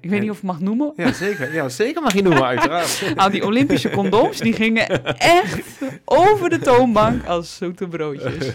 Ik 0.00 0.10
weet 0.10 0.20
niet 0.20 0.30
of 0.30 0.36
ik 0.36 0.42
mag 0.42 0.60
noemen. 0.60 0.92
Ja, 0.96 1.12
zeker. 1.12 1.52
Ja, 1.54 1.68
zeker 1.68 2.02
mag 2.02 2.12
je 2.14 2.22
noemen, 2.22 2.44
uiteraard. 2.54 3.12
Nou, 3.14 3.30
die 3.30 3.44
Olympische 3.46 3.90
condooms, 3.90 4.38
die 4.38 4.52
gingen 4.52 5.04
echt 5.18 5.78
over 6.04 6.50
de 6.50 6.58
toonbank 6.58 7.26
als 7.26 7.56
zoete 7.56 7.88
broodjes. 7.88 8.52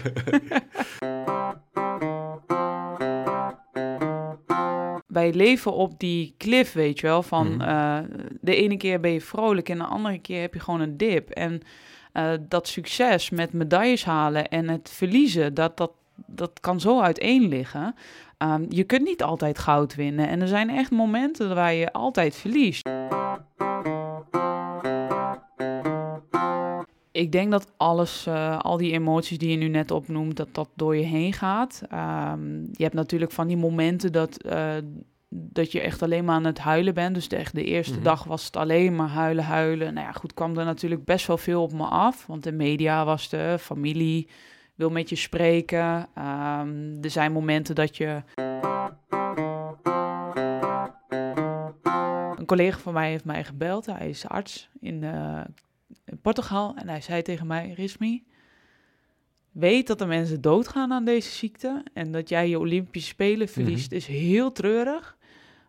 Wij 5.06 5.32
leven 5.32 5.72
op 5.72 5.98
die 6.00 6.34
cliff, 6.38 6.72
weet 6.72 7.00
je 7.00 7.06
wel, 7.06 7.22
van 7.22 7.48
Mhm. 7.56 7.60
eh, 7.60 7.98
de 8.40 8.54
ene 8.56 8.76
keer 8.76 9.00
ben 9.00 9.10
je 9.12 9.20
vrolijk 9.20 9.68
en 9.68 9.78
de 9.78 9.84
andere 9.84 10.18
keer 10.18 10.40
heb 10.40 10.54
je 10.54 10.60
gewoon 10.60 10.80
een 10.80 10.96
dip. 10.96 11.30
En 11.30 11.60
eh, 12.12 12.32
dat 12.40 12.68
succes 12.68 13.30
met 13.30 13.52
medailles 13.52 14.04
halen 14.04 14.48
en 14.48 14.68
het 14.68 14.90
verliezen, 14.92 15.54
dat, 15.54 15.76
dat, 15.76 15.90
dat 16.26 16.50
kan 16.60 16.80
zo 16.80 17.00
uiteen 17.00 17.48
liggen. 17.48 17.94
Ehm, 18.38 18.64
je 18.68 18.84
kunt 18.84 19.04
niet 19.04 19.22
altijd 19.22 19.58
goud 19.58 19.94
winnen 19.94 20.28
en 20.28 20.40
er 20.40 20.48
zijn 20.48 20.70
echt 20.70 20.90
momenten 20.90 21.54
waar 21.54 21.74
je 21.74 21.92
altijd 21.92 22.36
verliest. 22.36 22.88
Ik 27.12 27.32
denk 27.32 27.50
dat 27.50 27.72
alles, 27.76 28.26
eh, 28.26 28.58
al 28.58 28.76
die 28.76 28.92
emoties 28.92 29.38
die 29.38 29.50
je 29.50 29.56
nu 29.56 29.68
net 29.68 29.90
opnoemt, 29.90 30.36
dat 30.36 30.48
dat 30.52 30.68
door 30.76 30.96
je 30.96 31.02
heen 31.04 31.32
gaat. 31.32 31.82
Ehm, 31.88 32.60
je 32.60 32.82
hebt 32.82 32.94
natuurlijk 32.94 33.32
van 33.32 33.46
die 33.46 33.56
momenten 33.56 34.12
dat, 34.12 34.42
eh, 34.42 34.70
dat 35.28 35.72
je 35.72 35.80
echt 35.80 36.02
alleen 36.02 36.24
maar 36.24 36.34
aan 36.34 36.44
het 36.44 36.58
huilen 36.58 36.94
bent. 36.94 37.14
Dus 37.14 37.28
de, 37.28 37.36
echt 37.36 37.54
de 37.54 37.64
eerste 37.64 37.94
Mhm. 37.94 38.02
dag 38.02 38.24
was 38.24 38.44
het 38.44 38.56
alleen 38.56 38.96
maar 38.96 39.08
huilen, 39.08 39.44
huilen. 39.44 39.94
Nou 39.94 40.06
ja, 40.06 40.12
goed, 40.12 40.34
kwam 40.34 40.58
er 40.58 40.64
natuurlijk 40.64 41.04
best 41.04 41.26
wel 41.26 41.38
veel 41.38 41.62
op 41.62 41.72
me 41.72 41.84
af. 41.84 42.26
Want 42.26 42.42
de 42.42 42.52
media 42.52 43.04
was 43.04 43.32
er, 43.32 43.58
familie 43.58 44.28
wil 44.74 44.90
met 44.90 45.08
je 45.08 45.16
spreken. 45.16 46.06
Ehm, 46.14 47.02
er 47.02 47.10
zijn 47.10 47.32
momenten 47.32 47.74
dat 47.74 47.96
je... 47.96 48.22
Een 52.38 52.46
collega 52.46 52.78
van 52.78 52.92
mij 52.92 53.10
heeft 53.10 53.24
mij 53.24 53.44
gebeld. 53.44 53.86
Hij 53.86 54.08
is 54.08 54.28
arts 54.28 54.68
in, 54.80 55.04
eh, 55.04 55.40
in 56.04 56.18
Portugal. 56.22 56.74
En 56.76 56.88
hij 56.88 57.00
zei 57.00 57.22
tegen 57.22 57.46
mij, 57.46 57.72
Rismi, 57.76 58.24
weet 59.50 59.86
dat 59.86 60.00
er 60.00 60.06
mensen 60.06 60.40
doodgaan 60.40 60.92
aan 60.92 61.04
deze 61.04 61.30
ziekte. 61.30 61.84
En 61.92 62.12
dat 62.12 62.28
jij 62.28 62.48
je 62.48 62.58
Olympische 62.58 63.08
Spelen 63.08 63.48
verliest, 63.48 63.92
is 63.92 64.06
heel 64.06 64.52
treurig. 64.52 65.16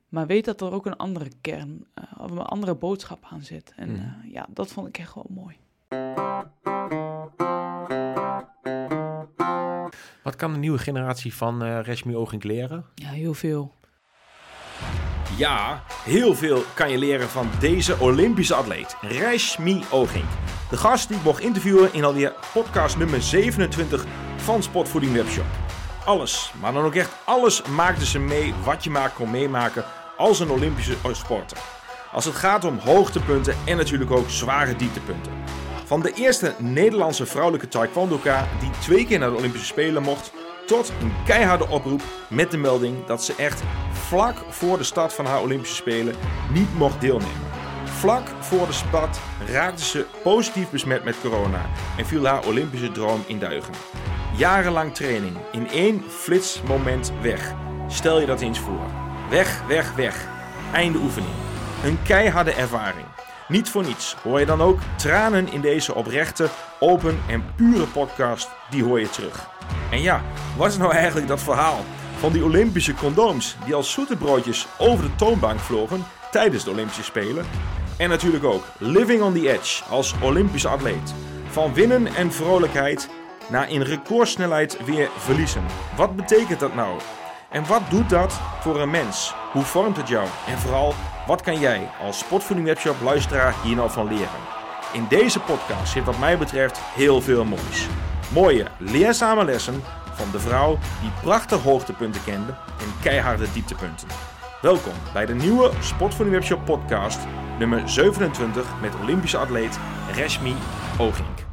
Maar 0.09 0.27
weet 0.27 0.45
dat 0.45 0.61
er 0.61 0.71
ook 0.71 0.85
een 0.85 0.95
andere 0.97 1.29
kern, 1.41 1.85
eh, 1.93 2.03
of 2.17 2.31
een 2.31 2.37
andere 2.37 2.75
boodschap 2.75 3.25
aan 3.29 3.41
zit. 3.41 3.73
En 3.75 3.91
Mhm. 3.91 3.99
eh, 4.01 4.31
ja, 4.31 4.45
dat 4.49 4.71
vond 4.71 4.87
ik 4.87 4.97
echt 4.97 5.15
wel 5.15 5.25
mooi. 5.29 5.55
Wat 10.25 10.35
kan 10.35 10.53
de 10.53 10.59
nieuwe 10.59 10.77
generatie 10.77 11.33
van 11.33 11.63
eh 11.63 11.79
Reshmi 11.81 12.15
Ogink 12.15 12.43
leren? 12.43 12.85
Ja, 12.95 13.09
heel 13.09 13.33
veel. 13.33 13.73
Ja, 15.37 15.83
heel 16.03 16.35
veel 16.35 16.63
kan 16.73 16.91
je 16.91 16.97
leren 16.97 17.29
van 17.29 17.49
deze 17.59 17.99
Olympische 17.99 18.55
atleet, 18.55 18.97
Reshmi 19.01 19.83
Ogink. 19.91 20.29
De 20.69 20.77
gast 20.77 21.07
die 21.07 21.17
ik 21.17 21.23
mocht 21.23 21.41
interviewen 21.41 21.93
in 21.93 22.03
alweer 22.03 22.33
podcast 22.53 22.97
nummer 22.97 23.21
27 23.21 24.05
van 24.35 24.63
Sportvoeding 24.63 25.13
Webshop. 25.13 25.45
Alles, 26.05 26.53
maar 26.61 26.73
dan 26.73 26.83
ook 26.85 26.95
echt 26.95 27.15
alles 27.25 27.63
maakte 27.63 28.05
ze 28.05 28.19
mee 28.19 28.53
wat 28.63 28.83
je 28.83 28.89
maar 28.89 29.09
kon 29.09 29.31
meemaken 29.31 29.83
als 30.17 30.39
een 30.39 30.49
Olympische 30.49 30.95
sporter. 31.11 31.57
Als 32.11 32.25
het 32.25 32.35
gaat 32.35 32.63
om 32.63 32.77
hoogtepunten 32.77 33.55
en 33.65 33.77
natuurlijk 33.77 34.11
ook 34.11 34.29
zware 34.29 34.75
dieptepunten. 34.75 35.31
Van 35.85 36.01
de 36.01 36.13
eerste 36.13 36.53
Nederlandse 36.57 37.25
vrouwelijke 37.25 37.67
taekwondoka 37.67 38.47
die 38.59 38.69
twee 38.79 39.05
keer 39.05 39.19
naar 39.19 39.29
de 39.29 39.35
Olympische 39.35 39.67
Spelen 39.67 40.03
mocht, 40.03 40.31
tot 40.65 40.91
een 41.01 41.13
keiharde 41.25 41.67
oproep 41.67 42.01
met 42.29 42.51
de 42.51 42.57
melding 42.57 43.05
dat 43.05 43.23
ze 43.23 43.33
echt 43.37 43.63
vlak 43.91 44.35
voor 44.49 44.77
de 44.77 44.83
start 44.83 45.13
van 45.13 45.25
haar 45.25 45.41
Olympische 45.41 45.75
Spelen 45.75 46.15
niet 46.53 46.77
mocht 46.77 47.01
deelnemen. 47.01 47.53
Vlak 47.83 48.27
voor 48.39 48.67
de 48.67 48.73
start 48.73 49.17
raakte 49.51 49.83
ze 49.83 50.05
positief 50.23 50.69
besmet 50.69 51.03
met 51.03 51.21
corona 51.21 51.65
en 51.97 52.05
viel 52.05 52.25
haar 52.25 52.45
Olympische 52.45 52.91
droom 52.91 53.23
in 53.27 53.39
duigen. 53.39 53.73
Jarenlang 54.37 54.93
training 54.95 55.37
in 55.51 55.69
één 55.69 56.03
flitsmoment 56.09 57.11
weg. 57.21 57.53
Stel 57.87 58.19
je 58.19 58.25
dat 58.25 58.41
eens 58.41 58.59
voor. 58.59 58.85
Weg, 59.29 59.61
weg, 59.67 59.95
weg. 59.95 60.27
Einde 60.73 60.97
oefening. 60.97 61.33
Een 61.83 61.97
keiharde 62.03 62.51
ervaring. 62.51 63.05
Niet 63.47 63.69
voor 63.69 63.83
niets 63.83 64.15
hoor 64.23 64.39
je 64.39 64.45
dan 64.45 64.61
ook 64.61 64.79
tranen 64.95 65.51
in 65.51 65.61
deze 65.61 65.95
oprechte, 65.95 66.49
open 66.79 67.19
en 67.27 67.43
pure 67.55 67.85
podcast. 67.85 68.49
Die 68.69 68.83
hoor 68.83 68.99
je 68.99 69.09
terug. 69.09 69.49
En 69.91 70.01
ja, 70.01 70.21
wat 70.57 70.67
is 70.67 70.77
nou 70.77 70.93
eigenlijk 70.93 71.27
dat 71.27 71.43
verhaal 71.43 71.85
van 72.19 72.31
die 72.31 72.43
Olympische 72.43 72.93
condooms 72.93 73.55
die 73.65 73.75
als 73.75 73.91
zoete 73.91 74.15
broodjes 74.15 74.67
over 74.77 75.05
de 75.05 75.15
toonbank 75.15 75.59
vlogen 75.59 76.05
tijdens 76.31 76.63
de 76.63 76.69
Olympische 76.69 77.03
Spelen? 77.03 77.45
En 77.97 78.09
natuurlijk 78.09 78.43
ook 78.43 78.63
living 78.77 79.21
on 79.21 79.33
the 79.33 79.51
edge 79.51 79.83
als 79.89 80.13
Olympische 80.21 80.67
atleet. 80.67 81.13
Van 81.49 81.73
winnen 81.73 82.07
en 82.07 82.31
vrolijkheid 82.31 83.09
naar 83.49 83.69
in 83.69 83.81
recordsnelheid 83.81 84.85
weer 84.85 85.09
verliezen. 85.17 85.63
Wat 85.95 86.15
betekent 86.15 86.59
dat 86.59 86.75
nou? 86.75 86.99
En 87.49 87.67
wat 87.67 87.81
doet 87.89 88.09
dat 88.09 88.39
voor 88.61 88.81
een 88.81 88.89
mens? 88.89 89.33
Hoe 89.51 89.63
vormt 89.63 89.97
het 89.97 90.07
jou? 90.07 90.27
En 90.47 90.57
vooral, 90.57 90.93
wat 91.27 91.41
kan 91.41 91.59
jij 91.59 91.89
als 92.01 92.19
Sportvoeding 92.19 92.67
Webshop 92.67 93.01
luisteraar 93.01 93.55
hier 93.63 93.75
nou 93.75 93.89
van 93.89 94.07
leren? 94.07 94.39
In 94.93 95.05
deze 95.09 95.39
podcast 95.39 95.91
zit 95.91 96.03
wat 96.03 96.19
mij 96.19 96.37
betreft 96.37 96.79
heel 96.79 97.21
veel 97.21 97.45
moois. 97.45 97.87
Mooie, 98.33 98.65
leerzame 98.77 99.45
lessen 99.45 99.81
van 100.13 100.31
de 100.31 100.39
vrouw 100.39 100.77
die 101.01 101.11
prachtige 101.21 101.61
hoogtepunten 101.69 102.23
kende 102.23 102.51
en 102.79 103.01
keiharde 103.01 103.45
dieptepunten. 103.53 104.07
Welkom 104.61 104.93
bij 105.13 105.25
de 105.25 105.33
nieuwe 105.35 105.71
Sportvoeding 105.81 106.35
Webshop 106.37 106.65
podcast 106.65 107.19
nummer 107.59 107.89
27 107.89 108.81
met 108.81 108.93
Olympische 109.01 109.37
atleet 109.37 109.79
Reshmi 110.13 110.53
Ogink. 110.99 111.45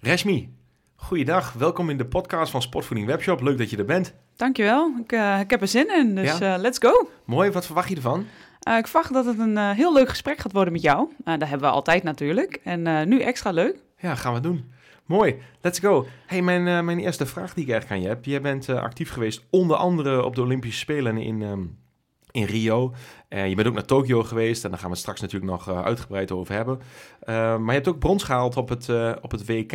Reshmi, 0.00 0.54
goeiedag. 0.96 1.52
Welkom 1.52 1.90
in 1.90 1.96
de 1.96 2.06
podcast 2.06 2.50
van 2.50 2.62
Sportvoeding 2.62 3.08
Webshop. 3.08 3.40
Leuk 3.40 3.58
dat 3.58 3.70
je 3.70 3.76
er 3.76 3.84
bent. 3.84 4.14
Dankjewel. 4.36 4.92
Ik, 5.04 5.12
eh, 5.12 5.40
ik 5.40 5.50
heb 5.50 5.60
er 5.60 5.68
zin 5.68 5.96
in, 5.96 6.14
dus 6.14 6.38
Ja? 6.38 6.54
eh, 6.54 6.60
let's 6.60 6.78
go. 6.78 7.08
Mooi, 7.24 7.50
wat 7.50 7.66
verwacht 7.66 7.88
je 7.88 7.94
ervan? 7.96 8.26
Eh, 8.60 8.76
ik 8.76 8.86
verwacht 8.86 9.12
dat 9.12 9.24
het 9.24 9.38
een 9.38 9.56
eh, 9.56 9.70
heel 9.70 9.92
leuk 9.92 10.08
gesprek 10.08 10.38
gaat 10.38 10.52
worden 10.52 10.72
met 10.72 10.82
jou. 10.82 11.08
Uh, 11.24 11.38
dat 11.38 11.48
hebben 11.48 11.68
we 11.68 11.74
altijd 11.74 12.02
natuurlijk. 12.02 12.60
En 12.64 13.08
nu 13.08 13.20
extra 13.20 13.50
leuk. 13.50 13.76
Ja, 13.98 14.14
gaan 14.14 14.34
we 14.34 14.40
doen. 14.40 14.72
Mooi, 15.04 15.36
let's 15.60 15.78
go. 15.78 16.06
Hey, 16.26 16.42
mijn, 16.42 16.84
mijn 16.84 16.98
eerste 16.98 17.26
vraag 17.26 17.54
die 17.54 17.64
ik 17.64 17.70
eigenlijk 17.70 18.00
aan 18.00 18.08
je 18.08 18.14
heb. 18.14 18.24
Jij 18.24 18.40
bent 18.40 18.68
actief 18.68 19.10
geweest 19.10 19.44
onder 19.50 19.76
andere 19.76 20.24
op 20.24 20.34
de 20.34 20.42
Olympische 20.42 20.78
Spelen 20.78 21.16
in, 21.16 21.42
um, 21.42 21.78
in 22.30 22.44
Rio. 22.44 22.94
Je 23.28 23.54
bent 23.54 23.66
ook 23.68 23.74
naar 23.74 23.84
Tokio 23.84 24.22
geweest 24.22 24.64
en 24.64 24.70
daar 24.70 24.78
gaan 24.78 24.88
we 24.88 24.94
het 24.94 25.02
straks 25.02 25.20
natuurlijk 25.20 25.50
nog 25.50 25.68
uitgebreid 25.84 26.32
over 26.32 26.54
hebben. 26.54 26.80
Maar 27.26 27.66
je 27.66 27.72
hebt 27.72 27.88
ook 27.88 27.98
brons 27.98 28.22
gehaald 28.22 28.56
op 28.56 28.68
het, 28.68 28.88
op 29.20 29.30
het 29.30 29.46
WK. 29.46 29.72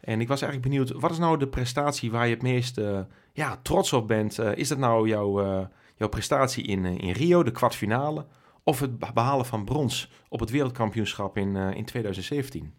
En 0.00 0.20
ik 0.20 0.28
was 0.28 0.42
eigenlijk 0.42 0.62
benieuwd, 0.62 0.92
wat 0.92 1.10
is 1.10 1.18
nou 1.18 1.38
de 1.38 1.48
prestatie 1.48 2.10
waar 2.10 2.26
je 2.26 2.34
het 2.34 2.42
meest 2.42 2.80
ja, 3.32 3.58
trots 3.62 3.92
op 3.92 4.08
bent? 4.08 4.38
Is 4.38 4.68
dat 4.68 4.78
nou 4.78 5.08
jouw, 5.08 5.68
jouw 5.98 6.08
prestatie 6.08 6.64
in, 6.64 6.84
uh, 6.84 6.98
in 6.98 7.12
Rio, 7.12 7.42
de 7.42 7.50
kwartfinale? 7.50 8.26
Of 8.62 8.80
het 8.80 8.98
behalen 9.14 9.46
van 9.46 9.64
brons 9.64 10.10
op 10.28 10.40
het 10.40 10.50
wereldkampioenschap 10.50 11.36
in, 11.36 11.54
uh, 11.54 11.74
in 11.74 11.84
2017? 11.84 12.74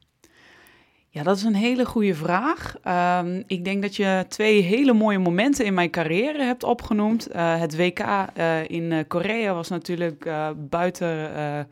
Ja, 1.11 1.23
dat 1.23 1.37
is 1.37 1.43
een 1.43 1.55
hele 1.55 1.85
goede 1.85 2.15
vraag. 2.15 2.75
Um, 3.23 3.43
ik 3.47 3.63
denk 3.63 3.81
dat 3.81 3.95
je 3.95 4.25
twee 4.27 4.61
hele 4.61 4.93
mooie 4.93 5.19
momenten 5.19 5.65
in 5.65 5.73
mijn 5.73 5.89
carrière 5.89 6.43
hebt 6.43 6.63
opgenoemd. 6.63 7.35
Uh, 7.35 7.59
het 7.59 7.75
WK 7.75 7.99
uh, 7.99 8.69
in 8.69 8.91
uh, 8.91 8.99
Korea 9.07 9.53
was 9.53 9.69
natuurlijk 9.69 10.29
buiten 10.55 11.67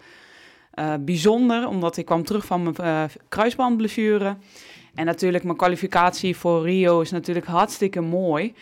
bijzonder, 0.99 1.67
omdat 1.67 1.97
ik 1.97 2.05
kwam 2.05 2.23
terug 2.23 2.45
van 2.45 2.63
mijn 2.63 3.09
kruisbandblessure. 3.29 4.37
En 4.97 5.05
natuurlijk 5.05 5.43
mijn 5.43 5.57
kwalificatie 5.57 6.35
voor 6.35 6.63
Rio 6.63 7.01
is 7.01 7.11
natuurlijk 7.11 7.45
hartstikke 7.45 8.01
mooi. 8.01 8.53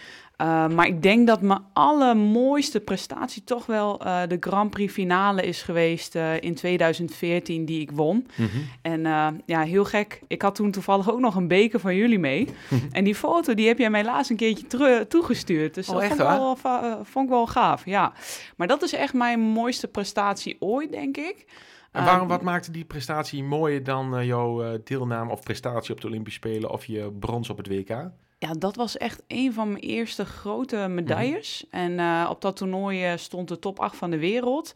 Uh, 0.42 0.68
maar 0.68 0.88
ik 0.88 1.02
denk 1.02 1.28
dat 1.28 1.42
mijn 1.42 1.64
allermooiste 1.74 2.80
prestatie 2.80 3.44
toch 3.44 3.66
wel 3.66 4.06
uh, 4.06 4.22
de 4.28 4.38
Grand 4.40 4.70
Prix 4.70 4.94
finale 4.94 5.42
is 5.42 5.62
geweest 5.62 6.16
uh, 6.16 6.42
in 6.42 6.56
2014 6.56 7.66
die 7.66 7.82
ik 7.82 7.92
won. 7.92 8.28
Mm 8.36 8.48
-hmm. 8.48 8.68
En 8.82 9.42
ja, 9.46 9.62
heel 9.62 9.86
gek. 9.86 10.22
Ik 10.28 10.42
had 10.42 10.56
toen 10.56 10.72
toevallig 10.72 11.12
ook 11.12 11.20
nog 11.20 11.36
een 11.36 11.48
beker 11.48 11.80
van 11.80 11.96
jullie 11.96 12.20
mee. 12.20 12.48
en 12.92 13.04
die 13.04 13.16
foto 13.16 13.54
die 13.54 13.68
heb 13.68 13.78
jij 13.78 13.90
mij 13.90 14.04
laatst 14.04 14.30
een 14.30 14.38
keertje 14.38 15.06
toegestuurd. 15.08 15.74
Dus 15.74 15.88
oh, 15.88 15.94
dat 15.94 16.04
echt, 16.04 16.16
vond, 16.16 16.58
ik 16.58 16.64
wel, 16.64 17.04
vond 17.04 17.26
ik 17.26 17.32
wel 17.32 17.48
gaaf, 17.48 17.86
ja. 17.86 18.14
Maar 18.58 18.68
dat 18.68 18.82
is 18.82 18.94
echt 18.94 19.14
mijn 19.14 19.40
mooiste 19.40 19.88
prestatie 19.88 20.56
ooit, 20.60 20.92
denk 20.92 21.18
ik. 21.18 21.46
En 21.92 22.06
waarom, 22.06 22.28
wat 22.28 22.42
maakte 22.42 22.72
die 22.72 22.86
prestatie 22.86 23.44
mooier 23.44 23.84
dan 23.84 24.26
jouw 24.26 24.80
deelname 24.84 25.32
of 25.32 25.44
prestatie 25.44 25.94
op 25.94 26.02
de 26.02 26.08
Olympische 26.08 26.40
Spelen 26.40 26.72
of 26.72 26.86
je 26.86 27.12
brons 27.20 27.50
op 27.50 27.58
het 27.58 27.68
WK? 27.68 28.10
Ja, 28.46 28.54
dat 28.54 28.76
was 28.76 28.98
echt 28.98 29.24
een 29.28 29.54
van 29.54 29.68
mijn 29.68 29.84
eerste 29.84 30.26
grote 30.26 30.88
medailles. 30.90 31.66
Mm. 31.72 31.80
En 31.80 31.92
uh, 31.92 32.28
op 32.30 32.42
dat 32.42 32.56
toernooi 32.56 33.18
stond 33.18 33.48
de 33.48 33.60
top 33.60 33.80
8 33.80 33.96
van 33.96 34.10
de 34.10 34.18
wereld. 34.18 34.74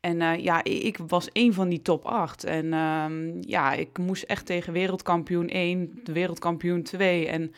En 0.00 0.20
uh, 0.20 0.38
ja, 0.38 0.64
ik 0.64 0.98
was 1.06 1.28
een 1.32 1.54
van 1.54 1.68
die 1.68 1.82
top 1.82 2.04
8. 2.04 2.44
En 2.44 2.64
uh, 2.64 3.04
ja, 3.40 3.72
ik 3.72 3.98
moest 3.98 4.22
echt 4.22 4.46
tegen 4.46 4.72
wereldkampioen 4.72 5.48
1, 5.48 6.00
de 6.04 6.12
wereldkampioen 6.12 6.82
2. 6.82 7.28
En 7.28 7.54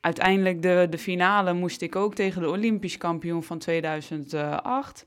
uiteindelijk 0.00 0.62
de, 0.62 0.86
de 0.90 0.98
finale 0.98 1.52
moest 1.52 1.82
ik 1.82 1.96
ook 1.96 2.14
tegen 2.14 2.42
de 2.42 2.48
Olympisch 2.48 2.98
kampioen 2.98 3.42
van 3.42 3.58
2008. 3.58 5.06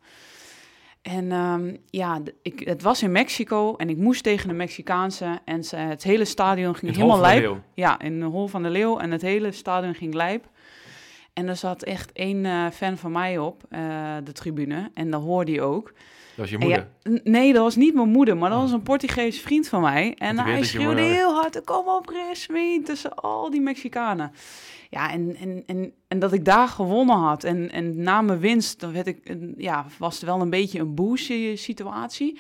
En 1.02 1.32
ehm, 1.32 1.76
ja, 1.86 2.22
ik, 2.42 2.60
het 2.60 2.82
was 2.82 3.04
in 3.04 3.12
Mexico 3.12 3.76
en 3.76 3.90
ik 3.90 3.98
moest 3.98 4.24
tegen 4.24 4.48
de 4.48 4.54
Mexicaanse. 4.54 5.40
En 5.46 5.64
ze, 5.64 5.76
het 5.76 6.04
hele 6.04 6.26
stadion 6.26 6.76
ging 6.76 6.96
helemaal 6.96 7.20
lijp. 7.20 7.62
Ja, 7.74 8.00
in 8.00 8.20
de 8.20 8.26
Hol 8.26 8.48
van 8.48 8.64
de 8.64 8.70
Leeuw. 8.70 8.98
En 8.98 9.12
het 9.12 9.22
hele 9.22 9.52
stadion 9.52 9.96
ging 9.96 10.14
lijp. 10.14 10.46
En 11.34 11.48
er 11.48 11.56
zat 11.56 11.84
echt 11.84 12.12
één 12.12 12.46
eh, 12.46 12.66
fan 12.74 12.98
van 12.98 13.12
mij 13.12 13.38
op, 13.38 13.64
eh, 13.70 14.16
de 14.24 14.32
tribune. 14.32 14.92
En 14.94 15.12
dat 15.12 15.22
hoorde 15.22 15.52
hij 15.52 15.62
ook. 15.62 15.86
Dat 15.86 15.94
was 16.36 16.50
je 16.50 16.58
moeder. 16.58 16.88
ja, 17.04 17.20
nee, 17.24 17.54
dat 17.54 17.64
was 17.64 17.76
niet 17.76 17.94
mijn 17.94 18.10
moeder, 18.10 18.38
maar 18.38 18.50
dat 18.50 18.62
was 18.62 18.72
een 18.72 18.84
Portugees 18.84 19.42
vriend 19.42 19.68
van 19.68 19.82
mij. 19.82 20.16
En 20.18 20.40
hij 20.40 20.64
schreeuwde 20.64 21.02
heel 21.02 21.34
hard, 21.34 21.62
kom 21.64 21.88
op 21.88 22.10
Rismi, 22.10 22.82
tussen 22.82 23.16
al 23.16 23.50
die 23.50 23.62
Mexicanen. 23.62 24.32
Ja, 24.92 25.12
en, 25.12 25.36
en, 25.36 25.64
en, 25.66 25.94
en 26.08 26.20
dat 26.20 26.34
ik 26.34 26.46
daar 26.46 26.68
gewonnen 26.68 27.18
had. 27.18 27.44
En, 27.44 27.72
en 27.72 28.02
na 28.02 28.22
mijn 28.22 28.40
winst, 28.40 28.80
dan 28.80 28.92
werd 28.92 29.08
ik, 29.08 29.36
ja, 29.58 29.86
was 29.98 30.16
het 30.16 30.24
wel 30.24 30.42
een 30.42 30.50
beetje 30.50 30.80
een 30.80 30.96
boost 30.96 31.32
situatie. 31.54 32.40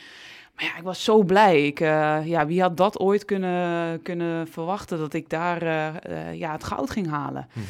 Maar 0.59 0.67
ja, 0.67 0.77
ik 0.77 0.83
was 0.83 1.03
zo 1.03 1.23
blij. 1.23 1.65
Ik, 1.65 1.79
eh, 1.79 2.25
ja, 2.25 2.45
wie 2.45 2.61
had 2.61 2.77
dat 2.77 2.99
ooit 2.99 3.25
kunnen, 3.25 4.01
kunnen 4.01 4.47
verwachten 4.47 4.97
dat 4.97 5.13
ik 5.13 5.29
daar 5.29 5.61
eh, 5.61 5.87
eh, 5.87 6.39
ja, 6.39 6.51
het 6.51 6.63
goud 6.63 6.89
ging 6.89 7.09
halen? 7.09 7.47
Mhm. 7.53 7.65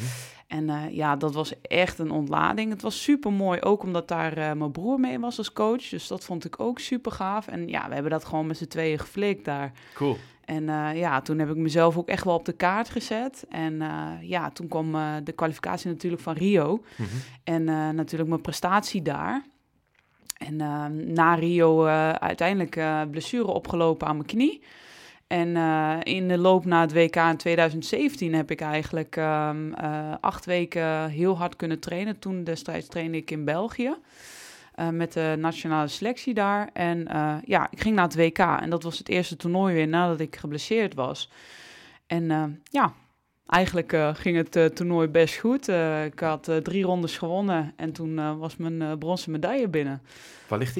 En 0.46 0.94
ja, 0.94 1.16
dat 1.16 1.34
was 1.34 1.60
echt 1.62 1.98
een 1.98 2.10
ontlading. 2.10 2.70
Het 2.70 2.82
was 2.82 3.02
super 3.02 3.32
mooi, 3.32 3.60
ook 3.60 3.82
omdat 3.82 4.08
daar 4.08 4.56
mijn 4.56 4.70
broer 4.70 5.00
mee 5.00 5.18
was 5.18 5.38
als 5.38 5.52
coach. 5.52 5.88
Dus 5.88 6.06
dat 6.06 6.24
vond 6.24 6.44
ik 6.44 6.60
ook 6.60 6.78
super 6.78 7.12
gaaf. 7.12 7.46
En 7.46 7.68
ja, 7.68 7.88
we 7.88 7.94
hebben 7.94 8.12
dat 8.12 8.24
gewoon 8.24 8.46
met 8.46 8.56
z'n 8.56 8.66
tweeën 8.66 8.98
geflikt 8.98 9.44
daar. 9.44 9.72
Cool. 9.94 10.16
En 10.44 10.68
eh, 10.68 10.98
ja, 10.98 11.20
toen 11.20 11.38
heb 11.38 11.50
ik 11.50 11.56
mezelf 11.56 11.96
ook 11.96 12.08
echt 12.08 12.24
wel 12.24 12.34
op 12.34 12.44
de 12.44 12.52
kaart 12.52 12.88
gezet. 12.88 13.44
En 13.48 13.82
eh, 13.82 14.12
ja, 14.20 14.50
toen 14.50 14.68
kwam 14.68 14.94
eh, 14.94 15.14
de 15.24 15.32
kwalificatie 15.32 15.90
natuurlijk 15.90 16.22
van 16.22 16.34
Rio. 16.34 16.82
Mhm. 16.96 17.08
En 17.44 17.64
natuurlijk 17.94 18.28
mijn 18.28 18.40
prestatie 18.40 19.02
daar. 19.02 19.44
En 20.36 20.60
eh, 20.60 20.84
na 20.86 21.34
Rio 21.34 21.84
uiteindelijk 22.14 22.80
blessure 23.10 23.46
opgelopen 23.46 24.06
aan 24.06 24.16
mijn 24.16 24.28
knie. 24.28 24.62
En 25.26 25.56
in 26.02 26.28
de 26.28 26.38
loop 26.38 26.64
naar 26.64 26.80
het 26.80 26.92
WK 26.92 27.16
in 27.16 27.36
2017 27.36 28.34
heb 28.34 28.50
ik 28.50 28.60
eigenlijk 28.60 29.16
ehm, 29.16 29.72
eh, 29.72 30.14
acht 30.20 30.44
weken 30.44 31.08
heel 31.08 31.38
hard 31.38 31.56
kunnen 31.56 31.78
trainen. 31.78 32.18
Toen 32.18 32.44
destijds 32.44 32.88
trainde 32.88 33.16
ik 33.16 33.30
in 33.30 33.44
België. 33.44 33.94
Eh, 34.80 34.88
met 34.88 35.12
de 35.12 35.34
nationale 35.38 35.88
selectie 35.88 36.34
daar. 36.34 36.70
En 36.72 37.08
eh, 37.08 37.36
ja, 37.44 37.68
ik 37.70 37.80
ging 37.80 37.94
naar 37.94 38.04
het 38.04 38.16
WK. 38.16 38.38
En 38.38 38.70
dat 38.70 38.82
was 38.82 38.98
het 38.98 39.08
eerste 39.08 39.36
toernooi 39.36 39.74
weer 39.74 39.88
nadat 39.88 40.20
ik 40.20 40.36
geblesseerd 40.36 40.94
was. 40.94 41.30
En 42.06 42.30
eh, 42.30 42.44
ja, 42.62 42.94
eigenlijk 43.46 43.96
ging 44.12 44.36
het 44.36 44.76
toernooi 44.76 45.08
best 45.08 45.38
goed. 45.38 45.68
Ik 46.04 46.20
had 46.20 46.50
drie 46.62 46.84
rondes 46.84 47.18
gewonnen. 47.18 47.72
En 47.76 47.92
toen 47.92 48.38
was 48.38 48.56
mijn 48.56 48.98
bronzen 48.98 49.32
medaille 49.32 49.68
binnen. 49.68 50.02
Waar 50.48 50.58
ligt? 50.58 50.78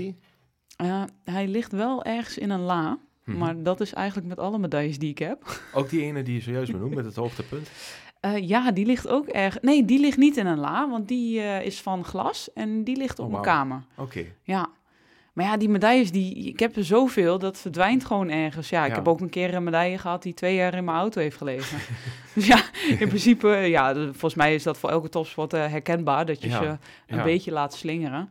Eh, 0.80 1.02
hij 1.24 1.48
ligt 1.48 1.72
wel 1.72 2.04
ergens 2.04 2.38
in 2.38 2.50
een 2.50 2.60
la. 2.60 2.98
Mhm. 3.24 3.38
Maar 3.38 3.62
dat 3.62 3.80
is 3.80 3.92
eigenlijk 3.92 4.28
met 4.28 4.38
alle 4.38 4.58
medailles 4.58 4.98
die 4.98 5.10
ik 5.10 5.18
heb. 5.18 5.60
Ook 5.74 5.90
die 5.90 6.02
ene 6.02 6.22
die 6.22 6.34
je 6.34 6.40
zojuist 6.40 6.72
benoemd 6.72 6.94
met 6.94 7.04
het 7.04 7.16
hoogtepunt. 7.22 7.70
Eh, 8.20 8.48
ja, 8.48 8.70
die 8.72 8.86
ligt 8.86 9.08
ook 9.08 9.26
erg. 9.26 9.60
Nee, 9.62 9.84
die 9.84 10.00
ligt 10.00 10.18
niet 10.18 10.36
in 10.36 10.46
een 10.46 10.58
la, 10.58 10.88
want 10.90 11.08
die 11.08 11.40
eh, 11.40 11.66
is 11.66 11.80
van 11.80 12.04
glas 12.04 12.52
en 12.52 12.84
die 12.84 12.96
ligt 12.96 13.18
op 13.18 13.24
Oh, 13.26 13.30
mijn 13.32 13.44
wauw. 13.44 13.54
kamer. 13.56 13.82
Oké. 13.96 14.24
Ja. 14.42 14.68
Maar 15.32 15.44
ja, 15.44 15.56
die 15.56 15.68
medailles, 15.68 16.10
die, 16.12 16.34
ik 16.34 16.60
heb 16.60 16.76
er 16.76 16.84
zoveel, 16.84 17.38
dat 17.38 17.58
verdwijnt 17.58 18.04
gewoon 18.04 18.28
ergens. 18.30 18.68
Ja, 18.68 18.82
ik 18.84 18.90
Ja. 18.90 18.96
heb 18.96 19.08
ook 19.08 19.20
een 19.20 19.28
keer 19.30 19.54
een 19.54 19.64
medaille 19.64 19.98
gehad 19.98 20.22
die 20.22 20.34
twee 20.34 20.54
jaar 20.54 20.74
in 20.74 20.84
mijn 20.84 20.96
auto 20.96 21.20
heeft 21.20 21.36
gelegen. 21.36 21.78
dus 22.34 22.46
ja, 22.46 22.62
in 22.98 23.08
principe, 23.08 23.48
ja, 23.48 23.92
de- 23.92 24.04
volgens 24.10 24.34
mij 24.34 24.54
is 24.54 24.62
dat 24.62 24.78
voor 24.78 24.90
elke 24.90 25.08
topsporter 25.08 25.70
herkenbaar, 25.70 26.26
dat 26.26 26.42
je 26.42 26.48
Ja. 26.48 26.62
ze 26.62 26.66
een 27.06 27.16
Ja. 27.16 27.22
beetje 27.22 27.50
laat 27.52 27.74
slingeren. 27.74 28.30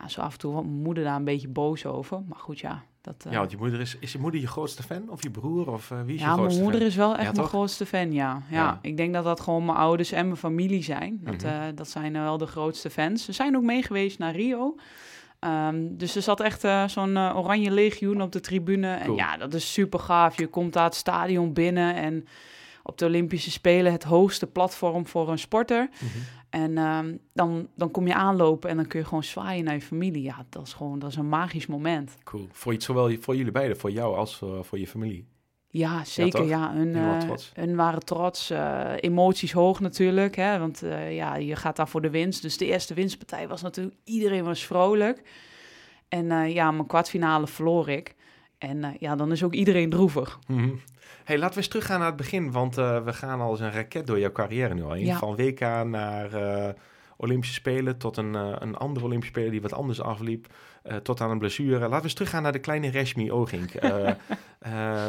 Ja, 0.00 0.08
zo 0.08 0.20
af 0.20 0.32
en 0.32 0.38
toe 0.38 0.52
wordt 0.52 0.66
mijn 0.68 0.82
moeder 0.82 1.04
daar 1.04 1.16
een 1.16 1.24
beetje 1.24 1.48
boos 1.48 1.86
over. 1.86 2.22
Maar 2.28 2.38
goed, 2.38 2.58
ja. 2.58 2.82
Dat, 3.02 3.14
eh, 3.26 3.32
Ja, 3.32 3.38
want 3.38 3.50
je 3.50 3.56
moeder 3.56 3.80
is, 3.80 3.96
is 4.00 4.12
je 4.12 4.18
moeder 4.18 4.40
je 4.40 4.46
grootste 4.46 4.82
fan? 4.82 5.08
Of 5.10 5.22
je 5.22 5.30
broer? 5.30 5.70
Of 5.72 5.90
eh, 5.90 5.98
wie 6.02 6.14
is 6.14 6.20
je 6.20 6.26
ja, 6.26 6.26
mijn 6.26 6.38
grootste 6.38 6.62
moeder 6.62 6.80
fan? 6.80 6.88
is 6.88 6.96
wel 6.96 7.16
echt 7.16 7.22
Ja, 7.26 7.32
mijn 7.32 7.46
grootste 7.48 7.86
fan, 7.86 8.12
ja. 8.12 8.42
ja. 8.50 8.56
Ja. 8.56 8.78
Ik 8.82 8.96
denk 8.96 9.12
dat 9.14 9.24
dat 9.24 9.40
gewoon 9.40 9.64
mijn 9.64 9.78
ouders 9.78 10.12
en 10.12 10.24
mijn 10.24 10.36
familie 10.36 10.82
zijn. 10.82 11.20
Dat, 11.22 11.34
Mhm. 11.34 11.46
eh, 11.46 11.62
dat 11.74 11.88
zijn 11.88 12.12
wel 12.12 12.38
de 12.38 12.46
grootste 12.46 12.90
fans. 12.90 13.24
Ze 13.24 13.32
zijn 13.32 13.56
ook 13.56 13.62
mee 13.62 13.82
geweest 13.82 14.18
naar 14.18 14.34
Rio. 14.34 14.74
Ehm, 15.38 15.86
dus 15.90 16.16
er 16.16 16.22
zat 16.22 16.40
echt 16.40 16.60
zo'n 16.86 17.18
oranje 17.18 17.70
legioen 17.70 18.22
op 18.22 18.32
de 18.32 18.40
tribune. 18.40 18.94
En 18.94 19.14
ja, 19.14 19.36
dat 19.36 19.54
is 19.54 19.72
super 19.72 19.98
gaaf. 19.98 20.36
Je 20.38 20.46
komt 20.46 20.72
daar 20.72 20.84
het 20.84 20.94
stadion 20.94 21.52
binnen 21.52 21.94
en 21.94 22.26
op 22.82 22.98
de 22.98 23.04
Olympische 23.04 23.50
Spelen 23.50 23.92
het 23.92 24.02
hoogste 24.04 24.46
platform 24.46 25.06
voor 25.06 25.30
een 25.30 25.38
sporter. 25.38 25.88
Mhm. 25.92 26.04
En 26.50 26.78
ehm, 26.78 27.16
dan, 27.32 27.68
dan 27.76 27.90
kom 27.90 28.06
je 28.06 28.14
aanlopen 28.14 28.70
en 28.70 28.76
dan 28.76 28.86
kun 28.86 28.98
je 28.98 29.04
gewoon 29.06 29.24
zwaaien 29.24 29.64
naar 29.64 29.74
je 29.74 29.80
familie. 29.80 30.22
Ja, 30.22 30.44
dat 30.48 30.66
is 30.66 30.72
gewoon 30.72 30.98
dat 30.98 31.10
is 31.10 31.16
een 31.16 31.28
magisch 31.28 31.66
moment. 31.66 32.16
Cool. 32.24 32.46
Voor, 32.52 32.74
zowel 32.78 33.16
voor 33.20 33.36
jullie 33.36 33.52
beiden, 33.52 33.76
voor 33.76 33.90
jou 33.90 34.16
als 34.16 34.42
eh, 34.42 34.48
voor 34.62 34.78
je 34.78 34.86
familie. 34.86 35.26
Ja, 35.72 36.04
zeker. 36.04 36.44
Ja, 36.44 36.72
hun, 36.72 36.86
Helemaal 36.94 37.14
eh, 37.14 37.20
trots. 37.20 37.50
hun 37.54 37.76
waren 37.76 38.04
trots. 38.04 38.50
eh, 38.50 38.92
emoties 39.00 39.52
hoog 39.52 39.80
natuurlijk. 39.80 40.36
Hè, 40.36 40.58
want 40.58 40.82
eh, 40.82 41.14
ja, 41.16 41.36
je 41.36 41.56
gaat 41.56 41.76
daar 41.76 41.88
voor 41.88 42.02
de 42.02 42.10
winst. 42.10 42.42
Dus 42.42 42.56
de 42.56 42.66
eerste 42.66 42.94
winstpartij 42.94 43.48
was 43.48 43.62
natuurlijk... 43.62 43.96
Iedereen 44.04 44.44
was 44.44 44.64
vrolijk. 44.66 45.22
En 46.08 46.30
eh, 46.30 46.54
ja, 46.54 46.70
mijn 46.70 46.86
kwartfinale 46.86 47.46
verloor 47.46 47.88
ik. 47.88 48.14
En 48.58 48.84
eh, 48.84 48.90
ja, 48.98 49.16
dan 49.16 49.32
is 49.32 49.42
ook 49.42 49.54
iedereen 49.54 49.90
droevig. 49.90 50.38
Mhm. 50.46 50.70
Hey, 51.30 51.38
laten 51.38 51.54
we 51.54 51.60
eens 51.60 51.70
teruggaan 51.70 51.98
naar 51.98 52.08
het 52.08 52.16
begin, 52.16 52.52
want 52.52 52.78
eh, 52.78 53.04
we 53.04 53.12
gaan 53.12 53.40
als 53.40 53.60
een 53.60 53.72
raket 53.72 54.06
door 54.06 54.18
jouw 54.18 54.32
carrière 54.32 54.74
nu 54.74 54.82
al 54.82 54.92
heen. 54.92 55.04
Ja. 55.04 55.18
Van 55.18 55.36
WK 55.36 55.60
naar 55.84 56.32
eh, 56.32 56.74
Olympische 57.16 57.54
Spelen 57.54 57.98
tot 57.98 58.16
een, 58.16 58.34
eh, 58.34 58.52
een 58.58 58.76
andere 58.76 59.04
Olympische 59.04 59.32
Spelen 59.34 59.50
die 59.50 59.60
wat 59.62 59.72
anders 59.72 60.00
afliep, 60.00 60.46
tot 61.02 61.20
aan 61.20 61.30
een 61.30 61.38
blessure. 61.38 61.78
Laten 61.78 61.96
we 61.96 62.02
eens 62.02 62.14
teruggaan 62.14 62.42
naar 62.42 62.52
de 62.52 62.58
kleine 62.58 62.90
Reshmi 62.90 63.32
Ogink. 63.32 63.70
Eh, 64.60 65.06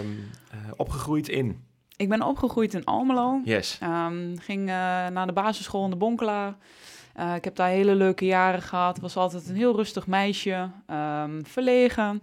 opgegroeid 0.75 1.29
in. 1.29 1.63
Ik 1.95 2.09
ben 2.09 2.21
opgegroeid 2.21 2.73
in 2.73 2.85
Almelo. 2.85 3.41
Yes. 3.43 3.77
Ehm, 3.81 4.35
ging 4.37 4.65
naar 4.65 5.27
de 5.27 5.33
basisschool 5.33 5.83
in 5.83 5.89
de 5.89 5.95
Bonkelaar. 5.95 6.55
Eh, 7.13 7.35
ik 7.35 7.43
heb 7.43 7.55
daar 7.55 7.69
hele 7.69 7.95
leuke 7.95 8.25
jaren 8.25 8.61
gehad. 8.61 8.99
Was 8.99 9.17
altijd 9.17 9.49
een 9.49 9.55
heel 9.55 9.75
rustig 9.75 10.07
meisje. 10.07 10.69
ehm, 10.87 11.41
verlegen. 11.43 12.21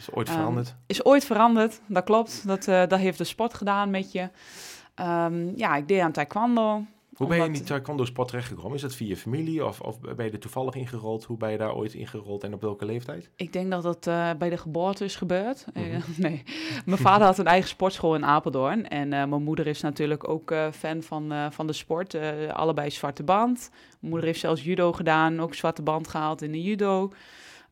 Is 0.00 0.12
ooit 0.12 0.28
Ehm, 0.28 0.36
veranderd. 0.36 0.74
Is 0.86 1.04
ooit 1.04 1.24
veranderd, 1.24 1.80
dat 1.86 2.04
klopt. 2.04 2.46
Dat, 2.46 2.68
eh, 2.68 2.86
dat 2.86 2.98
heeft 2.98 3.18
de 3.18 3.24
sport 3.24 3.54
gedaan 3.54 3.90
met 3.90 4.12
je. 4.12 4.28
Ehm, 4.94 5.56
ja, 5.56 5.76
ik 5.76 5.88
deed 5.88 6.00
aan 6.00 6.12
taekwondo. 6.12 6.84
Hoe 7.14 7.28
ben 7.28 7.36
je 7.36 7.42
in 7.42 7.48
omdat- 7.48 7.66
die 7.66 7.76
taekwondo 7.76 8.04
sport 8.04 8.28
terechtgekomen? 8.28 8.74
Is 8.74 8.82
dat 8.82 8.94
via 8.94 9.08
je 9.08 9.16
familie 9.16 9.64
of, 9.64 9.80
of 9.80 10.00
ben 10.00 10.24
je 10.26 10.30
er 10.30 10.38
toevallig 10.38 10.74
ingerold? 10.74 11.24
Hoe 11.24 11.36
ben 11.36 11.50
je 11.50 11.58
daar 11.58 11.74
ooit 11.74 11.94
ingerold 11.94 12.44
en 12.44 12.54
op 12.54 12.60
welke 12.60 12.84
leeftijd? 12.84 13.30
Ik 13.36 13.52
denk 13.52 13.70
dat 13.70 13.82
dat 13.82 14.06
eh, 14.06 14.30
bij 14.38 14.50
de 14.50 14.56
geboorte 14.56 15.04
is 15.04 15.16
gebeurd. 15.16 15.64
Eh, 15.74 15.82
Mhm. 15.82 16.00
nee, 16.26 16.42
mijn 16.84 16.98
vader 16.98 17.26
had 17.26 17.38
een 17.38 17.46
eigen 17.46 17.68
sportschool 17.68 18.14
in 18.14 18.24
Apeldoorn. 18.24 18.88
En 18.88 19.08
mijn 19.08 19.42
moeder 19.42 19.66
is 19.66 19.80
natuurlijk 19.80 20.28
ook 20.28 20.54
fan 20.72 21.02
van, 21.02 21.32
van 21.52 21.66
de 21.66 21.72
sport. 21.72 22.16
allebei 22.52 22.90
zwarte 22.90 23.22
band. 23.22 23.68
Mijn 23.70 24.12
moeder 24.12 24.24
heeft 24.28 24.40
zelfs 24.40 24.62
judo 24.64 24.92
gedaan, 24.92 25.40
ook 25.40 25.54
zwarte 25.54 25.82
band 25.82 26.08
gehaald 26.08 26.42
in 26.42 26.52
de 26.52 26.62
judo. 26.62 27.12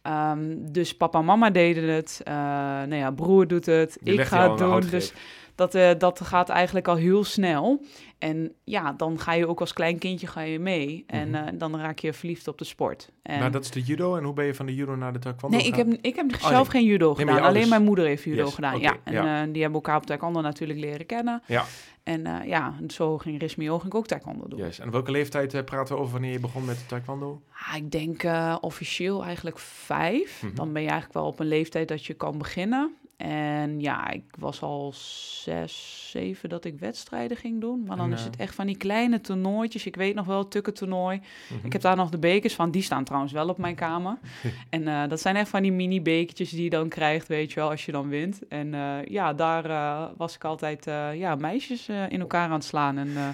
Ehm, 0.09 0.57
dus 0.73 0.97
papa 0.97 1.19
en 1.19 1.25
mama 1.25 1.51
deden 1.51 1.89
het. 1.89 2.21
Eh 2.25 2.35
nou 2.35 2.95
ja, 2.95 3.11
broer 3.11 3.47
doet 3.47 3.67
het. 3.67 3.99
Je 4.03 4.13
ik 4.13 4.21
ga 4.21 4.49
het 4.51 4.59
doen. 4.59 4.81
Dus 4.91 5.13
dat, 5.55 5.75
eh, 5.75 5.91
dat 5.99 6.21
gaat 6.21 6.49
eigenlijk 6.49 6.89
al 6.89 6.97
heel 6.97 7.25
snel. 7.25 7.83
En 8.19 8.53
ja, 8.65 8.93
dan 8.93 9.19
ga 9.21 9.33
je 9.33 9.49
ook 9.49 9.61
als 9.61 9.73
klein 9.73 9.99
kindje 9.99 10.27
ga 10.27 10.41
je 10.41 10.59
mee. 10.59 11.05
En 11.07 11.29
Mhm. 11.31 11.45
eh, 11.47 11.53
dan 11.55 11.77
raak 11.81 11.99
je 11.99 12.13
verliefd 12.13 12.49
op 12.49 12.59
de 12.59 12.65
sport. 12.65 13.11
En, 13.23 13.39
Maar 13.39 13.51
dat 13.51 13.65
is 13.65 13.71
de 13.71 13.81
judo. 13.83 14.17
En 14.17 14.25
hoe 14.25 14.33
ben 14.35 14.45
je 14.45 14.55
van 14.55 14.67
de 14.67 14.75
judo 14.75 14.97
naar 14.97 15.13
de 15.13 15.19
taekwondo 15.19 15.57
nee, 15.57 15.67
ik 15.67 15.75
heb, 15.75 15.87
ik 16.01 16.17
heb 16.17 16.27
Oh, 16.35 16.47
zelf 16.49 16.73
nee. 16.73 16.81
geen 16.83 16.91
judo 16.91 17.15
gedaan. 17.15 17.41
Alleen 17.41 17.69
mijn 17.69 17.83
moeder 17.83 18.05
heeft 18.07 18.23
judo 18.23 18.45
Yes, 18.45 18.55
gedaan. 18.55 18.81
ja, 18.81 18.97
en 19.05 19.13
ja. 19.13 19.47
die 19.47 19.63
hebben 19.63 19.81
elkaar 19.81 19.97
op 19.97 20.07
taekwondo 20.07 20.41
natuurlijk 20.41 20.79
leren 20.81 21.07
kennen. 21.07 21.43
Ja. 21.47 21.65
En 22.09 22.27
eh, 22.27 22.49
ja, 22.49 22.75
zo 22.87 23.19
ging 23.19 23.41
Rismi 23.41 23.79
ging 23.79 23.93
ook 23.93 24.07
taekwondo 24.07 24.49
doen. 24.49 24.59
Yes. 24.59 24.79
En 24.79 24.91
welke 24.91 25.11
leeftijd 25.11 25.55
eh, 25.55 25.65
praten 25.65 25.95
we 25.95 26.01
over 26.01 26.13
wanneer 26.13 26.33
je 26.33 26.41
begon 26.41 26.65
met 26.65 26.89
taekwondo? 26.89 27.43
Ah, 27.53 27.77
ik 27.77 27.91
denk 27.91 28.23
eh, 28.23 28.57
officieel 28.61 29.25
eigenlijk 29.25 29.59
vijf. 29.59 30.43
Mhm. 30.43 30.55
Dan 30.55 30.73
ben 30.73 30.83
je 30.83 30.89
eigenlijk 30.89 31.19
wel 31.19 31.29
op 31.29 31.41
een 31.41 31.47
leeftijd 31.47 31.89
dat 31.89 32.05
je 32.05 32.15
kan 32.15 32.39
beginnen. 32.39 32.97
En 33.19 33.81
ja, 33.81 34.11
ik 34.11 34.23
was 34.39 34.63
al 34.63 34.93
zes, 34.95 36.07
zeven 36.11 36.49
dat 36.49 36.65
ik 36.65 36.79
wedstrijden 36.79 37.37
ging 37.37 37.61
doen. 37.61 37.85
Maar 37.87 37.97
dan 37.97 38.13
is 38.13 38.19
eh, 38.21 38.27
het 38.27 38.37
echt 38.37 38.55
van 38.55 38.67
die 38.67 38.77
kleine 38.77 39.21
toernooitjes. 39.21 39.87
Ik 39.87 39.97
weet 39.97 40.15
nog 40.15 40.27
wel, 40.27 40.39
het 40.39 40.51
tukkentoernooi. 40.51 41.21
Mhm. 41.53 41.67
Ik 41.67 41.73
heb 41.73 41.83
daar 41.83 41.97
nog 41.97 42.11
de 42.11 42.19
bekers 42.19 42.55
van. 42.55 42.71
Die 42.71 42.83
staan 42.83 43.05
trouwens 43.05 43.33
wel 43.33 43.49
op 43.49 43.59
mijn 43.59 43.75
kamer. 43.75 44.19
en 44.71 44.89
eh, 44.89 45.09
dat 45.09 45.21
zijn 45.21 45.37
echt 45.37 45.49
van 45.49 45.63
die 45.63 45.73
mini-bekertjes 45.73 46.51
die 46.51 46.63
je 46.63 46.71
dan 46.71 46.89
krijgt, 46.89 47.29
weet 47.29 47.53
je 47.53 47.61
wel, 47.61 47.71
als 47.71 47.85
je 47.87 47.93
dan 47.93 48.09
wint. 48.09 48.49
En 48.49 48.75
eh, 48.75 49.05
ja, 49.05 49.33
daar 49.33 49.65
eh, 49.65 50.05
was 50.17 50.35
ik 50.35 50.45
altijd 50.45 50.87
eh, 50.87 51.15
ja, 51.15 51.35
meisjes 51.35 51.89
eh, 51.89 52.09
in 52.09 52.21
elkaar 52.21 52.47
aan 52.47 52.53
het 52.53 52.65
slaan. 52.65 52.99
En 52.99 53.09
eh, 53.17 53.29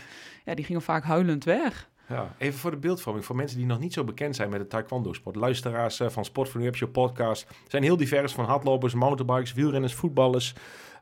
ja, 0.45 0.55
die 0.55 0.65
gingen 0.65 0.83
vaak 0.83 1.05
huilend 1.05 1.45
weg. 1.45 1.89
Ja, 2.09 2.35
even 2.39 2.59
voor 2.59 2.71
de 2.71 2.77
beeldvorming, 2.77 3.25
voor 3.25 3.37
mensen 3.37 3.59
die 3.59 3.67
nog 3.67 3.79
niet 3.79 3.93
zo 3.93 4.05
bekend 4.05 4.37
zijn 4.37 4.51
met 4.51 4.61
de 4.61 4.67
taekwondo-sport. 4.67 5.37
Luisteraars 5.37 6.01
uh, 6.01 6.09
van 6.09 6.25
Sport 6.25 6.55
Nu 6.55 6.63
Webshop 6.63 6.93
podcast 6.93 7.47
zijn 7.69 7.83
heel 7.83 7.97
divers, 7.97 8.33
van 8.33 8.45
hardlopers, 8.45 8.95
mountainbikes, 8.95 9.53
wielrenners, 9.53 9.95
voetballers. 9.95 10.55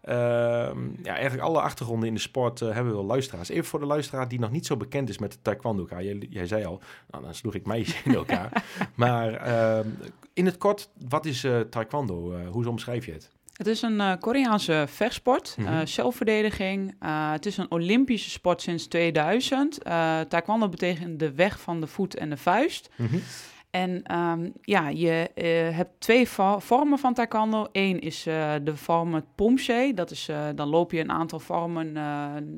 Ehm, 0.02 0.78
ja, 1.02 1.12
eigenlijk 1.14 1.42
alle 1.42 1.61
achtergronden 1.61 2.09
in 2.09 2.14
de 2.14 2.21
sport 2.21 2.61
uh, 2.61 2.68
hebben 2.68 2.92
we 2.92 2.99
wel 2.99 3.06
luisteraars. 3.06 3.49
Even 3.49 3.64
voor 3.64 3.80
de 3.80 3.87
luisteraar 3.87 4.28
die 4.28 4.38
nog 4.38 4.50
niet 4.50 4.66
zo 4.66 4.76
bekend 4.76 5.09
is 5.09 5.18
met 5.18 5.32
de 5.32 5.38
taekwondo. 5.42 5.87
Jij, 5.88 6.26
jij 6.30 6.47
zei 6.47 6.64
al, 6.64 6.80
nou, 7.11 7.25
dan 7.25 7.35
sloeg 7.35 7.54
ik 7.54 7.66
meisjes 7.66 8.02
in 8.04 8.14
elkaar. 8.14 8.64
maar 8.94 9.35
ehm, 9.35 9.88
in 10.32 10.47
het 10.47 10.59
kort, 10.59 10.90
wat 11.09 11.25
is 11.25 11.44
uh, 11.44 11.61
taekwondo? 11.61 12.47
hoe 12.47 12.68
omschrijf 12.68 13.06
je 13.06 13.12
het? 13.12 13.30
Het 13.62 13.71
is 13.71 13.83
een 13.83 13.99
uh, 13.99 14.12
Koreaanse 14.21 14.85
vechtsport, 14.88 15.54
mm 15.59 15.66
-hmm. 15.66 15.87
zelfverdediging. 15.87 16.95
Uh, 17.02 17.33
het 17.33 17.47
is 17.47 17.57
een 17.57 17.71
Olympische 17.71 18.31
sport 18.31 18.62
sinds 18.62 18.87
2000. 18.87 19.87
Uh, 19.87 20.21
taekwondo 20.21 20.69
betekent 20.69 21.19
de 21.19 21.33
weg 21.33 21.61
van 21.61 21.81
de 21.81 21.87
voet 21.87 22.14
en 22.16 22.31
de 22.31 22.37
vuist. 22.37 22.90
Mm 22.97 23.07
-hmm. 23.07 23.23
En 23.71 24.19
um, 24.19 24.52
ja, 24.62 24.88
je 24.88 25.31
hebt 25.75 26.00
twee 26.00 26.28
vormen 26.59 26.99
van 26.99 27.14
taekwondo. 27.14 27.69
Eén 27.73 28.00
is 28.00 28.23
de 28.23 28.73
vorm 28.75 29.14
het 29.14 29.25
pomsé. 29.35 29.92
Dat 29.95 30.11
is, 30.11 30.28
dan 30.54 30.69
loop 30.69 30.92
je 30.92 31.00
een 31.00 31.12
aantal 31.12 31.40
vormen 31.40 31.97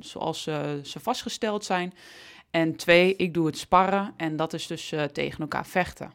zoals 0.00 0.42
ze 0.82 1.00
vastgesteld 1.00 1.64
zijn. 1.64 1.92
En 2.50 2.76
twee, 2.76 3.16
ik 3.16 3.34
doe 3.34 3.46
het 3.46 3.58
sparren. 3.58 4.14
En 4.16 4.37
dat 4.37 4.52
is 4.52 4.66
dus 4.66 4.94
tegen 5.12 5.40
elkaar 5.40 5.66
vechten. 5.66 6.12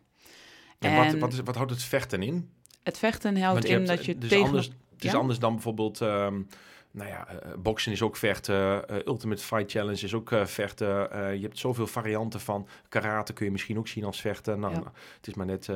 En, 0.80 0.92
en 0.92 0.96
wat, 0.96 1.20
wat, 1.20 1.34
is, 1.34 1.40
wat 1.40 1.56
houdt 1.56 1.72
het 1.72 1.84
vechten 1.84 2.24
in? 2.24 2.50
Het 2.90 2.98
vechten 2.98 3.42
houdt 3.42 3.66
in 3.66 3.86
dat 3.86 4.06
je 4.06 4.18
dus 4.18 4.30
tegen... 4.30 4.46
Anders, 4.46 4.66
het 4.66 5.04
is 5.04 5.12
ja? 5.12 5.18
anders 5.18 5.40
dan 5.40 5.54
bijvoorbeeld... 5.54 6.00
Um, 6.00 6.48
nou 6.92 7.10
ja, 7.10 7.28
uh, 7.32 7.38
boksen 7.58 7.92
is 7.92 8.02
ook 8.02 8.16
vechten. 8.16 8.84
Uh, 8.92 8.98
Ultimate 9.06 9.44
Fight 9.44 9.72
Challenge 9.72 10.04
is 10.04 10.14
ook 10.14 10.32
uh, 10.32 10.46
vechten. 10.46 10.88
je 11.36 11.42
hebt 11.42 11.58
zoveel 11.58 11.88
varianten 11.88 12.40
van. 12.40 12.68
Karate 12.90 13.34
kun 13.34 13.46
je 13.46 13.52
misschien 13.52 13.78
ook 13.78 13.88
zien 13.88 14.04
als 14.04 14.22
vechten. 14.22 14.60
Nou, 14.60 14.74
ja. 14.74 14.80
nou 14.80 14.92
het 15.18 15.28
is 15.28 15.34
maar 15.34 15.46
net... 15.46 15.70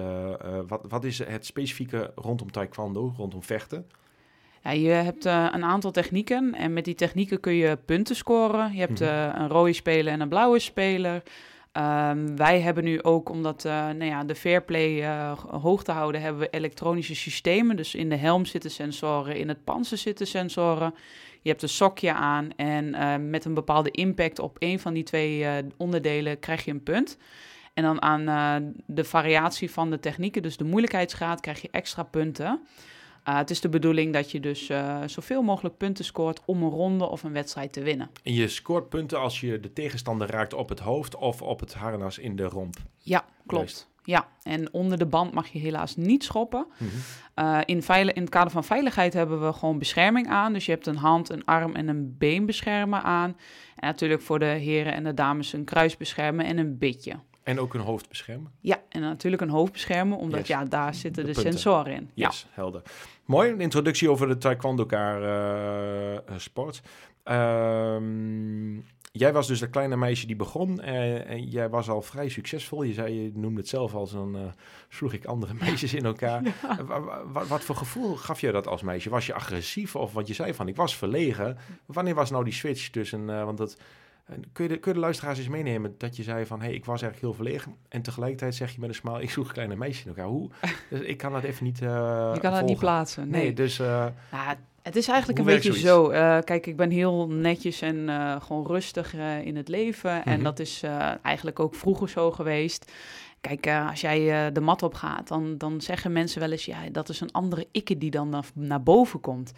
wat, 0.68 0.82
wat 0.88 1.04
is 1.04 1.20
het 1.20 1.46
specifieke 1.46 2.12
rondom 2.16 2.52
taekwondo, 2.52 3.14
rondom 3.18 3.44
vechten? 3.44 3.88
Ja, 4.64 4.72
je 4.72 4.90
hebt 4.90 5.26
een 5.26 5.64
aantal 5.64 5.92
technieken. 5.92 6.54
En 6.54 6.74
met 6.74 6.86
die 6.86 6.96
technieken 6.96 7.40
kun 7.40 7.54
je 7.54 7.78
punten 7.86 8.16
scoren. 8.16 8.74
Je 8.74 8.80
hebt 8.80 9.00
-hmm. 9.00 9.42
een 9.42 9.48
rode 9.48 9.74
speler 9.74 10.14
en 10.14 10.22
een 10.22 10.30
blauwe 10.30 10.60
speler. 10.60 11.24
Um, 11.78 12.38
wij 12.38 12.62
hebben 12.62 12.84
nu 12.84 13.04
ook, 13.04 13.30
omdat 13.30 13.66
uh, 13.66 13.72
nou 13.72 14.06
ja, 14.06 14.24
de 14.24 14.36
fairplay 14.36 15.02
uh, 15.02 15.32
hoog 15.40 15.84
te 15.84 15.92
houden, 15.92 16.22
hebben 16.22 16.42
we 16.42 16.50
elektronische 16.50 17.16
systemen. 17.16 17.76
Dus 17.76 17.96
in 17.96 18.10
de 18.10 18.16
helm 18.16 18.46
zitten 18.46 18.72
sensoren, 18.72 19.36
in 19.36 19.48
het 19.48 19.64
panzer 19.64 19.98
zitten 19.98 20.28
sensoren. 20.28 20.94
Je 21.42 21.50
hebt 21.50 21.62
een 21.62 21.70
sokje 21.70 22.14
aan 22.14 22.50
en 22.56 22.86
uh, 22.86 23.16
met 23.20 23.46
een 23.46 23.54
bepaalde 23.54 23.92
impact 23.92 24.40
op 24.40 24.56
een 24.60 24.80
van 24.80 24.94
die 24.94 25.04
twee 25.04 25.46
onderdelen 25.78 26.40
krijg 26.40 26.66
je 26.66 26.72
een 26.72 26.84
punt. 26.84 27.18
En 27.74 27.84
dan 27.84 28.02
aan 28.02 28.74
de 28.86 29.04
variatie 29.04 29.72
van 29.72 29.90
de 29.90 30.00
technieken, 30.00 30.42
dus 30.42 30.58
de 30.58 30.64
moeilijkheidsgraad, 30.64 31.40
krijg 31.40 31.62
je 31.62 31.70
extra 31.72 32.04
punten. 32.04 32.62
Uh, 33.28 33.38
het 33.38 33.50
is 33.50 33.62
de 33.62 33.70
bedoeling 33.70 34.14
dat 34.14 34.32
je 34.32 34.40
dus 34.40 34.70
uh, 34.70 35.02
zoveel 35.06 35.42
mogelijk 35.42 35.78
punten 35.78 36.06
scoort 36.06 36.42
om 36.46 36.64
een 36.64 36.70
ronde 36.70 37.10
of 37.10 37.24
een 37.24 37.34
wedstrijd 37.34 37.74
te 37.74 37.82
winnen. 37.82 38.10
En 38.24 38.34
je 38.34 38.48
scoort 38.48 38.90
punten 38.90 39.20
als 39.20 39.40
je 39.40 39.60
de 39.60 39.74
tegenstander 39.74 40.30
raakt 40.32 40.54
op 40.54 40.70
het 40.70 40.80
hoofd 40.80 41.16
of 41.16 41.42
op 41.42 41.60
het 41.60 41.74
harnas 41.74 42.18
in 42.18 42.36
de 42.36 42.44
romp. 42.44 42.76
Ja, 42.98 43.26
klopt. 43.46 43.92
Ja, 44.06 44.28
en 44.44 44.74
onder 44.74 44.98
de 44.98 45.06
band 45.06 45.34
mag 45.34 45.48
je 45.48 45.60
helaas 45.60 45.96
niet 45.96 46.24
schoppen. 46.24 46.66
Mm 46.78 46.88
-hmm. 47.36 47.46
uh, 47.46 47.62
in, 47.66 47.82
in 48.14 48.22
het 48.22 48.30
kader 48.30 48.52
van 48.52 48.64
veiligheid 48.64 49.14
hebben 49.14 49.46
we 49.46 49.54
gewoon 49.54 49.80
bescherming 49.80 50.28
aan. 50.28 50.54
Dus 50.54 50.66
je 50.66 50.72
hebt 50.72 50.88
een 50.88 50.98
hand, 50.98 51.30
een 51.30 51.46
arm 51.46 51.76
en 51.76 51.88
een 51.88 52.18
been 52.18 52.46
beschermen 52.46 53.04
aan. 53.04 53.38
En 53.76 53.88
natuurlijk 53.88 54.22
voor 54.22 54.40
de 54.40 54.46
heren 54.46 54.94
en 54.94 55.04
de 55.04 55.14
dames 55.14 55.54
een 55.54 55.64
kruis 55.64 55.98
beschermen 55.98 56.46
en 56.46 56.58
een 56.58 56.78
bitje. 56.78 57.16
En 57.44 57.60
ook 57.60 57.74
een 57.74 57.82
hoofd 57.82 58.10
beschermen? 58.10 58.52
Ja, 58.60 58.82
en 58.90 59.02
natuurlijk 59.02 59.42
een 59.42 59.50
hoofd 59.50 59.72
beschermen, 59.72 60.18
omdat 60.18 60.40
yes. 60.40 60.48
ja, 60.48 60.66
daar 60.66 60.94
zitten 60.94 61.26
de, 61.26 61.34
de 61.34 61.40
sensoren 61.40 61.94
in. 61.94 62.10
Yes, 62.14 62.42
ja. 62.42 62.48
helder. 62.52 62.82
Mooi, 63.26 63.52
een 63.52 63.62
introductie 63.62 64.10
over 64.10 64.28
de 64.28 64.38
taekwondo-kaar 64.38 65.22
uh, 66.30 66.38
sport. 66.38 66.82
Um, 67.24 68.86
jij 69.12 69.34
was 69.34 69.48
dus 69.48 69.60
dat 69.60 69.70
kleine 69.70 69.98
meisje 69.98 70.26
die 70.26 70.36
begon 70.36 70.80
uh, 70.80 71.30
en 71.30 71.44
jij 71.48 71.70
was 71.70 71.90
al 71.90 72.02
vrij 72.02 72.30
succesvol. 72.30 72.84
Je 72.84 72.94
zei, 72.94 73.22
je 73.22 73.32
noemde 73.34 73.60
het 73.60 73.70
zelf 73.70 73.94
als 73.94 74.14
een, 74.14 74.36
uh, 74.36 74.42
sloeg 74.90 75.14
ik 75.14 75.26
andere 75.26 75.54
meisjes 75.66 75.94
in 75.94 76.06
elkaar. 76.06 76.44
Ja. 76.44 76.54
Wat, 77.26 77.48
wat 77.48 77.64
voor 77.64 77.76
gevoel 77.76 78.16
gaf 78.16 78.42
je 78.42 78.52
dat 78.52 78.68
als 78.68 78.82
meisje? 78.82 79.10
Was 79.10 79.26
je 79.26 79.34
agressief 79.34 79.96
of 79.96 80.14
wat 80.14 80.28
je 80.28 80.34
zei 80.34 80.54
van, 80.54 80.68
ik 80.68 80.76
was 80.76 80.98
verlegen. 80.98 81.58
Wanneer 81.86 82.16
was 82.16 82.32
nou 82.32 82.44
die 82.44 82.54
switch 82.54 82.90
tussen, 82.90 83.26
want 83.26 83.58
dat... 83.58 83.78
Kun 84.26 84.64
je, 84.64 84.70
de, 84.70 84.78
kun 84.78 84.92
je 84.92 84.94
de 84.94 85.04
luisteraars 85.04 85.38
eens 85.38 85.48
meenemen 85.48 85.96
dat 85.98 86.16
je 86.16 86.24
zei 86.24 86.46
van... 86.46 86.60
hé, 86.60 86.66
hey, 86.66 86.76
ik 86.76 86.86
was 86.86 87.02
eigenlijk 87.02 87.22
heel 87.22 87.44
verlegen. 87.44 87.76
En 87.90 88.02
tegelijkertijd 88.02 88.56
zeg 88.56 88.72
je 88.72 88.80
met 88.80 88.90
een 88.90 88.96
smaal... 88.96 89.22
ik 89.22 89.30
zoek 89.30 89.48
kleine 89.48 89.76
meisjes 89.76 90.06
in 90.06 90.10
elkaar. 90.10 90.26
Hoe? 90.26 90.50
Dus 90.90 91.00
ik 91.00 91.18
kan 91.18 91.32
dat 91.32 91.44
even 91.44 91.64
niet 91.64 91.82
uh, 91.82 92.32
Je 92.34 92.40
kan 92.40 92.52
dat 92.52 92.66
niet 92.66 92.78
plaatsen, 92.78 93.30
nee. 93.30 93.42
nee 93.42 93.54
dus... 93.54 93.80
Uh, 93.80 94.06
ja, 94.32 94.58
het 94.82 94.96
is 94.96 95.08
eigenlijk 95.08 95.40
een 95.40 95.46
beetje 95.46 95.80
zo. 95.80 96.12
Uh, 96.12 96.40
kijk, 96.40 96.66
ik 96.66 96.76
ben 96.76 96.90
heel 96.90 97.28
netjes 97.28 97.82
en 97.82 97.96
uh, 97.96 98.42
gewoon 98.42 98.68
rustig 98.68 99.16
uh, 99.16 99.46
in 99.46 99.56
het 99.56 99.68
leven. 99.68 100.16
Mm 100.16 100.22
-hmm. 100.24 100.32
En 100.32 100.44
dat 100.44 100.60
is 100.60 100.84
eigenlijk 101.22 101.60
ook 101.60 101.76
vroeger 101.76 102.10
zo 102.10 102.32
geweest. 102.32 102.92
Kijk, 103.42 103.68
als 103.90 104.02
jij 104.02 104.52
de 104.52 104.62
mat 104.62 104.84
op 104.84 104.94
gaat, 104.94 105.28
dan, 105.28 105.58
dan 105.58 105.82
zeggen 105.82 106.12
mensen 106.12 106.40
wel 106.40 106.52
eens... 106.52 106.66
ja, 106.66 106.78
dat 106.92 107.10
is 107.10 107.20
een 107.20 107.32
andere 107.32 107.68
ikke 107.72 107.98
die 107.98 108.12
dan 108.12 108.30
naar, 108.30 108.46
naar 108.54 108.84
boven 108.84 109.20
komt. 109.20 109.54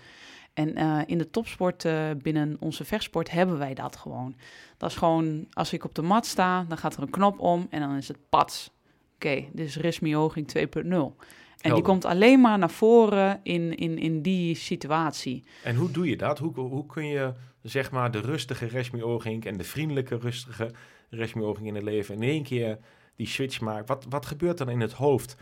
En 0.55 0.79
uh, 0.79 1.01
in 1.05 1.17
de 1.17 1.29
topsport 1.29 1.83
uh, 1.83 2.09
binnen 2.21 2.57
onze 2.59 2.85
vechtsport 2.85 3.31
hebben 3.31 3.57
wij 3.57 3.73
dat 3.73 3.95
gewoon. 3.95 4.35
Dat 4.77 4.89
is 4.89 4.95
gewoon, 4.95 5.45
als 5.51 5.73
ik 5.73 5.83
op 5.83 5.95
de 5.95 6.01
mat 6.01 6.25
sta, 6.25 6.63
dan 6.63 6.77
gaat 6.77 6.95
er 6.95 7.01
een 7.01 7.09
knop 7.09 7.39
om 7.39 7.67
en 7.69 7.79
dan 7.79 7.95
is 7.95 8.07
het 8.07 8.17
pats. 8.29 8.71
Oké, 9.15 9.27
okay, 9.27 9.49
dit 9.53 9.67
is 9.67 9.77
Resmi 9.77 10.15
Hoging 10.15 10.47
2.0. 10.57 10.61
En 10.63 10.91
Helder. 10.91 11.13
die 11.61 11.81
komt 11.83 12.05
alleen 12.05 12.41
maar 12.41 12.57
naar 12.57 12.69
voren 12.69 13.39
in, 13.43 13.75
in, 13.75 13.97
in 13.97 14.21
die 14.21 14.55
situatie. 14.55 15.43
En 15.63 15.75
hoe 15.75 15.91
doe 15.91 16.09
je 16.09 16.17
dat? 16.17 16.39
Hoe, 16.39 16.59
hoe 16.59 16.85
kun 16.85 17.07
je 17.07 17.33
zeg 17.61 17.91
maar 17.91 18.11
de 18.11 18.19
rustige 18.19 18.65
Resmi 18.65 19.01
Hoging 19.01 19.45
en 19.45 19.57
de 19.57 19.63
vriendelijke, 19.63 20.17
rustige 20.17 20.71
Resmi 21.09 21.43
Hoging 21.43 21.67
in 21.67 21.75
het 21.75 21.83
leven 21.83 22.15
in 22.15 22.23
één 22.23 22.43
keer 22.43 22.77
die 23.15 23.27
switch 23.27 23.61
maken? 23.61 23.85
Wat, 23.85 24.05
wat 24.09 24.25
gebeurt 24.25 24.57
dan 24.57 24.69
in 24.69 24.81
het 24.81 24.93
hoofd? 24.93 25.35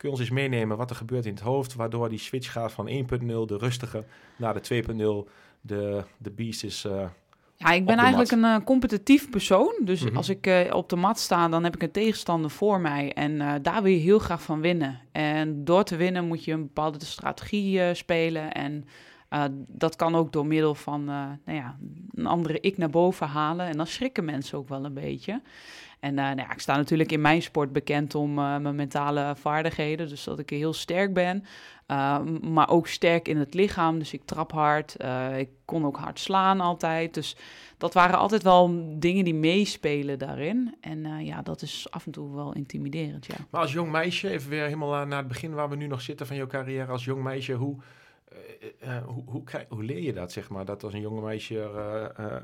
Kun 0.00 0.08
je 0.08 0.14
ons 0.14 0.24
eens 0.24 0.34
meenemen 0.34 0.76
wat 0.76 0.90
er 0.90 0.96
gebeurt 0.96 1.26
in 1.26 1.34
het 1.34 1.42
hoofd, 1.42 1.74
waardoor 1.74 2.08
die 2.08 2.18
switch 2.18 2.52
gaat 2.52 2.72
van 2.72 2.88
1.0, 2.88 3.26
de 3.26 3.56
rustige, 3.58 4.04
naar 4.36 4.62
de 4.62 4.82
2.0, 5.26 5.30
de, 5.60 6.04
de 6.18 6.30
beast 6.30 6.64
is... 6.64 6.84
Uh, 6.84 7.02
ja, 7.56 7.70
ik 7.70 7.86
ben 7.86 7.98
eigenlijk 7.98 8.30
mat. 8.30 8.50
een 8.50 8.60
uh, 8.60 8.64
competitief 8.64 9.30
persoon. 9.30 9.74
Dus 9.84 10.00
mm 10.00 10.08
-hmm. 10.08 10.16
als 10.16 10.28
ik 10.28 10.46
uh, 10.46 10.74
op 10.74 10.88
de 10.88 10.96
mat 10.96 11.18
sta, 11.18 11.48
dan 11.48 11.64
heb 11.64 11.74
ik 11.74 11.82
een 11.82 11.90
tegenstander 11.90 12.50
voor 12.50 12.80
mij. 12.80 13.12
En 13.12 13.62
daar 13.62 13.82
wil 13.82 13.92
je 13.92 13.98
heel 13.98 14.18
graag 14.18 14.42
van 14.42 14.60
winnen. 14.60 15.00
En 15.12 15.64
door 15.64 15.84
te 15.84 15.96
winnen 15.96 16.26
moet 16.26 16.44
je 16.44 16.52
een 16.52 16.62
bepaalde 16.62 17.04
strategie 17.04 17.94
spelen. 17.94 18.52
En 18.52 18.84
dat 19.68 19.96
kan 19.96 20.14
ook 20.14 20.32
door 20.32 20.46
middel 20.46 20.74
van 20.74 21.04
nou 21.04 21.38
ja, 21.44 21.76
een 22.14 22.26
andere 22.26 22.60
ik 22.60 22.78
naar 22.78 22.90
boven 22.90 23.26
halen. 23.26 23.66
En 23.66 23.76
dan 23.76 23.86
schrikken 23.86 24.24
mensen 24.24 24.58
ook 24.58 24.68
wel 24.68 24.84
een 24.84 24.94
beetje. 24.94 25.42
En 26.00 26.10
uh, 26.10 26.24
nou 26.24 26.36
ja, 26.36 26.52
ik 26.52 26.60
sta 26.60 26.76
natuurlijk 26.76 27.12
in 27.12 27.20
mijn 27.20 27.42
sport 27.42 27.72
bekend 27.72 28.14
om 28.14 28.38
uh, 28.38 28.56
mijn 28.56 28.74
mentale 28.74 29.34
vaardigheden. 29.36 30.08
Dus 30.08 30.24
dat 30.24 30.38
ik 30.38 30.50
heel 30.50 30.72
sterk 30.72 31.14
ben. 31.14 31.44
Uh, 31.88 32.20
maar 32.42 32.68
ook 32.68 32.86
sterk 32.86 33.28
in 33.28 33.36
het 33.36 33.54
lichaam. 33.54 33.98
Dus 33.98 34.12
ik 34.12 34.24
trap 34.24 34.52
hard. 34.52 34.96
ik 35.36 35.48
kon 35.64 35.86
ook 35.86 35.96
hard 35.96 36.18
slaan 36.18 36.60
altijd. 36.60 37.14
Dus 37.14 37.36
dat 37.78 37.94
waren 37.94 38.18
altijd 38.18 38.42
wel 38.42 38.94
dingen 38.98 39.24
die 39.24 39.34
meespelen 39.34 40.18
daarin. 40.18 40.74
En 40.80 41.24
ja, 41.24 41.42
dat 41.42 41.62
is 41.62 41.86
af 41.90 42.06
en 42.06 42.12
toe 42.12 42.34
wel 42.34 42.52
intimiderend, 42.52 43.26
ja. 43.26 43.34
Maar 43.50 43.60
als 43.60 43.72
jong 43.72 43.90
meisje, 43.90 44.30
even 44.30 44.50
weer 44.50 44.64
helemaal 44.64 45.06
naar 45.06 45.18
het 45.18 45.28
begin 45.28 45.54
waar 45.54 45.68
we 45.68 45.76
nu 45.76 45.86
nog 45.86 46.00
zitten 46.00 46.26
van 46.26 46.36
jouw 46.36 46.46
carrière 46.46 46.92
als 46.92 47.04
jong 47.04 47.22
meisje. 47.22 47.52
Hoe, 47.52 47.76
uh, 48.84 48.96
hoe, 49.04 49.22
hoe, 49.26 49.42
hoe, 49.68 49.84
leer 49.84 50.02
je 50.02 50.12
dat, 50.12 50.32
zeg 50.32 50.48
maar? 50.48 50.64
Dat 50.64 50.84
als 50.84 50.92
een 50.92 51.00
jonge 51.00 51.20
meisje 51.20 51.54
uh, 51.54 52.24
uh, 52.26 52.36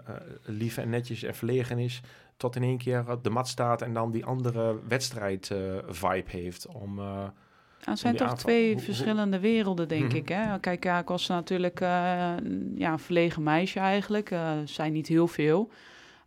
lief 0.43 0.77
en 0.77 0.89
netjes 0.89 1.23
en 1.23 1.35
verlegen 1.35 1.79
is, 1.79 2.01
tot 2.37 2.57
in 2.57 2.63
één 2.63 2.79
keer 2.79 3.11
op 3.11 3.25
de 3.25 3.31
mat 3.31 3.49
staat 3.49 3.83
en 3.83 3.93
dan 3.93 4.11
die 4.11 4.25
andere 4.25 4.79
wedstrijd-vibe 4.89 6.31
heeft 6.31 6.67
om... 6.67 7.01
Het 7.85 7.99
zijn 7.99 8.17
toch 8.17 8.29
aanval. 8.29 8.45
twee 8.45 8.79
verschillende 8.79 9.39
werelden, 9.41 9.89
denk 9.89 10.03
mm-hmm. 10.03 10.19
ik. 10.19 10.29
Hè? 10.29 10.61
Kijk, 10.61 10.85
ja, 10.85 10.99
ik 10.99 11.09
was 11.09 11.27
natuurlijk 11.27 11.81
ja, 11.81 12.37
een 12.93 12.99
verlegen 12.99 13.43
meisje 13.43 13.79
eigenlijk. 13.81 14.35
zijn 14.65 14.93
niet 14.93 15.07
heel 15.07 15.27
veel. 15.27 15.71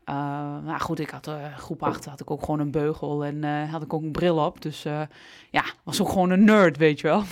Uh, 0.10 0.16
nou 0.63 0.80
goed, 0.80 1.00
ik 1.00 1.10
had 1.10 1.28
uh, 1.28 1.58
groep 1.58 1.84
8 1.84 2.06
had 2.06 2.20
ik 2.20 2.32
ook 2.32 2.44
gewoon 2.44 2.60
een 2.60 2.72
beugel 2.72 3.25
en 3.25 3.36
uh, 3.44 3.72
had 3.72 3.84
ik 3.84 3.94
ook 3.94 4.01
een 4.01 4.12
bril 4.12 4.46
op. 4.46 4.62
Dus 4.62 4.84
ja, 5.50 5.63
was 5.84 6.01
ook 6.01 6.10
gewoon 6.10 6.30
een 6.30 6.44
nerd, 6.44 6.78
weet 6.78 7.00
je 7.00 7.08
wel. 7.08 7.24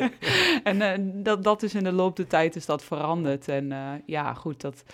en 0.72 1.22
dat, 1.22 1.44
dat 1.44 1.62
is 1.62 1.74
in 1.74 1.84
de 1.84 1.92
loop 1.92 2.16
der 2.16 2.26
tijd 2.26 2.56
is 2.56 2.66
dat 2.66 2.84
veranderd. 2.84 3.48
En 3.48 3.72
ja, 4.06 4.34
goed, 4.34 4.60
dat, 4.60 4.84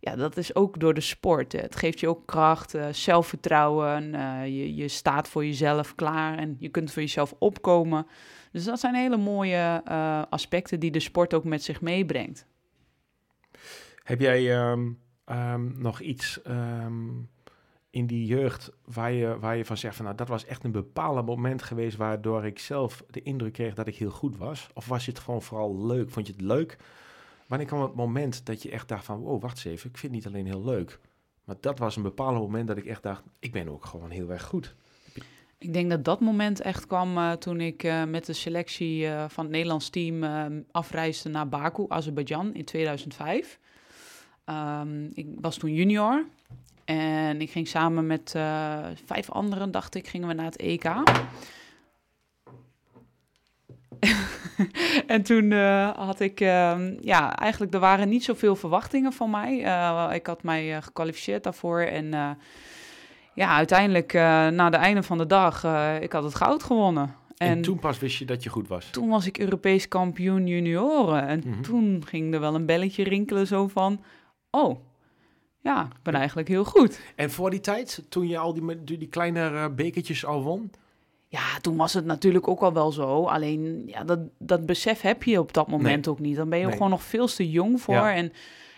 ja, 0.00 0.16
dat 0.16 0.36
is 0.36 0.54
ook 0.54 0.80
door 0.80 0.94
de 0.94 1.00
sport. 1.00 1.52
Het 1.52 1.76
geeft 1.76 2.00
je 2.00 2.08
ook 2.08 2.26
kracht, 2.26 2.74
zelfvertrouwen. 2.90 4.10
je, 4.52 4.74
je 4.74 4.88
staat 4.88 5.28
voor 5.28 5.44
jezelf 5.44 5.94
klaar 5.94 6.38
en 6.38 6.56
je 6.58 6.68
kunt 6.68 6.92
voor 6.92 7.02
jezelf 7.02 7.34
opkomen. 7.38 8.06
Dus 8.52 8.64
dat 8.64 8.80
zijn 8.80 8.94
hele 8.94 9.16
mooie 9.16 9.82
aspecten 10.30 10.80
die 10.80 10.90
de 10.90 11.00
sport 11.00 11.34
ook 11.34 11.44
met 11.44 11.62
zich 11.62 11.80
meebrengt. 11.80 12.46
Heb 14.02 14.20
jij... 14.20 14.70
Um 14.70 15.04
um, 15.30 15.74
nog 15.78 16.00
iets 16.00 16.40
um, 16.46 17.28
in 17.90 18.06
die 18.06 18.26
jeugd 18.26 18.72
waar 18.84 19.12
je, 19.12 19.38
waar 19.38 19.56
je 19.56 19.64
van 19.64 19.76
zegt 19.76 19.96
van 19.96 20.04
nou 20.04 20.16
dat 20.16 20.28
was 20.28 20.44
echt 20.44 20.64
een 20.64 20.70
bepalend 20.70 21.26
moment 21.26 21.62
geweest 21.62 21.96
waardoor 21.96 22.44
ik 22.44 22.58
zelf 22.58 23.04
de 23.10 23.22
indruk 23.22 23.52
kreeg 23.52 23.74
dat 23.74 23.86
ik 23.86 23.96
heel 23.96 24.10
goed 24.10 24.36
was? 24.36 24.68
Of 24.74 24.86
was 24.86 25.06
het 25.06 25.18
gewoon 25.18 25.42
vooral 25.42 25.86
leuk? 25.86 26.10
Vond 26.10 26.26
je 26.26 26.32
het 26.32 26.42
leuk? 26.42 26.76
Wanneer 27.46 27.66
kwam 27.66 27.82
het 27.82 27.94
moment 27.94 28.46
dat 28.46 28.62
je 28.62 28.70
echt 28.70 28.88
dacht 28.88 29.04
van 29.04 29.20
wow, 29.20 29.42
wacht 29.42 29.56
eens 29.56 29.64
even, 29.64 29.90
ik 29.90 29.98
vind 29.98 30.14
het 30.14 30.24
niet 30.24 30.34
alleen 30.34 30.46
heel 30.46 30.64
leuk. 30.64 31.00
Maar 31.44 31.56
dat 31.60 31.78
was 31.78 31.96
een 31.96 32.02
bepalend 32.02 32.40
moment 32.40 32.68
dat 32.68 32.76
ik 32.76 32.86
echt 32.86 33.02
dacht, 33.02 33.22
ik 33.38 33.52
ben 33.52 33.68
ook 33.68 33.84
gewoon 33.84 34.10
heel 34.10 34.30
erg 34.30 34.42
goed. 34.42 34.74
Ik 35.58 35.72
denk 35.72 35.90
dat 35.90 36.04
dat 36.04 36.20
moment 36.20 36.60
echt 36.60 36.86
kwam 36.86 37.16
uh, 37.16 37.32
toen 37.32 37.60
ik 37.60 37.82
uh, 37.82 38.04
met 38.04 38.26
de 38.26 38.32
selectie 38.32 39.02
uh, 39.02 39.24
van 39.28 39.44
het 39.44 39.52
Nederlands 39.52 39.88
team 39.88 40.24
afreisde 40.70 41.28
naar 41.28 41.48
Baku, 41.48 41.84
Azerbeidzjan 41.88 42.54
in 42.54 42.64
2005. 42.64 43.58
Um, 44.50 45.10
ik 45.14 45.26
was 45.40 45.56
toen 45.56 45.74
junior 45.74 46.24
en 46.84 47.40
ik 47.40 47.50
ging 47.50 47.68
samen 47.68 48.06
met 48.06 48.30
vijf 49.04 49.30
anderen, 49.30 49.70
dacht 49.70 49.94
ik, 49.94 50.08
gingen 50.08 50.28
we 50.28 50.34
naar 50.34 50.44
het 50.44 50.56
EK. 50.56 50.84
en 55.06 55.22
toen 55.22 55.52
had 55.96 56.20
ik, 56.20 56.38
ja, 57.00 57.36
eigenlijk 57.36 57.74
er 57.74 57.80
waren 57.80 58.08
niet 58.08 58.24
zoveel 58.24 58.56
verwachtingen 58.56 59.12
van 59.12 59.30
mij. 59.30 59.56
ik 60.14 60.26
had 60.26 60.42
mij 60.42 60.82
gekwalificeerd 60.82 61.44
daarvoor 61.44 61.80
en 61.80 62.38
ja, 63.34 63.56
uiteindelijk 63.56 64.12
na 64.52 64.70
de 64.70 64.76
einde 64.76 65.02
van 65.02 65.18
de 65.18 65.26
dag, 65.26 65.64
ik 66.00 66.12
had 66.12 66.22
het 66.22 66.34
goud 66.34 66.62
gewonnen. 66.62 67.14
En, 67.36 67.48
en, 67.48 67.62
toen 67.62 67.78
pas 67.78 67.98
wist 67.98 68.18
je 68.18 68.24
dat 68.24 68.42
je 68.42 68.50
goed 68.50 68.68
was? 68.68 68.90
Toen 68.90 69.08
was 69.08 69.26
ik 69.26 69.38
Europees 69.38 69.88
kampioen 69.88 70.46
junioren. 70.46 71.26
En 71.26 71.42
mm 71.44 71.52
-hmm. 71.52 71.62
toen 71.62 72.02
ging 72.06 72.34
er 72.34 72.40
wel 72.40 72.54
een 72.54 72.66
belletje 72.66 73.04
rinkelen 73.04 73.46
zo 73.46 73.68
van... 73.68 74.00
Oh, 74.56 74.78
ja, 75.60 75.84
ik 75.84 76.02
ben 76.02 76.14
eigenlijk 76.14 76.48
heel 76.48 76.64
goed. 76.64 77.00
En 77.16 77.30
voor 77.30 77.50
die 77.50 77.60
tijd, 77.60 78.02
toen 78.08 78.28
je 78.28 78.38
al 78.38 78.54
die, 78.54 78.84
die 78.84 79.08
kleine 79.08 79.50
uh, 79.50 79.66
bekertjes 79.74 80.24
al 80.24 80.42
won? 80.42 80.70
Ja, 81.28 81.60
toen 81.60 81.76
was 81.76 81.92
het 81.92 82.04
natuurlijk 82.04 82.48
ook 82.48 82.60
al 82.60 82.72
wel 82.72 82.92
zo. 82.92 83.24
Alleen, 83.24 83.82
ja, 83.86 84.04
dat, 84.04 84.18
dat 84.38 84.66
besef 84.66 85.00
heb 85.00 85.22
je 85.22 85.40
op 85.40 85.52
dat 85.52 85.68
moment 85.68 86.04
nee. 86.04 86.14
ook 86.14 86.20
niet. 86.20 86.36
Dan 86.36 86.48
ben 86.48 86.58
je 86.58 86.64
nee. 86.64 86.72
gewoon 86.72 86.90
nog 86.90 87.02
veel 87.02 87.26
te 87.26 87.50
jong 87.50 87.80
voor. 87.80 87.94
Ja. 87.94 88.14
En 88.14 88.32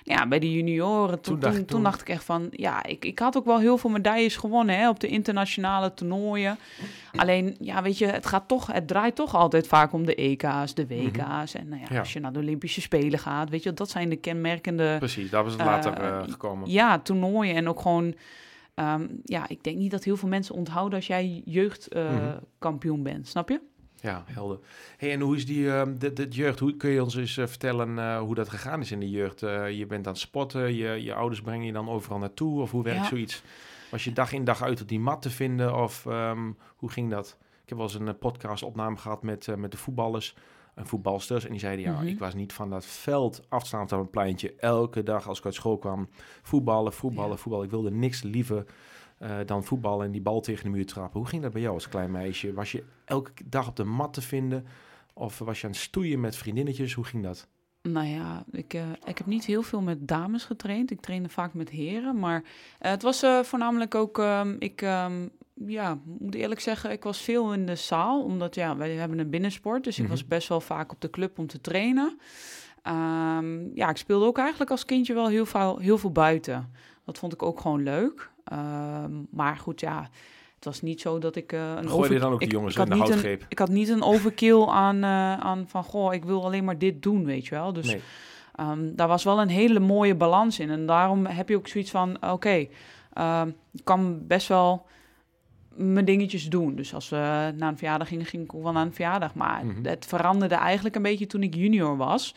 ja, 0.08 0.26
bij 0.26 0.38
de 0.38 0.52
junioren, 0.52 1.20
toen, 1.20 1.32
toen, 1.32 1.40
dacht, 1.40 1.56
toen, 1.56 1.64
toen 1.64 1.82
dacht 1.82 2.00
ik 2.00 2.08
echt 2.08 2.24
van... 2.24 2.48
Ja, 2.50 2.84
ik, 2.84 3.04
ik 3.04 3.18
had 3.18 3.36
ook 3.36 3.44
wel 3.44 3.58
heel 3.58 3.78
veel 3.78 3.90
medailles 3.90 4.36
gewonnen 4.36 4.78
hè, 4.78 4.88
op 4.88 5.00
de 5.00 5.06
internationale 5.06 5.94
toernooien. 5.94 6.58
Alleen, 7.16 7.56
ja, 7.60 7.82
weet 7.82 7.98
je, 7.98 8.06
het, 8.06 8.26
gaat 8.26 8.48
toch, 8.48 8.66
het 8.66 8.88
draait 8.88 9.14
toch 9.14 9.34
altijd 9.34 9.66
vaak 9.66 9.92
om 9.92 10.06
de 10.06 10.14
EK's, 10.14 10.74
de 10.74 10.86
WK's. 10.86 11.16
Mm 11.16 11.24
-hmm. 11.24 11.60
En 11.60 11.68
nou 11.68 11.80
ja, 11.80 11.86
ja, 11.90 11.98
als 11.98 12.12
je 12.12 12.20
naar 12.20 12.32
de 12.32 12.38
Olympische 12.38 12.80
Spelen 12.80 13.18
gaat, 13.18 13.50
weet 13.50 13.62
je, 13.62 13.74
dat 13.74 13.90
zijn 13.90 14.08
de 14.08 14.16
kenmerkende... 14.16 14.96
Precies, 14.98 15.30
daar 15.30 15.44
was 15.44 15.52
het 15.52 15.64
later 15.64 16.02
uh, 16.02 16.22
gekomen. 16.28 16.70
Ja, 16.70 16.98
toernooien 16.98 17.54
en 17.54 17.68
ook 17.68 17.80
gewoon... 17.80 18.14
Um, 18.74 19.20
ja, 19.24 19.48
ik 19.48 19.64
denk 19.64 19.76
niet 19.76 19.90
dat 19.90 20.04
heel 20.04 20.16
veel 20.16 20.28
mensen 20.28 20.54
onthouden 20.54 20.98
als 20.98 21.06
jij 21.06 21.42
jeugdkampioen 21.44 22.96
uh, 22.96 23.00
mm 23.00 23.04
-hmm. 23.04 23.12
bent, 23.12 23.28
snap 23.28 23.48
je? 23.48 23.60
Ja, 24.00 24.24
helder. 24.26 24.58
Hey, 24.96 25.12
en 25.12 25.20
hoe 25.20 25.36
is 25.36 25.46
die 25.46 25.64
uh, 25.64 25.82
de, 25.98 26.12
de, 26.12 26.28
jeugd? 26.28 26.58
Hoe 26.58 26.76
kun 26.76 26.90
je 26.90 27.02
ons 27.02 27.16
eens 27.16 27.36
uh, 27.36 27.46
vertellen 27.46 27.96
uh, 27.96 28.18
hoe 28.18 28.34
dat 28.34 28.48
gegaan 28.48 28.80
is 28.80 28.92
in 28.92 29.00
de 29.00 29.10
jeugd? 29.10 29.40
je 29.40 29.84
bent 29.88 30.06
aan 30.06 30.12
het 30.12 30.22
sporten, 30.22 30.74
je, 30.74 31.02
je 31.02 31.14
ouders 31.14 31.40
brengen 31.40 31.66
je 31.66 31.72
dan 31.72 31.88
overal 31.88 32.18
naartoe, 32.18 32.60
of 32.60 32.70
hoe 32.70 32.82
werkt 32.82 33.00
ja. 33.00 33.08
zoiets? 33.08 33.42
Was 33.90 34.04
je 34.04 34.12
dag 34.12 34.32
in 34.32 34.44
dag 34.44 34.62
uit 34.62 34.80
op 34.80 34.88
die 34.88 35.00
mat 35.00 35.22
te 35.22 35.30
vinden, 35.30 35.76
of 35.76 36.04
um, 36.04 36.56
hoe 36.76 36.90
ging 36.90 37.10
dat? 37.10 37.36
Ik 37.62 37.68
heb 37.68 37.78
wel 37.78 37.86
eens 37.86 38.08
een 38.08 38.18
podcastopname 38.18 38.96
gehad 38.96 39.22
met, 39.22 39.56
met 39.56 39.70
de 39.70 39.76
voetballers 39.76 40.34
en 40.74 40.86
voetbalsters, 40.86 41.44
en 41.44 41.50
die 41.50 41.60
zeiden 41.60 41.84
ja, 41.84 41.92
mm 41.92 41.98
-hmm. 41.98 42.06
ik 42.06 42.18
was 42.18 42.34
niet 42.34 42.52
van 42.52 42.70
dat 42.70 42.86
veld 42.86 43.42
afstaan 43.48 43.82
op 43.82 43.92
een 43.92 44.10
pleintje. 44.10 44.54
Elke 44.56 45.02
dag 45.02 45.28
als 45.28 45.38
ik 45.38 45.44
uit 45.44 45.54
school 45.54 45.78
kwam, 45.78 46.08
voetballen, 46.42 46.92
voetballen, 46.92 47.30
ja. 47.30 47.36
voetballen. 47.36 47.66
Ik 47.66 47.72
wilde 47.72 47.90
niks 47.90 48.22
liever 48.22 48.64
uh, 49.22 49.36
dan 49.46 49.64
voetballen 49.64 50.06
en 50.06 50.12
die 50.12 50.20
bal 50.20 50.40
tegen 50.40 50.64
de 50.64 50.70
muur 50.70 50.86
trappen. 50.86 51.20
Hoe 51.20 51.28
ging 51.28 51.42
dat 51.42 51.52
bij 51.52 51.60
jou 51.60 51.74
als 51.74 51.88
klein 51.88 52.10
meisje? 52.10 52.52
Was 52.52 52.72
je 52.72 52.84
elke 53.04 53.32
dag 53.44 53.68
op 53.68 53.76
de 53.76 53.84
mat 53.84 54.12
te 54.12 54.22
vinden? 54.22 54.66
Of 55.14 55.38
was 55.38 55.60
je 55.60 55.66
aan 55.66 55.72
het 55.72 55.80
stoeien 55.80 56.20
met 56.20 56.36
vriendinnetjes? 56.36 56.92
Hoe 56.92 57.04
ging 57.04 57.22
dat? 57.22 57.48
Nou 57.82 58.06
ja, 58.06 58.44
ik, 58.50 58.74
uh, 58.74 58.82
ik 59.04 59.18
heb 59.18 59.26
niet 59.26 59.44
heel 59.44 59.62
veel 59.62 59.80
met 59.80 60.08
dames 60.08 60.44
getraind. 60.44 60.90
Ik 60.90 61.00
trainde 61.00 61.28
vaak 61.28 61.54
met 61.54 61.68
heren. 61.68 62.18
Maar 62.18 62.40
uh, 62.42 62.48
het 62.78 63.02
was 63.02 63.24
uh, 63.24 63.42
voornamelijk 63.42 63.94
ook... 63.94 64.18
Um, 64.18 64.56
ik 64.58 64.82
um, 64.82 65.30
ja, 65.66 65.98
moet 66.04 66.34
eerlijk 66.34 66.60
zeggen, 66.60 66.90
ik 66.90 67.02
was 67.02 67.20
veel 67.20 67.52
in 67.52 67.66
de 67.66 67.76
zaal. 67.76 68.22
Omdat 68.22 68.54
ja, 68.54 68.76
wij 68.76 68.94
hebben 68.94 69.18
een 69.18 69.30
binnensport. 69.30 69.84
Dus 69.84 69.94
ik 69.94 70.02
mm 70.02 70.08
-hmm. 70.08 70.16
was 70.16 70.26
best 70.26 70.48
wel 70.48 70.60
vaak 70.60 70.92
op 70.92 71.00
de 71.00 71.10
club 71.10 71.38
om 71.38 71.46
te 71.46 71.60
trainen. 71.60 72.18
Um, 72.86 73.70
ja, 73.74 73.88
ik 73.90 73.96
speelde 73.96 74.26
ook 74.26 74.38
eigenlijk 74.38 74.70
als 74.70 74.84
kindje 74.84 75.14
wel 75.14 75.28
heel 75.28 75.46
veel, 75.46 75.78
heel 75.78 75.98
veel 75.98 76.12
buiten. 76.12 76.72
Dat 77.08 77.18
vond 77.18 77.32
ik 77.32 77.42
ook 77.42 77.60
gewoon 77.60 77.82
leuk. 77.82 78.30
Um, 78.52 79.26
maar 79.30 79.56
goed, 79.56 79.80
ja, 79.80 80.08
het 80.54 80.64
was 80.64 80.82
niet 80.82 81.00
zo 81.00 81.18
dat 81.18 81.36
ik 81.36 81.52
uh, 81.52 81.74
een 81.76 81.88
over... 81.88 82.12
je 82.12 82.18
dan 82.18 82.32
ook 82.32 82.42
ik, 82.42 82.52
jongens 82.52 82.76
ik, 82.76 82.86
de 82.86 82.96
houtgreep? 82.96 83.40
Een, 83.40 83.46
ik 83.48 83.58
had 83.58 83.68
niet 83.68 83.88
een 83.88 84.02
overkill 84.02 84.64
aan, 84.66 84.96
uh, 84.96 85.34
aan 85.34 85.64
van, 85.68 85.84
goh, 85.84 86.14
ik 86.14 86.24
wil 86.24 86.44
alleen 86.44 86.64
maar 86.64 86.78
dit 86.78 87.02
doen, 87.02 87.24
weet 87.24 87.46
je 87.46 87.54
wel. 87.54 87.72
Dus 87.72 87.86
nee. 87.86 88.00
um, 88.60 88.96
daar 88.96 89.08
was 89.08 89.24
wel 89.24 89.40
een 89.40 89.48
hele 89.48 89.80
mooie 89.80 90.14
balans 90.14 90.58
in. 90.58 90.70
En 90.70 90.86
daarom 90.86 91.26
heb 91.26 91.48
je 91.48 91.56
ook 91.56 91.68
zoiets 91.68 91.90
van, 91.90 92.16
oké, 92.16 92.26
okay, 92.32 92.70
uh, 93.18 93.42
ik 93.72 93.84
kan 93.84 94.26
best 94.26 94.48
wel 94.48 94.86
mijn 95.74 96.04
dingetjes 96.04 96.48
doen. 96.48 96.74
Dus 96.74 96.94
als 96.94 97.08
we 97.08 97.52
naar 97.56 97.68
een 97.68 97.78
verjaardag 97.78 98.08
gingen, 98.08 98.26
ging 98.26 98.44
ik 98.44 98.54
ook 98.54 98.62
wel 98.62 98.72
naar 98.72 98.86
een 98.86 98.94
verjaardag. 98.94 99.34
Maar 99.34 99.64
mm 99.64 99.70
-hmm. 99.70 99.84
het 99.84 100.06
veranderde 100.06 100.54
eigenlijk 100.54 100.96
een 100.96 101.02
beetje 101.02 101.26
toen 101.26 101.42
ik 101.42 101.54
junior 101.54 101.96
was. 101.96 102.34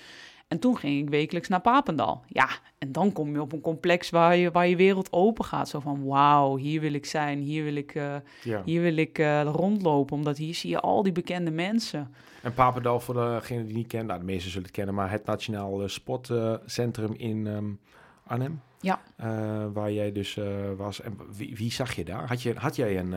En 0.51 0.59
toen 0.59 0.77
ging 0.77 1.01
ik 1.01 1.09
wekelijks 1.09 1.47
naar 1.47 1.61
Papendal. 1.61 2.21
Ja, 2.27 2.49
en 2.77 2.91
dan 2.91 3.11
kom 3.11 3.31
je 3.31 3.41
op 3.41 3.51
een 3.51 3.61
complex 3.61 4.09
waar 4.09 4.35
je, 4.35 4.51
waar 4.51 4.67
je 4.67 4.75
wereld 4.75 5.13
open 5.13 5.45
gaat. 5.45 5.69
Zo 5.69 5.79
van, 5.79 6.05
wauw, 6.05 6.55
hier 6.55 6.81
wil 6.81 6.93
ik 6.93 7.05
zijn, 7.05 7.39
hier 7.39 7.63
wil 7.63 7.75
ik, 7.75 7.95
uh, 7.95 8.15
ja. 8.43 8.61
hier 8.65 8.81
wil 8.81 8.95
ik 8.97 9.19
uh, 9.19 9.41
rondlopen. 9.43 10.15
Omdat 10.15 10.37
hier 10.37 10.55
zie 10.55 10.69
je 10.69 10.79
al 10.79 11.03
die 11.03 11.11
bekende 11.11 11.51
mensen. 11.51 12.13
En 12.41 12.53
Papendal, 12.53 12.99
voor 12.99 13.13
degenen 13.13 13.65
die 13.65 13.75
niet 13.75 13.87
kennen, 13.87 14.07
nou, 14.07 14.19
de 14.19 14.25
meesten 14.25 14.51
zullen 14.51 14.65
het 14.65 14.75
kennen... 14.75 14.95
maar 14.95 15.11
het 15.11 15.25
Nationaal 15.25 15.89
Sportcentrum 15.89 17.13
in 17.13 17.45
um, 17.47 17.79
Arnhem. 18.23 18.61
Ja. 18.79 19.01
Uh, 19.23 19.65
waar 19.73 19.91
jij 19.91 20.11
dus 20.11 20.39
was. 20.77 21.01
En 21.01 21.17
wie, 21.37 21.55
wie, 21.55 21.71
zag 21.71 21.93
je 21.93 22.03
daar? 22.03 22.27
Had, 22.27 22.41
je, 22.41 22.53
had 22.57 22.75
jij 22.75 22.99
een... 22.99 23.13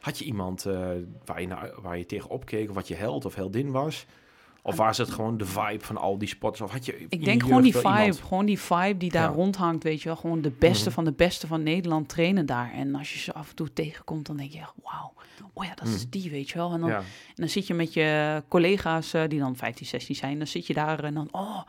had 0.00 0.18
je 0.18 0.24
iemand 0.24 0.62
waar, 1.24 1.40
je 1.40 1.46
naar, 1.46 1.72
waar 1.82 1.98
je 1.98 2.06
tegenop 2.06 2.44
keek, 2.44 2.68
of 2.68 2.74
wat 2.74 2.88
je 2.88 2.94
held 2.94 3.24
of 3.24 3.34
heldin 3.34 3.70
was... 3.70 4.06
Of 4.66 4.76
was 4.76 4.98
het 4.98 5.10
gewoon 5.10 5.36
de 5.36 5.46
vibe 5.46 5.84
van 5.84 5.96
al 5.96 6.18
die 6.18 6.28
sporters? 6.28 6.60
Of 6.60 6.70
had 6.70 6.86
je 6.86 7.06
ik 7.08 7.24
denk 7.24 7.42
gewoon 7.42 7.62
die 7.62 7.72
vibe, 7.72 7.88
iemand? 7.88 8.20
gewoon 8.20 8.46
die 8.46 8.60
vibe 8.60 8.96
die 8.96 9.10
daar 9.10 9.28
ja. 9.28 9.34
rondhangt, 9.34 9.82
weet 9.82 10.02
je 10.02 10.08
wel. 10.08 10.16
Gewoon 10.16 10.40
de 10.40 10.50
beste 10.50 10.78
mm 10.78 10.84
-hmm. 10.84 10.94
van 10.94 11.04
de 11.04 11.12
beste 11.12 11.46
van 11.46 11.62
Nederland 11.62 12.08
trainen 12.08 12.46
daar. 12.46 12.72
En 12.72 12.94
als 12.94 13.12
je 13.12 13.18
ze 13.18 13.32
af 13.32 13.48
en 13.48 13.54
toe 13.54 13.72
tegenkomt, 13.72 14.26
dan 14.26 14.36
denk 14.36 14.52
je, 14.52 14.60
wauw, 14.82 15.12
oh 15.52 15.64
ja, 15.64 15.74
dat 15.74 15.86
mm. 15.86 15.94
is 15.94 16.10
die, 16.10 16.30
weet 16.30 16.48
je 16.48 16.58
wel. 16.58 16.72
En 16.72 16.80
dan, 16.80 16.88
ja. 16.88 16.98
en 16.98 17.34
dan 17.34 17.48
zit 17.48 17.66
je 17.66 17.74
met 17.74 17.92
je 17.92 18.42
collega's, 18.48 19.14
uh, 19.14 19.22
die 19.28 19.38
dan 19.38 19.56
15, 19.56 19.86
16 19.86 20.14
zijn, 20.14 20.38
dan 20.38 20.46
zit 20.46 20.66
je 20.66 20.74
daar 20.74 21.04
en 21.04 21.14
dan, 21.14 21.28
oh, 21.30 21.62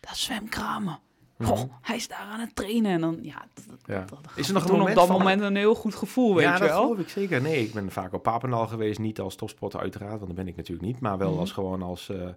dat 0.00 0.12
is 0.12 0.22
Zwem 0.22 0.48
Kramer. 0.48 0.98
Goh, 1.44 1.62
mm. 1.62 1.70
hij 1.80 1.96
is 1.96 2.08
daar 2.08 2.26
aan 2.32 2.40
het 2.40 2.54
trainen. 2.54 2.92
En 2.92 3.00
dan, 3.00 3.18
ja, 3.22 3.46
dat, 3.54 3.78
ja. 3.84 3.98
Dat, 3.98 4.08
dat 4.08 4.32
is 4.34 4.48
er 4.48 4.54
nog 4.54 4.64
een 4.64 4.78
moment 4.78 4.98
op 4.98 5.08
dat 5.08 5.18
moment 5.18 5.42
een 5.42 5.56
heel 5.56 5.74
goed 5.74 5.94
gevoel, 5.94 6.34
weet 6.34 6.44
ja, 6.44 6.52
je 6.52 6.58
wel? 6.58 6.68
Ja, 6.68 6.74
dat 6.74 6.82
geloof 6.82 6.98
ik 6.98 7.08
zeker. 7.08 7.42
Nee, 7.42 7.64
ik 7.64 7.72
ben 7.72 7.90
vaak 7.90 8.12
op 8.12 8.22
Papendal 8.22 8.66
geweest. 8.66 8.98
Niet 8.98 9.20
als 9.20 9.36
topsporter 9.36 9.80
uiteraard, 9.80 10.16
want 10.16 10.26
dat 10.26 10.34
ben 10.34 10.48
ik 10.48 10.56
natuurlijk 10.56 10.86
niet. 10.86 11.00
Maar 11.00 11.18
wel 11.18 11.32
mm. 11.32 11.38
als 11.38 11.52
gewoon 11.52 11.82
als... 11.82 12.08
Uh, 12.08 12.28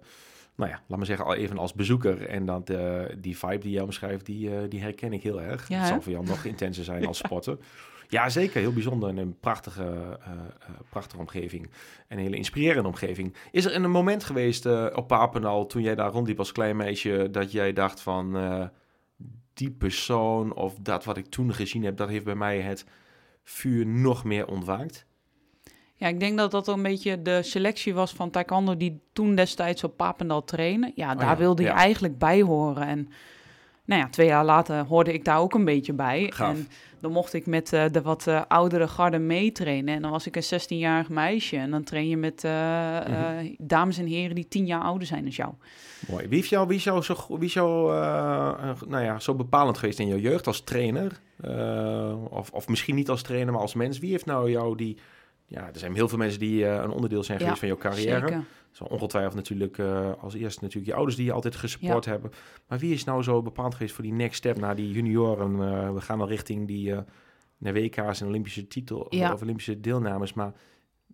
nou 0.54 0.70
ja, 0.70 0.80
laat 0.86 0.98
maar 0.98 1.06
zeggen, 1.06 1.26
al 1.26 1.34
even 1.34 1.58
als 1.58 1.72
bezoeker. 1.72 2.26
En 2.26 2.46
dat, 2.46 2.70
uh, 2.70 3.02
die 3.18 3.38
vibe 3.38 3.58
die 3.58 3.72
jij 3.72 3.82
omschrijft, 3.82 4.26
die, 4.26 4.48
uh, 4.48 4.58
die 4.68 4.80
herken 4.80 5.12
ik 5.12 5.22
heel 5.22 5.40
erg. 5.40 5.68
Ja, 5.68 5.78
het 5.78 5.88
zal 5.88 6.02
voor 6.02 6.12
jou 6.12 6.24
nog 6.26 6.44
intenser 6.44 6.84
zijn 6.84 7.06
als 7.06 7.18
sporter. 7.24 7.58
Ja, 8.08 8.28
zeker. 8.28 8.60
Heel 8.60 8.72
bijzonder. 8.72 9.08
En 9.08 9.16
een 9.16 9.36
prachtige, 9.40 10.18
uh, 10.20 10.32
prachtige 10.88 11.20
omgeving. 11.20 11.70
En 12.08 12.16
een 12.16 12.24
hele 12.24 12.36
inspirerende 12.36 12.88
omgeving. 12.88 13.34
Is 13.50 13.64
er 13.64 13.74
een 13.74 13.90
moment 13.90 14.24
geweest 14.24 14.66
op 14.94 15.06
Papendal, 15.06 15.66
toen 15.66 15.82
jij 15.82 15.94
daar 15.94 16.10
rondliep 16.10 16.38
als 16.38 16.52
klein 16.52 16.76
meisje, 16.76 17.28
dat 17.30 17.52
jij 17.52 17.72
dacht 17.72 18.00
van 18.00 18.36
die 19.54 19.70
persoon 19.70 20.54
of 20.54 20.74
dat 20.80 21.04
wat 21.04 21.16
ik 21.16 21.26
toen 21.26 21.54
gezien 21.54 21.84
heb, 21.84 21.96
dat 21.96 22.08
heeft 22.08 22.24
bij 22.24 22.34
mij 22.34 22.60
het 22.60 22.86
vuur 23.42 23.86
nog 23.86 24.24
meer 24.24 24.46
ontwaakt? 24.46 25.06
Ja, 25.94 26.08
ik 26.08 26.20
denk 26.20 26.38
dat 26.38 26.50
dat 26.50 26.68
een 26.68 26.82
beetje 26.82 27.22
de 27.22 27.42
selectie 27.42 27.94
was 27.94 28.12
van 28.12 28.30
taekwondo 28.30 28.76
die 28.76 29.00
toen 29.12 29.34
destijds 29.34 29.84
op 29.84 29.96
Papendal 29.96 30.44
trainen. 30.44 30.92
Ja, 30.94 31.14
daar 31.14 31.24
oh 31.24 31.30
ja, 31.32 31.36
wilde 31.36 31.62
ja. 31.62 31.74
eigenlijk 31.74 32.18
bij 32.18 32.42
horen. 32.42 32.86
En 32.86 33.08
nou 33.92 34.04
ja, 34.04 34.10
twee 34.10 34.26
jaar 34.26 34.44
later 34.44 34.84
hoorde 34.84 35.12
ik 35.12 35.24
daar 35.24 35.38
ook 35.38 35.54
een 35.54 35.64
beetje 35.64 35.92
bij. 35.92 36.30
Gaaf. 36.34 36.56
En 36.56 36.68
dan 37.00 37.12
mocht 37.12 37.32
ik 37.32 37.46
met 37.46 37.72
uh, 37.72 37.84
de 37.90 38.02
wat 38.02 38.26
uh, 38.26 38.42
oudere 38.48 38.88
garde 38.88 39.18
meetrainen. 39.18 39.94
En 39.94 40.02
dan 40.02 40.10
was 40.10 40.26
ik 40.26 40.36
een 40.36 40.60
16-jarig 40.60 41.08
meisje. 41.08 41.56
En 41.56 41.70
dan 41.70 41.84
train 41.84 42.08
je 42.08 42.16
met 42.16 42.42
mm 42.42 43.14
-hmm. 43.14 43.54
dames 43.58 43.98
en 43.98 44.06
heren 44.06 44.34
die 44.34 44.48
tien 44.48 44.66
jaar 44.66 44.80
ouder 44.80 45.06
zijn 45.06 45.22
dan 45.22 45.30
jou. 45.30 45.52
Mooi. 46.10 46.28
Wie 46.28 46.38
is 46.38 46.48
jou, 46.48 46.66
wie 46.66 46.76
is 46.76 46.84
jou, 46.84 47.02
zo, 47.02 47.16
wie 47.28 47.44
is 47.44 47.52
jou 47.52 47.92
nou 48.88 49.04
ja, 49.04 49.18
zo 49.18 49.34
bepalend 49.34 49.78
geweest 49.78 49.98
in 49.98 50.08
jouw 50.08 50.18
jeugd 50.18 50.46
als 50.46 50.60
trainer? 50.60 51.20
of, 52.30 52.50
of 52.50 52.68
misschien 52.68 52.94
niet 52.94 53.08
als 53.08 53.22
trainer, 53.22 53.52
maar 53.52 53.62
als 53.62 53.74
mens. 53.74 53.98
Wie 53.98 54.10
heeft 54.10 54.26
nou 54.26 54.50
jou 54.50 54.76
die 54.76 54.96
ja, 55.46 55.66
er 55.72 55.78
zijn 55.78 55.94
heel 55.94 56.08
veel 56.08 56.18
mensen 56.18 56.40
die 56.40 56.60
uh, 56.60 56.74
een 56.74 56.90
onderdeel 56.90 57.22
zijn 57.22 57.38
geweest 57.38 57.60
ja, 57.60 57.66
van 57.66 57.68
jouw 57.68 57.90
carrière. 57.90 58.28
Zeker. 58.28 58.44
Zo 58.70 58.84
ongetwijfeld 58.84 59.34
natuurlijk 59.34 59.78
uh, 59.78 60.10
als 60.20 60.34
eerste 60.34 60.62
natuurlijk 60.62 60.90
je 60.90 60.96
ouders 60.96 61.16
die 61.16 61.26
je 61.26 61.32
altijd 61.32 61.56
gesupport 61.56 62.04
ja. 62.04 62.10
hebben. 62.10 62.30
Maar 62.68 62.78
wie 62.78 62.92
is 62.92 63.04
nou 63.04 63.22
zo 63.22 63.42
bepaald 63.42 63.74
geweest 63.74 63.94
voor 63.94 64.04
die 64.04 64.12
next 64.12 64.36
step 64.36 64.58
naar 64.58 64.76
die 64.76 64.90
junioren? 64.90 65.52
Uh, 65.52 65.92
we 65.92 66.00
gaan 66.00 66.20
al 66.20 66.28
richting 66.28 66.66
die, 66.66 66.94
naar 67.58 67.72
WK's 67.72 68.20
en 68.20 68.26
Olympische 68.26 68.66
titel 68.66 69.06
Ja. 69.10 69.32
of 69.32 69.42
Olympische 69.42 69.80
deelnames, 69.80 70.32
maar 70.32 70.52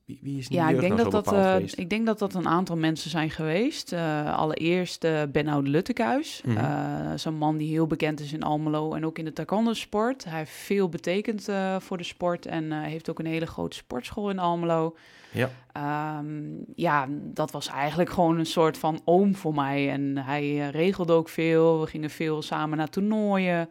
wie, 0.08 0.18
wie 0.22 0.38
is 0.38 0.48
Ja, 0.48 0.68
ik 0.68 0.80
denk, 0.80 0.96
nou 0.96 1.10
dat 1.10 1.24
dat, 1.24 1.34
eh, 1.34 1.56
ik 1.74 1.90
denk 1.90 2.06
dat 2.06 2.18
dat 2.18 2.34
een 2.34 2.48
aantal 2.48 2.76
mensen 2.76 3.10
zijn 3.10 3.30
geweest. 3.30 3.92
Eh, 3.92 4.36
allereerst 4.36 5.04
eh 5.04 5.22
Benhoud 5.32 5.68
Luttekhuis. 5.68 6.42
Mhm. 6.44 7.16
Zo'n 7.16 7.34
man 7.34 7.56
die 7.56 7.70
heel 7.70 7.86
bekend 7.86 8.20
is 8.20 8.32
in 8.32 8.42
Almelo 8.42 8.94
en 8.94 9.06
ook 9.06 9.18
in 9.18 9.24
de 9.24 9.32
taekwondo-sport. 9.32 10.24
Hij 10.24 10.38
heeft 10.38 10.50
veel 10.50 10.88
betekend 10.88 11.48
voor 11.78 11.96
de 11.96 12.04
sport 12.04 12.46
en 12.46 12.72
heeft 12.72 13.10
ook 13.10 13.18
een 13.18 13.26
hele 13.26 13.46
grote 13.46 13.76
sportschool 13.76 14.30
in 14.30 14.38
Almelo. 14.38 14.96
Ja. 15.30 15.50
Ehm, 15.72 16.26
ja, 16.74 17.06
dat 17.10 17.50
was 17.50 17.68
eigenlijk 17.68 18.10
gewoon 18.10 18.38
een 18.38 18.46
soort 18.46 18.78
van 18.78 19.00
oom 19.04 19.34
voor 19.34 19.54
mij. 19.54 19.90
En 19.90 20.18
hij 20.18 20.70
regelde 20.70 21.12
ook 21.12 21.28
veel. 21.28 21.80
We 21.80 21.86
gingen 21.86 22.10
veel 22.10 22.42
samen 22.42 22.78
naar 22.78 22.90
toernooien. 22.90 23.68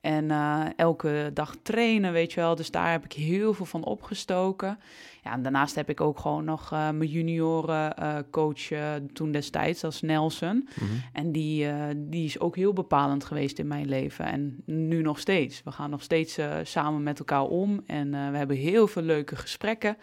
En 0.00 0.30
eh, 0.30 0.64
elke 0.76 1.30
dag 1.34 1.56
trainen, 1.62 2.12
weet 2.12 2.32
je 2.32 2.40
wel. 2.40 2.54
Dus 2.54 2.70
daar 2.70 2.90
heb 2.90 3.04
ik 3.04 3.12
heel 3.12 3.54
veel 3.54 3.64
van 3.64 3.84
opgestoken. 3.84 4.78
Ja, 5.22 5.32
en 5.32 5.42
daarnaast 5.42 5.74
heb 5.74 5.88
ik 5.88 6.00
ook 6.00 6.18
gewoon 6.18 6.44
nog 6.44 6.72
eh, 6.72 6.90
mijn 6.90 7.10
junioren 7.10 7.96
eh, 7.96 8.16
coach 8.30 8.68
toen 9.12 9.32
destijds, 9.32 9.80
dat 9.80 9.92
is 9.92 10.00
Nelson. 10.00 10.68
Mhm. 10.74 10.90
En 11.12 11.32
die, 11.32 11.68
die 11.96 12.24
is 12.24 12.40
ook 12.40 12.56
heel 12.56 12.72
bepalend 12.72 13.24
geweest 13.24 13.58
in 13.58 13.66
mijn 13.66 13.88
leven. 13.88 14.24
En 14.24 14.62
nu 14.64 15.02
nog 15.02 15.18
steeds. 15.18 15.62
We 15.64 15.70
gaan 15.70 15.90
nog 15.90 16.02
steeds 16.02 16.38
samen 16.62 17.02
met 17.02 17.18
elkaar 17.18 17.44
om. 17.44 17.82
En 17.86 18.10
we 18.10 18.36
hebben 18.36 18.56
heel 18.56 18.86
veel 18.88 19.02
leuke 19.02 19.36
gesprekken. 19.36 19.96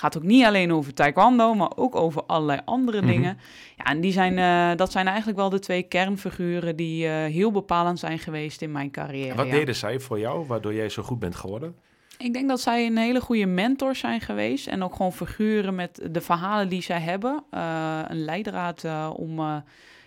Gaat 0.00 0.16
ook 0.16 0.22
niet 0.22 0.44
alleen 0.44 0.72
over 0.72 0.94
taekwondo, 0.94 1.54
maar 1.54 1.70
ook 1.76 1.94
over 1.94 2.22
allerlei 2.26 2.60
andere 2.64 2.98
Mhm. 3.00 3.06
dingen. 3.10 3.38
Ja, 3.76 3.84
en 3.84 4.00
die 4.00 4.12
zijn, 4.12 4.38
eh, 4.38 4.76
dat 4.76 4.92
zijn 4.92 5.06
eigenlijk 5.06 5.38
wel 5.38 5.48
de 5.50 5.58
twee 5.58 5.82
kernfiguren 5.82 6.76
die 6.76 7.06
eh, 7.06 7.12
heel 7.32 7.50
bepalend 7.50 7.98
zijn 7.98 8.18
geweest 8.18 8.62
in 8.62 8.72
mijn 8.72 8.90
carrière. 8.90 9.30
En 9.30 9.36
wat 9.36 9.46
ja. 9.46 9.52
deden 9.52 9.74
zij 9.76 10.00
voor 10.00 10.18
jou, 10.18 10.46
waardoor 10.46 10.74
jij 10.74 10.88
zo 10.88 11.02
goed 11.02 11.18
bent 11.18 11.34
geworden? 11.34 11.74
Ik 12.18 12.32
denk 12.32 12.48
dat 12.48 12.60
zij 12.60 12.86
een 12.86 12.96
hele 12.96 13.20
goede 13.20 13.46
mentor 13.46 13.94
zijn 13.96 14.20
geweest. 14.20 14.66
En 14.66 14.82
ook 14.82 14.94
gewoon 14.94 15.12
figuren 15.12 15.74
met 15.74 16.08
de 16.10 16.20
verhalen 16.20 16.68
die 16.68 16.82
zij 16.82 17.00
hebben. 17.00 17.44
eh, 17.50 17.98
een 18.08 18.24
leidraad 18.24 18.84
om, 19.16 19.40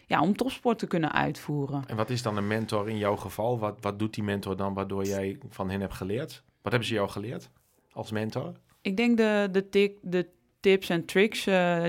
ja, 0.07 0.21
om 0.21 0.35
topsport 0.35 0.79
te 0.79 0.87
kunnen 0.87 1.11
uitvoeren. 1.11 1.83
En 1.87 1.95
wat 1.95 2.09
is 2.09 2.21
dan 2.21 2.37
een 2.37 2.47
mentor 2.47 2.89
in 2.89 2.97
jouw 2.97 3.15
geval? 3.15 3.59
Wat, 3.59 3.77
wat 3.81 3.99
doet 3.99 4.13
die 4.13 4.23
mentor 4.23 4.55
dan 4.57 4.73
waardoor 4.73 5.05
jij 5.05 5.37
van 5.49 5.69
hen 5.69 5.81
hebt 5.81 5.93
geleerd? 5.93 6.43
Wat 6.61 6.71
hebben 6.71 6.89
ze 6.89 6.93
jou 6.93 7.09
geleerd 7.09 7.49
als 7.91 8.11
mentor? 8.11 8.51
Ik 8.83 8.97
denk 8.97 9.17
de, 9.17 9.47
de, 9.51 9.69
tik, 9.69 9.91
de 10.01 10.27
tips 10.59 10.89
en 10.89 11.05
tricks 11.05 11.47
eh, 11.47 11.83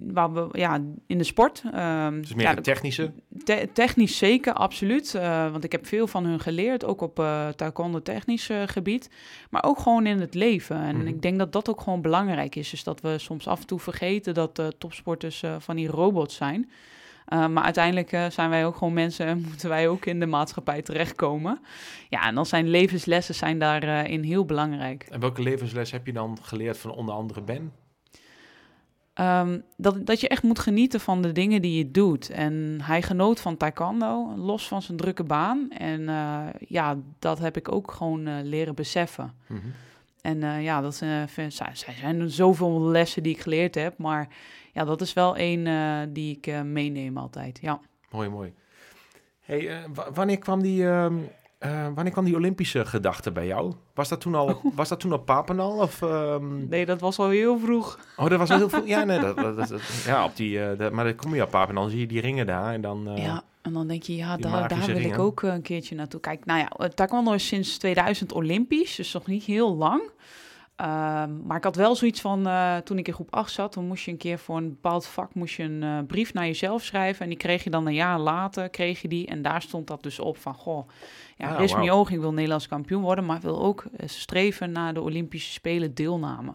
waar 0.00 0.32
we 0.32 0.48
ja, 0.52 0.80
in 1.06 1.18
de 1.18 1.24
sport. 1.24 1.62
ehm, 1.72 2.20
Dus 2.20 2.34
meer 2.34 2.46
ja, 2.46 2.54
de- 2.54 2.60
technische. 2.60 3.12
te- 3.44 3.68
technisch 3.72 4.16
zeker, 4.18 4.52
absoluut. 4.52 5.14
eh, 5.14 5.50
want 5.50 5.64
ik 5.64 5.72
heb 5.72 5.86
veel 5.86 6.06
van 6.06 6.24
hun 6.24 6.40
geleerd, 6.40 6.84
ook 6.84 7.00
op 7.00 7.18
eh 7.18 7.48
taekwondo 7.48 8.02
technisch 8.02 8.50
gebied. 8.66 9.10
Maar 9.50 9.64
ook 9.64 9.78
gewoon 9.78 10.06
in 10.06 10.20
het 10.20 10.34
leven. 10.34 10.76
En 10.76 10.96
Mhm. 10.96 11.06
ik 11.06 11.22
denk 11.22 11.38
dat 11.38 11.52
dat 11.52 11.68
ook 11.68 11.80
gewoon 11.80 12.02
belangrijk 12.02 12.54
is. 12.56 12.70
Dus 12.70 12.84
dat 12.84 13.00
we 13.00 13.18
soms 13.18 13.46
af 13.46 13.60
en 13.60 13.66
toe 13.66 13.80
vergeten 13.80 14.34
dat 14.34 14.62
topsporters 14.78 15.42
van 15.58 15.76
die 15.76 15.88
robots 15.88 16.34
zijn. 16.36 16.70
Eh, 17.24 17.46
maar 17.46 17.64
uiteindelijk 17.64 18.12
eh, 18.12 18.30
zijn 18.30 18.50
wij 18.50 18.66
ook 18.66 18.76
gewoon 18.76 18.92
mensen 18.92 19.26
en 19.26 19.40
moeten 19.48 19.68
wij 19.68 19.88
ook 19.88 20.06
in 20.06 20.20
de 20.20 20.26
maatschappij 20.26 20.82
terechtkomen. 20.82 21.58
Ja, 22.08 22.26
en 22.26 22.34
dan 22.34 22.46
zijn 22.46 22.68
levenslessen 22.68 23.34
zijn 23.34 23.58
daarin 23.58 24.22
heel 24.22 24.44
belangrijk. 24.44 25.06
En 25.10 25.20
welke 25.20 25.42
levensles 25.42 25.90
heb 25.90 26.06
je 26.06 26.12
dan 26.12 26.38
geleerd 26.42 26.78
van 26.78 26.90
onder 26.90 27.14
andere 27.14 27.42
Ben? 27.42 27.72
Ehm, 29.14 29.58
dat, 29.76 30.06
dat 30.06 30.20
je 30.20 30.28
echt 30.28 30.42
moet 30.42 30.58
genieten 30.58 31.00
van 31.00 31.22
de 31.22 31.32
dingen 31.32 31.62
die 31.62 31.78
je 31.78 31.90
doet. 31.90 32.30
En 32.30 32.78
hij 32.82 33.02
genoot 33.02 33.40
van 33.40 33.56
taekwondo, 33.56 34.32
los 34.36 34.68
van 34.68 34.82
zijn 34.82 34.96
drukke 34.96 35.24
baan. 35.24 35.70
En 35.70 36.08
eh, 36.08 36.46
ja, 36.68 36.96
dat 37.18 37.38
heb 37.38 37.56
ik 37.56 37.72
ook 37.72 37.90
gewoon 37.92 38.26
eh, 38.26 38.34
leren 38.42 38.74
beseffen. 38.74 39.32
Mhm. 39.46 39.60
En 40.20 40.42
eh, 40.42 40.62
ja, 40.62 40.80
dat 40.80 41.00
eh, 41.02 41.22
vind- 41.26 41.54
zij, 41.54 41.70
zij 41.72 41.94
zijn 41.94 42.20
er 42.20 42.30
zoveel 42.30 42.80
lessen 42.80 43.22
die 43.22 43.32
ik 43.34 43.40
geleerd 43.40 43.74
heb. 43.74 43.98
Maar 43.98 44.28
ja, 44.74 44.84
dat 44.84 45.00
is 45.00 45.12
wel 45.12 45.36
één 45.36 45.66
eh, 45.66 45.98
die 46.08 46.36
ik 46.36 46.46
eh, 46.46 46.62
meeneem 46.62 47.16
altijd. 47.18 47.58
Ja. 47.62 47.80
Mooi, 48.10 48.28
mooi. 48.28 48.52
Hey, 49.40 49.68
eh, 49.68 49.76
wa- 49.94 50.12
wanneer, 50.12 50.38
kwam 50.38 50.62
die, 50.62 50.86
ehm, 50.88 51.14
eh, 51.58 51.86
wanneer 51.94 52.12
kwam 52.12 52.24
die 52.24 52.34
Olympische 52.36 52.86
gedachte 52.86 53.32
bij 53.32 53.46
jou? 53.46 53.72
Was 53.94 54.08
dat 54.08 54.20
toen 54.20 54.34
al, 54.34 54.60
was 54.74 54.88
dat 54.88 55.00
toen 55.00 55.12
al 55.12 55.18
Papenal? 55.18 55.78
Of, 55.78 56.02
ehm, 56.02 56.68
Nee, 56.68 56.86
dat 56.86 57.00
was 57.00 57.18
al 57.18 57.28
heel 57.28 57.58
vroeg. 57.58 57.98
Oh, 58.16 58.28
dat 58.28 58.38
was 58.38 58.50
al 58.50 58.56
heel 58.56 58.68
veel. 58.68 58.84
Ja, 58.84 59.04
nee, 59.04 59.20
dat, 59.34 59.36
dat, 59.36 59.56
dat- 59.56 60.02
ja, 60.06 60.24
op 60.24 60.36
die, 60.36 60.76
dat- 60.76 60.92
maar 60.92 61.04
dan 61.04 61.14
kom 61.14 61.34
je 61.34 61.42
op 61.42 61.50
Papenal, 61.50 61.88
zie 61.88 62.00
je 62.00 62.06
die 62.06 62.20
ringen 62.20 62.46
daar 62.46 62.72
en 62.72 62.80
dan. 62.80 63.10
Ja, 63.16 63.42
en 63.62 63.72
dan 63.72 63.86
denk 63.88 64.02
je, 64.02 64.16
ja, 64.16 64.36
daar, 64.36 64.68
daar 64.68 64.86
wil 64.86 64.96
ik 64.96 65.18
ook 65.18 65.42
een 65.42 65.62
keertje 65.62 65.94
naartoe. 65.94 66.20
Kijk, 66.20 66.44
nou 66.44 66.58
ja, 66.60 66.88
taekwondo 66.88 67.32
is 67.32 67.46
sinds 67.46 67.78
2000 67.78 68.32
olympisch, 68.32 68.94
dus 68.96 69.12
nog 69.12 69.26
niet 69.26 69.44
heel 69.44 69.76
lang. 69.76 70.02
Ehm, 70.76 71.46
maar 71.46 71.56
ik 71.56 71.64
had 71.64 71.76
wel 71.76 71.94
zoiets 71.96 72.20
van, 72.20 72.46
eh, 72.46 72.76
toen 72.76 72.98
ik 72.98 73.06
in 73.08 73.14
groep 73.14 73.34
8 73.34 73.52
zat, 73.52 73.74
dan 73.74 73.86
moest 73.86 74.04
je 74.04 74.10
een 74.10 74.16
keer 74.16 74.38
voor 74.38 74.56
een 74.56 74.68
bepaald 74.68 75.06
vak 75.06 75.34
moest 75.34 75.54
je 75.54 75.62
een 75.62 75.82
eh, 75.82 75.98
brief 76.06 76.32
naar 76.32 76.46
jezelf 76.46 76.82
schrijven. 76.82 77.22
En 77.22 77.28
die 77.28 77.38
kreeg 77.38 77.64
je 77.64 77.70
dan 77.70 77.86
een 77.86 77.94
jaar 77.94 78.18
later, 78.18 78.68
kreeg 78.68 79.02
je 79.02 79.08
die. 79.08 79.26
En 79.26 79.42
daar 79.42 79.62
stond 79.62 79.86
dat 79.86 80.02
dus 80.02 80.18
op 80.18 80.36
van, 80.36 80.54
goh, 80.54 80.88
ja, 81.36 81.48
Ah, 81.56 81.68
wauw. 81.68 81.88
Oging 81.88 82.20
wil 82.20 82.32
Nederlands 82.32 82.68
kampioen 82.68 83.02
worden, 83.02 83.26
maar 83.26 83.40
wil 83.40 83.62
ook 83.62 83.84
eh, 83.96 84.08
streven 84.08 84.72
naar 84.72 84.94
de 84.94 85.00
Olympische 85.00 85.52
Spelen 85.52 85.94
deelname. 85.94 86.52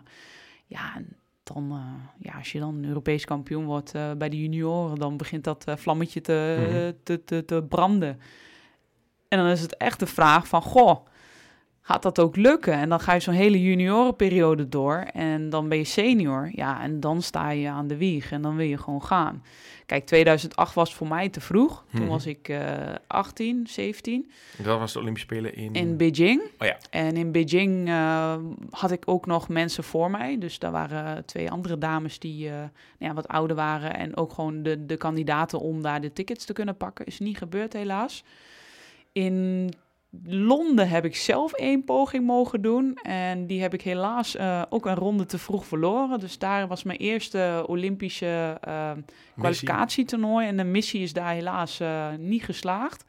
Ja, 0.66 0.96
en 0.96 1.16
dan, 1.44 1.80
ja, 2.20 2.34
als 2.38 2.52
je 2.52 2.60
dan 2.60 2.86
Europees 2.86 3.26
kampioen 3.26 3.66
wordt 3.66 3.92
bij 4.18 4.30
de 4.30 4.42
junioren, 4.42 4.98
dan 5.00 5.18
begint 5.18 5.44
dat 5.44 5.64
vlammetje 5.76 6.22
te, 6.22 6.68
Mhm. 6.70 6.92
te, 7.04 7.24
te, 7.24 7.46
te 7.46 7.66
branden. 7.70 8.20
En 9.28 9.38
dan 9.38 9.48
is 9.48 9.62
het 9.62 9.78
echt 9.78 10.00
de 10.00 10.06
vraag 10.06 10.48
van, 10.48 10.62
goh, 10.62 11.06
gaat 11.92 12.04
dat 12.04 12.20
ook 12.20 12.36
lukken? 12.36 12.74
En 12.74 12.90
dan 12.90 13.00
ga 13.00 13.14
je 13.14 13.20
zo'n 13.20 13.34
hele 13.34 13.62
juniorenperiode 13.62 14.70
door 14.70 14.96
en 15.14 15.50
dan 15.50 15.70
ben 15.70 15.78
je 15.78 15.84
senior. 15.84 16.50
Ja, 16.54 16.82
en 16.82 17.00
dan 17.00 17.22
sta 17.22 17.50
je 17.50 17.70
aan 17.70 17.88
de 17.88 17.98
wieg 17.98 18.32
en 18.32 18.42
dan 18.42 18.56
wil 18.56 18.66
je 18.66 18.78
gewoon 18.78 19.04
gaan. 19.04 19.44
Kijk, 19.86 20.06
2008 20.06 20.74
was 20.74 20.96
voor 20.96 21.08
mij 21.08 21.30
te 21.30 21.42
vroeg. 21.42 21.86
Toen 21.92 22.02
Mhm. 22.02 22.10
was 22.10 22.26
ik 22.26 22.50
eh 22.50 22.78
18, 23.08 23.68
17 23.68 24.32
Dat 24.58 24.80
was 24.80 24.94
de 24.94 25.00
Olympische 25.00 25.28
Spelen 25.28 25.56
in. 25.56 25.74
in 25.74 25.98
Beijing. 25.98 26.42
Oh 26.42 26.68
ja. 26.68 26.78
En 26.90 27.18
in 27.18 27.32
Beijing 27.32 27.88
eh, 27.88 28.36
had 28.70 28.92
ik 28.92 29.04
ook 29.06 29.26
nog 29.26 29.48
mensen 29.50 29.84
voor 29.84 30.12
mij. 30.12 30.38
Dus 30.38 30.60
daar 30.60 30.72
waren 30.72 31.26
twee 31.26 31.52
andere 31.52 31.78
dames 31.78 32.20
die 32.20 32.48
eh, 32.48 32.54
nou 32.54 32.70
ja, 32.98 33.14
wat 33.14 33.28
ouder 33.28 33.56
waren. 33.56 33.96
En 33.96 34.18
ook 34.18 34.34
gewoon 34.34 34.64
de, 34.64 34.86
de 34.86 34.98
kandidaten 34.98 35.60
om 35.60 35.82
daar 35.82 36.02
de 36.02 36.14
tickets 36.14 36.46
te 36.46 36.54
kunnen 36.54 36.78
pakken. 36.78 37.06
Is 37.06 37.20
niet 37.20 37.38
gebeurd 37.38 37.74
helaas. 37.74 38.24
In 39.12 39.70
Londen 40.24 40.90
heb 40.90 41.06
ik 41.06 41.16
zelf 41.16 41.54
één 41.54 41.84
poging 41.84 42.26
mogen 42.26 42.62
doen. 42.62 42.96
En 42.96 43.48
die 43.48 43.62
heb 43.62 43.74
ik 43.74 43.82
helaas 43.82 44.36
eh, 44.36 44.62
ook 44.70 44.86
een 44.86 44.96
ronde 44.96 45.26
te 45.26 45.38
vroeg 45.38 45.66
verloren. 45.66 46.20
Dus 46.20 46.38
daar 46.38 46.68
was 46.68 46.84
mijn 46.84 46.98
eerste 46.98 47.64
Olympische 47.68 48.58
eh, 48.62 48.92
kwalificatietoernooi. 49.38 50.48
En 50.48 50.58
de 50.58 50.64
missie 50.64 51.02
is 51.02 51.14
daar 51.14 51.32
helaas 51.34 51.80
eh, 51.80 52.08
niet 52.18 52.44
geslaagd. 52.44 53.04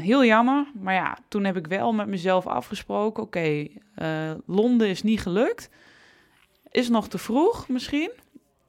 Heel 0.00 0.24
jammer. 0.24 0.66
Maar 0.74 0.94
ja, 0.94 1.18
toen 1.28 1.44
heb 1.44 1.56
ik 1.56 1.66
wel 1.66 1.92
met 1.92 2.06
mezelf 2.06 2.46
afgesproken. 2.46 3.22
Oké, 3.22 3.66
Londen 4.46 4.88
is 4.88 5.02
niet 5.02 5.20
gelukt. 5.20 5.70
Is 6.70 6.88
nog 6.88 7.08
te 7.08 7.18
vroeg 7.18 7.68
misschien. 7.68 8.10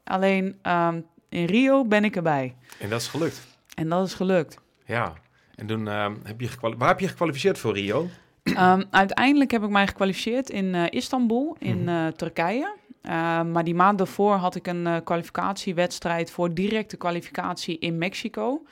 Alleen 0.04 0.58
ehm, 0.62 1.02
in 1.30 1.46
Rio 1.46 1.86
ben 1.86 2.04
ik 2.04 2.16
erbij. 2.16 2.56
En 2.80 2.90
dat 2.90 3.02
is 3.02 3.08
gelukt. 3.08 3.48
En 3.76 3.90
dat 3.90 4.08
is 4.08 4.14
gelukt. 4.14 4.60
Ja. 4.86 5.14
En 5.56 5.68
toen 5.68 5.88
ehm, 5.88 6.14
heb 6.24 6.42
je 6.42 6.50
Waar 6.78 6.88
heb 6.88 7.00
je 7.00 7.08
gekwalificeerd 7.08 7.58
voor 7.58 7.74
Rio? 7.74 8.08
Ehm, 8.44 8.84
uiteindelijk 8.90 9.52
heb 9.52 9.64
ik 9.64 9.70
mij 9.70 9.88
gekwalificeerd 9.88 10.50
in 10.50 10.76
eh, 10.76 10.84
Istanbul, 10.90 11.56
in 11.60 11.80
Mhm. 11.84 11.90
eh, 11.90 12.08
Turkije. 12.08 12.76
Ehm, 13.02 13.52
maar 13.52 13.64
die 13.64 13.76
maand 13.76 13.98
daarvoor 13.98 14.34
had 14.36 14.56
ik 14.56 14.68
een 14.68 14.88
eh, 14.88 14.96
kwalificatiewedstrijd 15.04 16.32
voor 16.32 16.54
directe 16.54 16.98
kwalificatie 16.98 17.80
in 17.80 17.98
Mexico. 17.98 18.64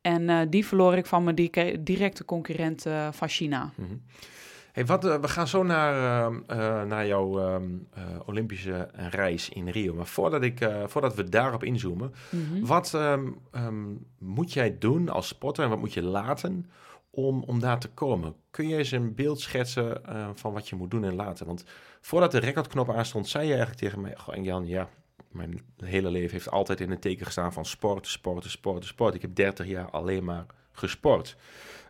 En 0.00 0.50
die 0.50 0.66
verloor 0.66 0.94
ik 0.96 1.06
van 1.06 1.24
mijn 1.24 1.36
di- 1.36 1.76
directe 1.80 2.24
concurrent 2.24 2.86
van 3.10 3.28
China. 3.28 3.70
Mhm. 3.74 3.88
Hey, 4.72 4.86
wat, 4.86 5.04
eh, 5.04 5.20
we 5.20 5.28
gaan 5.28 5.48
zo 5.48 5.62
naar, 5.62 6.24
ehm, 6.26 6.40
eh, 6.46 6.82
naar 6.82 7.06
jouw 7.06 7.38
ehm, 7.38 7.64
eh, 7.92 8.02
Olympische 8.26 8.88
reis 9.10 9.48
in 9.48 9.68
Rio. 9.68 9.94
Maar 9.94 10.06
voordat, 10.06 10.42
ik, 10.42 10.68
voordat 10.86 11.14
we 11.14 11.28
daarop 11.28 11.64
inzoomen, 11.64 12.14
Mhm. 12.30 12.64
wat 12.66 12.94
ehm, 12.94 13.28
moet 14.18 14.52
jij 14.52 14.78
doen 14.78 15.08
als 15.08 15.28
sporter 15.28 15.64
en 15.64 15.70
wat 15.70 15.78
moet 15.78 15.94
je 15.94 16.02
laten 16.02 16.70
om, 17.10 17.42
om 17.42 17.60
daar 17.60 17.78
te 17.78 17.88
komen? 17.88 18.34
Kun 18.50 18.68
je 18.68 18.76
eens 18.76 18.90
een 18.90 19.14
beeld 19.14 19.40
schetsen 19.40 20.00
van 20.34 20.52
wat 20.52 20.68
je 20.68 20.76
moet 20.76 20.90
doen 20.90 21.04
en 21.04 21.14
laten? 21.14 21.46
Want 21.46 21.64
voordat 22.00 22.30
de 22.30 22.38
recordknop 22.38 22.90
aanstond, 22.90 23.28
zei 23.28 23.44
je 23.44 23.50
eigenlijk 23.54 23.80
tegen 23.80 24.00
mij, 24.00 24.14
goh, 24.16 24.44
Jan, 24.44 24.66
ja, 24.66 24.88
mijn 25.32 25.60
hele 25.76 26.10
leven 26.10 26.32
heeft 26.32 26.50
altijd 26.50 26.80
in 26.80 26.90
het 26.90 27.00
teken 27.00 27.26
gestaan 27.26 27.52
van 27.52 27.64
sport, 27.64 28.06
sport, 28.06 28.44
sport, 28.44 28.84
sport. 28.84 29.14
Ik 29.14 29.22
heb 29.22 29.34
30 29.34 29.66
jaar 29.66 29.90
alleen 29.90 30.24
maar 30.24 30.46
gesport. 30.72 31.36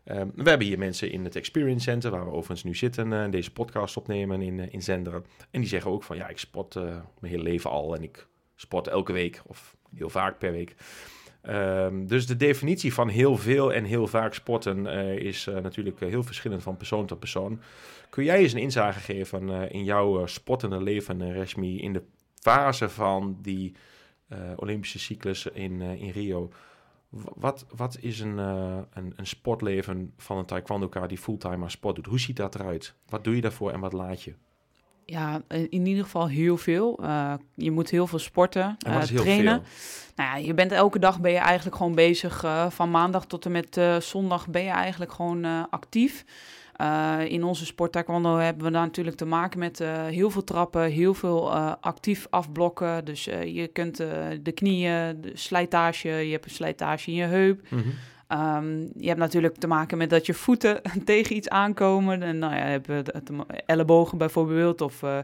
Ehm, 0.09 0.29
we 0.35 0.49
hebben 0.49 0.67
hier 0.67 0.79
mensen 0.79 1.11
in 1.11 1.25
het 1.25 1.37
Experience 1.37 1.91
Center, 1.91 2.11
waar 2.11 2.25
we 2.25 2.31
overigens 2.31 2.65
nu 2.65 2.75
zitten, 2.75 3.13
eh, 3.13 3.31
deze 3.31 3.53
podcast 3.53 3.97
opnemen 3.97 4.43
in, 4.43 4.61
eh, 4.61 4.67
in 4.71 4.83
Zenderen. 4.83 5.25
En 5.51 5.61
die 5.61 5.69
zeggen 5.69 5.91
ook 5.91 6.03
van, 6.03 6.17
ja, 6.17 6.29
ik 6.29 6.39
sport 6.39 6.77
eh, 6.77 6.83
mijn 7.21 7.33
hele 7.33 7.43
leven 7.43 7.71
al 7.71 7.95
en 7.95 8.03
ik 8.03 8.27
sport 8.55 8.87
elke 8.87 9.13
week 9.13 9.43
of 9.47 9.77
heel 9.95 10.11
vaak 10.11 10.39
per 10.39 10.53
week. 10.53 10.75
Ehm, 11.43 12.07
dus 12.07 12.27
de 12.27 12.37
definitie 12.37 12.95
van 12.95 13.09
heel 13.09 13.37
veel 13.37 13.73
en 13.73 13.85
heel 13.85 14.07
vaak 14.07 14.35
sporten 14.35 14.87
is 15.19 15.45
natuurlijk 15.45 16.01
heel 16.01 16.23
verschillend 16.23 16.63
van 16.63 16.77
persoon 16.77 17.07
tot 17.07 17.19
persoon. 17.19 17.61
Kun 18.11 18.25
jij 18.25 18.39
eens 18.39 18.53
een 18.53 18.61
inzage 18.61 19.01
geven 19.01 19.71
in 19.71 19.85
jouw 19.85 20.27
sportende 20.27 20.83
leven, 20.83 21.33
Resmi, 21.33 21.81
in 21.81 21.93
de 21.93 22.03
fase 22.41 22.89
van 22.89 23.39
die 23.43 23.75
Olympische 24.57 24.99
cyclus 24.99 25.47
in, 25.47 25.81
in 25.81 26.11
Rio? 26.11 26.51
Wat, 27.11 27.67
wat 27.77 27.99
is 28.01 28.21
een, 28.21 28.39
een, 28.39 29.13
een, 29.17 29.27
sportleven 29.27 30.13
van 30.17 30.39
een 30.39 30.45
taekwondo 30.45 31.07
die 31.07 31.19
fulltime 31.19 31.63
aan 31.65 31.71
sport 31.71 31.95
doet? 31.95 32.07
Hoe 32.07 32.21
ziet 32.21 32.37
dat 32.37 32.55
eruit? 32.55 32.95
Wat 33.09 33.25
doe 33.25 33.35
je 33.35 33.41
daarvoor 33.41 33.71
en 33.71 33.81
wat 33.81 33.93
laat 33.93 34.23
je? 34.23 34.35
Ja, 35.05 35.43
in 35.49 35.87
ieder 35.87 36.05
geval 36.05 36.29
heel 36.29 36.57
veel. 36.57 36.99
Uh, 37.03 37.35
je 37.55 37.71
moet 37.71 37.91
heel 37.91 38.07
veel 38.07 38.19
sporten, 38.19 38.77
uh, 38.89 39.03
trainen. 39.03 39.63
Nou 40.17 40.31
ja, 40.31 40.37
je 40.47 40.55
bent 40.55 40.73
elke 40.73 40.99
dag 40.99 41.21
ben 41.21 41.33
je 41.33 41.39
eigenlijk 41.39 41.77
gewoon 41.77 41.95
bezig. 41.95 42.45
Van 42.69 42.91
maandag 42.91 43.27
tot 43.27 43.45
en 43.45 43.53
met 43.53 43.81
zondag 43.99 44.49
ben 44.49 44.63
je 44.63 44.71
eigenlijk 44.71 45.13
gewoon 45.13 45.71
actief. 45.71 46.25
In 47.29 47.45
onze 47.45 47.67
sport 47.67 47.93
taekwondo 47.93 48.37
hebben 48.37 48.65
we 48.65 48.71
daar 48.71 48.83
natuurlijk 48.83 49.17
te 49.17 49.25
maken 49.25 49.59
met 49.59 49.79
heel 50.09 50.31
veel 50.31 50.45
trappen, 50.45 50.83
heel 50.83 51.15
veel 51.15 51.55
actief 51.81 52.27
afblokken. 52.31 53.05
Dus 53.05 53.25
je 53.25 53.71
kunt 53.73 53.97
de 54.43 54.53
knieën, 54.55 55.21
de 55.21 55.31
slijtage, 55.35 56.09
je 56.09 56.33
hebt 56.33 56.45
een 56.45 56.51
slijtage 56.51 57.11
in 57.11 57.17
je 57.17 57.25
heup. 57.25 57.61
-hmm. 57.69 57.95
Um, 58.33 58.91
je 58.97 59.07
hebt 59.07 59.19
natuurlijk 59.19 59.57
te 59.57 59.67
maken 59.67 59.99
met 59.99 60.11
dat 60.11 60.27
je 60.27 60.35
voeten 60.35 60.81
tegen 61.05 61.37
iets 61.37 61.49
aankomen. 61.49 62.23
En 62.23 62.39
nou 62.39 62.55
ja, 62.55 62.61
hebben 62.61 63.05
ellebogen 63.67 64.19
bijvoorbeeld. 64.19 64.81
Of 64.81 65.03
uh, 65.03 65.19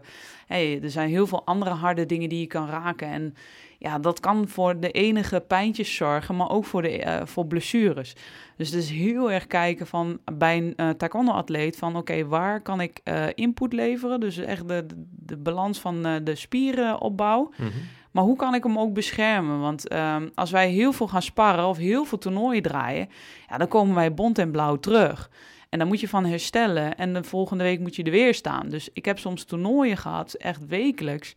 hey, 0.46 0.80
er 0.82 0.90
zijn 0.90 1.08
heel 1.08 1.26
veel 1.26 1.46
andere 1.46 1.70
harde 1.70 2.06
dingen 2.06 2.28
die 2.28 2.40
je 2.40 2.46
kan 2.46 2.68
raken. 2.68 3.08
En 3.08 3.34
ja, 3.78 3.98
dat 3.98 4.20
kan 4.20 4.48
voor 4.48 4.80
de 4.80 4.90
enige 4.90 5.40
pijntjes 5.40 5.94
zorgen, 5.94 6.36
maar 6.36 6.50
ook 6.50 6.64
voor, 6.64 6.82
de, 6.82 7.04
uh, 7.04 7.20
voor 7.24 7.46
blessures. 7.46 8.16
Dus 8.56 8.70
het 8.70 8.82
is 8.82 8.90
heel 8.90 9.32
erg 9.32 9.46
kijken 9.46 9.86
van 9.86 10.18
bij 10.34 10.56
een 10.56 10.72
uh, 10.76 10.90
taekwondo-atleet 10.90 11.76
van 11.76 11.96
oké, 11.96 12.26
waar 12.26 12.60
kan 12.60 12.80
ik 12.80 13.00
input 13.34 13.72
leveren? 13.72 14.20
Dus 14.20 14.36
echt 14.36 14.68
de, 14.68 14.86
de, 15.10 15.36
balans 15.36 15.78
van 15.78 16.02
de 16.02 16.34
spierenopbouw. 16.34 17.52
Mm 17.56 17.70
maar 18.14 18.24
hoe 18.24 18.36
kan 18.36 18.54
ik 18.54 18.62
hem 18.62 18.78
ook 18.78 18.92
beschermen? 18.92 19.60
Want 19.60 19.88
ehm, 19.88 20.28
als 20.34 20.50
wij 20.50 20.70
heel 20.70 20.92
veel 20.92 21.08
gaan 21.08 21.22
sparren 21.22 21.66
of 21.66 21.76
heel 21.76 22.04
veel 22.04 22.18
toernooien 22.18 22.62
draaien, 22.62 23.08
ja, 23.48 23.58
dan 23.58 23.68
komen 23.68 23.94
wij 23.94 24.14
bont 24.14 24.38
en 24.38 24.50
blauw 24.50 24.76
terug. 24.76 25.30
En 25.68 25.78
dan 25.78 25.88
moet 25.88 26.00
je 26.00 26.08
van 26.08 26.24
herstellen. 26.24 26.96
En 26.96 27.14
de 27.14 27.24
volgende 27.24 27.64
week 27.64 27.80
moet 27.80 27.96
je 27.96 28.02
er 28.02 28.10
weer 28.10 28.34
staan. 28.34 28.68
Dus 28.68 28.88
ik 28.92 29.04
heb 29.04 29.18
soms 29.18 29.44
toernooien 29.44 29.96
gehad, 29.96 30.34
echt 30.34 30.66
wekelijks. 30.66 31.34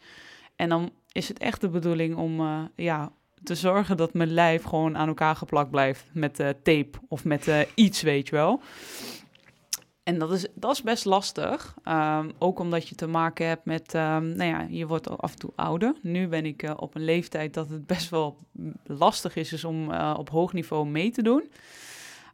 En 0.55 0.69
dan 0.69 0.91
is 1.11 1.27
het 1.27 1.39
echt 1.39 1.61
de 1.61 1.69
bedoeling 1.69 2.15
om 2.15 2.39
uh, 2.39 2.59
ja, 2.75 3.11
te 3.43 3.55
zorgen 3.55 3.97
dat 3.97 4.13
mijn 4.13 4.33
lijf 4.33 4.63
gewoon 4.63 4.97
aan 4.97 5.07
elkaar 5.07 5.35
geplakt 5.35 5.71
blijft 5.71 6.05
met 6.13 6.39
uh, 6.39 6.47
tape 6.63 6.91
of 7.07 7.23
met 7.23 7.47
uh, 7.47 7.59
iets, 7.75 8.01
weet 8.01 8.27
je 8.27 8.35
wel. 8.35 8.61
En 10.07 10.19
dat 10.19 10.31
is, 10.31 10.47
dat 10.53 10.71
is 10.71 10.81
best 10.81 11.05
lastig. 11.05 11.75
Um, 11.85 12.31
ook 12.37 12.59
omdat 12.59 12.87
je 12.87 12.95
te 12.95 13.07
maken 13.07 13.47
hebt 13.47 13.65
met, 13.65 13.93
um, 13.93 14.35
nou 14.35 14.43
ja, 14.43 14.67
je 14.69 14.87
wordt 14.87 15.17
af 15.17 15.31
en 15.31 15.39
toe 15.39 15.51
ouder. 15.55 15.95
Nu 16.01 16.27
ben 16.27 16.45
ik 16.45 16.63
uh, 16.63 16.71
op 16.75 16.95
een 16.95 17.03
leeftijd 17.03 17.53
dat 17.53 17.69
het 17.69 17.87
best 17.87 18.09
wel 18.09 18.37
lastig 18.83 19.35
is, 19.35 19.53
is 19.53 19.63
om 19.63 19.91
uh, 19.91 20.15
op 20.17 20.29
hoog 20.29 20.53
niveau 20.53 20.87
mee 20.87 21.11
te 21.11 21.21
doen. 21.21 21.51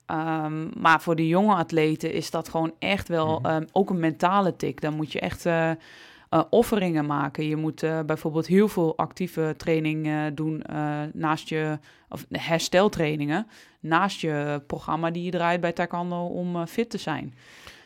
Um, 0.07 0.71
maar 0.77 1.01
voor 1.01 1.15
de 1.15 1.27
jonge 1.27 1.55
atleten 1.55 2.13
is 2.13 2.31
dat 2.31 2.49
gewoon 2.49 2.73
echt 2.79 3.07
wel 3.07 3.39
mm 3.39 3.65
ook 3.71 3.89
een 3.89 3.99
mentale 3.99 4.55
tik. 4.55 4.81
Dan 4.81 4.95
moet 4.95 5.11
je 5.11 5.19
echt 5.19 5.45
uh, 5.45 5.71
offeringen 6.49 7.05
maken. 7.05 7.47
Je 7.47 7.55
moet 7.55 7.85
bijvoorbeeld 8.05 8.47
heel 8.47 8.67
veel 8.67 8.97
actieve 8.97 9.53
training 9.57 10.33
doen 10.33 10.63
naast 11.13 11.49
je, 11.49 11.79
of 12.09 12.25
hersteltrainingen, 12.31 13.47
naast 13.79 14.21
je 14.21 14.61
programma 14.67 15.11
die 15.11 15.23
je 15.23 15.31
draait 15.31 15.61
bij 15.61 15.71
Taekwondo 15.71 16.25
om 16.25 16.67
fit 16.67 16.89
te 16.89 16.97
zijn. 16.97 17.33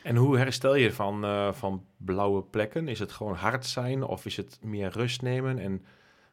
En 0.08 0.16
hoe 0.16 0.38
herstel 0.38 0.76
je 0.76 0.94
van, 0.94 1.26
uh, 1.26 1.54
van 1.54 1.84
blauwe 1.98 2.42
plekken? 2.42 2.88
Is 2.88 3.00
het 3.00 3.12
gewoon 3.12 3.36
hard 3.36 3.66
zijn 3.66 4.04
of 4.04 4.26
is 4.26 4.38
het 4.38 4.60
meer 4.62 4.90
rust 4.90 5.22
nemen? 5.22 5.60
En 5.60 5.86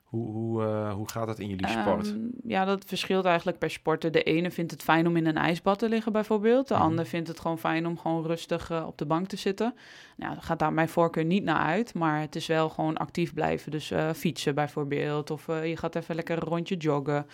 hoe, 0.05 0.33
hoe, 0.33 0.63
uh, 0.63 0.93
hoe 0.93 1.09
gaat 1.09 1.27
dat 1.27 1.39
in 1.39 1.49
jullie 1.49 1.69
sport? 1.69 2.07
Um, 2.07 2.31
ja, 2.45 2.65
dat 2.65 2.85
verschilt 2.87 3.25
eigenlijk 3.25 3.59
per 3.59 3.71
sporter. 3.71 4.11
De 4.11 4.23
ene 4.23 4.51
vindt 4.51 4.71
het 4.71 4.83
fijn 4.83 5.07
om 5.07 5.17
in 5.17 5.27
een 5.27 5.37
ijsbad 5.37 5.79
te 5.79 5.89
liggen 5.89 6.13
bijvoorbeeld. 6.13 6.69
De 6.69 6.75
mm 6.75 6.81
-hmm. 6.81 6.89
ander 6.89 7.07
vindt 7.07 7.29
het 7.29 7.41
gewoon 7.41 7.59
fijn 7.59 7.87
om 7.87 7.99
gewoon 7.99 8.27
rustig 8.27 8.71
uh, 8.71 8.87
op 8.87 8.99
de 8.99 9.07
bank 9.07 9.27
te 9.27 9.37
zitten. 9.37 9.75
Nou, 10.17 10.35
dat 10.35 10.45
gaat 10.45 10.59
daar 10.59 10.73
mijn 10.73 10.89
voorkeur 10.89 11.25
niet 11.25 11.45
naar 11.45 11.63
uit. 11.63 11.95
Maar 11.95 12.21
het 12.21 12.37
is 12.37 12.47
wel 12.47 12.69
gewoon 12.69 12.97
actief 12.97 13.35
blijven. 13.35 13.71
Dus 13.71 13.93
fietsen 14.15 14.55
bijvoorbeeld. 14.55 15.31
Of 15.31 15.47
je 15.47 15.77
gaat 15.77 15.95
even 15.95 16.15
lekker 16.15 16.37
een 16.37 16.49
rondje 16.49 16.77
joggen. 16.77 17.27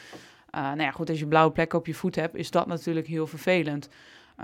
nou 0.51 0.81
ja, 0.81 0.91
goed, 0.91 1.11
als 1.11 1.19
je 1.19 1.27
blauwe 1.27 1.53
plekken 1.53 1.79
op 1.79 1.87
je 1.87 1.95
voet 1.95 2.15
hebt, 2.15 2.35
is 2.35 2.51
dat 2.51 2.67
natuurlijk 2.67 3.07
heel 3.07 3.27
vervelend. 3.27 3.89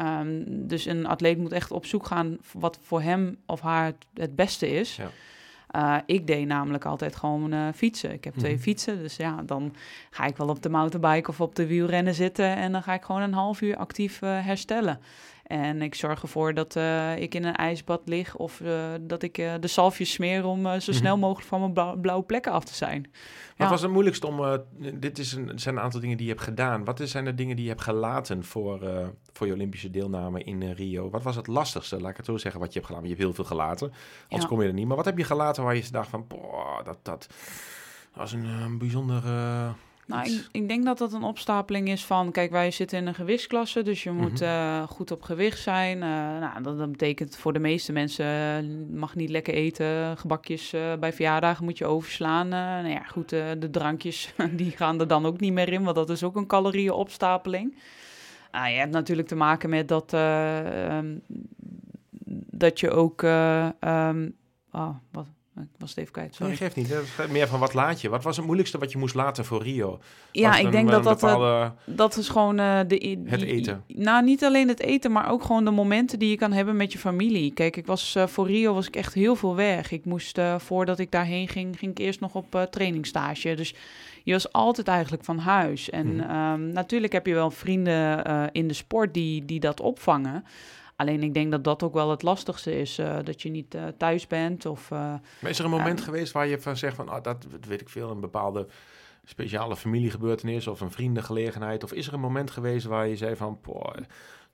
Um, 0.00 0.66
dus 0.66 0.86
een 0.86 1.06
atleet 1.06 1.38
moet 1.38 1.52
echt 1.52 1.70
op 1.70 1.86
zoek 1.86 2.06
gaan 2.06 2.38
wat 2.52 2.78
voor 2.82 3.00
hem 3.00 3.36
of 3.46 3.60
haar 3.60 3.92
het, 4.14 4.36
beste 4.36 4.68
is. 4.68 4.96
Ja. 4.96 5.10
Uh, 5.76 5.96
ik 6.06 6.26
deed 6.26 6.46
namelijk 6.46 6.84
altijd 6.84 7.16
gewoon 7.16 7.54
uh, 7.54 7.68
fietsen. 7.74 8.12
Ik 8.12 8.24
heb 8.24 8.34
twee 8.34 8.52
mm. 8.52 8.58
fietsen, 8.58 8.98
dus 8.98 9.16
ja, 9.16 9.42
dan 9.42 9.74
ga 10.10 10.24
ik 10.24 10.36
wel 10.36 10.48
op 10.48 10.62
de 10.62 10.68
mountainbike 10.68 11.30
of 11.30 11.40
op 11.40 11.54
de 11.54 11.66
wielrennen 11.66 12.14
zitten 12.14 12.56
en 12.56 12.72
dan 12.72 12.82
ga 12.82 12.94
ik 12.94 13.02
gewoon 13.02 13.22
een 13.22 13.32
half 13.32 13.60
uur 13.60 13.76
actief 13.76 14.22
uh, 14.22 14.44
herstellen. 14.44 15.00
En 15.46 15.82
ik 15.82 15.94
zorg 15.94 16.22
ervoor 16.22 16.54
dat 16.54 16.76
uh, 16.76 17.16
ik 17.16 17.34
in 17.34 17.44
een 17.44 17.54
ijsbad 17.54 18.00
lig 18.04 18.36
of 18.36 18.60
uh, 18.60 18.92
dat 19.00 19.22
ik 19.22 19.38
uh, 19.38 19.54
de 19.60 19.66
salfjes 19.66 20.12
smeer 20.12 20.44
om 20.44 20.62
zo 20.62 20.68
mhm. 20.68 20.92
snel 20.92 21.18
mogelijk 21.18 21.48
van 21.48 21.60
mijn 21.60 22.00
blauwe 22.00 22.24
plekken 22.24 22.52
af 22.52 22.64
te 22.64 22.74
zijn. 22.74 23.10
Wat 23.56 23.68
was 23.68 23.82
het 23.82 23.90
moeilijkste 23.90 24.26
om, 24.26 24.64
dit 24.94 25.18
is 25.18 25.32
een, 25.32 25.58
zijn 25.58 25.76
een 25.76 25.82
aantal 25.82 26.00
dingen 26.00 26.16
die 26.16 26.26
je 26.26 26.32
hebt 26.32 26.44
gedaan. 26.44 26.84
Wat 26.84 27.00
zijn 27.04 27.24
de 27.24 27.34
dingen 27.34 27.56
die 27.56 27.64
je 27.64 27.70
hebt 27.70 27.82
gelaten 27.82 28.44
voor, 28.44 28.80
voor 29.32 29.46
je 29.46 29.52
Olympische 29.52 29.90
deelname 29.90 30.42
in 30.42 30.70
Rio? 30.70 31.10
Wat 31.10 31.22
was 31.22 31.36
het 31.36 31.46
lastigste, 31.46 32.00
laat 32.00 32.10
ik 32.10 32.16
het 32.16 32.26
zo 32.26 32.36
zeggen, 32.36 32.60
wat 32.60 32.72
je 32.72 32.78
hebt 32.78 32.90
gedaan? 32.90 33.02
Je 33.02 33.10
hebt 33.10 33.22
heel 33.22 33.34
veel 33.34 33.44
gelaten, 33.44 33.92
anders 34.22 34.42
ja. 34.42 34.48
kom 34.48 34.62
je 34.62 34.68
er 34.68 34.74
niet. 34.74 34.86
Maar 34.86 34.96
wat 34.96 35.04
heb 35.04 35.18
je 35.18 35.24
gelaten 35.24 35.64
waar 35.64 35.76
je 35.76 35.84
dacht 35.90 36.08
van, 36.08 36.26
boah, 36.26 36.84
dat, 36.84 36.98
dat 37.02 37.26
was 38.14 38.32
een, 38.32 38.44
een 38.44 38.78
bijzonder 38.78 39.22
nou, 40.06 40.30
ik, 40.30 40.48
ik, 40.52 40.68
denk 40.68 40.84
dat 40.84 40.98
dat 40.98 41.12
een 41.12 41.22
opstapeling 41.22 41.88
is 41.88 42.04
van... 42.04 42.32
Kijk, 42.32 42.50
wij 42.50 42.70
zitten 42.70 42.98
in 42.98 43.06
een 43.06 43.14
gewichtsklasse, 43.14 43.82
dus 43.82 44.02
je 44.02 44.10
moet 44.10 44.42
uh, 44.42 44.82
goed 44.82 45.10
op 45.10 45.22
gewicht 45.22 45.60
zijn. 45.60 45.96
Uh, 45.96 46.02
nou, 46.38 46.62
dat, 46.62 46.78
dat, 46.78 46.90
betekent 46.90 47.36
voor 47.36 47.52
de 47.52 47.58
meeste 47.58 47.92
mensen... 47.92 48.26
Uh, 48.64 48.96
mag 48.96 49.14
niet 49.14 49.30
lekker 49.30 49.54
eten, 49.54 50.18
gebakjes 50.18 50.74
bij 51.00 51.12
verjaardagen 51.12 51.64
moet 51.64 51.78
je 51.78 51.86
overslaan. 51.86 52.48
nou 52.48 52.88
ja, 52.88 53.02
goed, 53.02 53.28
de 53.28 53.68
drankjes, 53.70 54.34
die 54.56 54.70
gaan 54.70 55.00
er 55.00 55.08
dan 55.08 55.26
ook 55.26 55.40
niet 55.40 55.52
meer 55.52 55.72
in... 55.72 55.82
want 55.82 55.96
dat 55.96 56.10
is 56.10 56.22
ook 56.22 56.36
een 56.36 56.46
calorieënopstapeling. 56.46 57.76
Ah, 58.50 58.68
je 58.68 58.76
hebt 58.76 58.92
natuurlijk 58.92 59.28
te 59.28 59.36
maken 59.36 59.70
met 59.70 59.88
dat... 59.88 60.12
Um, 60.12 61.22
dat 62.50 62.80
je 62.80 62.90
ook... 62.90 63.22
Um, 63.22 64.36
oh, 64.72 64.96
wat, 65.12 65.26
ik 65.62 65.68
was 65.78 65.90
het 65.90 65.98
even 65.98 66.12
kwijt. 66.12 66.34
Sorry. 66.34 66.48
Nee, 66.48 66.56
geeft 66.56 66.76
niet. 66.76 67.30
Meer 67.30 67.48
van 67.48 67.60
wat 67.60 67.74
laat 67.74 68.00
je? 68.00 68.08
Wat 68.08 68.22
was 68.22 68.36
het 68.36 68.44
moeilijkste 68.44 68.78
wat 68.78 68.92
je 68.92 68.98
moest 68.98 69.14
laten 69.14 69.44
voor 69.44 69.62
Rio? 69.62 69.98
Ja, 70.32 70.56
ik 70.56 70.70
denk 70.70 70.90
dat 70.90 71.04
dat, 71.04 71.20
bepaalde... 71.20 71.72
dat 71.84 72.16
is 72.16 72.28
gewoon 72.28 72.60
uh, 72.60 72.78
de, 72.86 73.18
het 73.24 73.42
eten. 73.42 73.84
Nou, 73.86 74.24
niet 74.24 74.44
alleen 74.44 74.68
het 74.68 74.80
eten, 74.80 75.12
maar 75.12 75.30
ook 75.30 75.42
gewoon 75.42 75.64
de 75.64 75.70
momenten 75.70 76.18
die 76.18 76.30
je 76.30 76.36
kan 76.36 76.52
hebben 76.52 76.76
met 76.76 76.92
je 76.92 76.98
familie. 76.98 77.52
Kijk, 77.52 77.76
ik 77.76 77.86
was 77.86 78.14
uh, 78.16 78.26
voor 78.26 78.46
Rio 78.46 78.74
was 78.74 78.86
ik 78.86 78.96
echt 78.96 79.14
heel 79.14 79.36
veel 79.36 79.54
weg. 79.54 79.90
Ik 79.90 80.04
moest 80.04 80.38
uh, 80.38 80.58
voordat 80.58 80.98
ik 80.98 81.10
daarheen 81.10 81.48
ging, 81.48 81.78
ging 81.78 81.90
ik 81.90 81.98
eerst 81.98 82.20
nog 82.20 82.34
op 82.34 82.66
trainingstage. 82.70 83.54
Dus 83.54 83.74
je 84.22 84.32
was 84.32 84.52
altijd 84.52 84.88
eigenlijk 84.88 85.24
van 85.24 85.38
huis. 85.38 85.90
En 85.90 86.20
hmm. 86.20 86.52
um, 86.52 86.72
natuurlijk 86.72 87.12
heb 87.12 87.26
je 87.26 87.34
wel 87.34 87.50
vrienden 87.50 88.24
in 88.52 88.68
de 88.68 88.74
sport 88.74 89.14
die, 89.14 89.44
die 89.44 89.60
dat 89.60 89.80
opvangen. 89.80 90.44
Alleen 90.96 91.22
ik 91.22 91.34
denk 91.34 91.50
dat 91.50 91.64
dat 91.64 91.82
ook 91.82 91.94
wel 91.94 92.10
het 92.10 92.22
lastigste 92.22 92.80
is, 92.80 92.98
uh, 92.98 93.18
dat 93.24 93.42
je 93.42 93.48
niet 93.48 93.74
uh, 93.74 93.86
thuis 93.98 94.26
bent. 94.26 94.66
Of, 94.66 94.90
uh, 94.90 94.98
maar 95.40 95.50
is 95.50 95.58
er 95.58 95.64
een 95.64 95.70
moment 95.70 96.00
geweest 96.00 96.32
waar 96.32 96.46
je 96.46 96.60
van 96.60 96.76
zegt 96.76 96.96
van, 96.96 97.10
oh, 97.10 97.22
dat 97.22 97.46
weet 97.68 97.80
ik 97.80 97.88
veel, 97.88 98.10
een 98.10 98.20
bepaalde 98.20 98.66
speciale 99.24 99.76
familiegebeurtenis 99.76 100.66
of 100.66 100.80
een 100.80 100.90
vriendengelegenheid? 100.90 101.84
Of 101.84 101.92
is 101.92 102.06
er 102.06 102.14
een 102.14 102.20
moment 102.20 102.50
geweest 102.50 102.86
waar 102.86 103.08
je 103.08 103.16
zei 103.16 103.36
van, 103.36 103.58
boah, 103.62 103.96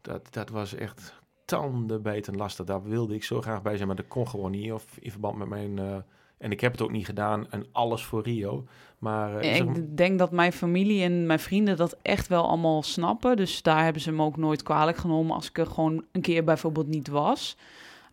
dat, 0.01 0.33
dat 0.33 0.49
was 0.49 0.75
echt 0.75 1.21
tandenbijtend 1.45 2.37
lastig. 2.37 2.67
Daar 2.67 2.83
wilde 2.83 3.15
ik 3.15 3.25
zo 3.25 3.41
graag 3.41 3.63
bij 3.63 3.75
zijn, 3.77 3.87
maar 3.87 3.97
dat 3.97 4.09
kon 4.09 4.29
gewoon 4.29 4.51
niet. 4.51 4.73
Of 4.73 4.85
in 5.01 5.11
verband 5.11 5.39
met 5.39 5.49
mijn 5.49 6.05
en 6.43 6.51
ik 6.51 6.61
heb 6.61 6.73
het 6.73 6.83
ook 6.83 6.91
niet 6.91 7.07
gedaan 7.07 7.51
en 7.51 7.67
alles 7.73 8.05
voor 8.05 8.23
Rio. 8.23 8.67
Maar 9.03 9.45
uh, 9.45 9.57
ik 9.57 9.97
denk 9.97 10.19
dat 10.19 10.31
mijn 10.31 10.53
familie 10.53 11.03
en 11.03 11.27
mijn 11.27 11.39
vrienden 11.39 11.77
dat 11.77 11.97
echt 12.03 12.29
wel 12.29 12.49
allemaal 12.49 12.83
snappen. 12.83 13.37
Dus 13.37 13.63
daar 13.63 13.85
hebben 13.85 14.03
ze 14.03 14.13
me 14.13 14.23
ook 14.23 14.37
nooit 14.37 14.63
kwalijk 14.63 14.97
genomen 14.97 15.35
als 15.35 15.49
ik 15.49 15.59
er 15.59 15.67
gewoon 15.67 16.05
een 16.13 16.21
keer 16.21 16.45
bijvoorbeeld 16.45 16.87
niet 16.87 17.09
was. 17.09 17.57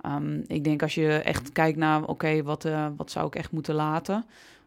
Um, 0.06 0.44
ik 0.48 0.64
denk 0.64 0.82
als 0.82 0.96
je 0.96 1.08
echt 1.08 1.52
kijkt 1.52 1.78
naar, 1.78 2.04
oké, 2.04 2.44
wat, 2.44 2.66
uh, 2.66 2.88
wat 2.98 3.12
zou 3.12 3.28
ik 3.28 3.36
echt 3.36 3.52
moeten 3.52 3.76
laten? 3.76 4.26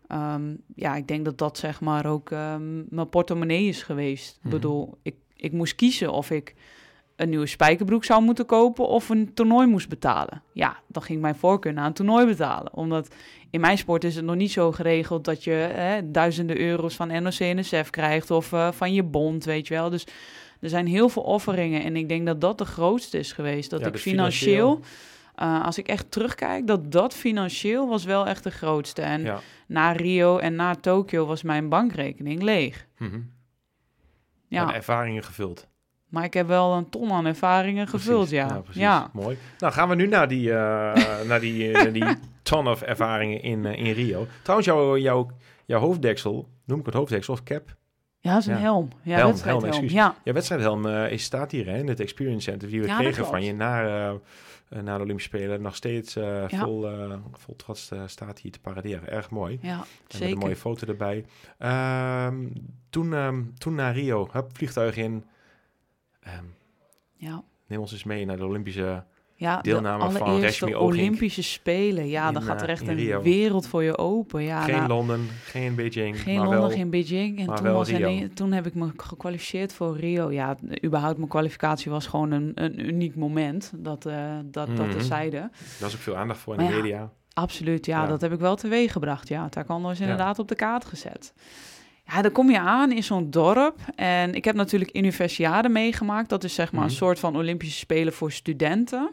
Um, 0.09 0.63
ja, 0.75 0.95
ik 0.95 1.09
denk 1.09 1.25
dat 1.25 1.39
dat 1.39 1.59
zeg 1.59 1.81
maar 1.81 2.07
ook 2.07 2.31
um, 2.31 2.87
mijn 2.89 3.09
portemonnee 3.09 3.69
is 3.69 3.83
geweest. 3.83 4.39
Mm. 4.39 4.45
Ik 4.45 4.57
bedoel, 4.57 4.99
ik, 5.03 5.15
ik 5.37 5.53
moest 5.53 5.75
kiezen 5.75 6.13
of 6.13 6.31
ik 6.31 6.55
een 7.17 7.29
nieuwe 7.29 7.47
spijkerbroek 7.47 8.05
zou 8.05 8.23
moeten 8.23 8.47
kopen 8.47 8.87
of 8.89 9.09
een 9.09 9.35
toernooi 9.35 9.67
moest 9.67 9.89
betalen. 9.89 10.43
Ja, 10.53 10.77
dan 10.87 11.03
ging 11.03 11.21
mijn 11.21 11.35
voorkeur 11.37 11.73
naar 11.73 11.87
een 11.87 11.93
toernooi 11.93 12.27
betalen. 12.27 12.75
Omdat 12.75 13.15
in 13.51 13.61
mijn 13.61 13.79
sport 13.79 14.05
is 14.05 14.17
het 14.17 14.25
nog 14.25 14.37
niet 14.37 14.53
zo 14.53 14.73
geregeld 14.73 15.25
dat 15.25 15.45
je 15.45 15.51
hè, 15.51 16.11
duizenden 16.11 16.61
euro's 16.61 16.95
van 16.97 17.23
NOC-NSF 17.23 17.91
krijgt 17.91 18.31
of 18.31 18.53
eh, 18.53 18.73
van 18.73 18.93
je 18.95 19.03
bond, 19.03 19.45
weet 19.45 19.69
je 19.69 19.75
wel. 19.75 19.91
Dus 19.91 20.07
er 20.61 20.69
zijn 20.69 20.87
heel 20.87 21.09
veel 21.09 21.23
offeringen 21.23 21.83
en 21.83 21.97
ik 21.97 22.09
denk 22.09 22.27
dat 22.27 22.41
dat 22.41 22.59
de 22.59 22.65
grootste 22.65 23.19
is 23.19 23.33
geweest. 23.33 23.71
Dat 23.71 23.81
Ja, 23.81 23.87
ik 23.87 23.93
dus 23.93 24.03
financieel, 24.03 24.81
eh, 25.35 25.65
als 25.65 25.79
ik 25.79 25.89
echt 25.89 26.11
terugkijk, 26.11 26.67
dat 26.67 26.93
dat 26.93 27.15
financieel 27.15 27.89
was 27.89 28.05
wel 28.05 28.27
echt 28.27 28.45
de 28.45 28.51
grootste. 28.51 29.03
En 29.03 29.23
Ja. 29.23 29.41
na 29.67 29.93
Rio 29.93 30.39
en 30.39 30.55
na 30.55 30.75
Tokio 30.75 31.27
was 31.27 31.43
mijn 31.43 31.69
bankrekening 31.69 32.43
leeg. 32.43 32.87
Mhm. 32.99 33.21
Ja, 34.49 34.69
En 34.69 34.75
ervaringen 34.75 35.25
gevuld. 35.25 35.67
Maar 36.13 36.25
ik 36.25 36.35
heb 36.35 36.47
wel 36.47 36.73
een 36.73 36.89
ton 36.89 37.13
aan 37.13 37.27
ervaringen 37.27 37.89
gevuld, 37.89 38.29
Precies. 38.29 38.37
ja. 38.49 38.61
precies. 38.61 38.81
ja. 38.83 39.11
Mooi. 39.13 39.39
Nou, 39.59 39.73
gaan 39.73 39.89
we 39.89 39.95
nu 39.95 40.07
naar 40.07 40.29
die, 40.29 40.51
eh, 40.53 41.21
naar 41.27 41.41
die, 41.41 41.73
eh, 41.73 41.93
die 41.93 42.05
ton 42.43 42.69
of 42.69 42.83
ervaringen 42.83 43.43
in, 43.43 43.67
eh, 43.67 43.87
in 43.87 43.93
Rio. 43.93 44.27
Trouwens, 44.43 44.69
jouw, 44.69 44.97
jouw, 44.97 45.31
jouw 45.67 45.81
hoofddeksel, 45.81 46.49
noem 46.65 46.79
ik 46.81 46.87
het 46.87 46.95
hoofddeksel 46.95 47.35
of 47.35 47.43
cap? 47.43 47.77
Ja, 48.19 48.33
dat 48.33 48.41
is 48.41 48.47
een 48.47 48.55
Ja. 48.55 48.61
helm. 48.61 48.89
Ja, 49.03 49.17
Helm, 49.17 49.29
wedstrijdhelm. 49.31 49.73
helm. 49.73 49.89
Ja, 49.89 50.15
Je 50.25 50.33
wedstrijdhelm 50.33 50.87
is, 50.87 51.23
staat 51.25 51.51
hier 51.51 51.67
hè, 51.67 51.79
in 51.79 51.89
het 51.89 52.01
Experience 52.01 52.51
Center 52.51 52.69
die 52.69 52.81
we 52.81 52.87
Ja, 52.87 52.99
kregen 52.99 53.27
van 53.27 53.45
je 53.45 53.55
naar, 53.55 54.13
naar 54.69 54.97
de 54.99 55.03
Olympische 55.05 55.37
Spelen. 55.37 55.63
Nog 55.63 55.77
steeds 55.77 56.15
Ja. 56.15 56.49
vol, 56.49 56.87
vol 57.33 57.57
trots 57.57 57.91
staat 58.07 58.39
hier 58.39 58.53
te 58.53 58.61
paraderen. 58.61 59.09
Erg 59.09 59.31
mooi. 59.31 59.59
ja 59.63 59.73
En 59.73 59.79
met 59.79 59.89
een 60.13 60.19
zeker. 60.19 60.39
mooie 60.39 60.57
foto 60.57 60.87
erbij. 60.87 61.25
Ehm, 61.59 62.49
toen, 62.91 63.15
ehm, 63.15 63.43
toen 63.59 63.75
naar 63.75 63.95
Rio, 63.95 64.29
hup, 64.33 64.51
vliegtuig 64.53 64.97
in. 64.97 65.25
Ehm, 66.23 66.45
Ja. 67.17 67.43
neem 67.67 67.81
ons 67.81 67.93
eens 67.93 68.05
mee 68.05 68.25
naar 68.25 68.37
de 68.37 68.45
Olympische... 68.47 69.05
Ja, 69.35 69.61
Deelname 69.61 70.09
de 70.09 70.19
van 70.19 70.29
Ogink. 70.29 70.77
Olympische 70.77 71.43
Spelen. 71.43 72.09
Ja, 72.09 72.27
In, 72.29 72.33
dan 72.35 72.43
gaat 72.43 72.61
er 72.61 72.67
eh, 72.67 72.73
echt 72.73 72.89
een 72.89 72.95
Rio. 72.95 73.23
wereld 73.23 73.67
voor 73.67 73.83
je 73.83 73.99
open. 73.99 74.43
Ja, 74.43 74.61
geen 74.63 74.75
nou, 74.77 74.89
Londen, 74.89 75.29
geen 75.45 75.75
Beijing, 75.75 76.21
geen 76.21 76.35
maar 76.37 76.45
Londen, 76.45 76.61
wel... 76.63 76.71
geen 76.71 76.91
Beijing. 76.91 77.39
En 77.39 77.55
toen, 77.55 77.73
was 77.73 77.91
ineens- 77.91 78.31
toen 78.35 78.53
heb 78.53 78.67
ik 78.67 78.75
me 78.75 78.89
gekwalificeerd 78.97 79.73
voor 79.73 79.97
Rio. 79.97 80.31
Ja, 80.33 80.57
überhaupt 80.85 81.17
mijn 81.17 81.29
kwalificatie 81.29 81.91
was 81.91 82.07
gewoon 82.07 82.31
een, 82.31 82.53
een 82.55 82.87
uniek 82.87 83.17
moment. 83.17 83.73
Dat, 83.77 84.07
eh 84.07 84.35
dat, 84.45 84.67
dat 84.67 84.87
Mhm. 84.87 84.91
terzijde. 84.91 85.51
Daar 85.79 85.89
is 85.89 85.95
ook 85.95 86.01
veel 86.01 86.17
aandacht 86.17 86.41
voor 86.41 86.55
in 86.55 86.61
Maar 86.61 86.69
de 86.71 86.77
ja, 86.77 86.83
media. 86.83 87.11
Absoluut, 87.33 87.87
ja, 87.87 88.03
Ja. 88.03 88.09
dat 88.09 88.21
heb 88.21 88.33
ik 88.33 88.41
wel 88.41 88.57
teweeg 88.57 88.93
gebracht. 88.93 89.29
Ja, 89.29 89.49
Taekwondo 89.49 89.91
is 89.91 89.97
Ja. 89.99 90.03
inderdaad 90.05 90.39
op 90.39 90.49
de 90.49 90.55
kaart 90.55 90.85
gezet. 90.85 91.33
Ja, 92.15 92.23
dan 92.23 92.33
kom 92.33 92.51
je 92.51 92.59
aan 92.59 92.93
in 92.93 93.03
zo'n 93.03 93.31
dorp. 93.31 93.79
En 93.97 94.35
ik 94.35 94.45
heb 94.45 94.55
natuurlijk 94.55 94.97
Universiade 94.97 95.69
meegemaakt. 95.69 96.29
Dat 96.29 96.45
is 96.45 96.55
zeg 96.55 96.73
maar 96.73 96.81
Mhm. 96.81 96.91
een 96.91 96.97
soort 96.97 97.19
van 97.19 97.37
Olympische 97.37 97.79
Spelen 97.79 98.13
voor 98.13 98.33
studenten. 98.33 99.11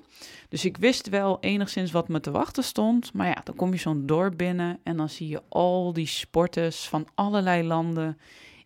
Dus 0.49 0.65
ik 0.65 0.77
wist 0.77 1.09
wel 1.09 1.37
enigszins 1.39 1.91
wat 1.91 2.07
me 2.07 2.19
te 2.19 2.31
wachten 2.31 2.63
stond. 2.63 3.13
Maar 3.13 3.27
ja, 3.27 3.37
dan 3.43 3.55
kom 3.55 3.71
je 3.73 3.79
zo'n 3.79 4.05
dorp 4.05 4.37
binnen 4.37 4.79
en 4.83 4.97
dan 4.97 5.09
zie 5.09 5.27
je 5.27 5.41
al 5.49 5.93
die 5.93 6.07
sporters 6.07 6.87
van 6.87 7.07
allerlei 7.15 7.63
landen 7.67 8.17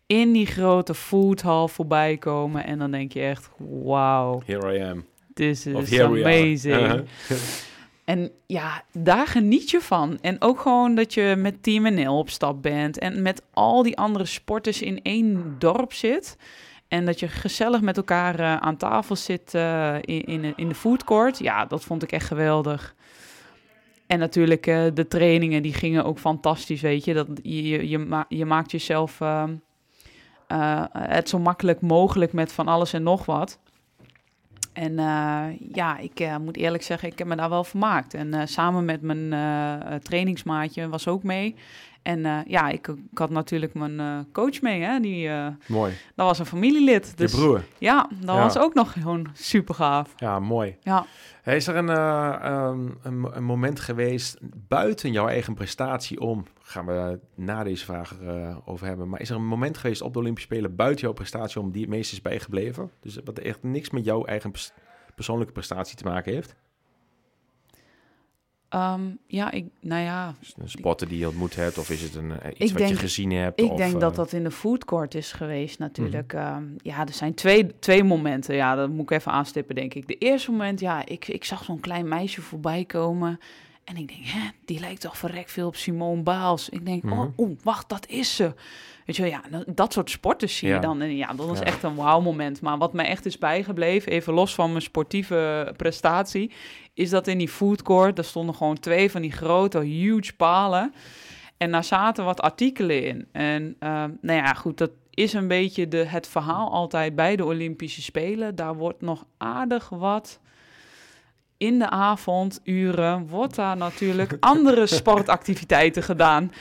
in 0.06 0.32
die 0.32 0.46
grote 0.46 0.94
foodhall 0.94 1.66
voorbij 1.68 2.16
komen. 2.16 2.64
En 2.64 2.78
dan 2.78 2.90
denk 2.90 3.12
je 3.12 3.20
echt, 3.20 3.48
wauw, 3.84 4.42
Here 4.46 4.78
I 4.78 4.82
am. 4.82 5.04
this 5.34 5.66
is 5.66 6.00
amazing. 6.00 7.02
En 8.04 8.30
ja, 8.46 8.82
daar 8.92 9.26
geniet 9.26 9.70
je 9.70 9.80
van. 9.80 10.18
En 10.20 10.40
ook 10.40 10.60
gewoon 10.60 10.94
dat 10.94 11.14
je 11.14 11.34
met 11.38 11.62
Team 11.62 11.94
NL 11.94 12.18
op 12.18 12.30
stap 12.30 12.62
bent. 12.62 12.98
En 12.98 13.22
met 13.22 13.42
al 13.52 13.82
die 13.82 13.96
andere 13.96 14.24
sporters 14.24 14.82
in 14.82 15.02
één 15.02 15.56
dorp 15.58 15.92
zit. 15.92 16.36
En 16.88 17.06
dat 17.06 17.20
je 17.20 17.28
gezellig 17.28 17.80
met 17.80 17.96
elkaar 17.96 18.40
eh, 18.40 18.56
aan 18.56 18.76
tafel 18.76 19.16
zit 19.16 19.54
eh, 19.54 19.94
in, 20.00 20.24
in, 20.24 20.52
in 20.56 20.68
de 20.68 20.74
foodcourt. 20.74 21.38
Ja, 21.38 21.64
dat 21.64 21.84
vond 21.84 22.02
ik 22.02 22.12
echt 22.12 22.26
geweldig. 22.26 22.94
En 24.06 24.18
natuurlijk 24.18 24.66
eh, 24.66 24.84
de 24.94 25.08
trainingen, 25.08 25.62
die 25.62 25.74
gingen 25.74 26.04
ook 26.04 26.18
fantastisch, 26.18 26.80
weet 26.80 27.04
je. 27.04 27.14
Dat, 27.14 27.26
je, 27.42 27.62
je, 27.68 27.88
je, 27.88 27.98
ma- 27.98 28.26
je 28.28 28.44
maakt 28.44 28.70
jezelf 28.70 29.20
ehm, 29.20 29.54
eh, 30.46 30.84
het 30.92 31.28
zo 31.28 31.38
makkelijk 31.38 31.80
mogelijk 31.80 32.32
met 32.32 32.52
van 32.52 32.68
alles 32.68 32.92
en 32.92 33.02
nog 33.02 33.24
wat. 33.24 33.58
En 34.74 34.98
eh, 34.98 35.44
ja, 35.72 35.98
ik 35.98 36.20
eh, 36.20 36.36
moet 36.36 36.56
eerlijk 36.56 36.82
zeggen, 36.82 37.08
ik 37.08 37.18
heb 37.18 37.26
me 37.26 37.36
daar 37.36 37.48
wel 37.48 37.64
vermaakt. 37.64 38.14
En 38.14 38.34
eh, 38.34 38.46
samen 38.46 38.84
met 38.84 39.02
mijn 39.02 39.28
trainingsmaatje 40.02 40.88
was 40.88 41.08
ook 41.08 41.22
mee. 41.22 41.54
En 42.02 42.44
ja, 42.46 42.68
ik, 42.68 42.86
ik 42.88 43.18
had 43.18 43.30
natuurlijk 43.30 43.74
mijn 43.74 44.26
coach 44.32 44.60
mee, 44.60 44.82
hè. 44.82 45.00
Die, 45.00 45.30
Mooi. 45.66 45.92
dat 46.14 46.26
was 46.26 46.38
een 46.38 46.46
familielid. 46.46 47.16
Dus 47.16 47.32
Je 47.32 47.36
broer. 47.38 47.64
ja, 47.78 48.08
dat 48.20 48.34
Ja. 48.36 48.42
was 48.42 48.58
ook 48.58 48.74
nog 48.74 48.92
gewoon 48.92 49.26
super 49.32 49.74
gaaf. 49.74 50.12
Ja, 50.16 50.38
mooi. 50.40 50.76
Ja. 50.82 51.06
Hey, 51.42 51.56
Is 51.56 51.66
er 51.66 51.76
een, 51.76 51.88
eh, 51.88 52.34
ehm, 52.42 52.88
een 53.32 53.44
moment 53.44 53.80
geweest 53.80 54.38
buiten 54.68 55.12
jouw 55.12 55.28
eigen 55.28 55.54
prestatie 55.54 56.20
om, 56.20 56.44
gaan 56.74 56.86
we 56.86 57.20
na 57.34 57.62
deze 57.62 57.84
vraag 57.84 58.18
eh, 58.20 58.56
over 58.64 58.86
hebben, 58.86 59.08
maar 59.08 59.20
is 59.20 59.30
er 59.30 59.36
een 59.36 59.46
moment 59.46 59.78
geweest 59.78 60.02
op 60.02 60.12
de 60.12 60.18
Olympische 60.18 60.48
Spelen 60.48 60.76
buiten 60.76 61.04
jouw 61.04 61.12
prestatie 61.12 61.60
om 61.60 61.70
die 61.70 61.80
het 61.80 61.90
meest 61.90 62.12
is 62.12 62.22
bijgebleven? 62.22 62.90
Dus 63.00 63.18
wat 63.24 63.38
echt 63.38 63.62
niks 63.62 63.90
met 63.90 64.04
jouw 64.04 64.24
eigen 64.24 64.50
pers- 64.50 64.72
persoonlijke 65.14 65.52
prestatie 65.52 65.96
te 65.96 66.04
maken 66.04 66.32
heeft? 66.32 66.54
Ehm, 68.68 69.02
ja, 69.26 69.50
ik, 69.50 69.64
nou 69.80 70.02
ja, 70.02 70.34
een 70.56 70.68
sporter 70.68 71.08
die 71.08 71.18
je 71.18 71.28
ontmoet 71.28 71.56
hebt, 71.56 71.78
of 71.78 71.90
is 71.90 72.02
het 72.02 72.14
een, 72.14 72.40
eh, 72.40 72.50
iets 72.56 72.72
Ik 72.72 72.78
wat 72.78 72.88
je 72.88 72.96
gezien 72.96 73.30
hebt? 73.30 73.60
ik 73.60 73.70
of, 73.70 73.76
denk 73.76 73.94
eh, 73.94 74.00
dat 74.00 74.14
dat 74.14 74.32
in 74.32 74.44
de 74.44 74.50
foodcourt 74.50 75.14
is 75.14 75.32
geweest 75.32 75.78
natuurlijk. 75.78 76.32
Mhm. 76.32 76.42
Ehm, 76.42 76.64
ja, 76.76 77.06
er 77.06 77.12
zijn 77.12 77.34
twee, 77.34 77.78
twee 77.78 78.04
momenten. 78.04 78.54
Ja, 78.54 78.74
dat 78.74 78.88
moet 78.88 79.10
ik 79.10 79.18
even 79.18 79.32
aanstippen, 79.32 79.74
denk 79.74 79.94
ik. 79.94 80.06
De 80.06 80.18
eerste 80.18 80.50
moment, 80.50 80.80
ja, 80.80 81.06
ik, 81.06 81.28
ik 81.28 81.44
zag 81.44 81.64
zo'n 81.64 81.80
klein 81.80 82.08
meisje 82.08 82.42
voorbij 82.42 82.84
komen. 82.84 83.38
En 83.84 83.96
ik 83.96 84.08
denk, 84.08 84.20
hè, 84.24 84.48
die 84.64 84.80
lijkt 84.80 85.00
toch 85.00 85.18
verrek 85.18 85.48
veel 85.48 85.66
op 85.66 85.76
Simone 85.76 86.22
Baals. 86.22 86.68
Ik 86.68 86.86
denk, 86.86 87.02
Mhm. 87.02 87.18
oh, 87.18 87.32
oh, 87.36 87.58
wacht, 87.62 87.88
dat 87.88 88.06
is 88.08 88.36
ze. 88.36 88.54
Weet 89.06 89.16
je 89.16 89.22
wel, 89.22 89.30
ja, 89.30 89.42
dat 89.66 89.92
soort 89.92 90.10
sporters 90.10 90.56
zie 90.56 90.68
je 90.68 90.74
Ja. 90.74 90.80
dan. 90.80 91.00
En 91.00 91.16
ja, 91.16 91.32
dat 91.32 91.46
was 91.46 91.58
Ja. 91.58 91.64
echt 91.64 91.82
een 91.82 91.94
wauw 91.94 92.20
moment. 92.20 92.60
Maar 92.60 92.78
wat 92.78 92.92
mij 92.92 93.06
echt 93.06 93.26
is 93.26 93.38
bijgebleven, 93.38 94.12
even 94.12 94.32
los 94.32 94.54
van 94.54 94.70
mijn 94.70 94.82
sportieve 94.82 95.72
prestatie... 95.76 96.52
is 96.94 97.10
dat 97.10 97.26
in 97.26 97.38
die 97.38 97.48
foodcourt, 97.48 98.16
daar 98.16 98.24
stonden 98.24 98.54
gewoon 98.54 98.78
twee 98.78 99.10
van 99.10 99.22
die 99.22 99.32
grote, 99.32 99.78
huge 99.80 100.34
palen... 100.36 100.94
En 101.56 101.70
daar 101.70 101.84
zaten 101.84 102.24
wat 102.24 102.40
artikelen 102.40 103.04
in. 103.04 103.28
En 103.32 103.76
ehm, 103.78 104.10
nou 104.20 104.38
ja, 104.38 104.52
goed, 104.54 104.78
dat 104.78 104.90
is 105.10 105.32
een 105.32 105.48
beetje 105.48 105.88
de, 105.88 105.96
het 106.04 106.28
verhaal 106.28 106.70
altijd 106.70 107.14
bij 107.14 107.36
de 107.36 107.44
Olympische 107.44 108.02
Spelen. 108.02 108.54
Daar 108.54 108.76
wordt 108.76 109.00
nog 109.00 109.24
aardig 109.38 109.88
wat 109.88 110.40
in 111.64 111.78
de 111.78 111.90
avonduren 111.90 113.26
wordt 113.26 113.54
daar 113.54 113.76
natuurlijk 113.76 114.36
andere 114.40 114.86
sportactiviteiten 115.00 116.02
gedaan. 116.02 116.52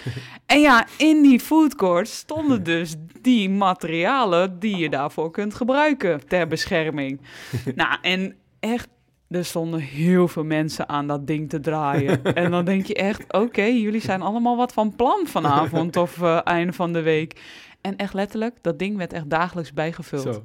En 0.45 0.59
ja, 0.59 0.87
in 0.97 1.21
die 1.21 1.39
foodcourt 1.39 2.07
stonden 2.07 2.63
dus 2.63 2.95
die 3.21 3.49
materialen 3.49 4.59
die 4.59 4.77
je 4.77 4.89
daarvoor 4.89 5.31
kunt 5.31 5.53
gebruiken 5.53 6.27
ter 6.27 6.47
bescherming. 6.47 7.21
nou, 7.75 7.97
en 8.01 8.35
echt, 8.59 8.87
er 9.29 9.45
stonden 9.45 9.79
heel 9.79 10.27
veel 10.27 10.43
mensen 10.43 10.89
aan 10.89 11.07
dat 11.07 11.27
ding 11.27 11.49
te 11.49 11.59
draaien. 11.59 12.23
en 12.23 12.51
dan 12.51 12.65
denk 12.65 12.85
je 12.85 12.95
echt, 12.95 13.33
oké, 13.33 13.63
jullie 13.63 14.01
zijn 14.01 14.21
allemaal 14.21 14.57
wat 14.57 14.73
van 14.73 14.95
plan 14.95 15.27
vanavond 15.27 15.97
of 15.97 16.21
eh, 16.21 16.39
einde 16.43 16.73
van 16.73 16.93
de 16.93 17.01
week. 17.01 17.41
En 17.81 17.95
echt 17.95 18.13
letterlijk, 18.13 18.55
dat 18.61 18.79
ding 18.79 18.97
werd 18.97 19.13
echt 19.13 19.29
dagelijks 19.29 19.73
bijgevuld. 19.73 20.21
Zo. 20.21 20.41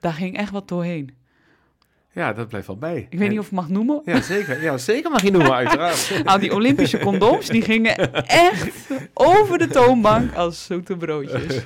Daar 0.00 0.12
ging 0.12 0.36
echt 0.36 0.52
wat 0.52 0.68
doorheen. 0.68 1.19
Ja, 2.12 2.32
dat 2.32 2.48
blijft 2.48 2.66
wel 2.66 2.76
bij. 2.76 3.06
Ik 3.10 3.18
weet 3.18 3.28
niet 3.28 3.38
of 3.38 3.46
ik 3.46 3.52
mag 3.52 3.68
noemen. 3.68 4.02
Ja, 4.04 4.20
zeker. 4.20 4.62
Ja, 4.62 4.78
zeker 4.78 5.10
mag 5.10 5.22
je 5.22 5.30
noemen, 5.30 5.52
uiteraard. 5.52 6.12
Nou, 6.24 6.40
die 6.40 6.54
Olympische 6.54 6.98
condooms, 6.98 7.46
die 7.46 7.62
gingen 7.62 8.26
echt 8.26 8.90
over 9.14 9.58
de 9.58 9.66
toonbank 9.66 10.34
als 10.34 10.64
zoete 10.64 10.96
broodjes. 10.96 11.58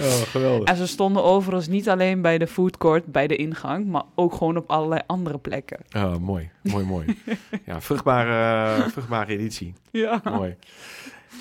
Oh, 0.00 0.06
geweldig. 0.06 0.68
En 0.68 0.76
ze 0.76 0.86
stonden 0.86 1.24
overigens 1.24 1.68
niet 1.68 1.88
alleen 1.88 2.22
bij 2.22 2.38
de 2.38 2.46
foodcourt, 2.46 3.06
bij 3.06 3.26
de 3.26 3.36
ingang, 3.36 3.86
maar 3.86 4.02
ook 4.14 4.34
gewoon 4.34 4.56
op 4.56 4.70
allerlei 4.70 5.00
andere 5.06 5.38
plekken. 5.38 5.78
Oh, 5.96 6.16
mooi, 6.16 6.50
mooi, 6.62 6.84
mooi. 6.84 7.18
Ja, 7.64 7.80
vruchtbare, 7.80 8.90
vruchtbare 8.90 9.32
editie. 9.32 9.74
Ja. 9.90 10.20
Mooi. 10.24 10.56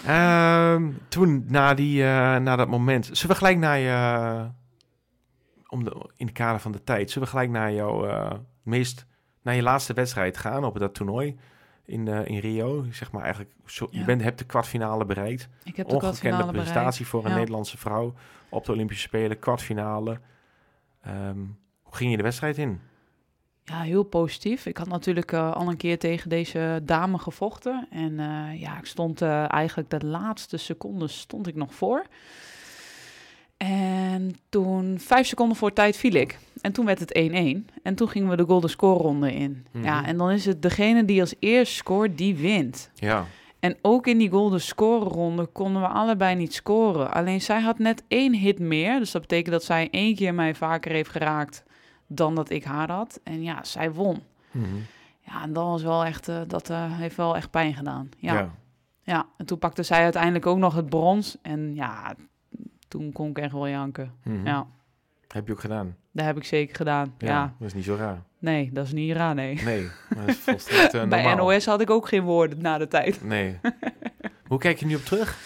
Ehm, 0.06 0.84
toen, 1.08 1.45
na, 1.48 1.74
die, 1.74 2.04
eh, 2.04 2.36
na 2.36 2.56
dat 2.56 2.67
moment, 2.67 3.06
zullen 3.12 3.28
we 3.28 3.36
gelijk 3.36 3.58
naar 3.58 3.80
je, 3.80 4.38
om 5.75 5.83
de, 5.83 6.09
in 6.15 6.25
het 6.25 6.35
kader 6.35 6.59
van 6.59 6.71
de 6.71 6.83
tijd, 6.83 7.11
zullen 7.11 7.27
we 7.27 7.33
gelijk 7.33 7.51
naar 7.51 7.73
jouw 7.73 8.07
eh, 8.07 8.31
meest, 8.63 9.05
naar 9.41 9.55
je 9.55 9.61
laatste 9.61 9.93
wedstrijd 9.93 10.38
gaan 10.38 10.63
op 10.63 10.79
dat 10.79 10.93
toernooi 10.93 11.38
in, 11.85 12.07
eh, 12.07 12.25
in 12.25 12.39
Rio? 12.39 12.85
Zeg 12.91 13.11
maar 13.11 13.21
eigenlijk, 13.23 13.53
zo, 13.65 13.88
je 13.91 14.03
bent, 14.03 14.21
hebt 14.21 14.39
de 14.39 14.45
kwartfinale 14.45 15.05
bereikt. 15.05 15.49
Ik 15.63 15.75
heb 15.75 15.88
de 15.88 15.93
Ongekende 15.93 16.19
kwartfinale 16.19 16.51
prestatie 16.51 17.07
voor 17.07 17.25
een 17.25 17.31
Ja. 17.31 17.38
Nederlandse 17.38 17.77
vrouw 17.77 18.13
op 18.49 18.65
de 18.65 18.71
Olympische 18.71 19.07
Spelen, 19.07 19.39
kwartfinale. 19.39 20.19
Ehm, 21.01 21.39
hoe 21.81 21.95
ging 21.95 22.11
je 22.11 22.17
de 22.17 22.23
wedstrijd 22.23 22.57
in? 22.57 22.79
Ja, 23.63 23.81
heel 23.81 24.03
positief. 24.03 24.65
Ik 24.65 24.77
had 24.77 24.88
natuurlijk 24.88 25.31
eh, 25.31 25.53
al 25.53 25.69
een 25.69 25.77
keer 25.77 25.99
tegen 25.99 26.29
deze 26.29 26.81
dame 26.83 27.17
gevochten. 27.17 27.88
En 27.89 28.13
ja, 28.57 28.78
ik 28.78 28.86
stond 28.86 29.21
eigenlijk 29.21 29.89
de 29.89 30.05
laatste 30.05 30.57
seconde 30.57 31.07
stond 31.07 31.47
ik 31.47 31.55
nog 31.55 31.73
voor. 31.73 32.05
En 33.58 34.36
toen, 34.49 34.99
vijf 34.99 35.28
seconden 35.28 35.58
voor 35.58 35.74
tijd, 35.74 35.97
viel 35.97 36.14
ik. 36.14 36.39
en 36.62 36.72
toen 36.72 36.86
werd 36.86 36.99
het 36.99 37.20
1-1. 37.20 37.66
En 37.84 37.95
toen 37.95 38.10
gingen 38.10 38.30
we 38.30 38.36
de 38.36 38.43
golden 38.43 38.70
score 38.70 38.99
ronde 38.99 39.34
in. 39.34 39.66
Mhm. 39.72 39.84
Ja, 39.84 40.06
en 40.06 40.18
dan 40.18 40.32
is 40.32 40.45
het 40.45 40.62
degene 40.62 41.06
die 41.06 41.22
als 41.22 41.34
eerst 41.39 41.74
scoort, 41.74 42.18
die 42.18 42.36
wint. 42.36 42.89
Ja. 42.93 43.26
En 43.60 43.78
ook 43.82 44.08
in 44.08 44.18
die 44.18 44.30
golden 44.30 44.62
score 44.62 45.06
ronde 45.06 45.45
konden 45.45 45.82
we 45.82 45.88
allebei 45.88 46.36
niet 46.36 46.53
scoren. 46.53 47.14
Alleen 47.14 47.41
zij 47.41 47.62
had 47.62 47.80
net 47.80 48.03
één 48.08 48.34
hit 48.34 48.60
meer. 48.60 48.99
Dus 48.99 49.12
dat 49.12 49.22
betekent 49.22 49.51
dat 49.51 49.64
zij 49.64 49.88
één 49.91 50.16
keer 50.16 50.34
mij 50.34 50.56
vaker 50.56 50.91
heeft 50.91 51.10
geraakt 51.10 51.64
dan 52.08 52.36
dat 52.36 52.49
ik 52.49 52.64
haar 52.64 52.91
had. 52.91 53.20
En 53.24 53.43
ja, 53.43 53.64
zij 53.64 53.91
won. 53.91 54.24
Mhm. 54.51 54.66
Ja, 55.20 55.41
en 55.43 55.53
dat 55.53 55.66
was 55.66 55.84
wel 55.84 56.06
echt, 56.06 56.28
eh, 56.28 56.41
dat 56.47 56.70
eh, 56.70 56.97
heeft 56.97 57.16
wel 57.16 57.36
echt 57.36 57.49
pijn 57.49 57.74
gedaan. 57.74 58.10
Ja. 58.18 58.34
ja. 58.34 58.51
ja. 59.03 59.26
en 59.38 59.45
toen 59.45 59.60
pakte 59.60 59.84
zij 59.84 60.03
uiteindelijk 60.03 60.45
ook 60.45 60.58
nog 60.58 60.76
het 60.76 60.89
brons. 60.89 61.38
En 61.41 61.76
ja, 61.76 62.16
toen 62.88 63.11
kon 63.11 63.29
ik 63.29 63.38
echt 63.38 63.51
wel 63.51 63.67
janken. 63.67 64.11
Mhm. 64.23 64.45
Ja, 64.47 64.67
Heb 65.27 65.47
je 65.47 65.53
ook 65.53 65.59
gedaan? 65.59 65.95
dat 66.11 66.25
heb 66.25 66.38
ik 66.38 66.43
zeker 66.43 66.75
gedaan. 66.75 67.13
Ja, 67.17 67.53
Dat 67.59 67.67
is 67.67 67.73
niet 67.73 67.83
zo 67.83 67.95
raar. 67.95 68.21
nee, 68.39 68.69
dat 68.73 68.86
is 68.86 68.91
niet 68.91 69.15
raar, 69.15 69.36
nee. 69.36 69.61
Nee, 69.63 69.88
dat 70.15 70.27
is 70.27 70.36
volstrekt 70.38 70.93
eh, 70.93 71.07
Bij. 71.09 71.36
NOS 71.36 71.65
had 71.65 71.81
ik 71.81 71.89
ook 71.89 72.07
geen 72.07 72.23
woorden 72.23 72.61
na 72.61 72.77
de 72.77 72.88
tijd. 72.88 73.23
Nee. 73.23 73.59
Hoe 74.47 74.57
kijk 74.59 74.79
je 74.79 74.86
nu 74.86 74.95
op 74.95 75.05
terug? 75.05 75.38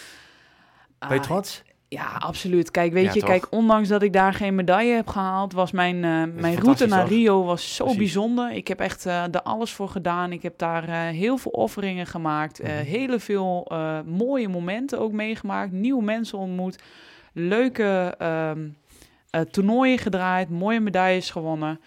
Ben 0.98 1.08
je 1.08 1.14
Ah, 1.18 1.20
trots? 1.22 1.62
Ja, 1.88 2.06
absoluut. 2.18 2.70
Kijk, 2.70 2.92
weet 2.92 3.04
Ja, 3.04 3.12
je, 3.14 3.20
toch? 3.20 3.28
kijk, 3.28 3.46
ondanks 3.50 3.88
dat 3.88 4.02
ik 4.02 4.12
daar 4.12 4.34
geen 4.34 4.54
medaille 4.54 4.94
heb 4.94 5.08
gehaald, 5.08 5.52
was 5.52 5.72
mijn, 5.72 5.94
eh, 5.96 6.40
mijn 6.40 6.56
route 6.60 6.86
naar 6.86 7.00
toch? 7.00 7.08
Rio 7.08 7.44
was 7.44 7.74
zo 7.74 7.82
Precies. 7.84 8.02
bijzonder. 8.02 8.52
Ik 8.52 8.68
heb 8.68 8.80
echt 8.80 9.06
eh 9.06 9.22
er 9.34 9.42
alles 9.42 9.72
voor 9.72 9.88
gedaan. 9.88 10.32
Ik 10.32 10.42
heb 10.42 10.58
daar 10.58 10.84
heel 11.08 11.36
veel 11.38 11.50
offeringen 11.50 12.06
gemaakt. 12.06 12.62
Mhm. 12.62 12.70
hele 12.72 13.18
veel 13.20 13.72
mooie 14.06 14.48
momenten 14.48 14.98
ook 15.00 15.12
meegemaakt. 15.12 15.72
Nieuwe 15.72 16.02
mensen 16.02 16.38
ontmoet. 16.38 16.82
Leuke 17.32 18.14
ehm, 18.18 18.68
eh, 19.30 19.40
toernooien 19.40 19.98
gedraaid. 19.98 20.50
Mooie 20.50 20.80
medailles 20.80 21.30
gewonnen. 21.30 21.80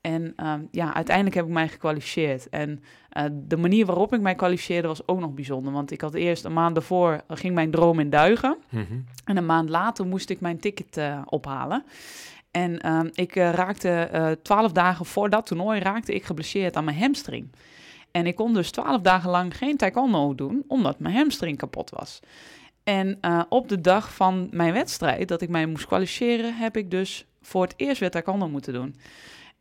En 0.00 0.32
ehm, 0.36 0.60
ja, 0.70 0.94
uiteindelijk 0.94 1.36
heb 1.36 1.46
ik 1.46 1.52
mij 1.52 1.68
gekwalificeerd. 1.68 2.48
En 2.48 2.82
eh, 3.08 3.24
de 3.32 3.56
manier 3.56 3.86
waarop 3.86 4.14
ik 4.14 4.20
mij 4.20 4.34
kwalificeerde 4.34 4.88
was 4.88 5.08
ook 5.08 5.20
nog 5.20 5.34
bijzonder. 5.34 5.72
Want 5.72 5.90
ik 5.90 6.00
had 6.00 6.14
eerst 6.14 6.44
een 6.44 6.52
maand 6.52 6.74
daarvoor, 6.74 7.20
ging 7.28 7.54
mijn 7.54 7.70
droom 7.70 8.00
in 8.00 8.10
duigen. 8.10 8.56
Mhm. 8.68 8.84
En 9.24 9.36
een 9.36 9.46
maand 9.46 9.68
later 9.68 10.06
moest 10.06 10.30
ik 10.30 10.40
mijn 10.40 10.58
ticket 10.58 10.96
eh, 10.96 11.20
ophalen. 11.24 11.84
En 12.50 12.80
ehm, 12.80 13.08
ik 13.12 13.34
raakte 13.34 14.38
twaalf 14.42 14.72
dagen 14.72 15.06
voor 15.06 15.30
dat 15.30 15.46
toernooi 15.46 15.80
raakte 15.80 16.14
ik 16.14 16.24
geblesseerd 16.24 16.76
aan 16.76 16.84
mijn 16.84 16.98
hamstring. 16.98 17.48
En 18.10 18.26
ik 18.26 18.34
kon 18.34 18.54
dus 18.54 18.70
twaalf 18.70 19.00
dagen 19.00 19.30
lang 19.30 19.56
geen 19.56 19.76
taekwondo 19.76 20.34
doen, 20.34 20.64
omdat 20.68 20.98
mijn 20.98 21.14
hamstring 21.14 21.56
kapot 21.56 21.90
was. 21.90 22.20
En 22.86 23.18
eh, 23.20 23.42
op 23.48 23.68
de 23.68 23.80
dag 23.80 24.14
van 24.14 24.48
mijn 24.50 24.72
wedstrijd, 24.72 25.28
dat 25.28 25.42
ik 25.42 25.48
mij 25.48 25.66
moest 25.66 25.86
kwalificeren, 25.86 26.56
heb 26.56 26.76
ik 26.76 26.90
dus 26.90 27.26
voor 27.42 27.62
het 27.62 27.74
eerst 27.76 28.10
taekwondo 28.10 28.48
moeten 28.48 28.72
doen. 28.72 28.96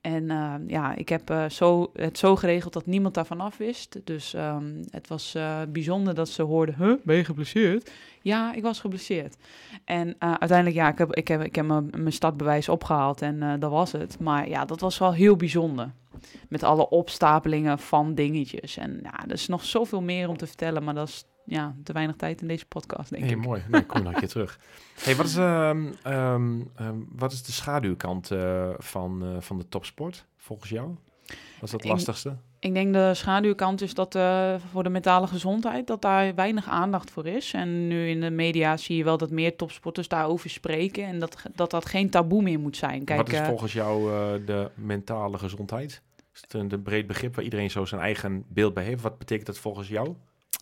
En 0.02 0.30
eh, 0.30 0.54
ja, 0.68 0.96
ik 0.96 1.10
heb 1.10 1.30
eh, 1.30 1.50
zo, 1.50 1.92
het 1.94 2.18
zo 2.18 2.36
geregeld 2.36 2.74
dat 2.74 2.86
niemand 2.86 3.14
daarvan 3.14 3.42
af 3.42 3.58
wist. 3.58 4.00
Dus 4.04 4.34
ehm, 4.34 4.84
het 4.90 5.08
was 5.08 5.38
bijzonder 5.70 6.16
dat 6.16 6.30
ze 6.30 6.42
hoorden, 6.42 7.02
ben 7.04 7.16
je 7.16 7.26
geblesseerd? 7.26 7.92
Ja, 8.22 8.54
ik 8.54 8.64
was 8.64 8.80
geblesseerd. 8.80 9.36
En 9.86 10.16
uiteindelijk, 10.20 10.76
ja, 10.76 10.90
ik 10.90 10.98
heb, 10.98 11.14
ik 11.14 11.28
heb, 11.28 11.44
ik 11.44 11.64
mijn, 11.64 11.90
mijn 11.92 12.14
startbewijs 12.14 12.70
opgehaald 12.70 13.22
en 13.22 13.60
dat 13.60 13.72
was 13.72 13.92
het. 13.92 14.20
Maar 14.20 14.50
ja, 14.50 14.66
dat 14.66 14.80
was 14.80 14.98
wel 14.98 15.14
heel 15.14 15.36
bijzonder. 15.36 15.92
Met 16.50 16.64
alle 16.64 16.90
opstapelingen 16.90 17.80
van 17.80 18.16
dingetjes. 18.16 18.78
En 18.78 19.00
ja, 19.04 19.24
er 19.26 19.34
is 19.34 19.48
nog 19.48 19.64
zoveel 19.64 20.02
meer 20.02 20.30
om 20.30 20.38
te 20.38 20.48
vertellen, 20.48 20.84
maar 20.84 20.94
dat 20.94 21.08
is 21.08 21.26
ja, 21.46 21.76
te 21.84 21.94
weinig 21.94 22.16
tijd 22.16 22.42
in 22.42 22.48
deze 22.48 22.66
podcast, 22.66 23.10
denk 23.10 23.24
Hey, 23.24 23.32
ik. 23.34 23.46
mooi. 23.46 23.64
Nee, 23.70 23.86
kom 23.86 24.02
nog 24.04 24.14
een 24.14 24.20
keer 24.20 24.28
terug. 24.30 24.60
Hey, 25.00 25.16
wat, 25.16 25.26
is, 25.26 25.36
ehm, 25.36 25.86
ehm, 26.04 26.62
ehm, 26.76 26.96
wat 27.10 27.32
is 27.32 27.44
de 27.44 27.52
schaduwkant 27.52 28.32
eh, 28.32 28.70
van, 28.78 29.24
eh, 29.24 29.42
van 29.42 29.58
de 29.58 29.68
topsport 29.70 30.26
volgens 30.38 30.70
jou? 30.70 30.88
Wat 31.60 31.64
is 31.64 31.72
het 31.72 31.84
Ik- 31.84 31.90
lastigste? 31.92 32.36
Ik 32.60 32.74
denk 32.74 32.94
de 32.94 33.14
schaduwkant 33.14 33.82
is 33.82 33.94
dat 33.94 34.16
eh, 34.16 34.56
voor 34.72 34.84
de 34.84 34.90
mentale 34.90 35.28
gezondheid, 35.28 35.88
dat 35.88 36.02
daar 36.02 36.36
weinig 36.36 36.68
aandacht 36.68 37.12
voor 37.12 37.26
is. 37.28 37.54
En 37.54 37.88
nu 37.88 38.08
in 38.10 38.22
de 38.22 38.30
media 38.30 38.78
zie 38.78 38.98
je 38.98 39.04
wel 39.04 39.18
dat 39.18 39.30
meer 39.32 39.56
topsporters 39.56 40.08
daarover 40.08 40.50
spreken 40.50 41.04
en 41.06 41.20
dat 41.20 41.44
dat, 41.56 41.72
dat 41.72 41.86
geen 41.86 42.10
taboe 42.10 42.42
meer 42.42 42.60
moet 42.60 42.78
zijn. 42.78 43.04
Kijk, 43.04 43.20
wat 43.20 43.32
is 43.32 43.40
volgens 43.48 43.74
jou 43.74 44.04
de 44.46 44.72
mentale 44.76 45.38
gezondheid? 45.38 46.02
Is 46.34 46.42
het 46.42 46.54
een, 46.54 46.72
een 46.74 46.82
breed 46.82 47.08
begrip 47.08 47.36
waar 47.36 47.44
iedereen 47.44 47.72
zo 47.72 47.86
zijn 47.86 48.02
eigen 48.02 48.46
beeld 48.48 48.74
bij 48.74 48.84
heeft? 48.84 49.02
Wat 49.02 49.18
betekent 49.18 49.48
dat 49.48 49.58
volgens 49.58 49.88
jou? 49.88 50.16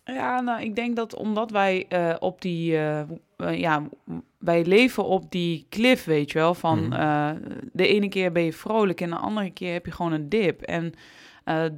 Ja, 0.04 0.40
nou, 0.40 0.62
ik 0.62 0.74
denk 0.76 0.96
dat 0.96 1.14
omdat 1.16 1.50
wij 1.50 1.86
eh, 1.88 2.14
op 2.18 2.40
die, 2.42 2.76
eh, 2.78 3.00
ja, 3.60 3.82
wij 4.38 4.64
leven 4.64 5.04
op 5.04 5.30
die 5.30 5.66
cliff, 5.70 6.04
weet 6.04 6.32
je 6.32 6.38
wel, 6.38 6.54
van 6.54 6.78
Mhm. 6.88 6.92
eh, 6.92 7.30
de 7.72 7.86
ene 7.86 8.08
keer 8.08 8.32
ben 8.32 8.42
je 8.44 8.52
vrolijk 8.52 9.00
en 9.00 9.10
de 9.10 9.16
andere 9.16 9.50
keer 9.50 9.72
heb 9.72 9.86
je 9.86 9.92
gewoon 9.92 10.12
een 10.12 10.28
dip. 10.28 10.62
En 10.62 10.92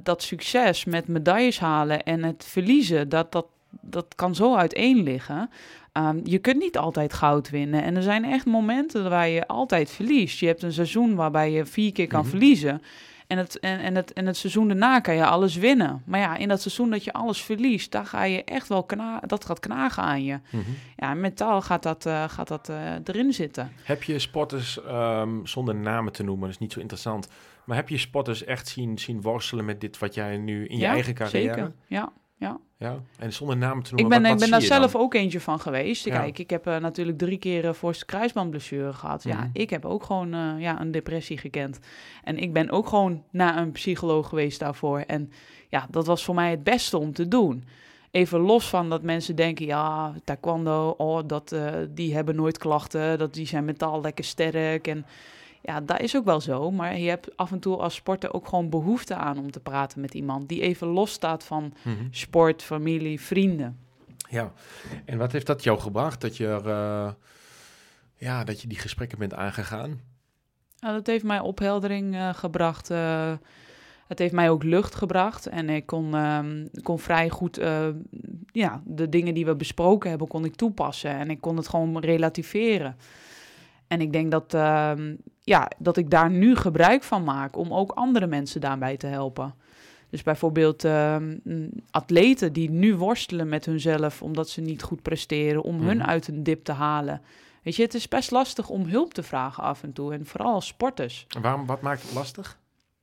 dat 0.03 0.21
succes 0.23 0.85
met 0.85 1.07
medailles 1.07 1.59
halen 1.59 2.03
en 2.03 2.23
het 2.23 2.45
verliezen, 2.45 3.09
dat, 3.09 3.31
dat, 3.31 3.45
dat 3.81 4.15
kan 4.15 4.35
zo 4.35 4.55
uiteen 4.55 5.03
liggen. 5.03 5.49
Ehm, 5.91 6.19
je 6.23 6.37
kunt 6.37 6.59
niet 6.59 6.77
altijd 6.77 7.13
goud 7.13 7.49
winnen. 7.49 7.83
En 7.83 7.95
er 7.95 8.01
zijn 8.01 8.25
echt 8.25 8.45
momenten 8.45 9.09
waar 9.09 9.27
je 9.29 9.47
altijd 9.47 9.89
verliest. 9.91 10.39
Je 10.39 10.45
hebt 10.47 10.63
een 10.63 10.71
seizoen 10.71 11.15
waarbij 11.15 11.51
je 11.51 11.65
vier 11.65 11.91
keer 11.91 12.07
kan 12.07 12.19
Mhm. 12.21 12.29
verliezen. 12.29 12.81
En 13.27 13.37
het, 13.37 13.59
en, 13.59 13.79
en, 13.79 13.95
het, 13.95 14.13
en 14.13 14.25
het 14.25 14.37
seizoen 14.37 14.67
daarna 14.67 14.99
kan 14.99 15.15
je 15.15 15.25
alles 15.25 15.55
winnen. 15.55 16.01
Maar 16.05 16.19
ja, 16.19 16.35
in 16.35 16.47
dat 16.47 16.61
seizoen 16.61 16.89
dat 16.89 17.03
je 17.03 17.13
alles 17.13 17.41
verliest, 17.41 17.91
daar 17.91 18.05
ga 18.05 18.23
je 18.23 18.43
echt 18.43 18.67
wel 18.67 18.83
kna 18.83 19.19
dat 19.25 19.45
gaat 19.45 19.59
knagen 19.59 20.03
aan 20.03 20.23
je. 20.23 20.39
Mhm. 20.49 20.63
Ja, 20.95 21.13
mentaal 21.13 21.61
gaat 21.61 21.83
dat, 21.83 22.05
eh, 22.05 22.29
gaat 22.29 22.47
dat 22.47 22.69
eh, 22.69 22.93
erin 23.03 23.33
zitten. 23.33 23.71
Heb 23.83 24.03
je 24.03 24.19
sporters, 24.19 24.83
ehm, 24.83 25.45
zonder 25.45 25.75
namen 25.75 26.13
te 26.13 26.23
noemen, 26.23 26.41
dat 26.41 26.53
is 26.53 26.57
niet 26.57 26.71
zo 26.73 26.79
interessant, 26.79 27.27
maar 27.63 27.75
heb 27.75 27.89
je 27.89 27.97
sporters 27.97 28.43
echt 28.43 28.67
zien, 28.67 28.97
zien 28.97 29.21
worstelen 29.21 29.65
met 29.65 29.81
dit 29.81 29.97
wat 29.97 30.13
jij 30.13 30.37
nu 30.37 30.67
in 30.67 30.77
je 30.77 30.83
ja, 30.83 30.91
eigen 30.91 31.13
carrière? 31.13 31.53
Zeker. 31.53 31.73
Ja. 31.87 32.11
Ja, 32.39 32.59
en 33.19 33.33
zonder 33.33 33.57
namen 33.57 33.83
te 33.83 33.91
Ik 33.91 33.99
noemen, 33.99 34.21
ben, 34.21 34.31
wat, 34.31 34.41
ik 34.41 34.49
ben 34.49 34.59
daar 34.59 34.69
dan? 34.69 34.79
zelf 34.79 34.95
ook 34.95 35.13
eentje 35.13 35.39
van 35.39 35.59
geweest. 35.59 36.05
Ja. 36.05 36.19
Kijk, 36.19 36.39
ik 36.39 36.49
heb 36.49 36.67
eh, 36.67 36.77
natuurlijk 36.77 37.17
drie 37.17 37.37
keer 37.37 37.65
uh, 37.65 37.73
voorste 37.73 38.05
kruisbandblessure 38.05 38.93
gehad. 38.93 39.23
Ja, 39.23 39.37
Mhm. 39.37 39.49
ik 39.53 39.69
heb 39.69 39.85
ook 39.85 40.03
gewoon 40.03 40.33
eh, 40.33 40.53
ja, 40.59 40.81
een 40.81 40.91
depressie 40.91 41.37
gekend. 41.37 41.79
En 42.23 42.37
ik 42.37 42.53
ben 42.53 42.69
ook 42.71 42.87
gewoon 42.87 43.23
naar 43.31 43.57
een 43.57 43.71
psycholoog 43.71 44.29
geweest 44.29 44.59
daarvoor. 44.59 44.99
En 44.99 45.31
ja, 45.69 45.87
dat 45.89 46.05
was 46.05 46.23
voor 46.23 46.35
mij 46.35 46.49
het 46.51 46.63
beste 46.63 46.97
om 46.97 47.13
te 47.13 47.27
doen. 47.27 47.65
Even 48.11 48.39
los 48.39 48.69
van 48.69 48.89
dat 48.89 49.01
mensen 49.01 49.35
denken, 49.35 49.65
ja, 49.65 50.13
taekwondo, 50.23 50.89
oh, 50.97 51.19
dat, 51.25 51.55
die 51.89 52.13
hebben 52.15 52.35
nooit 52.35 52.57
klachten, 52.57 53.17
dat, 53.17 53.33
die 53.33 53.47
zijn 53.47 53.65
mentaal 53.65 54.01
lekker 54.01 54.23
sterk. 54.23 54.87
En 54.87 55.05
ja, 55.61 55.81
dat 55.81 55.99
is 55.99 56.15
ook 56.15 56.25
wel 56.25 56.41
zo. 56.41 56.71
Maar 56.71 56.97
je 56.97 57.09
hebt 57.09 57.37
af 57.37 57.51
en 57.51 57.59
toe 57.59 57.77
als 57.77 57.95
sporter 57.95 58.33
ook 58.33 58.47
gewoon 58.47 58.69
behoefte 58.69 59.15
aan 59.15 59.37
om 59.37 59.51
te 59.51 59.59
praten 59.59 60.01
met 60.01 60.13
iemand 60.13 60.49
die 60.49 60.61
even 60.61 60.87
los 60.87 61.11
staat 61.11 61.43
van 61.43 61.73
Mhm. 61.83 61.95
sport, 62.11 62.63
familie, 62.63 63.21
vrienden. 63.21 63.77
Ja, 64.29 64.51
en 65.05 65.17
wat 65.17 65.31
heeft 65.31 65.45
dat 65.47 65.63
jou 65.63 65.79
gebracht 65.79 66.21
dat 66.21 66.37
je, 66.37 66.47
er, 66.47 66.67
eh, 66.69 67.11
ja, 68.15 68.43
dat 68.43 68.61
je 68.61 68.67
die 68.67 68.79
gesprekken 68.79 69.17
bent 69.19 69.33
aangegaan? 69.33 69.99
Nou, 70.79 70.93
dat 70.93 71.07
heeft 71.07 71.23
mij 71.23 71.39
opheldering 71.39 72.15
eh, 72.15 72.33
gebracht. 72.33 72.89
eh, 72.89 73.31
het 74.07 74.19
heeft 74.19 74.33
mij 74.33 74.49
ook 74.49 74.63
lucht 74.63 74.95
gebracht. 74.95 75.45
En 75.47 75.69
ik 75.69 75.85
kon, 75.85 76.15
ehm, 76.15 76.65
kon 76.83 76.99
vrij 76.99 77.29
goed 77.29 77.59
ja, 78.51 78.81
de 78.85 79.09
dingen 79.09 79.33
die 79.33 79.45
we 79.45 79.55
besproken 79.55 80.09
hebben, 80.09 80.27
kon 80.27 80.45
ik 80.45 80.55
toepassen. 80.55 81.09
En 81.11 81.29
ik 81.29 81.41
kon 81.41 81.57
het 81.57 81.67
gewoon 81.67 81.99
relativeren. 81.99 82.95
En 83.87 84.01
ik 84.01 84.13
denk 84.13 84.31
dat, 84.31 84.53
ehm, 84.53 85.15
ja, 85.43 85.71
dat 85.77 85.97
ik 85.97 86.09
daar 86.09 86.29
nu 86.29 86.55
gebruik 86.55 87.03
van 87.03 87.23
maak 87.23 87.57
om 87.57 87.73
ook 87.73 87.91
andere 87.91 88.27
mensen 88.27 88.61
daarbij 88.61 88.97
te 88.97 89.07
helpen. 89.07 89.53
Dus 90.09 90.23
bijvoorbeeld 90.23 90.83
ehm, 90.83 91.37
atleten 91.91 92.53
die 92.53 92.69
nu 92.71 92.95
worstelen 92.95 93.49
met 93.49 93.65
hunzelf 93.65 94.21
omdat 94.21 94.49
ze 94.49 94.61
niet 94.61 94.83
goed 94.83 95.01
presteren, 95.01 95.61
om 95.63 95.79
hun 95.81 95.97
Mhm. 95.97 96.05
uit 96.07 96.27
een 96.27 96.43
dip 96.43 96.63
te 96.63 96.71
halen. 96.71 97.21
Weet 97.63 97.75
je, 97.75 97.83
het 97.83 97.93
is 97.93 98.07
best 98.07 98.31
lastig 98.31 98.69
om 98.69 98.85
hulp 98.85 99.13
te 99.13 99.23
vragen 99.23 99.63
af 99.63 99.83
en 99.83 99.93
toe. 99.93 100.13
En 100.13 100.25
vooral 100.25 100.53
als 100.53 100.67
sporters. 100.67 101.25
En 101.35 101.41
waarom, 101.41 101.65
wat 101.65 101.81
maakt 101.81 102.01
het 102.01 102.13
lastig? 102.13 102.57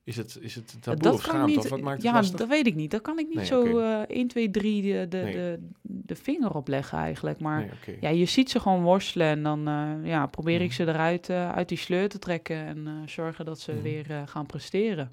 Is 0.05 0.17
het, 0.17 0.37
is 0.41 0.55
het 0.55 0.77
taboe 0.81 1.01
dat 1.01 1.13
of 1.13 1.21
schaamte? 1.21 1.45
niet. 1.47 1.57
Of 1.57 1.69
wat 1.69 1.81
maakt 1.81 1.95
het 1.95 2.05
ja, 2.05 2.13
lastig? 2.13 2.39
dat 2.39 2.47
weet 2.47 2.67
ik 2.67 2.75
niet. 2.75 2.91
Dat 2.91 3.01
kan 3.01 3.19
ik 3.19 3.27
niet 3.27 3.35
Nee, 3.37 3.45
zo 3.45 3.77
eh 3.79 4.01
1, 4.07 4.27
2, 4.27 4.51
3 4.51 4.81
de, 4.81 5.07
de, 5.09 5.17
Nee. 5.17 5.33
de, 5.33 5.59
de 5.81 6.15
vinger 6.15 6.55
op 6.55 6.67
leggen 6.67 6.97
eigenlijk. 6.97 7.39
Maar 7.39 7.59
Nee, 7.87 7.97
ja, 8.01 8.09
je 8.09 8.25
ziet 8.25 8.49
ze 8.49 8.59
gewoon 8.59 8.81
worstelen. 8.83 9.27
En 9.27 9.43
dan 9.43 9.67
eh, 9.67 10.09
ja, 10.09 10.25
probeer 10.25 10.61
ik 10.61 10.67
Mhm. 10.67 10.75
ze 10.75 10.87
eruit 10.87 11.29
eh, 11.29 11.51
uit 11.51 11.69
die 11.69 11.77
sleur 11.77 12.09
te 12.09 12.19
trekken. 12.19 12.55
En 12.65 12.87
eh, 12.87 12.93
zorgen 13.07 13.45
dat 13.45 13.59
ze 13.59 13.71
Mhm. 13.71 13.81
weer 13.81 14.05
gaan 14.25 14.45
presteren. 14.45 15.11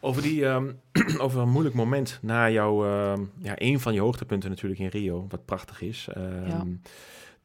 Over, 0.00 0.22
die, 0.22 0.46
ehm, 0.46 0.72
over 1.24 1.40
een 1.40 1.50
moeilijk 1.50 1.74
moment 1.74 2.18
na 2.22 2.50
jouw, 2.50 2.84
ehm, 2.84 3.22
ja, 3.38 3.52
een 3.56 3.80
van 3.80 3.94
je 3.94 4.00
hoogtepunten 4.00 4.50
natuurlijk 4.50 4.80
in 4.80 4.86
Rio, 4.88 5.26
wat 5.28 5.44
prachtig 5.44 5.82
is. 5.82 6.08
Ehm, 6.12 6.46
Ja. 6.46 6.64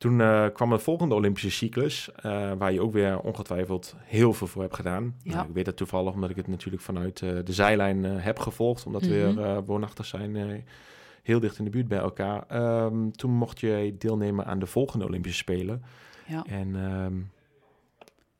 Toen 0.03 0.21
eh, 0.21 0.45
kwam 0.53 0.69
de 0.69 0.79
volgende 0.79 1.15
Olympische 1.15 1.51
cyclus, 1.51 2.11
eh, 2.15 2.51
waar 2.57 2.71
je 2.73 2.81
ook 2.81 2.93
weer 2.93 3.19
ongetwijfeld 3.19 3.95
heel 3.99 4.33
veel 4.33 4.47
voor 4.47 4.61
hebt 4.61 4.75
gedaan. 4.75 5.15
Ja. 5.23 5.33
Nou, 5.35 5.47
ik 5.47 5.53
weet 5.53 5.65
dat 5.65 5.77
toevallig, 5.77 6.13
omdat 6.13 6.29
ik 6.29 6.35
het 6.35 6.47
natuurlijk 6.47 6.83
vanuit 6.83 7.21
eh, 7.21 7.29
de 7.43 7.53
zijlijn 7.53 8.03
heb 8.03 8.39
gevolgd, 8.39 8.85
omdat 8.85 9.01
we 9.01 9.07
Mhm. 9.33 9.41
weer 9.41 9.63
woonachtig 9.63 10.05
zijn, 10.05 10.63
heel 11.23 11.39
dicht 11.39 11.57
in 11.57 11.63
de 11.63 11.69
buurt 11.69 11.87
bij 11.87 11.97
elkaar. 11.97 12.43
Ehm, 12.47 13.09
toen 13.11 13.31
mocht 13.31 13.59
je 13.59 13.95
deelnemen 13.97 14.45
aan 14.45 14.59
de 14.59 14.65
volgende 14.65 15.05
Olympische 15.05 15.37
Spelen. 15.37 15.83
Ja. 16.27 16.43
En 16.47 16.75
ehm, 16.75 17.13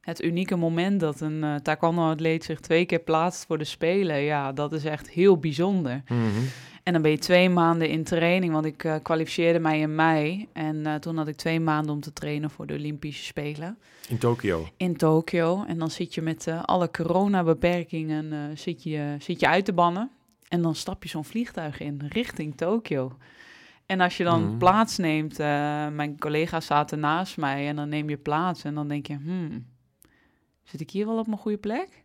het 0.03 0.23
unieke 0.23 0.55
moment 0.55 0.99
dat 0.99 1.19
een 1.21 1.43
uh, 1.43 1.55
taekwondo-atleet 1.55 2.43
zich 2.43 2.59
twee 2.59 2.85
keer 2.85 2.99
plaatst 2.99 3.45
voor 3.45 3.57
de 3.57 3.63
Spelen, 3.63 4.17
ja, 4.21 4.51
dat 4.51 4.73
is 4.73 4.85
echt 4.85 5.09
heel 5.09 5.37
bijzonder. 5.37 6.03
Mhm. 6.07 6.19
En 6.83 6.93
dan 6.93 7.01
ben 7.01 7.11
je 7.11 7.17
twee 7.17 7.49
maanden 7.49 7.89
in 7.89 8.03
training, 8.03 8.53
want 8.53 8.65
ik 8.65 8.83
eh, 8.83 8.95
kwalificeerde 9.03 9.59
mij 9.59 9.79
in 9.79 9.95
mei. 9.95 10.47
En 10.53 10.85
eh, 10.85 10.95
toen 10.95 11.17
had 11.17 11.27
ik 11.27 11.35
twee 11.35 11.59
maanden 11.59 11.93
om 11.93 11.99
te 12.01 12.13
trainen 12.13 12.49
voor 12.49 12.67
de 12.67 12.73
Olympische 12.73 13.23
Spelen 13.23 13.77
In 14.09 14.17
Tokio. 14.17 14.67
in 14.77 14.97
Tokio. 14.97 15.63
En 15.67 15.77
dan 15.77 15.89
zit 15.91 16.13
je 16.13 16.21
met 16.21 16.47
alle 16.65 16.91
coronabeperkingen 16.91 18.57
zit 18.57 18.83
je, 18.83 19.15
zit 19.19 19.39
je 19.39 19.47
uit 19.47 19.65
te 19.65 19.73
bannen. 19.73 20.09
En 20.47 20.61
dan 20.61 20.75
stap 20.75 21.03
je 21.03 21.09
zo'n 21.09 21.25
vliegtuig 21.25 21.79
in 21.79 22.01
richting 22.09 22.57
Tokio. 22.57 23.17
En 23.85 24.01
als 24.01 24.17
je 24.17 24.23
dan 24.23 24.43
Mhm. 24.47 24.57
plaatsneemt, 24.57 25.37
mijn 25.95 26.15
collega's 26.19 26.65
zaten 26.65 26.99
naast 26.99 27.37
mij 27.37 27.67
en 27.67 27.75
dan 27.75 27.89
neem 27.89 28.09
je 28.09 28.17
plaats 28.17 28.63
en 28.63 28.73
dan 28.75 28.87
denk 28.87 29.07
je, 29.07 29.17
hmm, 29.23 29.65
zit 30.63 30.81
ik 30.81 30.89
hier 30.89 31.05
wel 31.05 31.17
op 31.17 31.27
mijn 31.27 31.39
goede 31.39 31.57
plek? 31.57 32.03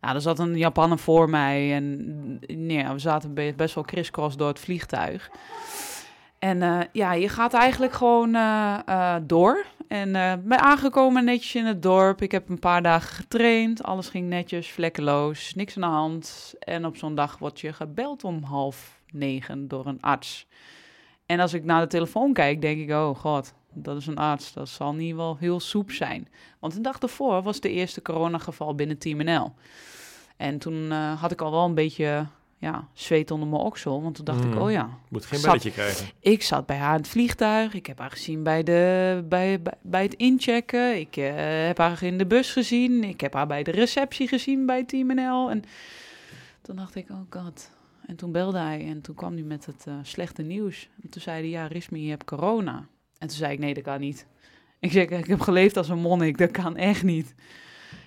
Ja, 0.00 0.14
er 0.14 0.20
zat 0.20 0.38
een 0.38 0.56
Japaner 0.56 0.98
voor 0.98 1.30
mij 1.30 1.74
en 1.74 1.96
nee, 2.46 2.76
ja, 2.76 2.92
we 2.92 2.98
zaten 2.98 3.34
be- 3.34 3.54
best 3.56 3.74
wel 3.74 3.84
crisscross 3.84 4.36
door 4.36 4.48
het 4.48 4.58
vliegtuig. 4.58 5.30
En 6.38 6.62
eh, 6.62 6.80
ja, 6.92 7.12
je 7.12 7.28
gaat 7.28 7.54
eigenlijk 7.54 7.92
gewoon 7.92 8.34
eh, 8.34 8.78
eh, 8.86 9.22
door. 9.22 9.64
En 9.88 10.12
ben 10.44 10.60
aangekomen 10.60 11.24
netjes 11.24 11.54
in 11.54 11.64
het 11.64 11.82
dorp. 11.82 12.22
Ik 12.22 12.32
heb 12.32 12.48
een 12.48 12.58
paar 12.58 12.82
dagen 12.82 13.14
getraind. 13.14 13.82
Alles 13.82 14.08
ging 14.08 14.28
netjes, 14.28 14.70
vlekkeloos, 14.70 15.54
niks 15.54 15.76
aan 15.76 15.90
de 15.90 15.96
hand. 15.96 16.54
En 16.58 16.86
op 16.86 16.96
zo'n 16.96 17.14
dag 17.14 17.38
word 17.38 17.60
je 17.60 17.72
gebeld 17.72 18.24
om 18.24 18.42
half 18.42 19.00
negen 19.10 19.68
door 19.68 19.86
een 19.86 20.00
arts. 20.00 20.46
En 21.26 21.40
als 21.40 21.54
ik 21.54 21.64
naar 21.64 21.80
de 21.80 21.86
telefoon 21.86 22.32
kijk, 22.32 22.60
denk 22.60 22.80
ik, 22.80 22.90
oh 22.90 23.16
god, 23.16 23.54
dat 23.82 23.96
is 23.96 24.06
een 24.06 24.16
arts. 24.16 24.52
Dat 24.52 24.68
zal 24.68 24.94
niet 24.94 25.14
wel 25.14 25.36
heel 25.40 25.60
soep 25.60 25.90
zijn. 25.90 26.28
Want 26.58 26.72
de 26.74 26.80
dag 26.80 26.98
ervoor 26.98 27.42
was 27.42 27.60
de 27.60 27.70
eerste 27.70 28.02
coronageval 28.02 28.74
binnen 28.74 28.98
Team 28.98 29.24
NL. 29.24 29.54
En 30.36 30.58
toen 30.58 30.92
eh, 30.92 31.20
had 31.20 31.30
ik 31.32 31.40
al 31.40 31.50
wel 31.50 31.64
een 31.64 31.74
beetje 31.74 32.26
ja, 32.58 32.88
zweet 32.92 33.30
onder 33.30 33.48
mijn 33.48 33.62
oksel. 33.62 34.02
Want 34.02 34.14
toen 34.14 34.24
dacht 34.24 34.44
Mm. 34.44 34.52
ik, 34.52 34.58
oh 34.60 34.70
ja, 34.70 34.88
Moet 35.08 35.24
geen 35.26 35.38
Zat- 35.38 35.48
belletje 35.48 35.70
krijgen. 35.70 36.06
ik 36.20 36.42
zat 36.42 36.66
bij 36.66 36.76
haar 36.76 36.94
in 36.94 37.00
het 37.00 37.08
vliegtuig. 37.08 37.74
Ik 37.74 37.86
heb 37.86 37.98
haar 37.98 38.10
gezien 38.10 38.42
bij, 38.42 38.62
de, 38.62 39.24
bij, 39.28 39.62
bij, 39.62 39.72
bij 39.82 40.02
het 40.02 40.14
inchecken. 40.14 40.98
Ik 40.98 41.16
eh, 41.16 41.32
heb 41.66 41.78
haar 41.78 42.02
in 42.02 42.18
de 42.18 42.26
bus 42.26 42.52
gezien. 42.52 43.04
Ik 43.04 43.20
heb 43.20 43.32
haar 43.34 43.46
bij 43.46 43.62
de 43.62 43.70
receptie 43.70 44.28
gezien 44.28 44.66
bij 44.66 44.84
Team 44.84 45.14
NL. 45.14 45.50
En 45.50 45.62
toen 46.62 46.76
dacht 46.76 46.94
ik, 46.94 47.10
oh 47.10 47.20
god. 47.30 47.70
En 48.06 48.16
toen 48.16 48.32
belde 48.32 48.58
hij 48.58 48.86
en 48.86 49.00
toen 49.00 49.14
kwam 49.14 49.32
hij 49.32 49.42
met 49.42 49.66
het 49.66 49.84
eh, 49.86 49.94
slechte 50.02 50.42
nieuws. 50.42 50.88
En 51.02 51.08
toen 51.10 51.22
zei 51.22 51.40
hij, 51.40 51.48
ja, 51.48 51.66
Rismi, 51.66 52.02
je 52.04 52.10
hebt 52.10 52.24
corona. 52.24 52.86
En 53.18 53.28
toen 53.28 53.36
zei 53.36 53.52
ik, 53.52 53.58
nee, 53.58 53.74
dat 53.74 53.82
kan 53.82 54.00
niet. 54.00 54.26
Ik 54.78 54.92
zeg, 54.92 55.08
ik 55.08 55.26
heb 55.26 55.40
geleefd 55.40 55.76
als 55.76 55.88
een 55.88 55.98
monnik, 55.98 56.38
dat 56.38 56.50
kan 56.50 56.76
echt 56.76 57.02
niet. 57.02 57.34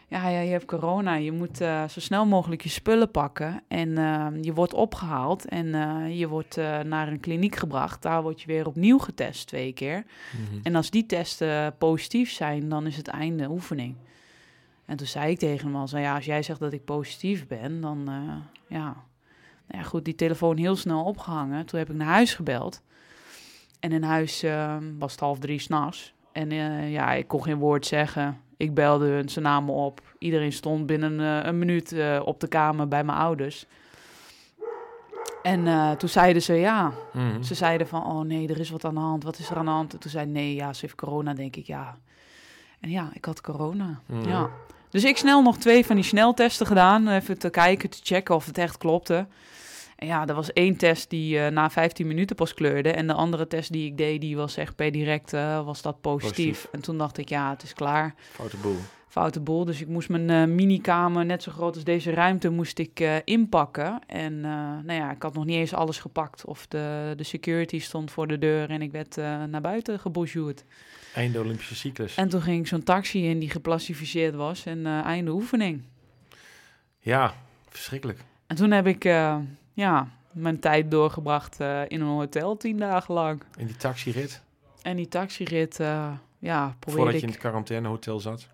Ja, 0.10 0.30
ja, 0.30 0.39
je 0.39 0.51
hebt 0.51 0.66
corona. 0.66 1.16
Je 1.16 1.32
moet 1.32 1.62
eh, 1.62 1.88
zo 1.88 1.99
snel 1.99 2.26
mogelijk 2.26 2.62
je 2.62 2.70
spullen 2.70 3.12
pakken. 3.12 3.64
En 3.68 3.97
eh, 3.97 4.28
je 4.41 4.53
wordt 4.53 4.74
opgehaald 4.74 5.45
en 5.45 5.76
eh, 5.76 6.20
je 6.20 6.28
wordt 6.28 6.57
eh, 6.57 6.80
naar 6.80 7.07
een 7.07 7.20
kliniek 7.20 7.55
gebracht. 7.55 8.01
Daar 8.01 8.22
word 8.22 8.41
je 8.41 8.47
weer 8.47 8.68
opnieuw 8.68 8.97
getest 8.97 9.47
twee 9.47 9.74
keer. 9.74 10.03
Mhm. 10.32 10.60
En 10.64 10.76
als 10.76 10.89
die 10.89 11.05
testen 11.05 11.76
positief 11.78 12.32
zijn, 12.32 12.70
dan 12.70 12.88
is 12.88 12.97
het 12.97 13.07
einde 13.07 13.49
oefening. 13.49 13.95
En 14.86 14.97
toen 14.97 15.07
zei 15.07 15.32
ik 15.32 15.39
tegen 15.39 15.66
hem 15.66 15.76
al, 15.76 15.88
zei, 15.88 16.03
ja, 16.03 16.16
als 16.16 16.26
jij 16.26 16.43
zegt 16.43 16.60
dat 16.60 16.74
ik 16.74 16.86
positief 16.86 17.47
ben, 17.47 17.82
dan 17.82 18.03
ja. 18.68 19.07
Nou 19.68 19.82
ja, 19.82 19.89
goed, 19.89 20.05
die 20.05 20.16
telefoon 20.16 20.57
heel 20.57 20.76
snel 20.76 21.03
opgehangen. 21.03 21.66
Toen 21.66 21.80
heb 21.80 21.89
ik 21.89 21.95
naar 21.95 22.07
huis 22.07 22.34
gebeld. 22.34 22.82
En 23.80 23.92
in 23.92 24.04
huis 24.04 24.44
eh, 24.44 24.76
was 25.00 25.12
het 25.12 25.20
half 25.22 25.40
drie 25.40 25.60
s'nachts. 25.60 26.14
En 26.32 26.52
eh, 26.52 26.92
ja, 26.92 27.12
ik 27.12 27.28
kon 27.28 27.44
geen 27.44 27.58
woord 27.58 27.86
zeggen. 27.86 28.42
Ik 28.58 28.74
belde 28.74 29.06
hun, 29.08 29.30
ze 29.30 29.40
namen 29.40 29.74
op. 29.74 30.02
Iedereen 30.18 30.52
stond 30.54 30.86
binnen 30.86 31.20
eh, 31.20 31.46
een 31.48 31.60
minuut 31.60 31.92
eh, 31.92 32.22
op 32.26 32.40
de 32.40 32.48
kamer 32.48 32.88
bij 32.88 33.04
mijn 33.04 33.18
ouders. 33.18 33.66
En 35.44 35.98
toen 35.98 36.10
zeiden 36.10 36.42
ze, 36.42 36.54
ja, 36.54 36.92
Mhm. 37.14 37.42
ze 37.44 37.54
zeiden 37.56 37.88
van, 37.88 38.06
oh 38.06 38.22
nee, 38.26 38.48
er 38.48 38.60
is 38.60 38.70
wat 38.70 38.86
aan 38.86 38.94
de 38.94 39.00
hand. 39.00 39.24
Wat 39.24 39.40
is 39.40 39.50
er 39.50 39.58
aan 39.58 39.66
de 39.66 39.72
hand? 39.72 39.94
En 39.94 40.00
toen 40.00 40.12
zei 40.12 40.26
nee, 40.26 40.56
ja, 40.56 40.74
ze 40.74 40.82
heeft 40.82 40.96
corona, 40.96 41.34
denk 41.34 41.56
ik, 41.56 41.66
ja. 41.66 41.98
En 42.80 42.90
ja, 42.90 43.10
ik 43.14 43.26
had 43.26 43.42
corona. 43.42 44.00
Mhm. 44.06 44.30
Ja. 44.30 44.50
Dus 44.90 45.04
ik 45.04 45.18
snel 45.18 45.42
nog 45.42 45.58
twee 45.58 45.86
van 45.86 45.96
die 45.96 46.06
sneltesten 46.06 46.66
gedaan. 46.68 47.08
Even 47.08 47.38
te 47.38 47.50
kijken, 47.50 47.90
te 47.90 48.00
checken 48.04 48.36
of 48.36 48.46
het 48.46 48.58
echt 48.58 48.78
klopte. 48.78 49.26
Ja, 50.06 50.28
er 50.28 50.34
was 50.34 50.54
één 50.54 50.76
test 50.76 51.10
die 51.10 51.39
eh, 51.39 51.52
na 51.52 51.70
15 51.70 52.08
minuten 52.08 52.36
pas 52.36 52.54
kleurde. 52.54 52.91
En 52.91 53.08
de 53.08 53.14
andere 53.14 53.47
test 53.47 53.72
die 53.72 53.86
ik 53.86 53.97
deed, 53.97 54.22
die 54.22 54.36
was 54.36 54.58
echt 54.58 54.76
per 54.76 54.91
direct, 54.91 55.34
eh, 55.34 55.66
was 55.66 55.82
dat 55.82 56.02
positief. 56.02 56.36
Positief. 56.36 56.68
En 56.72 56.82
toen 56.82 56.97
dacht 56.97 57.18
ik, 57.18 57.30
ja, 57.30 57.50
het 57.50 57.64
is 57.64 57.74
klaar. 57.74 58.16
Foute 58.32 58.58
boel. 58.58 58.78
Foute 59.08 59.39
boel. 59.39 59.66
Dus 59.66 59.82
ik 59.82 59.88
moest 59.88 60.10
mijn 60.10 60.30
eh 60.30 60.45
minikamer, 60.45 61.26
net 61.26 61.43
zo 61.43 61.52
groot 61.52 61.76
als 61.76 61.84
deze 61.84 62.12
ruimte, 62.12 62.50
moest 62.50 62.80
ik 62.80 63.22
inpakken. 63.24 64.00
En 64.08 64.39
nou 64.39 64.93
ja, 64.93 65.12
ik 65.12 65.22
had 65.22 65.34
nog 65.34 65.45
niet 65.45 65.56
eens 65.56 65.74
alles 65.74 66.00
gepakt. 66.00 66.45
Of 66.45 66.68
de, 66.68 67.14
de 67.16 67.24
security 67.24 67.80
stond 67.80 68.12
voor 68.12 68.28
de 68.28 68.38
deur 68.38 68.70
en 68.70 68.82
ik 68.82 68.91
werd 68.91 69.16
naar 69.50 69.62
buiten 69.62 70.00
gebonjourd. 70.00 70.64
Einde 71.14 71.39
Olympische 71.39 71.76
cyclus. 71.76 72.16
En 72.16 72.30
toen 72.30 72.41
ging 72.41 72.60
ik 72.60 72.68
zo'n 72.68 72.84
taxi 72.84 73.30
in 73.30 73.39
die 73.39 73.50
geplastificeerd 73.50 74.36
was 74.36 74.66
en 74.66 74.86
einde 74.86 75.32
oefening. 75.32 75.84
Ja, 77.00 77.34
verschrikkelijk. 77.70 78.20
En 78.47 78.56
toen 78.56 78.72
heb 78.72 78.88
ik 78.88 79.06
ja, 79.80 80.08
mijn 80.32 80.60
tijd 80.60 80.92
doorgebracht 80.92 81.60
eh, 81.60 81.82
in 81.88 82.02
een 82.02 82.08
hotel 82.08 82.58
tien 82.58 82.78
dagen 82.78 83.14
lang. 83.14 83.42
In 83.58 83.66
die 83.66 83.76
taxirit, 83.76 84.42
En 84.82 84.96
die 84.96 85.08
taxirit, 85.08 85.80
eh 85.80 86.12
ja, 86.40 86.76
probeerde 86.80 87.02
voordat 87.02 87.14
ik... 87.14 87.20
je 87.20 87.26
in 87.26 87.32
het 87.32 87.42
quarantainehotel 87.42 88.20
zat. 88.20 88.48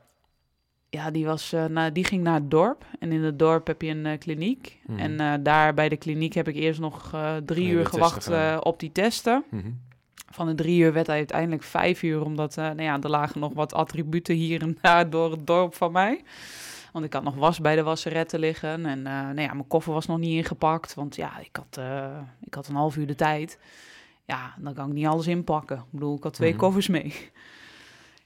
Ja, 0.90 1.12
die, 1.12 1.26
was, 1.26 1.54
eh, 1.54 1.66
na, 1.66 1.90
die 1.90 2.04
ging 2.04 2.24
naar 2.24 2.34
het 2.34 2.52
dorp. 2.52 2.86
En 3.00 3.12
in 3.12 3.24
het 3.24 3.40
dorp 3.40 3.68
heb 3.68 3.82
je 3.82 3.90
een 3.90 4.18
kliniek. 4.18 4.80
Mhm. 4.86 5.00
En 5.00 5.44
daar 5.44 5.74
bij 5.74 5.90
de 5.90 5.98
kliniek 5.98 6.34
heb 6.34 6.48
ik 6.48 6.56
eerst 6.56 6.80
nog 6.80 7.14
drie 7.46 7.70
uur 7.70 7.86
gewacht 7.86 8.30
op 8.60 8.80
die 8.80 8.92
testen. 8.92 9.44
Mhm. 9.50 9.72
Van 10.32 10.48
de 10.48 10.56
drie 10.56 10.80
uur 10.80 10.94
werd 10.94 11.08
hij 11.08 11.16
uiteindelijk 11.16 11.64
vijf 11.64 12.04
uur, 12.04 12.24
omdat 12.24 12.56
nou 12.56 12.82
ja, 12.82 13.02
er 13.02 13.10
lagen 13.10 13.40
nog 13.40 13.54
wat 13.54 13.74
attributen 13.74 14.36
hier 14.36 14.62
en 14.62 14.78
daar 14.82 15.10
door 15.10 15.32
het 15.32 15.48
dorp 15.48 15.76
van 15.76 15.92
mij. 15.92 16.24
Want 16.96 17.08
ik 17.08 17.14
had 17.14 17.24
nog 17.24 17.36
was 17.36 17.60
bij 17.60 17.76
de 17.76 17.84
wasseretten 17.84 18.40
liggen. 18.40 18.86
En 18.86 19.08
eh, 19.08 19.14
nou 19.14 19.42
ja, 19.42 19.54
mijn 19.54 19.68
koffer 19.68 19.94
was 19.94 20.06
nog 20.06 20.18
niet 20.18 20.38
ingepakt, 20.38 20.94
want 20.94 21.16
ja, 21.16 21.40
ik 21.40 21.56
had, 21.56 21.78
eh, 21.78 22.18
ik 22.42 22.54
had 22.54 22.68
een 22.68 22.76
half 22.76 22.98
uur 22.98 23.08
de 23.08 23.16
tijd. 23.16 23.60
Ja, 24.26 24.54
dan 24.58 24.74
kan 24.74 24.88
ik 24.88 24.94
niet 24.94 25.06
alles 25.08 25.28
inpakken. 25.28 25.78
Ik 25.78 25.84
bedoel, 25.90 26.16
ik 26.18 26.24
had 26.24 26.34
twee 26.34 26.50
Mhm. 26.50 26.60
koffers 26.60 26.88
mee. 26.88 27.14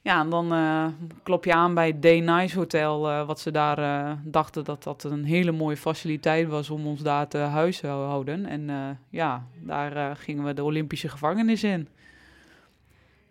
Ja, 0.01 0.19
en 0.21 0.29
dan 0.29 0.53
eh, 0.53 0.85
klop 1.23 1.45
je 1.45 1.53
aan 1.53 1.73
bij 1.73 1.87
het 1.87 2.01
Day 2.01 2.19
Nice 2.19 2.57
Hotel, 2.57 3.25
wat 3.25 3.39
ze 3.39 3.51
daar 3.51 4.17
dachten 4.23 4.63
dat 4.63 4.83
dat 4.83 5.03
een 5.03 5.23
hele 5.23 5.51
mooie 5.51 5.77
faciliteit 5.77 6.47
was 6.47 6.69
om 6.69 6.87
ons 6.87 7.01
daar 7.01 7.27
te 7.27 7.37
huishouden. 7.37 8.45
En 8.45 8.69
eh, 8.69 8.75
ja, 9.09 9.45
daar 9.61 10.15
gingen 10.15 10.43
we 10.43 10.53
de 10.53 10.63
Olympische 10.63 11.09
gevangenis 11.09 11.63
in 11.63 11.87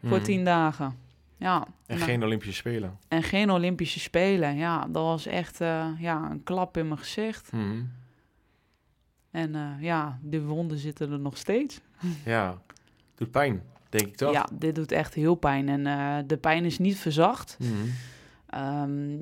voor 0.03 0.17
Mhm. 0.17 0.23
tien 0.25 0.45
dagen. 0.45 0.99
Ja, 1.39 1.67
En 1.87 1.99
geen 1.99 2.25
Olympische 2.25 2.55
Spelen. 2.55 2.99
en 3.09 3.23
geen 3.23 3.51
Olympische 3.51 4.01
Spelen. 4.01 4.57
Ja, 4.57 4.79
dat 4.81 5.03
was 5.03 5.27
echt 5.27 5.61
eh, 5.61 5.87
ja, 5.99 6.31
een 6.31 6.43
klap 6.43 6.77
in 6.77 6.89
mijn 6.89 6.99
gezicht. 7.01 7.53
Mhm. 7.53 7.83
En 9.31 9.55
eh, 9.55 9.71
ja, 9.81 10.19
de 10.23 10.43
wonden 10.43 10.79
zitten 10.79 11.13
er 11.13 11.19
nog 11.19 11.37
steeds. 11.37 11.81
Ja, 12.25 12.59
doet 13.15 13.31
pijn, 13.31 13.63
denk 13.89 14.07
ik 14.07 14.17
toch? 14.17 14.33
Ja, 14.33 14.49
dit 14.53 14.75
doet 14.75 14.93
echt 14.93 15.15
heel 15.15 15.35
pijn. 15.35 15.69
En 15.69 15.87
eh, 15.87 16.17
de 16.27 16.37
pijn 16.37 16.65
is 16.65 16.79
niet 16.79 16.97
verzacht. 16.99 17.57
Mhm. 17.61 17.71
Ehm, 18.47 19.17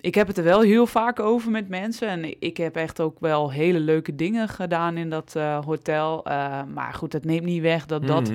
ik 0.00 0.14
heb 0.14 0.26
het 0.26 0.38
er 0.38 0.44
wel 0.44 0.60
heel 0.60 0.86
vaak 0.86 1.20
over 1.20 1.50
met 1.50 1.68
mensen. 1.68 2.08
En 2.08 2.40
ik- 2.40 2.56
heb 2.56 2.76
echt 2.76 3.00
ook 3.00 3.20
wel 3.20 3.50
hele 3.50 3.80
leuke 3.80 4.14
dingen 4.14 4.48
gedaan 4.48 4.96
in 4.96 5.10
dat 5.10 5.32
hotel. 5.64 6.22
Maar 6.74 6.94
goed, 6.94 7.12
het 7.12 7.24
neemt 7.24 7.44
niet 7.44 7.62
weg 7.62 7.86
dat 7.86 8.06
dat 8.06 8.32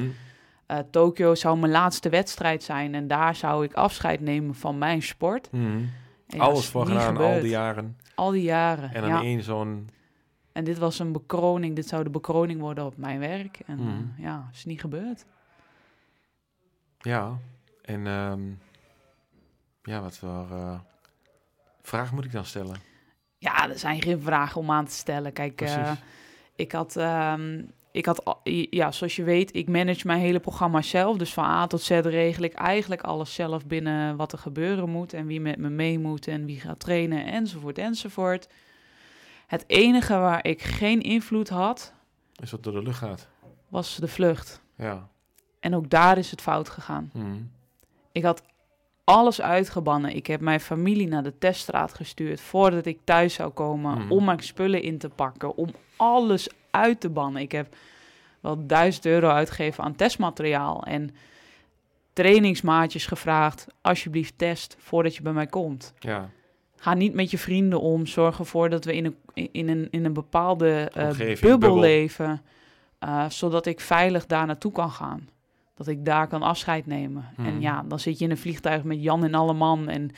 Eh, 0.65 0.79
Tokio 0.91 1.35
zou 1.35 1.57
mijn 1.59 1.71
laatste 1.71 2.09
wedstrijd 2.09 2.63
zijn. 2.63 2.95
En 2.95 3.07
daar 3.07 3.35
zou 3.35 3.63
ik 3.63 3.73
afscheid 3.73 4.19
nemen 4.21 4.55
van 4.55 4.77
mijn 4.77 5.01
sport. 5.01 5.51
Mhm. 5.51 5.79
Ja, 6.27 6.39
Alles 6.43 6.67
voor 6.67 6.85
gedaan, 6.85 7.17
al 7.17 7.39
die 7.39 7.49
jaren. 7.49 7.97
Al 8.15 8.31
die 8.31 8.41
jaren. 8.43 8.93
En 8.93 9.01
dan 9.01 9.09
ja. 9.09 9.21
één 9.21 9.43
zo'n... 9.43 9.89
En 10.51 10.63
dit 10.63 10.77
was 10.77 10.99
een 10.99 11.11
bekroning. 11.11 11.75
Dit 11.75 11.87
zou 11.87 12.03
de 12.03 12.09
bekroning 12.09 12.59
worden 12.59 12.85
op 12.85 12.97
mijn 12.97 13.19
werk. 13.19 13.59
En 13.65 13.77
Mhm. 13.79 13.87
eh, 13.89 14.23
ja, 14.23 14.49
is 14.53 14.65
niet 14.65 14.79
gebeurd. 14.79 15.25
Ja, 16.99 17.37
en... 17.81 18.07
ehm, 18.07 18.41
ja, 19.83 20.01
wat 20.01 20.17
voor 20.17 20.47
eh, 20.51 20.79
vraag 21.81 22.11
moet 22.11 22.25
ik 22.25 22.31
dan 22.31 22.45
stellen? 22.45 22.75
Ja, 23.37 23.69
er 23.69 23.79
zijn 23.79 24.01
geen 24.01 24.21
vragen 24.21 24.61
om 24.61 24.71
aan 24.71 24.85
te 24.85 24.91
stellen. 24.91 25.33
Kijk, 25.33 25.61
ik 26.55 26.71
had, 26.71 26.95
ehm, 26.95 27.63
ik 27.95 28.05
had, 28.05 28.25
al- 28.25 28.39
ja, 28.69 28.91
zoals 28.91 29.15
je 29.15 29.23
weet, 29.23 29.55
ik 29.55 29.69
manage 29.69 30.07
mijn 30.07 30.19
hele 30.19 30.39
programma 30.39 30.81
zelf. 30.81 31.17
Dus 31.17 31.33
van 31.33 31.43
A 31.43 31.67
tot 31.67 31.81
Z 31.81 31.89
regel 31.89 32.43
ik 32.43 32.53
eigenlijk 32.53 33.01
alles 33.01 33.33
zelf 33.33 33.65
binnen 33.65 34.15
wat 34.15 34.31
er 34.31 34.37
gebeuren 34.37 34.89
moet. 34.89 35.13
En 35.13 35.25
wie 35.27 35.39
met 35.41 35.57
me 35.57 35.69
mee 35.69 35.99
moet 35.99 36.27
en 36.27 36.45
wie 36.45 36.59
gaat 36.59 36.79
trainen 36.79 37.25
enzovoort 37.25 37.77
enzovoort. 37.77 38.47
Het 39.47 39.63
enige 39.67 40.13
waar 40.17 40.45
ik 40.45 40.61
geen 40.61 41.01
invloed 41.01 41.49
had, 41.49 41.93
Is 42.35 42.51
wat 42.51 42.63
door 42.63 42.73
de 42.73 42.83
lucht 42.83 42.97
gaat. 42.97 43.27
was 43.67 43.95
de 43.95 44.07
vlucht. 44.07 44.61
Ja. 44.77 45.07
En 45.59 45.75
ook 45.75 45.89
daar 45.89 46.17
is 46.17 46.31
het 46.31 46.41
fout 46.41 46.69
gegaan. 46.69 47.09
Mhm. 47.13 47.41
Ik 48.11 48.23
had 48.23 48.43
alles 49.03 49.41
uitgebannen. 49.41 50.15
Ik 50.15 50.27
heb 50.27 50.41
mijn 50.41 50.59
familie 50.59 51.07
naar 51.07 51.23
de 51.23 51.37
teststraat 51.37 51.93
gestuurd 51.93 52.41
voordat 52.41 52.85
ik 52.85 52.99
thuis 53.03 53.33
zou 53.33 53.51
komen. 53.51 53.97
Mhm. 53.97 54.11
Om 54.11 54.25
mijn 54.25 54.39
spullen 54.43 54.81
in 54.81 54.97
te 54.97 55.09
pakken. 55.09 55.55
Om 55.55 55.69
alles 55.95 56.49
uit 56.75 56.99
te 56.99 57.09
bannen. 57.09 57.41
Ik 57.41 57.51
heb 57.51 57.75
wel 58.39 58.65
1000 58.67 59.05
euro 59.05 59.29
uitgegeven 59.29 59.83
aan 59.83 59.95
testmateriaal. 59.95 60.83
En 60.83 61.15
trainingsmaatjes 62.13 63.05
gevraagd. 63.05 63.67
Alsjeblieft 63.81 64.33
test 64.37 64.75
voordat 64.79 65.15
je 65.15 65.21
bij 65.21 65.33
mij 65.33 65.47
komt. 65.47 65.93
Ja. 65.99 66.29
Ga 66.75 66.93
niet 66.93 67.13
met 67.13 67.31
je 67.31 67.37
vrienden 67.37 67.81
om. 67.81 68.05
Zorg 68.05 68.39
ervoor 68.39 68.69
dat 68.69 68.85
we 68.85 68.95
in 68.95 69.05
een, 69.05 69.49
in 69.51 69.69
een, 69.69 69.87
in 69.91 70.05
een 70.05 70.13
bepaalde 70.13 70.91
Omgeving, 70.95 71.39
bubbel, 71.39 71.59
bubbel. 71.59 71.79
leven. 71.79 72.41
eh, 72.99 73.29
zodat 73.29 73.65
ik 73.65 73.79
veilig 73.79 74.25
daar 74.25 74.45
naartoe 74.45 74.71
kan 74.71 74.89
gaan. 74.91 75.29
Dat 75.75 75.87
ik 75.87 76.05
daar 76.05 76.27
kan 76.27 76.41
afscheid 76.41 76.85
nemen. 76.85 77.29
En 77.37 77.61
ja, 77.61 77.83
dan 77.87 77.99
zit 77.99 78.19
je 78.19 78.25
in 78.25 78.31
een 78.31 78.37
vliegtuig 78.37 78.83
met 78.83 79.03
Jan 79.03 79.23
en 79.23 79.33
alle 79.33 79.53
man. 79.53 79.89
En 79.89 80.11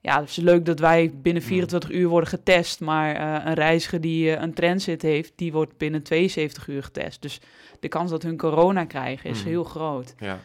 ja, 0.00 0.20
het 0.20 0.28
is 0.28 0.36
leuk 0.36 0.64
dat 0.64 0.78
wij 0.78 1.12
binnen 1.22 1.42
24 1.42 1.90
uur 1.90 2.08
worden 2.08 2.28
getest. 2.28 2.80
Maar 2.80 3.14
eh, 3.14 3.46
een 3.46 3.54
reiziger 3.54 4.00
die 4.00 4.34
eh, 4.34 4.42
een 4.42 4.54
transit 4.54 5.02
heeft, 5.02 5.32
die 5.36 5.52
wordt 5.52 5.76
binnen 5.76 6.02
72 6.02 6.68
uur 6.68 6.82
getest. 6.82 7.22
Dus 7.22 7.40
de 7.80 7.88
kans 7.88 8.10
dat 8.10 8.22
hun 8.22 8.36
corona 8.36 8.84
krijgen 8.84 9.30
is 9.30 9.38
Mhm. 9.38 9.48
heel 9.48 9.64
groot. 9.64 10.14
Ja. 10.18 10.38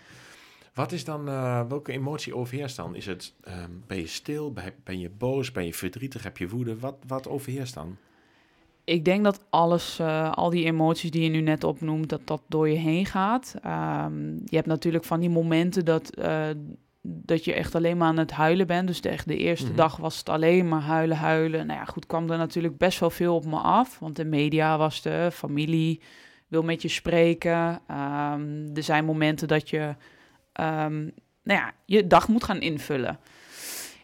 Wat 0.73 0.91
is 0.91 1.03
dan, 1.03 1.27
eh, 1.27 1.61
welke 1.69 1.91
emotie 1.91 2.35
overheerst 2.35 2.75
dan? 2.75 2.95
Is 2.95 3.05
het, 3.05 3.33
ehm, 3.43 3.69
ben 3.87 3.97
je 3.97 4.07
stil, 4.07 4.51
ben, 4.53 4.73
ben 4.83 4.99
je 4.99 5.09
boos, 5.09 5.51
ben 5.51 5.65
je 5.65 5.73
verdrietig, 5.73 6.23
heb 6.23 6.37
je 6.37 6.47
woede? 6.49 6.79
Wat, 6.79 6.95
wat 7.07 7.27
overheerst 7.27 7.73
dan? 7.73 7.97
Ik 8.83 9.05
denk 9.05 9.23
dat 9.23 9.39
alles, 9.49 9.99
al 10.31 10.49
die 10.49 10.65
emoties 10.65 11.11
die 11.11 11.23
je 11.23 11.29
nu 11.29 11.41
net 11.41 11.63
opnoemt, 11.63 12.09
dat 12.09 12.21
dat 12.25 12.41
door 12.47 12.69
je 12.69 12.75
heen 12.77 13.05
gaat. 13.05 13.55
Ehm, 13.61 14.33
je 14.33 14.55
hebt 14.55 14.67
natuurlijk 14.67 15.03
van 15.03 15.19
die 15.19 15.29
momenten 15.29 15.85
dat, 15.85 16.09
dat 17.07 17.45
je 17.45 17.53
echt 17.53 17.75
alleen 17.75 17.97
maar 17.97 18.07
aan 18.07 18.17
het 18.17 18.31
huilen 18.31 18.67
bent. 18.67 18.87
Dus 18.87 19.01
de, 19.01 19.09
echt 19.09 19.27
de 19.27 19.37
eerste 19.37 19.67
Mhm. 19.67 19.75
dag 19.75 19.97
was 19.97 20.17
het 20.17 20.29
alleen 20.29 20.67
maar 20.67 20.81
huilen, 20.81 21.17
huilen. 21.17 21.67
Nou 21.67 21.79
ja, 21.79 21.85
goed, 21.85 22.05
kwam 22.05 22.31
er 22.31 22.37
natuurlijk 22.37 22.77
best 22.77 22.99
wel 22.99 23.09
veel 23.09 23.35
op 23.35 23.45
me 23.45 23.57
af. 23.57 23.99
Want 23.99 24.15
de 24.15 24.25
media 24.25 24.77
was 24.77 25.05
er, 25.05 25.31
familie 25.31 26.01
wil 26.47 26.63
met 26.63 26.81
je 26.81 26.87
spreken. 26.87 27.79
Ehm, 27.87 28.75
er 28.75 28.83
zijn 28.83 29.05
momenten 29.05 29.47
dat 29.47 29.69
je 29.69 29.95
ehm, 30.53 31.01
nou 31.43 31.59
ja, 31.59 31.71
je 31.85 32.07
dag 32.07 32.27
moet 32.27 32.43
gaan 32.43 32.61
invullen. 32.61 33.19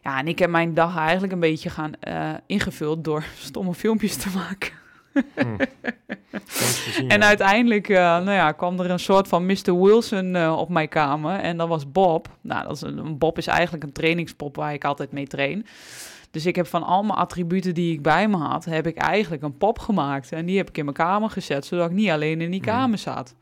Ja, 0.03 0.19
en 0.19 0.27
ik 0.27 0.39
heb 0.39 0.49
mijn 0.49 0.73
dag 0.73 0.97
eigenlijk 0.97 1.33
een 1.33 1.39
beetje 1.39 1.69
gaan 1.69 1.93
eh, 1.99 2.33
ingevuld 2.45 3.03
door 3.03 3.23
stomme 3.47 3.73
filmpjes 3.73 4.15
te 4.15 4.29
maken. 4.35 4.71
Hm. 5.13 5.55
Gezien, 6.45 7.09
En 7.09 7.19
ja. 7.19 7.25
uiteindelijk 7.25 7.89
eh, 7.89 7.97
nou 7.97 8.31
ja, 8.31 8.51
kwam 8.51 8.79
er 8.79 8.89
een 8.89 8.99
soort 8.99 9.27
van 9.27 9.45
Mr. 9.45 9.81
Wilson 9.81 10.35
eh, 10.35 10.55
op 10.57 10.69
mijn 10.69 10.89
kamer. 10.89 11.39
En 11.39 11.57
dat 11.57 11.67
was 11.67 11.91
Bob. 11.91 12.27
Nou, 12.41 12.63
dat 12.67 12.75
is 12.75 12.81
een, 12.81 12.97
een 12.97 13.17
Bob 13.17 13.37
is 13.37 13.47
eigenlijk 13.47 13.83
een 13.83 13.91
trainingspop 13.91 14.55
waar 14.55 14.73
ik 14.73 14.83
altijd 14.85 15.11
mee 15.11 15.27
train. 15.27 15.65
Dus 16.31 16.45
ik 16.45 16.55
heb 16.55 16.67
van 16.67 16.83
al 16.83 17.03
mijn 17.03 17.19
attributen 17.19 17.73
die 17.73 17.93
ik 17.93 18.01
bij 18.01 18.27
me 18.27 18.37
had, 18.37 18.65
heb 18.65 18.87
ik 18.87 18.97
eigenlijk 18.97 19.43
een 19.43 19.57
pop 19.57 19.79
gemaakt. 19.79 20.31
En 20.31 20.45
die 20.45 20.57
heb 20.57 20.69
ik 20.69 20.77
in 20.77 20.83
mijn 20.83 20.95
kamer 20.97 21.29
gezet, 21.29 21.65
zodat 21.65 21.89
ik 21.89 21.95
niet 21.95 22.09
alleen 22.09 22.41
in 22.41 22.51
die 22.51 22.59
Mhm. 22.61 22.69
kamer 22.69 22.97
zat. 22.97 23.35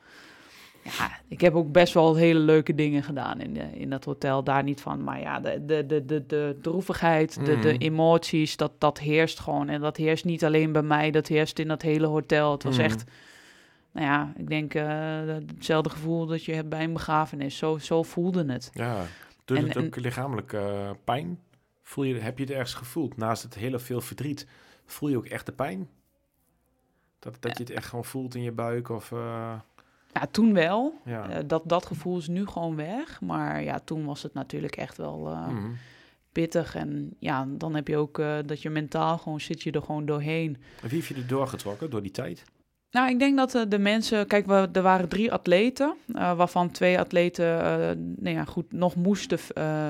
Ja, 0.83 1.19
ik 1.27 1.41
heb 1.41 1.53
ook 1.53 1.71
best 1.71 1.93
wel 1.93 2.15
hele 2.15 2.39
leuke 2.39 2.75
dingen 2.75 3.03
gedaan 3.03 3.41
in, 3.41 3.53
de, 3.53 3.59
in 3.79 3.89
dat 3.89 4.05
hotel. 4.05 4.43
Daar 4.43 4.63
niet 4.63 4.81
van. 4.81 5.03
Maar 5.03 5.19
ja, 5.19 5.39
de, 5.39 5.65
de, 5.65 5.85
de, 5.85 6.05
de, 6.05 6.25
de 6.27 6.57
droevigheid, 6.61 7.45
de, 7.45 7.59
de 7.59 7.67
Mhm. 7.73 7.81
emoties, 7.81 8.57
dat, 8.57 8.71
dat 8.77 8.99
heerst 8.99 9.39
gewoon. 9.39 9.69
En 9.69 9.81
dat 9.81 9.97
heerst 9.97 10.25
niet 10.25 10.45
alleen 10.45 10.71
bij 10.71 10.81
mij, 10.81 11.11
dat 11.11 11.27
heerst 11.27 11.59
in 11.59 11.67
dat 11.67 11.81
hele 11.81 12.05
hotel. 12.07 12.51
Het 12.51 12.63
was 12.63 12.75
Mhm. 12.75 12.85
echt, 12.85 13.03
nou 13.91 14.05
ja, 14.05 14.33
ik 14.37 14.49
denk 14.49 14.73
eh, 14.73 14.85
hetzelfde 15.55 15.89
gevoel 15.89 16.25
dat 16.25 16.43
je 16.43 16.53
hebt 16.53 16.69
bij 16.69 16.83
een 16.83 16.93
begrafenis. 16.93 17.57
Zo, 17.57 17.77
zo 17.77 18.03
voelde 18.03 18.51
het. 18.51 18.69
Ja. 18.73 19.05
Doet 19.45 19.57
En- 19.57 19.63
het 19.67 19.75
en- 19.75 19.85
ook 19.85 19.95
lichamelijk 19.95 20.53
eh, 20.53 20.89
pijn? 21.03 21.39
Voel 21.83 22.03
je, 22.03 22.15
heb 22.15 22.37
je 22.37 22.43
het 22.43 22.53
ergens 22.53 22.73
gevoeld? 22.73 23.17
Naast 23.17 23.43
het 23.43 23.55
hele 23.55 23.79
veel 23.79 24.01
verdriet, 24.01 24.47
voel 24.85 25.09
je 25.09 25.17
ook 25.17 25.25
echt 25.25 25.45
de 25.45 25.51
pijn? 25.51 25.89
Dat, 27.19 27.37
dat 27.39 27.57
je 27.57 27.63
het 27.63 27.71
echt 27.73 27.85
gewoon 27.87 28.05
voelt 28.05 28.35
in 28.35 28.41
je 28.41 28.51
buik 28.51 28.89
of... 28.89 29.11
eh, 29.11 29.53
Ja, 30.13 30.27
toen 30.31 30.53
wel. 30.53 30.93
ja. 31.05 31.29
Eh, 31.29 31.37
dat, 31.47 31.61
dat 31.65 31.85
gevoel 31.85 32.17
is 32.17 32.27
nu 32.27 32.45
gewoon 32.47 32.75
weg. 32.75 33.21
Maar 33.21 33.63
ja, 33.63 33.79
toen 33.79 34.05
was 34.05 34.23
het 34.23 34.33
natuurlijk 34.33 34.75
echt 34.75 34.97
wel 34.97 35.27
eh, 35.27 35.47
Mhm. 35.47 35.69
pittig. 36.31 36.75
En 36.75 37.15
ja, 37.19 37.45
dan 37.49 37.75
heb 37.75 37.87
je 37.87 37.97
ook 37.97 38.19
eh, 38.19 38.35
dat 38.45 38.61
je 38.61 38.69
mentaal 38.69 39.17
gewoon 39.17 39.39
zit 39.41 39.61
je 39.63 39.71
er 39.71 39.81
gewoon 39.81 40.05
doorheen. 40.05 40.57
En 40.81 40.89
Wie 40.89 40.97
heeft 40.97 41.07
je 41.07 41.15
er 41.15 41.27
doorgetrokken 41.27 41.89
door 41.89 42.01
die 42.01 42.11
tijd? 42.11 42.43
Nou, 42.91 43.09
ik 43.09 43.19
denk 43.19 43.37
dat 43.37 43.65
de 43.69 43.79
mensen... 43.79 44.27
Kijk, 44.27 44.45
we, 44.45 44.69
er 44.73 44.81
waren 44.81 45.09
drie 45.09 45.31
atleten, 45.31 45.95
waarvan 46.13 46.71
twee 46.71 46.99
atleten 46.99 47.45
nou 48.19 48.35
ja, 48.35 48.45
goed, 48.45 48.71
nog 48.71 48.95
moesten 48.95 49.39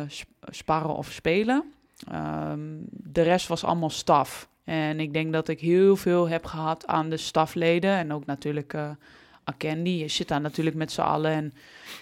sp- 0.07 0.29
sparren 0.49 0.95
of 0.95 1.11
spelen. 1.11 1.63
Ehm, 2.11 2.59
de 2.89 3.21
rest 3.21 3.47
was 3.47 3.63
allemaal 3.63 3.89
staf. 3.89 4.49
En 4.63 4.99
ik 4.99 5.13
denk 5.13 5.33
dat 5.33 5.47
ik 5.47 5.59
heel 5.59 5.95
veel 5.95 6.29
heb 6.29 6.45
gehad 6.45 6.87
aan 6.87 7.09
de 7.09 7.17
stafleden 7.17 7.91
en 7.91 8.13
ook 8.13 8.25
natuurlijk 8.25 8.75
eh 9.49 9.55
Akendi. 9.55 9.97
Je 9.97 10.07
zit 10.07 10.27
daar 10.27 10.41
natuurlijk 10.41 10.75
met 10.75 10.91
z'n 10.91 11.01
allen. 11.01 11.31
En 11.31 11.53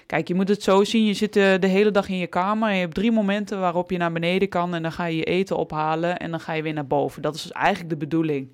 kijk, 0.06 0.28
je 0.28 0.36
moet 0.36 0.48
het 0.50 0.64
zo 0.64 0.84
zien. 0.84 1.06
Je 1.06 1.14
zit 1.14 1.36
eh, 1.36 1.60
de 1.60 1.68
hele 1.68 1.92
dag 1.92 2.10
in 2.10 2.18
je 2.18 2.28
kamer 2.28 2.70
en 2.70 2.76
je 2.76 2.82
hebt 2.82 2.94
drie 2.94 3.12
momenten 3.12 3.60
waarop 3.60 3.92
je 3.92 3.98
naar 3.98 4.12
beneden 4.12 4.50
kan 4.50 4.74
en 4.74 4.82
dan 4.82 4.92
ga 4.92 5.06
je 5.06 5.18
je 5.18 5.24
eten 5.24 5.58
ophalen 5.58 6.18
en 6.18 6.32
dan 6.32 6.40
ga 6.40 6.54
je 6.54 6.62
weer 6.62 6.74
naar 6.74 6.88
boven. 6.88 7.22
Dat 7.22 7.36
is 7.36 7.42
dus 7.42 7.52
eigenlijk 7.52 7.90
de 7.90 7.98
bedoeling. 7.98 8.52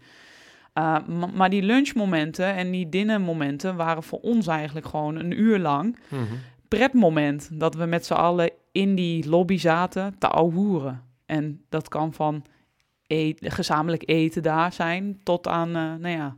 Uh, 0.77 0.97
ma- 1.07 1.29
maar 1.33 1.49
die 1.49 1.61
lunchmomenten 1.61 2.55
en 2.55 2.71
die 2.71 2.89
dinnermomenten 2.89 3.75
waren 3.75 4.03
voor 4.03 4.19
ons 4.19 4.47
eigenlijk 4.47 4.85
gewoon 4.87 5.15
een 5.15 5.39
uur 5.39 5.59
lang 5.59 5.97
Mhm. 6.09 6.21
pretmoment. 6.67 7.49
Dat 7.53 7.75
we 7.75 7.85
met 7.85 8.05
z'n 8.05 8.13
allen 8.13 8.51
in 8.71 8.95
die 8.95 9.29
lobby 9.29 9.57
zaten 9.57 10.15
te 10.19 10.27
ouwehoeren. 10.27 11.01
En 11.25 11.61
dat 11.69 11.87
kan 11.89 12.13
van 12.13 12.45
e- 13.07 13.33
gezamenlijk 13.39 14.03
eten 14.05 14.43
daar 14.43 14.73
zijn 14.73 15.19
tot 15.23 15.47
aan, 15.47 15.67
eh, 15.67 15.73
nou 15.99 16.07
ja, 16.07 16.35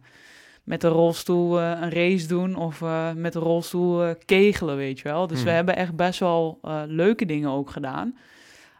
met 0.66 0.82
de 0.82 0.88
rolstoel 0.88 1.60
eh, 1.60 1.70
een 1.82 1.92
race 1.92 2.28
doen 2.28 2.56
of 2.56 2.82
eh, 2.82 3.14
met 3.14 3.34
de 3.34 3.40
rolstoel 3.40 4.04
eh, 4.04 4.14
kegelen, 4.26 4.76
weet 4.78 4.98
je 5.00 5.04
wel. 5.04 5.28
Dus 5.28 5.38
we 5.38 5.46
Hmm. 5.48 5.56
hebben 5.56 5.76
echt 5.76 5.96
best 5.96 6.20
wel 6.20 6.60
leuke 6.88 7.26
dingen 7.26 7.50
ook 7.50 7.70
gedaan. 7.70 8.18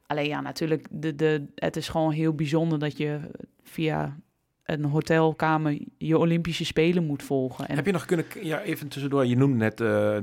Alleen 0.08 0.28
ja, 0.28 0.42
natuurlijk, 0.42 0.88
de, 0.90 1.16
de, 1.16 1.46
het 1.56 1.76
is 1.76 1.88
gewoon 1.90 2.12
heel 2.12 2.34
bijzonder 2.34 2.80
dat 2.80 2.98
je 2.98 3.20
via 3.64 4.18
een 4.64 4.84
hotelkamer 4.86 5.78
je 5.98 6.18
Olympische 6.18 6.66
Spelen 6.66 7.06
moet 7.06 7.24
volgen. 7.24 7.68
En 7.68 7.76
Heb 7.76 7.86
je 7.86 7.92
nog 7.92 8.06
kunnen, 8.06 8.26
ja, 8.42 8.62
even 8.62 8.88
tussendoor, 8.88 9.26
je 9.26 9.38
noemde 9.38 9.58
net 9.58 9.78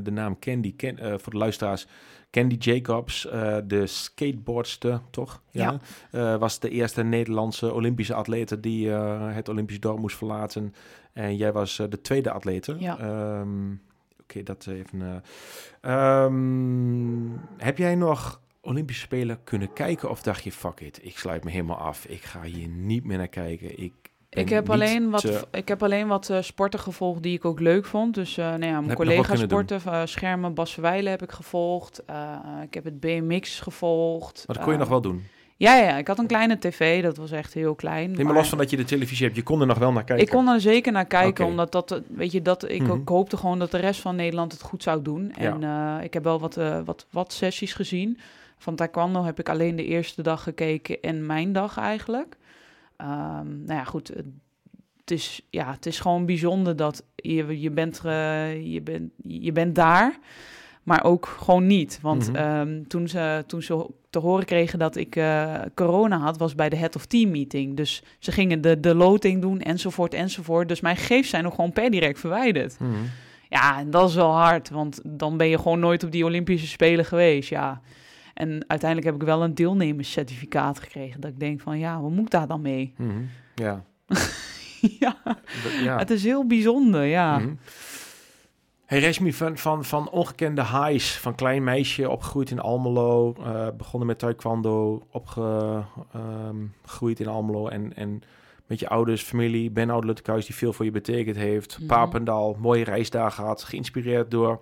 de 0.04 0.10
naam 0.10 0.38
Candy, 0.38 0.76
Ken, 0.76 1.20
voor 1.20 1.32
de 1.32 1.38
luisteraars, 1.38 1.86
Candy 2.32 2.54
Jacobs, 2.58 3.26
eh, 3.26 3.56
de 3.64 3.86
skateboardster, 3.86 5.00
toch? 5.10 5.42
Ja. 5.50 5.78
Eh, 6.10 6.36
was 6.36 6.58
de 6.58 6.68
eerste 6.68 7.02
Nederlandse 7.02 7.72
Olympische 7.74 8.14
atlete 8.14 8.60
die 8.60 8.92
eh, 8.92 9.34
het 9.34 9.48
Olympisch 9.48 9.80
dorp 9.80 9.98
moest 9.98 10.16
verlaten. 10.16 10.74
En 11.12 11.36
jij 11.36 11.52
was 11.52 11.76
de 11.88 12.00
tweede 12.00 12.30
atlete. 12.30 12.76
Ja. 12.78 12.98
Ehm, 12.98 13.72
Oké, 14.22 14.42
dat 14.42 14.66
even. 14.66 15.02
eh. 15.80 16.22
Ehm, 16.24 17.28
heb 17.56 17.78
jij 17.78 17.94
nog 17.94 18.40
Olympische 18.60 19.02
Spelen 19.02 19.38
kunnen 19.44 19.72
kijken 19.72 20.10
of 20.10 20.22
dacht 20.22 20.44
je, 20.44 20.52
fuck 20.52 20.80
it, 20.80 20.98
ik 21.02 21.18
sluit 21.18 21.44
me 21.44 21.50
helemaal 21.50 21.76
af. 21.76 22.04
Ik 22.06 22.22
ga 22.22 22.42
hier 22.42 22.68
niet 22.68 23.04
meer 23.04 23.18
naar 23.18 23.28
kijken. 23.28 23.78
Ik, 23.82 23.92
Ik 24.34 24.48
heb, 24.48 24.70
alleen 24.70 25.10
wat, 25.10 25.20
te- 25.20 25.44
ik 25.50 25.68
heb 25.68 25.82
alleen 25.82 26.06
wat 26.08 26.30
eh, 26.30 26.38
sporten 26.42 26.80
gevolgd 26.80 27.22
die 27.22 27.34
ik 27.36 27.44
ook 27.44 27.60
leuk 27.60 27.84
vond. 27.86 28.14
Dus 28.14 28.36
eh 28.38 28.44
nou 28.44 28.64
ja, 28.64 28.80
mijn 28.80 28.88
heb 28.88 28.98
je 28.98 29.04
nog 29.04 29.16
wat 29.16 29.26
collega 29.26 29.28
kunnen 29.28 29.48
doen? 29.48 29.64
sporten, 29.68 29.92
eh, 29.92 30.06
schermen, 30.06 30.54
Bas 30.54 30.72
Verwijlen 30.72 31.10
heb 31.10 31.22
ik 31.22 31.32
gevolgd. 31.32 32.02
Eh, 32.06 32.38
ik 32.62 32.74
heb 32.74 32.84
het 32.84 33.00
BMX 33.00 33.60
gevolgd. 33.60 34.44
Maar 34.46 34.56
dat 34.56 34.64
kon 34.64 34.66
je 34.66 34.72
Eh, 34.72 34.78
nog 34.78 34.88
wel 34.88 35.00
doen. 35.00 35.22
Ja, 35.56 35.76
ja, 35.76 35.96
ik 35.96 36.06
had 36.06 36.18
een 36.18 36.26
kleine 36.26 36.58
tv, 36.58 37.02
dat 37.02 37.16
was 37.16 37.30
echt 37.30 37.54
heel 37.54 37.74
klein. 37.74 38.06
Neem 38.06 38.16
maar 38.16 38.24
maar 38.24 38.34
los 38.34 38.48
van 38.48 38.58
dat 38.58 38.70
je 38.70 38.76
de 38.76 38.84
televisie 38.84 39.24
hebt, 39.24 39.36
je 39.36 39.42
kon 39.42 39.60
er 39.60 39.66
nog 39.66 39.78
wel 39.78 39.92
naar 39.92 40.04
kijken. 40.04 40.24
Ik 40.26 40.30
kon 40.32 40.48
er 40.48 40.60
zeker 40.60 40.92
naar 40.92 41.06
kijken, 41.06 41.46
omdat 41.46 41.72
dat, 41.72 41.90
eh, 41.90 41.98
weet 42.08 42.32
je, 42.32 42.42
dat 42.42 42.68
ik, 42.70 42.82
Mhm. 42.82 42.98
hoopte 43.04 43.36
gewoon 43.36 43.58
dat 43.58 43.70
de 43.70 43.78
rest 43.78 44.00
van 44.00 44.16
Nederland 44.16 44.52
het 44.52 44.62
goed 44.62 44.82
zou 44.82 45.02
doen. 45.02 45.32
En 45.32 45.62
eh, 45.62 45.96
ik 46.04 46.14
heb 46.14 46.24
wel 46.24 46.40
wat, 46.40 46.56
eh, 46.56 46.78
wat, 46.84 47.06
wat 47.10 47.32
sessies 47.32 47.74
gezien. 47.74 48.18
Van 48.58 48.74
taekwondo 48.76 49.24
heb 49.24 49.38
ik 49.38 49.48
alleen 49.48 49.76
de 49.76 49.84
eerste 49.84 50.22
dag 50.22 50.42
gekeken 50.42 51.00
en 51.00 51.26
mijn 51.26 51.52
dag 51.52 51.78
eigenlijk. 51.78 52.36
Ehm, 53.02 53.64
nou 53.64 53.78
ja, 53.78 53.84
goed. 53.84 54.08
Het 55.00 55.10
is, 55.10 55.40
ja, 55.50 55.70
het 55.72 55.86
is 55.86 56.00
gewoon 56.00 56.26
bijzonder 56.26 56.76
dat 56.76 57.04
je, 57.16 57.60
je, 57.60 57.70
bent, 57.70 58.00
eh, 58.04 58.72
je, 58.72 58.80
bent, 58.80 59.10
je 59.26 59.52
bent 59.52 59.74
daar, 59.74 60.18
maar 60.82 61.04
ook 61.04 61.26
gewoon 61.26 61.66
niet. 61.66 61.98
Want 62.02 62.28
Mhm. 62.28 62.36
ehm, 62.36 62.82
toen, 62.88 63.08
ze, 63.08 63.44
toen 63.46 63.62
ze 63.62 63.86
te 64.10 64.18
horen 64.18 64.44
kregen 64.44 64.78
dat 64.78 64.96
ik 64.96 65.16
eh, 65.16 65.60
corona 65.74 66.18
had, 66.18 66.38
was 66.38 66.54
bij 66.54 66.68
de 66.68 66.76
head 66.76 66.96
of 66.96 67.06
team 67.06 67.30
meeting. 67.30 67.76
Dus 67.76 68.02
ze 68.18 68.32
gingen 68.32 68.60
de, 68.60 68.80
de 68.80 68.94
loting 68.94 69.40
doen 69.40 69.60
enzovoort 69.60 70.14
enzovoort. 70.14 70.68
Dus 70.68 70.80
mijn 70.80 70.96
gegevens 70.96 71.28
zijn 71.28 71.46
ook 71.46 71.54
gewoon 71.54 71.72
per 71.72 71.90
direct 71.90 72.18
verwijderd. 72.20 72.78
Mhm. 72.80 72.90
Ja, 73.48 73.78
en 73.78 73.90
dat 73.90 74.08
is 74.08 74.14
wel 74.14 74.32
hard, 74.34 74.70
want 74.70 75.00
dan 75.04 75.36
ben 75.36 75.48
je 75.48 75.58
gewoon 75.58 75.78
nooit 75.80 76.04
op 76.04 76.12
die 76.12 76.24
Olympische 76.24 76.66
Spelen 76.66 77.04
geweest, 77.04 77.48
ja. 77.48 77.80
En 78.34 78.64
uiteindelijk 78.66 79.10
heb 79.10 79.20
ik 79.20 79.26
wel 79.26 79.42
een 79.42 79.54
deelnemerscertificaat 79.54 80.80
gekregen. 80.80 81.20
Dat 81.20 81.30
ik 81.30 81.40
denk 81.40 81.60
van, 81.60 81.78
ja, 81.78 82.00
wat 82.00 82.10
moet 82.10 82.24
ik 82.24 82.30
daar 82.30 82.46
dan 82.46 82.60
mee? 82.60 82.94
Mhm. 82.96 83.22
Ja. 83.54 83.84
ja, 85.00 85.16
het 85.98 86.10
is 86.10 86.24
heel 86.24 86.46
bijzonder, 86.46 87.04
ja. 87.04 87.38
Mhm. 87.38 87.54
Hey 88.86 89.00
Reshmi, 89.00 89.32
van, 89.32 89.56
van, 89.58 89.84
van 89.84 90.10
ongekende 90.10 90.62
highs, 90.62 91.16
van 91.18 91.34
klein 91.34 91.64
meisje, 91.64 92.08
opgegroeid 92.10 92.50
in 92.50 92.60
Almelo, 92.60 93.34
eh, 93.44 93.66
begonnen 93.76 94.08
met 94.08 94.18
taekwondo, 94.18 95.02
opgegroeid 95.10 97.20
in 97.20 97.26
Almelo 97.26 97.68
en, 97.68 97.96
en 97.96 98.22
met 98.66 98.78
je 98.78 98.88
ouders, 98.88 99.22
familie, 99.22 99.70
Ben 99.70 99.90
Oude 99.90 100.06
Luttekhuis 100.06 100.46
die 100.46 100.54
veel 100.54 100.72
voor 100.72 100.84
je 100.84 100.90
betekend 100.90 101.36
heeft, 101.36 101.78
Mhm. 101.78 101.86
Papendal, 101.86 102.56
mooie 102.60 102.84
reisdagen 102.84 103.32
gehad, 103.32 103.62
geïnspireerd 103.62 104.30
door 104.30 104.60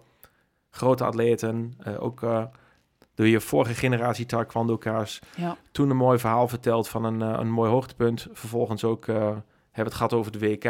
grote 0.70 1.04
atleten, 1.04 1.74
eh, 1.78 2.02
ook 2.02 2.22
eh, 2.22 2.44
door 3.20 3.28
je 3.28 3.40
vorige 3.40 3.74
generatie 3.74 4.26
taekwondokaars. 4.26 5.20
Ja. 5.36 5.56
Toen 5.72 5.90
een 5.90 5.96
mooi 5.96 6.18
verhaal 6.18 6.48
verteld 6.48 6.88
van 6.88 7.04
een, 7.04 7.22
eh, 7.22 7.38
een 7.40 7.50
mooi 7.50 7.70
hoogtepunt, 7.70 8.26
vervolgens 8.32 8.84
ook 8.84 9.08
eh, 9.08 9.16
hebben 9.16 9.42
we 9.72 9.82
het 9.82 9.94
gehad 9.94 10.12
over 10.12 10.32
de 10.32 10.38
WK, 10.38 10.64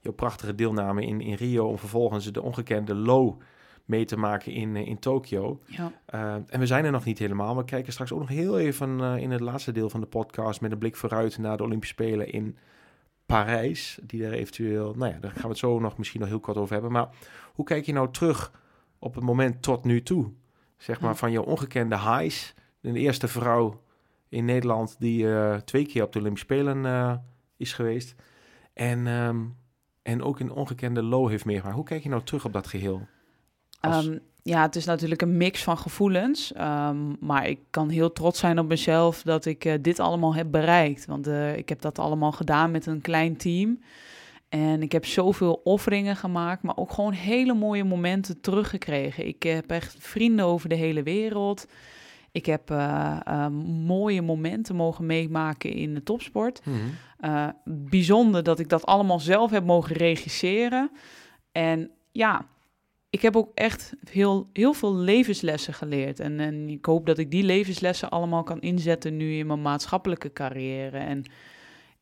jouw 0.00 0.12
prachtige 0.16 0.54
deelname 0.54 1.06
in, 1.06 1.20
in 1.20 1.34
Rio 1.34 1.68
om 1.68 1.78
vervolgens 1.78 2.32
de 2.32 2.42
ongekende 2.42 2.94
low 2.94 3.40
mee 3.84 4.04
te 4.04 4.16
maken 4.16 4.52
in, 4.52 4.76
eh, 4.76 4.86
in 4.86 4.98
Tokio. 4.98 5.60
Ja. 5.64 5.92
Uh, 6.14 6.32
en 6.32 6.60
we 6.60 6.66
zijn 6.66 6.84
er 6.84 6.90
nog 6.90 7.04
niet 7.04 7.18
helemaal. 7.18 7.56
We 7.56 7.64
kijken 7.64 7.92
straks 7.92 8.12
ook 8.12 8.18
nog 8.18 8.28
heel 8.28 8.58
even 8.58 8.98
uh, 8.98 9.16
in 9.16 9.30
het 9.30 9.40
laatste 9.40 9.72
deel 9.72 9.90
van 9.90 10.00
de 10.00 10.06
podcast 10.06 10.60
met 10.60 10.72
een 10.72 10.78
blik 10.78 10.96
vooruit 10.96 11.38
naar 11.38 11.56
de 11.56 11.62
Olympische 11.62 11.94
Spelen 11.94 12.32
in 12.32 12.56
Parijs. 13.26 13.98
Die 14.02 14.24
er 14.24 14.32
eventueel, 14.32 14.94
nou 14.96 15.12
ja, 15.12 15.18
daar 15.18 15.30
gaan 15.30 15.42
we 15.42 15.48
het 15.48 15.58
zo 15.58 15.78
nog 15.78 15.98
misschien 15.98 16.20
nog 16.20 16.28
heel 16.28 16.40
kort 16.40 16.56
over 16.56 16.72
hebben. 16.72 16.92
Maar 16.92 17.08
hoe 17.54 17.64
kijk 17.64 17.86
je 17.86 17.92
nou 17.92 18.12
terug 18.12 18.52
op 18.98 19.14
het 19.14 19.24
moment 19.24 19.62
tot 19.62 19.84
nu 19.84 20.02
toe? 20.02 20.32
Zeg 20.78 21.00
maar 21.00 21.10
Ja. 21.10 21.16
van 21.16 21.32
jouw 21.32 21.42
ongekende 21.42 21.98
highs. 21.98 22.54
De 22.80 22.92
eerste 22.92 23.28
vrouw 23.28 23.82
in 24.28 24.44
Nederland 24.44 24.96
die 24.98 25.24
uh, 25.24 25.54
twee 25.54 25.86
keer 25.86 26.02
op 26.02 26.12
de 26.12 26.18
Olympische 26.18 26.46
Spelen 26.46 26.84
uh, 26.84 27.14
is 27.56 27.72
geweest. 27.72 28.14
En, 28.72 29.06
um, 29.06 29.56
en 30.02 30.22
ook 30.22 30.40
een 30.40 30.52
ongekende 30.52 31.02
low 31.02 31.28
heeft 31.28 31.44
meegemaakt. 31.44 31.76
Hoe 31.76 31.84
kijk 31.84 32.02
je 32.02 32.08
nou 32.08 32.22
terug 32.22 32.44
op 32.44 32.52
dat 32.52 32.66
geheel? 32.66 33.06
Als... 33.80 34.06
Um, 34.06 34.20
ja, 34.42 34.62
het 34.62 34.76
is 34.76 34.84
natuurlijk 34.84 35.22
een 35.22 35.36
mix 35.36 35.62
van 35.62 35.78
gevoelens. 35.78 36.52
Um, 36.56 37.16
maar 37.20 37.48
ik 37.48 37.58
kan 37.70 37.88
heel 37.88 38.12
trots 38.12 38.38
zijn 38.38 38.58
op 38.58 38.68
mezelf 38.68 39.22
dat 39.22 39.44
ik 39.44 39.64
uh, 39.64 39.74
dit 39.80 39.98
allemaal 39.98 40.34
heb 40.34 40.50
bereikt. 40.50 41.06
Want 41.06 41.26
ik 41.56 41.68
heb 41.68 41.80
dat 41.80 41.98
allemaal 41.98 42.32
gedaan 42.32 42.70
met 42.70 42.86
een 42.86 43.00
klein 43.00 43.36
team. 43.36 43.80
En 44.48 44.82
ik 44.82 44.92
heb 44.92 45.04
zoveel 45.06 45.60
offeringen 45.64 46.16
gemaakt, 46.16 46.62
maar 46.62 46.76
ook 46.76 46.92
gewoon 46.92 47.12
hele 47.12 47.54
mooie 47.54 47.84
momenten 47.84 48.40
teruggekregen. 48.40 49.26
Ik 49.26 49.42
heb 49.42 49.70
echt 49.70 49.96
vrienden 49.98 50.44
over 50.44 50.68
de 50.68 50.74
hele 50.74 51.02
wereld. 51.02 51.66
Ik 52.32 52.46
heb 52.46 52.70
uh, 52.70 53.46
mooie 53.86 54.22
momenten 54.22 54.76
mogen 54.76 55.06
meemaken 55.06 55.72
in 55.72 55.94
de 55.94 56.02
topsport. 56.02 56.60
Mm 56.64 56.74
-hmm. 56.74 57.52
bijzonder 57.64 58.42
dat 58.42 58.58
ik 58.58 58.68
dat 58.68 58.86
allemaal 58.86 59.20
zelf 59.20 59.50
heb 59.50 59.64
mogen 59.64 59.96
regisseren. 59.96 60.90
En 61.52 61.90
ja, 62.12 62.46
ik 63.10 63.22
heb 63.22 63.36
ook 63.36 63.50
echt 63.54 63.92
heel, 64.10 64.48
heel 64.52 64.72
veel 64.72 64.94
levenslessen 64.94 65.74
geleerd. 65.74 66.20
En, 66.20 66.40
en 66.40 66.68
ik 66.68 66.84
hoop 66.84 67.06
dat 67.06 67.18
ik 67.18 67.30
die 67.30 67.42
levenslessen 67.42 68.10
allemaal 68.10 68.42
kan 68.42 68.60
inzetten 68.60 69.16
nu 69.16 69.32
in 69.32 69.46
mijn 69.46 69.62
maatschappelijke 69.62 70.32
carrière. 70.32 70.98
En 70.98 71.24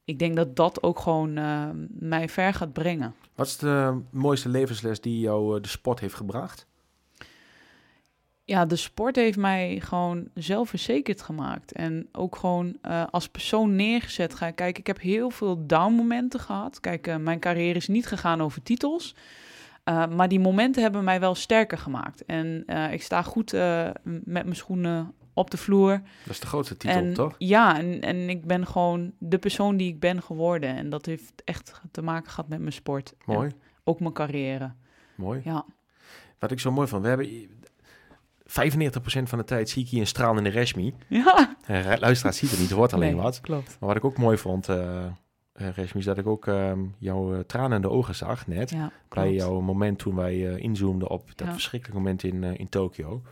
ik 0.07 0.19
denk 0.19 0.37
dat 0.37 0.57
dat 0.57 0.83
ook 0.83 0.99
gewoon 0.99 1.39
uh, 1.39 1.69
mij 1.89 2.29
ver 2.29 2.55
gaat 2.55 2.73
brengen. 2.73 3.15
Wat 3.35 3.47
is 3.47 3.57
de 3.57 4.01
mooiste 4.11 4.49
levensles 4.49 5.01
die 5.01 5.21
jou 5.21 5.57
uh, 5.57 5.63
de 5.63 5.69
sport 5.69 6.01
heeft 6.01 6.15
gebracht? 6.15 6.67
Ja, 8.45 8.67
de 8.67 8.77
sport 8.77 9.17
heeft 9.17 9.39
mij 9.39 9.81
gewoon 9.81 10.29
zelfverzekerd 10.35 11.23
gemaakt. 11.23 11.73
En 11.73 12.09
ook 12.13 12.37
gewoon 12.37 12.77
uh, 12.83 13.05
als 13.11 13.29
persoon 13.29 13.77
neergezet. 13.77 14.35
Ga 14.35 14.51
kijk, 14.51 14.79
ik 14.79 14.87
heb 14.87 15.01
heel 15.01 15.31
veel 15.31 15.67
down-momenten 15.67 16.41
gehad. 16.41 16.81
Kijk, 16.81 17.19
mijn 17.19 17.41
carrière 17.41 17.79
is 17.79 17.89
niet 17.89 18.07
gegaan 18.07 18.43
over 18.43 18.63
titels. 18.63 19.15
Maar 19.85 20.29
die 20.29 20.41
momenten 20.41 20.83
hebben 20.83 21.05
mij 21.05 21.21
wel 21.21 21.35
sterker 21.35 21.79
gemaakt. 21.79 22.25
En 22.25 22.65
ik 22.93 23.03
sta 23.03 23.23
goed 23.23 23.53
met 24.03 24.25
mijn 24.25 24.57
schoenen 24.57 25.13
op 25.37 25.51
de 25.51 25.57
vloer. 25.57 25.91
Dat 26.25 26.33
is 26.33 26.41
de 26.41 26.47
grootste 26.47 26.77
titel, 26.77 26.97
en, 26.97 27.15
toch? 27.15 27.35
Ja, 27.39 27.79
en, 27.79 28.01
en 28.01 28.29
ik 28.29 28.47
ben 28.47 28.67
gewoon 28.67 29.13
de 29.19 29.39
persoon 29.39 29.77
die 29.77 29.89
ik 29.89 30.01
ben 30.01 30.23
geworden. 30.23 30.77
En 30.77 30.91
dat 30.91 31.07
heeft 31.07 31.43
echt 31.45 31.81
te 31.91 32.03
maken 32.03 32.31
gehad 32.31 32.49
met 32.49 32.59
mijn 32.61 32.73
sport. 32.73 33.15
Mooi. 33.25 33.49
En 33.49 33.55
ook 33.85 34.01
mijn 34.01 34.13
carrière. 34.13 34.73
Mooi. 35.15 35.41
Ja. 35.45 35.65
Wat 36.39 36.51
ik 36.51 36.61
zo 36.61 36.73
mooi 36.73 36.89
vond, 36.89 37.03
we 37.03 37.09
hebben 37.09 37.49
95% 38.47 39.23
van 39.23 39.39
de 39.39 39.45
tijd 39.45 39.69
zie 39.69 39.83
ik 39.83 39.89
hier 39.89 40.01
een 40.01 40.07
stralende 40.07 40.51
Reshmi. 40.51 40.95
Ja. 41.09 41.35
Uh, 41.71 41.93
luisteraar 41.99 42.35
ziet 42.35 42.51
het 42.51 42.61
niet, 42.61 42.71
hoort 42.71 42.93
alleen 42.93 43.15
nee, 43.15 43.23
wat. 43.23 43.41
Klopt. 43.41 43.77
Maar 43.81 43.89
wat 43.89 43.97
ik 43.97 44.05
ook 44.05 44.19
mooi 44.19 44.39
vond, 44.39 44.69
uh, 44.69 45.07
Reshmi, 45.53 46.01
is 46.01 46.07
dat 46.07 46.19
ik 46.19 46.27
ook 46.27 46.47
uh, 46.47 46.73
jouw 46.99 47.35
uh, 47.35 47.41
tranen 47.41 47.77
in 47.77 47.83
de 47.83 47.91
ogen 47.91 48.15
zag 48.15 48.47
net. 48.47 48.71
Ja, 48.71 48.93
bij 49.09 49.33
jouw 49.33 49.61
moment 49.61 49.99
toen 49.99 50.15
wij 50.15 50.35
uh, 50.35 50.57
inzoomden 50.57 51.09
op 51.09 51.31
dat 51.35 51.47
Ja. 51.47 51.53
verschrikkelijke 51.53 52.03
moment 52.03 52.23
in, 52.23 52.45
in 52.45 52.69
Tokio. 52.69 53.23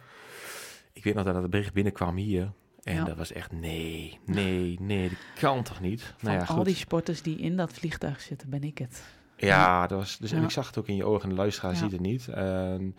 Ik 1.04 1.12
weet 1.14 1.24
nog 1.24 1.32
dat 1.34 1.42
het 1.42 1.50
bericht 1.50 1.72
binnenkwam 1.72 2.16
hier. 2.16 2.52
En 2.82 2.94
Ja. 2.94 3.04
dat 3.04 3.16
was 3.16 3.32
echt, 3.32 3.52
nee, 3.52 4.18
nee, 4.26 4.76
nee, 4.80 5.08
dat 5.08 5.18
kan 5.40 5.62
toch 5.62 5.80
niet? 5.80 6.02
Van 6.02 6.30
nou 6.30 6.44
ja, 6.44 6.54
al 6.54 6.62
die 6.64 6.74
sporters 6.74 7.22
die 7.22 7.38
in 7.38 7.56
dat 7.56 7.72
vliegtuig 7.72 8.20
zitten, 8.20 8.50
ben 8.50 8.62
ik 8.62 8.78
het. 8.78 9.04
Ja, 9.36 9.86
dat 9.86 9.98
was, 9.98 10.18
dus, 10.18 10.32
en 10.32 10.42
ik 10.42 10.50
zag 10.50 10.66
het 10.66 10.78
ook 10.78 10.86
in 10.88 10.96
je 10.96 11.04
ogen 11.04 11.22
en 11.22 11.28
de 11.28 11.34
luisteraar 11.34 11.76
ziet 11.76 11.92
het 11.92 12.00
niet. 12.00 12.28
En 12.28 12.96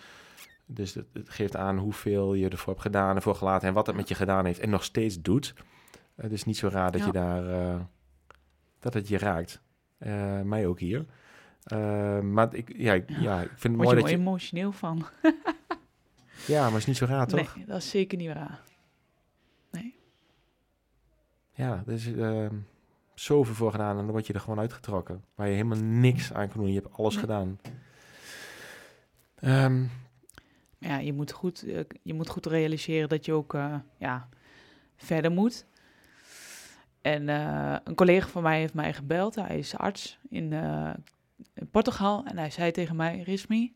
dus 0.66 0.93
het, 0.93 1.06
het 1.14 1.30
geeft 1.30 1.56
aan 1.56 1.78
hoeveel 1.78 2.34
je 2.34 2.49
ervoor 2.49 2.70
hebt 2.74 2.86
gedaan 2.86 3.16
en 3.16 3.22
voor 3.22 3.36
gelaten 3.36 3.68
en 3.68 3.74
wat 3.74 3.88
het 3.88 3.95
met 3.95 4.08
je 4.08 4.16
gedaan 4.16 4.45
heeft 4.45 4.60
en 4.60 4.70
nog 4.70 4.84
steeds 4.84 5.22
doet. 5.22 5.53
Het 6.16 6.32
is 6.32 6.43
niet 6.43 6.58
zo 6.58 6.68
raar 6.68 6.91
dat 6.91 7.06
je 7.06 7.12
daar, 7.12 7.49
eh, 7.49 7.80
dat 8.80 8.93
het 8.93 9.08
je 9.08 9.18
raakt. 9.18 9.62
Eh, 9.97 10.41
mij 10.41 10.68
ook 10.68 10.80
hier. 10.80 11.06
Eh, 11.64 12.20
maar 12.20 12.53
ik, 12.53 12.74
ja, 12.78 12.93
ik- 12.93 13.10
Ja. 13.10 13.41
ik 13.41 13.49
vind 13.56 13.64
het 13.64 13.76
Word 13.76 13.78
mooi 13.84 13.95
je 13.95 14.01
dat 14.01 14.10
je... 14.10 14.16
emotioneel 14.18 14.72
van? 14.72 15.06
Ja, 16.48 16.70
maar 16.70 16.78
is 16.78 16.86
niet 16.86 16.98
zo 16.98 17.06
raar, 17.06 17.28
toch? 17.28 17.56
Nee, 17.56 17.66
dat 17.66 17.78
is 17.78 17.89
zeker 17.89 18.18
niet 18.18 18.34
waar. 18.34 18.64
Ja, 21.58 21.84
er 21.88 21.93
is 21.93 22.14
eh, 22.14 22.48
zoveel 23.14 23.54
voor 23.54 23.72
gedaan 23.72 23.98
en 23.98 24.04
dan 24.04 24.12
word 24.12 24.28
je 24.28 24.34
er 24.34 24.39
gewoon 24.39 24.60
uitgetrokken. 24.60 25.24
Waar 25.36 25.48
je 25.48 25.54
helemaal 25.54 25.78
niks 25.84 26.34
aan 26.34 26.48
kan 26.50 26.58
doen. 26.62 26.74
Je 26.74 26.82
hebt 26.82 26.98
alles 26.98 27.14
Nee. 27.14 27.22
gedaan. 27.24 27.60
Ehm, 29.36 29.84
ja, 30.80 30.98
je 30.98 31.14
moet 31.14 31.32
goed, 31.32 31.64
eh, 31.64 31.80
je 32.02 32.14
moet 32.14 32.30
goed 32.30 32.46
realiseren 32.46 33.10
dat 33.10 33.26
je 33.26 33.34
ook 33.34 33.54
eh, 33.54 33.76
ja, 33.98 34.30
verder 34.96 35.32
moet. 35.32 35.66
En 37.02 37.30
eh, 37.30 37.76
een 37.84 37.96
collega 37.96 38.28
van 38.28 38.43
mij 38.43 38.60
heeft 38.60 38.74
mij 38.74 38.93
gebeld. 38.93 39.36
Hij 39.36 39.58
is 39.58 39.78
arts 39.78 40.20
in, 40.30 40.54
in 41.54 41.70
Portugal. 41.72 42.26
En 42.26 42.38
hij 42.38 42.50
zei 42.50 42.72
tegen 42.72 42.96
mij, 42.96 43.22
Rismi, 43.22 43.76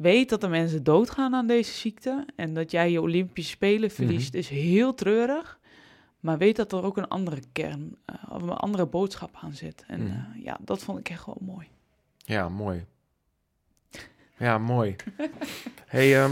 weet 0.00 0.28
dat 0.28 0.42
er 0.42 0.50
mensen 0.50 0.82
doodgaan 0.84 1.34
aan 1.34 1.46
deze 1.46 1.72
ziekte. 1.72 2.24
En 2.36 2.54
dat 2.54 2.70
jij 2.70 2.90
je 2.90 3.00
Olympische 3.00 3.50
Spelen 3.50 3.90
verliest, 3.90 4.34
is 4.34 4.48
heel 4.48 4.94
treurig. 4.94 5.58
Maar 6.20 6.38
weet 6.38 6.56
dat 6.56 6.72
er 6.72 6.82
ook 6.84 6.96
een 6.96 7.08
andere 7.08 7.40
kern, 7.52 7.96
eh, 8.04 8.14
of 8.28 8.42
een 8.42 8.50
andere 8.50 8.86
boodschap 8.86 9.30
aan 9.42 9.52
zit. 9.52 9.84
En 9.86 10.00
Mhm. 10.02 10.10
eh, 10.12 10.44
ja, 10.44 10.58
dat 10.60 10.82
vond 10.82 10.98
ik 10.98 11.08
echt 11.10 11.26
wel 11.26 11.38
mooi. 11.40 11.66
ja, 12.16 12.48
mooi. 12.48 12.84
Ja, 14.38 14.58
mooi. 14.58 14.96
hey, 15.86 16.26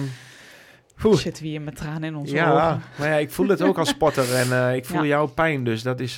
Oeh. 1.05 1.17
Zitten 1.17 1.43
we 1.43 1.49
hier 1.49 1.61
met 1.61 1.77
tranen 1.77 2.03
in 2.03 2.17
onze 2.17 2.35
ja, 2.35 2.51
ogen. 2.53 2.83
maar 2.99 3.09
ja, 3.09 3.15
ik 3.17 3.31
voel 3.31 3.49
het 3.49 3.63
ook 3.63 3.79
als 3.79 3.89
sporter 3.97 4.35
en 4.35 4.53
eh, 4.53 4.75
ik 4.77 4.85
voel 4.85 5.01
Ja. 5.03 5.07
jouw 5.07 5.27
pijn. 5.27 5.65
Dus 5.65 5.83
dat 5.83 6.01
is, 6.01 6.17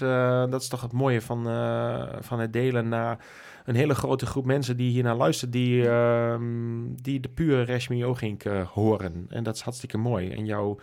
dat 0.48 0.62
is 0.62 0.68
toch 0.68 0.80
het 0.82 0.92
mooie 0.92 1.20
van, 1.20 1.42
van 2.20 2.40
het 2.40 2.52
delen 2.52 2.88
naar 2.88 3.18
een 3.68 3.74
hele 3.74 3.94
grote 3.94 4.26
groep 4.26 4.44
mensen 4.44 4.76
die 4.76 4.90
hier 4.90 5.02
naar 5.02 5.16
luisteren, 5.16 5.50
die, 5.52 5.88
ehm, 5.88 6.42
die 6.94 7.20
de 7.20 7.28
pure 7.28 7.62
Reshmi 7.62 8.04
Ogink 8.04 8.44
eh, 8.44 8.66
horen. 8.68 9.26
En 9.28 9.42
dat 9.42 9.54
is 9.54 9.60
hartstikke 9.60 9.98
mooi. 9.98 10.30
En 10.30 10.44
jouw, 10.46 10.78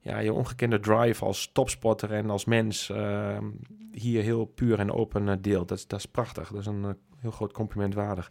ja, 0.00 0.22
jouw 0.22 0.34
ongekende 0.34 0.80
drive 0.80 1.24
als 1.24 1.50
topsporter 1.52 2.12
en 2.12 2.30
als 2.30 2.44
mens 2.44 2.90
ehm, 2.90 3.44
hier 3.92 4.22
heel 4.22 4.44
puur 4.44 4.78
en 4.78 4.92
open 4.92 5.28
eh, 5.28 5.34
deelt. 5.40 5.68
Dat, 5.68 5.78
is- 5.78 5.86
dat 5.86 5.98
is 5.98 6.06
prachtig. 6.06 6.48
Dat 6.48 6.60
is 6.60 6.66
een 6.66 6.84
eh, 6.84 6.90
heel 7.20 7.30
groot 7.30 7.52
compliment 7.52 7.94
waardig. 7.94 8.30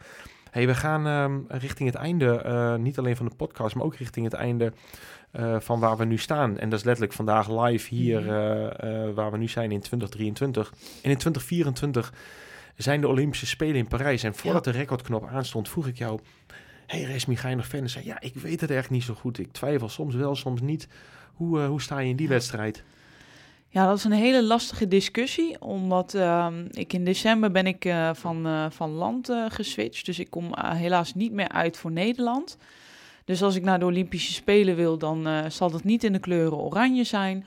Hey, 0.52 0.68
we 0.68 0.76
gaan 0.76 1.08
ehm, 1.08 1.40
richting 1.60 1.90
het 1.90 1.98
einde, 1.98 2.78
niet 2.80 2.98
alleen 3.00 3.16
van 3.16 3.26
de 3.26 3.36
podcast, 3.36 3.76
maar 3.76 3.86
ook 3.86 3.96
richting 3.96 4.26
het 4.26 4.34
einde 4.34 4.74
van 5.60 5.80
waar 5.80 5.98
we 5.98 6.06
nu 6.06 6.18
staan. 6.18 6.58
En 6.58 6.70
dat 6.70 6.80
is 6.80 6.86
letterlijk 6.86 7.16
vandaag 7.16 7.66
live 7.66 7.96
hier, 7.96 8.22
Mhm. 8.22 9.14
waar 9.14 9.32
we 9.32 9.38
nu 9.38 9.48
zijn 9.48 9.72
in 9.72 9.80
2023. 9.80 10.70
En 11.04 11.10
in 11.10 11.18
2024 11.18 12.14
zijn 12.76 13.02
de 13.02 13.08
Olympische 13.08 13.46
Spelen 13.46 13.76
in 13.76 13.88
Parijs. 13.88 14.24
En 14.24 14.36
voordat 14.36 14.64
de 14.64 14.72
recordknop 14.72 15.28
aanstond, 15.28 15.70
vroeg 15.70 15.88
ik 15.88 15.98
jou... 15.98 16.20
Hey 16.88 17.02
Resmi, 17.02 17.36
ga 17.36 17.50
je 17.50 17.56
nog 17.56 17.68
verder? 17.68 17.90
Zei, 17.90 18.06
ja, 18.06 18.22
ik 18.22 18.34
weet 18.34 18.62
het 18.62 18.72
echt 18.72 18.90
niet 18.90 19.04
zo 19.04 19.14
goed. 19.14 19.40
Ik 19.40 19.52
twijfel 19.52 19.90
soms 19.90 20.16
wel, 20.16 20.36
soms 20.36 20.62
niet. 20.62 20.88
Hoe, 21.34 21.60
eh, 21.60 21.68
hoe 21.68 21.82
sta 21.82 22.00
je 22.00 22.10
in 22.10 22.16
die 22.16 22.28
wedstrijd? 22.28 22.84
Ja, 23.70 23.88
dat 23.88 23.98
is 23.98 24.04
een 24.04 24.12
hele 24.12 24.44
lastige 24.44 24.88
discussie, 24.88 25.62
omdat 25.62 26.14
ehm, 26.14 26.66
ik 26.72 26.94
in 26.94 27.06
december 27.06 27.52
ben 27.52 27.68
ik 27.68 27.86
eh, 27.86 28.10
van, 28.14 28.46
eh, 28.46 28.66
van 28.70 28.92
land 28.92 29.32
geswitcht. 29.48 30.06
Dus 30.06 30.20
ik 30.20 30.30
kom 30.30 30.52
helaas 30.58 31.14
niet 31.14 31.32
meer 31.32 31.50
uit 31.50 31.78
voor 31.78 31.92
Nederland. 31.92 32.58
Dus 33.32 33.44
als 33.44 33.56
ik 33.56 33.64
naar 33.64 33.80
de 33.80 33.86
Olympische 33.86 34.34
Spelen 34.34 34.76
wil, 34.76 34.98
dan 34.98 35.28
eh, 35.28 35.50
zal 35.50 35.72
dat 35.72 35.84
niet 35.84 36.04
in 36.04 36.14
de 36.14 36.20
kleuren 36.20 36.58
oranje 36.58 37.04
zijn. 37.04 37.44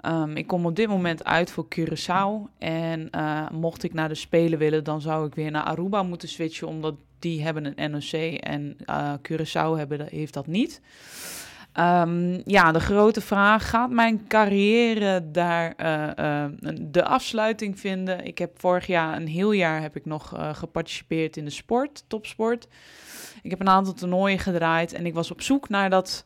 Ehm, 0.00 0.36
ik 0.36 0.46
kom 0.46 0.66
op 0.66 0.76
dit 0.76 0.88
moment 0.88 1.24
uit 1.24 1.50
voor 1.50 1.66
Curaçao. 1.78 2.58
En 2.58 3.10
eh, 3.10 3.50
mocht 3.50 3.82
ik 3.82 3.94
naar 3.94 4.08
de 4.08 4.14
Spelen 4.14 4.58
willen, 4.58 4.84
dan 4.84 5.00
zou 5.00 5.26
ik 5.26 5.34
weer 5.34 5.50
naar 5.50 5.62
Aruba 5.62 6.02
moeten 6.02 6.28
switchen, 6.28 6.68
omdat 6.68 6.94
die 7.18 7.42
hebben 7.42 7.72
een 7.76 7.90
NOC 7.90 8.40
en 8.40 8.76
uh, 8.86 9.12
Curaçao 9.22 9.78
hebben, 9.78 10.06
heeft 10.10 10.34
dat 10.34 10.46
niet. 10.46 10.80
Um, 11.78 12.42
ja, 12.44 12.72
de 12.72 12.80
grote 12.80 13.20
vraag, 13.20 13.68
gaat 13.68 13.90
mijn 13.90 14.26
carrière 14.26 15.30
daar 15.30 15.74
uh, 15.76 16.08
uh, 16.18 16.44
de 16.80 17.04
afsluiting 17.04 17.80
vinden? 17.80 18.24
Ik 18.24 18.38
heb 18.38 18.60
vorig 18.60 18.86
jaar, 18.86 19.16
een 19.16 19.26
heel 19.26 19.52
jaar, 19.52 19.80
heb 19.80 19.96
ik 19.96 20.04
nog 20.04 20.36
uh, 20.36 20.54
geparticipeerd 20.54 21.36
in 21.36 21.44
de 21.44 21.50
sport, 21.50 22.04
topsport. 22.06 22.68
Ik 23.42 23.50
heb 23.50 23.60
een 23.60 23.68
aantal 23.68 23.92
toernooien 23.92 24.38
gedraaid 24.38 24.92
en 24.92 25.06
ik 25.06 25.14
was 25.14 25.30
op 25.30 25.42
zoek 25.42 25.68
naar, 25.68 25.90
dat, 25.90 26.24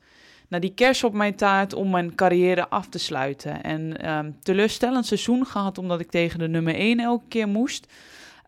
naar 0.48 0.60
die 0.60 0.74
kers 0.74 1.04
op 1.04 1.12
mijn 1.12 1.34
taart 1.34 1.74
om 1.74 1.90
mijn 1.90 2.14
carrière 2.14 2.68
af 2.68 2.88
te 2.88 2.98
sluiten. 2.98 3.62
En 3.62 4.10
um, 4.10 4.36
teleurstellend 4.42 5.06
seizoen 5.06 5.46
gehad, 5.46 5.78
omdat 5.78 6.00
ik 6.00 6.10
tegen 6.10 6.38
de 6.38 6.48
nummer 6.48 6.74
1 6.74 7.00
elke 7.00 7.28
keer 7.28 7.48
moest. 7.48 7.92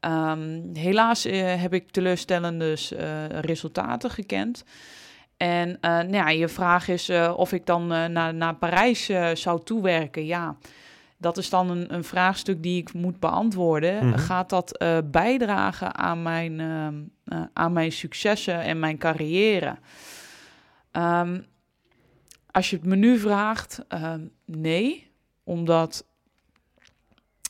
Um, 0.00 0.70
helaas 0.72 1.22
heb 1.32 1.74
ik 1.74 1.90
teleurstellende 1.90 2.76
resultaten 3.40 4.10
gekend. 4.10 4.64
En 5.36 5.68
uh, 5.68 5.76
nou 5.80 6.12
ja, 6.12 6.28
je 6.28 6.48
vraag 6.48 6.88
is 6.88 7.10
of 7.36 7.52
ik 7.52 7.66
dan 7.66 7.86
naar, 7.86 8.34
naar 8.34 8.54
Parijs 8.54 9.10
zou 9.34 9.60
toewerken. 9.64 10.26
Ja, 10.26 10.56
dat 11.16 11.38
is 11.38 11.50
dan 11.50 11.70
een, 11.70 11.94
een 11.94 12.04
vraagstuk 12.04 12.62
die 12.62 12.80
ik 12.80 12.92
moet 12.92 13.20
beantwoorden. 13.20 13.94
Mm 13.94 14.12
-hmm. 14.12 14.18
Gaat 14.18 14.50
dat 14.50 14.84
bijdragen 15.04 15.94
aan 15.94 16.22
mijn, 16.22 16.60
aan 17.52 17.72
mijn 17.72 17.92
successen 17.92 18.60
en 18.60 18.78
mijn 18.78 18.98
carrière? 18.98 19.76
Um, 20.92 21.46
als 22.50 22.70
je 22.70 22.76
het 22.76 22.84
me 22.84 22.96
nu 22.96 23.18
vraagt, 23.18 23.84
nee. 24.44 25.10
Omdat 25.44 26.06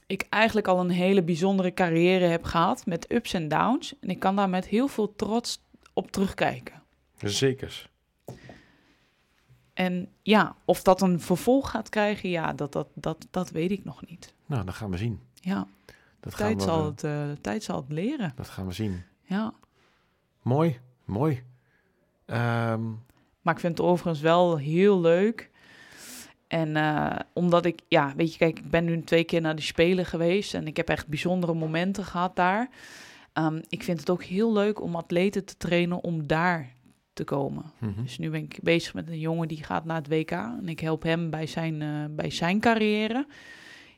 ik 0.06 0.26
eigenlijk 0.28 0.68
al 0.68 0.80
een 0.80 0.90
hele 0.90 1.22
bijzondere 1.22 1.74
carrière 1.74 2.24
heb 2.24 2.44
gehad 2.44 2.86
met 2.86 3.12
ups 3.12 3.32
en 3.32 3.48
downs. 3.48 3.94
En 4.00 4.08
ik 4.08 4.18
kan 4.18 4.36
daar 4.36 4.48
met 4.48 4.66
heel 4.66 4.88
veel 4.88 5.14
trots 5.16 5.62
op 5.92 6.10
terugkijken. 6.10 6.82
Zeker. 7.18 7.90
En 9.74 10.08
ja, 10.22 10.56
of 10.64 10.82
dat 10.82 11.00
een 11.00 11.20
vervolg 11.20 11.70
gaat 11.70 11.88
krijgen, 11.88 12.28
ja, 12.28 12.52
dat, 12.52 12.72
dat, 12.72 12.88
dat, 12.94 13.26
dat 13.30 13.50
weet 13.50 13.70
ik 13.70 13.84
nog 13.84 14.06
niet. 14.06 14.34
Nou, 14.46 14.64
dat 14.64 14.74
gaan 14.74 14.90
we 14.90 14.96
zien. 14.96 15.20
Ja, 15.34 15.66
dat 16.20 16.36
tijd, 16.36 16.36
gaan 16.36 16.56
we, 16.56 16.62
zal 16.62 16.84
het, 16.84 17.02
uh, 17.02 17.36
tijd 17.40 17.62
zal 17.62 17.76
het 17.76 17.92
leren. 17.92 18.32
Dat 18.36 18.48
gaan 18.48 18.66
we 18.66 18.72
zien. 18.72 19.02
Ja. 19.22 19.52
Mooi, 20.42 20.80
mooi. 21.04 21.42
Um... 22.26 23.02
Maar 23.42 23.54
ik 23.54 23.60
vind 23.60 23.78
het 23.78 23.86
overigens 23.86 24.20
wel 24.20 24.58
heel 24.58 25.00
leuk. 25.00 25.50
En 26.46 26.76
uh, 26.76 27.16
omdat 27.32 27.64
ik, 27.64 27.80
ja, 27.88 28.12
weet 28.16 28.32
je, 28.32 28.38
kijk, 28.38 28.58
ik 28.58 28.70
ben 28.70 28.84
nu 28.84 29.02
twee 29.02 29.24
keer 29.24 29.40
naar 29.40 29.56
de 29.56 29.62
Spelen 29.62 30.06
geweest 30.06 30.54
en 30.54 30.66
ik 30.66 30.76
heb 30.76 30.88
echt 30.88 31.06
bijzondere 31.06 31.54
momenten 31.54 32.04
gehad 32.04 32.36
daar. 32.36 32.68
Um, 33.34 33.60
ik 33.68 33.82
vind 33.82 34.00
het 34.00 34.10
ook 34.10 34.22
heel 34.24 34.52
leuk 34.52 34.80
om 34.80 34.96
atleten 34.96 35.44
te 35.44 35.56
trainen 35.56 36.02
om 36.02 36.26
daar 36.26 36.72
te 37.14 37.24
komen. 37.24 37.64
Mhm. 37.78 37.88
Mm 37.88 37.94
-hmm. 37.94 38.02
Dus 38.02 38.18
nu 38.18 38.30
ben 38.30 38.42
ik 38.42 38.58
bezig 38.62 38.94
met 38.94 39.08
een 39.08 39.18
jongen 39.18 39.48
die 39.48 39.64
gaat 39.64 39.84
naar 39.84 39.96
het 39.96 40.08
WK 40.08 40.30
en 40.30 40.68
ik 40.68 40.80
help 40.80 41.02
hem 41.02 41.30
bij 41.30 41.46
zijn, 41.46 41.80
uh, 41.80 42.04
bij 42.10 42.30
zijn 42.30 42.60
carrière. 42.60 43.26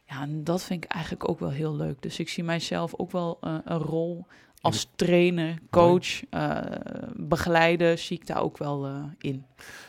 Ja, 0.09 0.23
en 0.23 0.45
dat 0.45 0.63
vind 0.63 0.85
ik 0.85 0.91
eigenlijk 0.91 1.29
ook 1.29 1.39
wel 1.39 1.51
heel 1.51 1.77
leuk. 1.77 2.03
Dus 2.03 2.19
ik 2.19 2.29
zie 2.29 2.45
mijzelf 2.45 2.95
ook 2.97 3.11
wel 3.11 3.39
uh, 3.41 3.59
een 3.65 3.79
rol 3.79 4.27
als 4.61 4.91
trainer, 4.97 5.59
coach, 5.71 6.31
uh, 6.31 6.61
begeleider, 7.15 7.99
zie 7.99 8.17
ik 8.17 8.27
daar 8.27 8.43
ook 8.43 8.59
wel 8.59 8.89
in. 9.19 9.45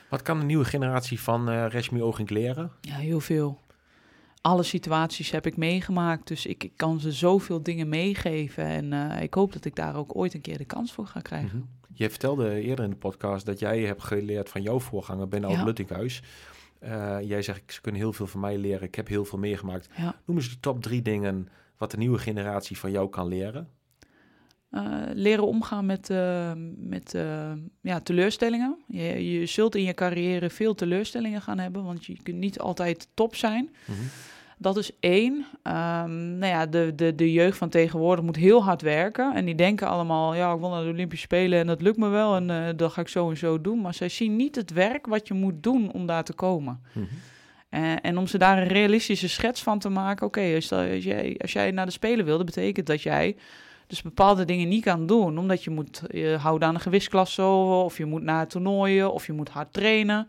Wat 0.09 0.21
kan 0.21 0.39
de 0.39 0.45
nieuwe 0.45 0.65
generatie 0.65 1.19
van 1.19 1.49
uh, 1.49 1.65
Resmi 1.67 2.01
Ogink 2.01 2.29
leren? 2.29 2.71
Ja, 2.81 2.95
heel 2.95 3.19
veel. 3.19 3.59
Alle 4.47 4.63
situaties 4.63 5.31
heb 5.31 5.45
ik 5.45 5.57
meegemaakt, 5.57 6.27
dus 6.27 6.45
ik, 6.45 6.63
ik 6.63 6.71
kan 6.75 6.99
ze 6.99 7.11
zoveel 7.11 7.63
dingen 7.63 7.89
meegeven. 7.89 8.63
En 8.63 8.91
uh, 8.91 9.21
ik 9.21 9.33
hoop 9.33 9.53
dat 9.53 9.65
ik 9.65 9.75
daar 9.75 9.95
ook 9.95 10.15
ooit 10.15 10.33
een 10.33 10.41
keer 10.41 10.57
de 10.57 10.65
kans 10.65 10.91
voor 10.91 11.05
ga 11.05 11.19
krijgen. 11.19 11.57
Mm 11.57 11.61
-hmm. 11.61 11.95
Je 11.97 12.09
vertelde 12.09 12.61
eerder 12.61 12.85
in 12.85 12.91
de 12.91 12.97
podcast 12.97 13.45
dat 13.45 13.59
jij 13.59 13.79
hebt 13.79 14.03
geleerd 14.03 14.49
van 14.49 14.61
jouw 14.61 14.79
voorganger, 14.79 15.27
Ben 15.27 15.49
ja. 15.49 15.63
Luttinghuis. 15.63 16.23
Uh, 16.83 17.17
jij 17.21 17.41
zegt, 17.41 17.73
ze 17.73 17.81
kunnen 17.81 18.01
heel 18.01 18.13
veel 18.13 18.27
van 18.27 18.39
mij 18.39 18.57
leren. 18.57 18.87
Ik 18.87 18.95
heb 18.95 19.07
heel 19.07 19.25
veel 19.25 19.37
meegemaakt. 19.37 19.89
Ja. 19.97 20.15
Noem 20.25 20.37
eens 20.37 20.49
de 20.49 20.59
top 20.59 20.81
drie 20.81 21.01
dingen 21.01 21.49
wat 21.77 21.91
de 21.91 21.97
nieuwe 21.97 22.17
generatie 22.17 22.77
van 22.77 22.91
jou 22.91 23.09
kan 23.09 23.27
leren. 23.27 23.69
Uh, 24.71 25.01
leren 25.13 25.47
omgaan 25.47 25.85
met, 25.85 26.09
uh, 26.09 26.51
met 26.77 27.13
uh, 27.13 27.51
ja, 27.81 27.99
teleurstellingen. 27.99 28.83
Je, 28.87 29.31
je 29.31 29.45
zult 29.45 29.75
in 29.75 29.83
je 29.83 29.93
carrière 29.93 30.49
veel 30.49 30.75
teleurstellingen 30.75 31.41
gaan 31.41 31.59
hebben, 31.59 31.83
want 31.83 32.05
je 32.05 32.21
kunt 32.23 32.37
niet 32.37 32.59
altijd 32.59 33.07
top 33.13 33.35
zijn. 33.35 33.63
Mm 33.63 33.95
-hmm. 33.95 34.09
Dat 34.59 34.77
is 34.77 34.91
één. 34.99 35.33
Um, 35.63 36.37
nou 36.37 36.45
ja, 36.45 36.65
de, 36.65 36.93
de, 36.95 37.15
de 37.15 37.31
jeugd 37.31 37.57
van 37.57 37.69
tegenwoordig 37.69 38.25
moet 38.25 38.35
heel 38.35 38.63
hard 38.63 38.81
werken. 38.81 39.35
En 39.35 39.45
die 39.45 39.55
denken 39.55 39.87
allemaal, 39.87 40.35
ja, 40.35 40.53
ik 40.53 40.59
wil 40.59 40.69
naar 40.69 40.83
de 40.83 40.89
Olympische 40.89 41.25
Spelen 41.25 41.59
en 41.59 41.67
dat 41.67 41.81
lukt 41.81 41.97
me 41.97 42.07
wel. 42.07 42.35
En 42.35 42.49
uh, 42.49 42.67
dat 42.75 42.91
ga 42.91 43.01
ik 43.01 43.07
zo 43.07 43.29
en 43.29 43.37
zo 43.37 43.61
doen. 43.61 43.81
Maar 43.81 43.93
zij 43.93 44.09
zien 44.09 44.35
niet 44.35 44.55
het 44.55 44.71
werk 44.71 45.05
wat 45.05 45.27
je 45.27 45.33
moet 45.33 45.63
doen 45.63 45.91
om 45.91 46.05
daar 46.05 46.23
te 46.23 46.33
komen. 46.33 46.81
Mm 46.93 47.07
-hmm. 47.69 47.83
uh, 47.83 47.95
en 48.01 48.17
om 48.17 48.27
ze 48.27 48.37
daar 48.37 48.57
een 48.57 48.67
realistische 48.67 49.29
schets 49.29 49.63
van 49.63 49.79
te 49.79 49.89
maken. 49.89 50.25
Oké, 50.25 50.39
okay, 50.39 50.55
als, 50.55 50.71
als, 50.71 51.03
jij, 51.03 51.35
als 51.41 51.53
jij 51.53 51.71
naar 51.71 51.85
de 51.85 51.91
Spelen 51.91 52.25
wil, 52.25 52.37
dat 52.37 52.45
betekent 52.45 52.87
dat 52.87 53.01
jij 53.01 53.35
dus 53.87 54.01
bepaalde 54.01 54.45
dingen 54.45 54.67
niet 54.67 54.83
kan 54.83 55.05
doen. 55.05 55.37
Omdat 55.37 55.63
je 55.63 55.69
moet 55.69 56.01
je 56.07 56.37
houden 56.39 56.67
aan 56.67 56.75
een 56.75 56.81
gewichtsklasse, 56.81 57.43
of 57.43 57.97
je 57.97 58.05
moet 58.05 58.23
naar 58.23 58.47
toernooien, 58.47 59.13
of 59.13 59.25
je 59.25 59.33
moet 59.33 59.49
hard 59.49 59.73
trainen. 59.73 60.27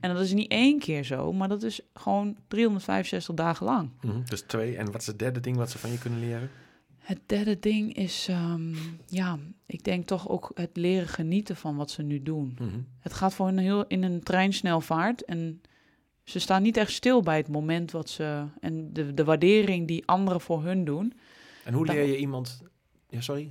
En 0.00 0.14
dat 0.14 0.22
is 0.22 0.32
niet 0.32 0.50
één 0.50 0.78
keer 0.78 1.04
zo, 1.04 1.32
maar 1.32 1.48
dat 1.48 1.62
is 1.62 1.80
gewoon 1.94 2.36
365 2.48 3.34
dagen 3.34 3.66
lang. 3.66 3.90
Mm 4.00 4.10
-hmm. 4.10 4.22
Dus 4.24 4.40
twee. 4.40 4.76
En 4.76 4.92
wat 4.92 5.00
is 5.00 5.06
het 5.06 5.18
derde 5.18 5.40
ding 5.40 5.56
wat 5.56 5.70
ze 5.70 5.78
van 5.78 5.90
je 5.90 5.98
kunnen 5.98 6.20
leren? 6.20 6.50
Het 6.98 7.18
derde 7.26 7.58
ding 7.58 7.94
is, 7.94 8.28
um, 8.30 8.76
ja, 9.06 9.38
ik 9.66 9.84
denk 9.84 10.06
toch 10.06 10.28
ook 10.28 10.50
het 10.54 10.76
leren 10.76 11.08
genieten 11.08 11.56
van 11.56 11.76
wat 11.76 11.90
ze 11.90 12.02
nu 12.02 12.22
doen. 12.22 12.56
Mm 12.58 12.68
-hmm. 12.68 12.86
Het 13.00 13.12
gaat 13.12 13.34
voor 13.34 13.48
een 13.48 13.58
heel 13.58 13.86
in 13.86 14.02
een 14.02 14.22
treinsnelvaart 14.22 15.24
en 15.24 15.62
ze 16.24 16.38
staan 16.38 16.62
niet 16.62 16.76
echt 16.76 16.92
stil 16.92 17.22
bij 17.22 17.36
het 17.36 17.48
moment 17.48 17.90
wat 17.90 18.10
ze 18.10 18.44
en 18.60 18.92
de, 18.92 19.14
de 19.14 19.24
waardering 19.24 19.86
die 19.86 20.06
anderen 20.06 20.40
voor 20.40 20.64
hun 20.64 20.84
doen. 20.84 21.12
En 21.64 21.74
hoe 21.74 21.86
leer 21.86 22.04
je 22.04 22.16
iemand? 22.16 22.62
Ja, 23.08 23.20
sorry. 23.20 23.50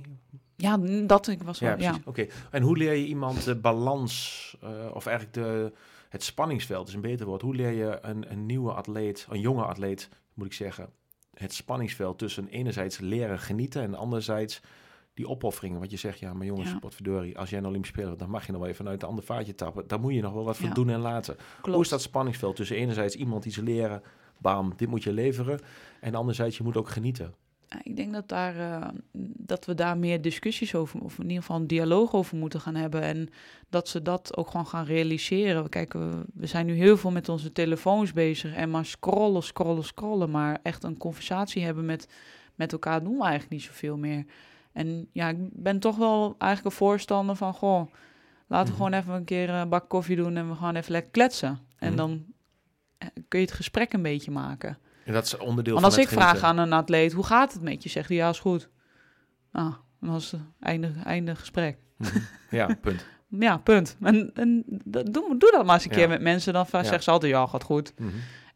Ja, 0.56 0.78
dat 1.06 1.28
ik 1.28 1.42
was 1.42 1.58
wel. 1.58 1.70
Ja, 1.70 1.76
Ja. 1.78 1.98
Oké. 2.04 2.26
En 2.50 2.62
hoe 2.62 2.76
leer 2.76 2.92
je 2.92 3.06
iemand 3.06 3.44
de 3.44 3.56
balans, 3.56 4.56
uh, 4.64 4.70
of 4.92 5.06
eigenlijk 5.06 5.36
de, 5.36 5.72
het 6.08 6.22
spanningsveld 6.22 6.88
is 6.88 6.94
een 6.94 7.00
beter 7.00 7.26
woord. 7.26 7.42
Hoe 7.42 7.54
leer 7.54 7.70
je 7.72 7.98
een, 8.02 8.30
een 8.32 8.46
nieuwe 8.46 8.72
atleet, 8.72 9.26
een 9.30 9.40
jonge 9.40 9.64
atleet, 9.64 10.08
moet 10.34 10.46
ik 10.46 10.52
zeggen, 10.52 10.90
het 11.34 11.52
spanningsveld 11.54 12.18
tussen 12.18 12.48
enerzijds 12.48 12.98
leren 12.98 13.38
genieten 13.38 13.82
en 13.82 13.94
anderzijds 13.94 14.60
die 15.14 15.28
opofferingen. 15.28 15.80
Wat 15.80 15.90
je 15.90 15.96
zegt, 15.96 16.18
ja, 16.18 16.32
maar 16.34 16.46
jongens, 16.46 16.70
Ja. 16.70 16.78
potverdorie, 16.78 17.38
als 17.38 17.50
jij 17.50 17.58
een 17.58 17.66
Olympisch 17.66 17.90
speler 17.90 18.16
dan 18.16 18.30
mag 18.30 18.46
je 18.46 18.52
nog 18.52 18.60
wel 18.60 18.70
even 18.70 18.88
uit 18.88 19.00
de 19.00 19.06
ander 19.06 19.24
vaatje 19.24 19.54
tappen. 19.54 19.86
Daar 19.88 20.00
moet 20.00 20.14
je 20.14 20.20
nog 20.20 20.32
wel 20.32 20.44
wat 20.44 20.56
voor 20.56 20.68
Ja. 20.68 20.74
doen 20.74 20.88
en 20.90 21.00
laten. 21.00 21.36
Hoe 21.62 21.80
is 21.80 21.88
dat 21.88 22.02
spanningsveld 22.02 22.56
tussen 22.56 22.76
enerzijds 22.76 23.14
iemand 23.14 23.44
iets 23.44 23.56
leren, 23.56 24.02
bam, 24.38 24.72
dit 24.76 24.88
moet 24.88 25.02
je 25.02 25.12
leveren, 25.12 25.60
en 26.00 26.14
anderzijds 26.14 26.56
je 26.56 26.62
moet 26.62 26.76
ook 26.76 26.88
genieten. 26.88 27.34
Ik 27.82 27.96
denk 27.96 28.12
dat, 28.12 28.28
daar, 28.28 28.56
eh, 28.56 28.88
dat 29.36 29.64
we 29.64 29.74
daar 29.74 29.98
meer 29.98 30.22
discussies 30.22 30.74
over, 30.74 31.00
of 31.00 31.18
in 31.18 31.22
ieder 31.28 31.42
geval 31.42 31.56
een 31.56 31.66
dialoog 31.66 32.12
over 32.12 32.36
moeten 32.36 32.60
gaan 32.60 32.74
hebben. 32.74 33.02
En 33.02 33.28
dat 33.68 33.88
ze 33.88 34.02
dat 34.02 34.36
ook 34.36 34.50
gewoon 34.50 34.66
gaan 34.66 34.84
realiseren. 34.84 35.62
We, 35.62 35.68
kijken, 35.68 36.10
we, 36.10 36.24
we 36.34 36.46
zijn 36.46 36.66
nu 36.66 36.74
heel 36.74 36.96
veel 36.96 37.10
met 37.10 37.28
onze 37.28 37.52
telefoons 37.52 38.12
bezig 38.12 38.54
en 38.54 38.70
maar 38.70 38.84
scrollen, 38.84 39.42
scrollen, 39.42 39.84
scrollen. 39.84 40.30
Maar 40.30 40.58
echt 40.62 40.82
een 40.84 40.96
conversatie 40.96 41.64
hebben 41.64 41.84
met, 41.84 42.08
met 42.54 42.72
elkaar 42.72 43.02
doen 43.04 43.16
we 43.16 43.22
eigenlijk 43.22 43.52
niet 43.52 43.62
zoveel 43.62 43.96
meer. 43.96 44.24
En 44.72 45.08
ja, 45.12 45.28
ik 45.28 45.36
ben 45.52 45.78
toch 45.78 45.96
wel 45.96 46.34
eigenlijk 46.38 46.64
een 46.74 46.86
voorstander 46.86 47.36
van, 47.36 47.54
goh, 47.54 47.92
laten 48.46 48.66
we 48.74 48.78
Mhm. 48.78 48.82
gewoon 48.82 48.92
even 48.92 49.14
een 49.14 49.24
keer 49.24 49.50
een 49.50 49.68
bak 49.68 49.88
koffie 49.88 50.16
doen 50.16 50.36
en 50.36 50.48
we 50.48 50.54
gaan 50.54 50.74
even 50.76 50.92
lekker 50.92 51.10
kletsen. 51.10 51.58
En 51.78 51.88
Mhm. 51.88 51.96
dan 51.96 52.24
eh, 52.98 53.08
kun 53.28 53.40
je 53.40 53.46
het 53.46 53.54
gesprek 53.54 53.92
een 53.92 54.02
beetje 54.02 54.30
maken. 54.30 54.78
En 55.08 55.14
dat 55.14 55.24
is 55.24 55.36
onderdeel 55.36 55.72
Want 55.72 55.84
als 55.84 55.94
van 55.94 56.02
ik 56.02 56.08
het 56.08 56.18
vraag 56.18 56.28
genieten. 56.30 56.48
aan 56.62 56.66
een 56.66 56.72
atleet, 56.72 57.12
hoe 57.12 57.24
gaat 57.24 57.52
het 57.52 57.62
met 57.62 57.82
je? 57.82 57.88
Zegt 57.88 58.08
hij, 58.08 58.16
ja, 58.16 58.28
is 58.28 58.38
goed. 58.38 58.68
Ah, 59.52 59.74
dan 60.00 60.10
was 60.10 60.30
het 60.30 60.40
einde, 60.60 60.92
einde 61.04 61.34
gesprek. 61.34 61.78
Mhm. 61.96 62.18
Ja, 62.50 62.66
punt. 62.82 63.06
Ja, 63.28 63.56
punt. 63.56 63.96
En, 64.02 64.30
en 64.34 64.62
dat- 64.66 65.12
doe, 65.14 65.34
doe 65.38 65.50
dat 65.50 65.64
maar 65.66 65.74
eens 65.74 65.84
een 65.84 65.90
Ja. 65.90 65.96
keer 65.96 66.08
met 66.08 66.20
mensen. 66.20 66.52
Dan 66.52 66.66
Ja. 66.72 66.82
zeggen 66.82 67.02
ze 67.02 67.10
altijd, 67.10 67.32
ja, 67.32 67.46
gaat 67.46 67.62
goed. 67.62 67.92
Mhm. 67.98 68.08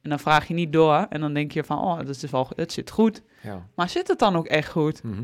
En 0.03 0.11
dan 0.11 0.19
vraag 0.19 0.49
je 0.49 0.55
niet 0.55 0.73
door. 0.73 1.07
En 1.09 1.21
dan 1.21 1.35
denk 1.35 1.53
je 1.53 1.65
van, 1.65 1.79
oh, 1.79 1.97
dat 1.97 2.09
is 2.09 2.31
wel, 2.31 2.49
het 2.57 2.73
zit 2.73 2.91
goed. 2.91 3.23
Ja. 3.43 3.67
Maar 3.75 3.89
zit 3.89 4.09
het 4.09 4.19
dan 4.19 4.37
ook 4.37 4.47
echt 4.47 4.69
goed? 4.71 5.03
Mhm. 5.03 5.23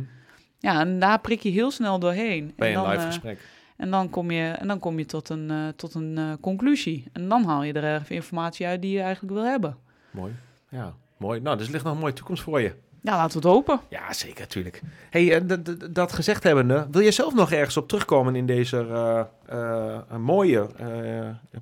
Ja, 0.58 0.80
en 0.80 0.98
daar 0.98 1.20
prik 1.20 1.40
je 1.40 1.50
heel 1.50 1.70
snel 1.70 1.98
doorheen. 1.98 2.52
Bij 2.56 2.72
en 2.74 2.78
een 2.80 2.86
live 2.88 3.00
eh, 3.00 3.06
gesprek. 3.06 3.40
en 3.76 3.90
dan 3.90 4.10
kom 4.10 4.30
je, 4.30 4.48
en 4.50 4.68
dan 4.68 4.78
kom 4.78 4.98
je 4.98 5.04
tot 5.06 5.28
een, 5.28 5.50
eh, 5.50 5.68
tot 5.76 5.94
een 5.94 6.18
eh, 6.18 6.32
conclusie. 6.40 7.04
En 7.12 7.28
dan 7.28 7.44
haal 7.44 7.62
je 7.62 7.72
er 7.72 8.00
even 8.00 8.14
informatie 8.14 8.66
uit 8.66 8.82
die 8.82 8.92
je 8.92 9.00
eigenlijk 9.00 9.34
wil 9.34 9.44
hebben. 9.44 9.76
Mooi. 10.10 10.32
Ja, 10.68 10.94
mooi. 11.18 11.40
Nou, 11.40 11.56
dus 11.56 11.66
er 11.66 11.72
ligt 11.72 11.84
nog 11.84 11.92
een 11.92 12.00
mooie 12.00 12.12
toekomst 12.12 12.42
voor 12.42 12.60
je. 12.60 12.74
Ja, 13.02 13.16
laten 13.16 13.40
we 13.40 13.48
het 13.48 13.56
hopen. 13.56 13.80
Ja, 13.88 14.12
zeker, 14.12 14.40
natuurlijk. 14.40 14.82
Hey, 15.10 15.32
eh, 15.32 15.56
dat 15.90 16.12
gezegd 16.12 16.42
hebbende, 16.42 16.86
wil 16.90 17.00
je 17.00 17.10
zelf 17.10 17.34
nog 17.34 17.52
ergens 17.52 17.76
op 17.76 17.88
terugkomen 17.88 18.36
in 18.36 18.46
deze 18.46 18.76
eh, 18.78 19.20
eh, 19.46 20.16
mooie, 20.16 20.66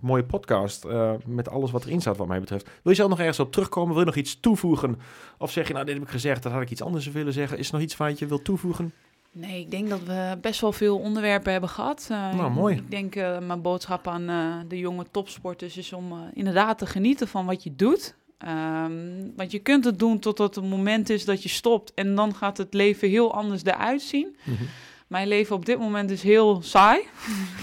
mooie 0.00 0.24
podcast 0.24 0.86
met 1.26 1.48
alles 1.48 1.70
wat 1.70 1.84
erin 1.84 2.00
staat 2.00 2.16
wat 2.16 2.26
mij 2.26 2.40
betreft? 2.40 2.64
Wil 2.64 2.92
je 2.92 2.94
zelf 2.94 3.08
nog 3.08 3.18
ergens 3.18 3.40
op 3.40 3.52
terugkomen? 3.52 3.90
Wil 3.90 4.00
je 4.00 4.06
nog 4.06 4.16
iets 4.16 4.40
toevoegen? 4.40 4.98
Of 5.38 5.50
zeg 5.50 5.66
je, 5.66 5.72
nou, 5.72 5.84
dit 5.84 5.94
heb 5.94 6.04
ik 6.04 6.10
gezegd, 6.10 6.42
dat 6.42 6.52
had 6.52 6.62
ik 6.62 6.70
iets 6.70 6.82
anders 6.82 7.10
willen 7.10 7.32
zeggen. 7.32 7.58
Is 7.58 7.66
er 7.66 7.74
nog 7.74 7.82
iets 7.82 7.96
wat 7.96 8.18
je 8.18 8.26
wilt 8.26 8.44
toevoegen? 8.44 8.92
Nee, 9.32 9.60
ik 9.60 9.70
denk 9.70 9.88
dat 9.88 10.02
we 10.02 10.38
best 10.40 10.60
wel 10.60 10.72
veel 10.72 10.98
onderwerpen 10.98 11.52
hebben 11.52 11.70
gehad. 11.70 12.08
Uh, 12.10 12.34
nou, 12.34 12.50
mooi. 12.50 12.76
Ik 12.76 12.90
denk 12.90 13.16
uh, 13.16 13.38
mijn 13.38 13.62
boodschap 13.62 14.08
aan 14.08 14.30
uh, 14.30 14.54
de 14.68 14.78
jonge 14.78 15.04
topsporters 15.10 15.76
is 15.76 15.92
om 15.92 16.30
inderdaad 16.34 16.78
te 16.78 16.86
genieten 16.86 17.28
van 17.28 17.46
wat 17.46 17.62
je 17.62 17.76
doet. 17.76 18.14
Um, 18.44 19.32
want 19.36 19.50
je 19.50 19.58
kunt 19.58 19.84
het 19.84 19.98
doen 19.98 20.18
totdat 20.18 20.54
het 20.54 20.64
moment 20.64 21.10
is 21.10 21.24
dat 21.24 21.42
je 21.42 21.48
stopt. 21.48 21.94
En 21.94 22.14
dan 22.14 22.34
gaat 22.34 22.56
het 22.56 22.74
leven 22.74 23.08
heel 23.08 23.34
anders 23.34 23.64
eruit 23.64 24.02
zien. 24.02 24.36
Mm 24.42 24.56
-hmm. 24.56 24.68
Mijn 25.06 25.28
leven 25.28 25.56
op 25.56 25.66
dit 25.66 25.78
moment 25.78 26.10
is 26.10 26.22
heel 26.22 26.62
saai. 26.62 27.00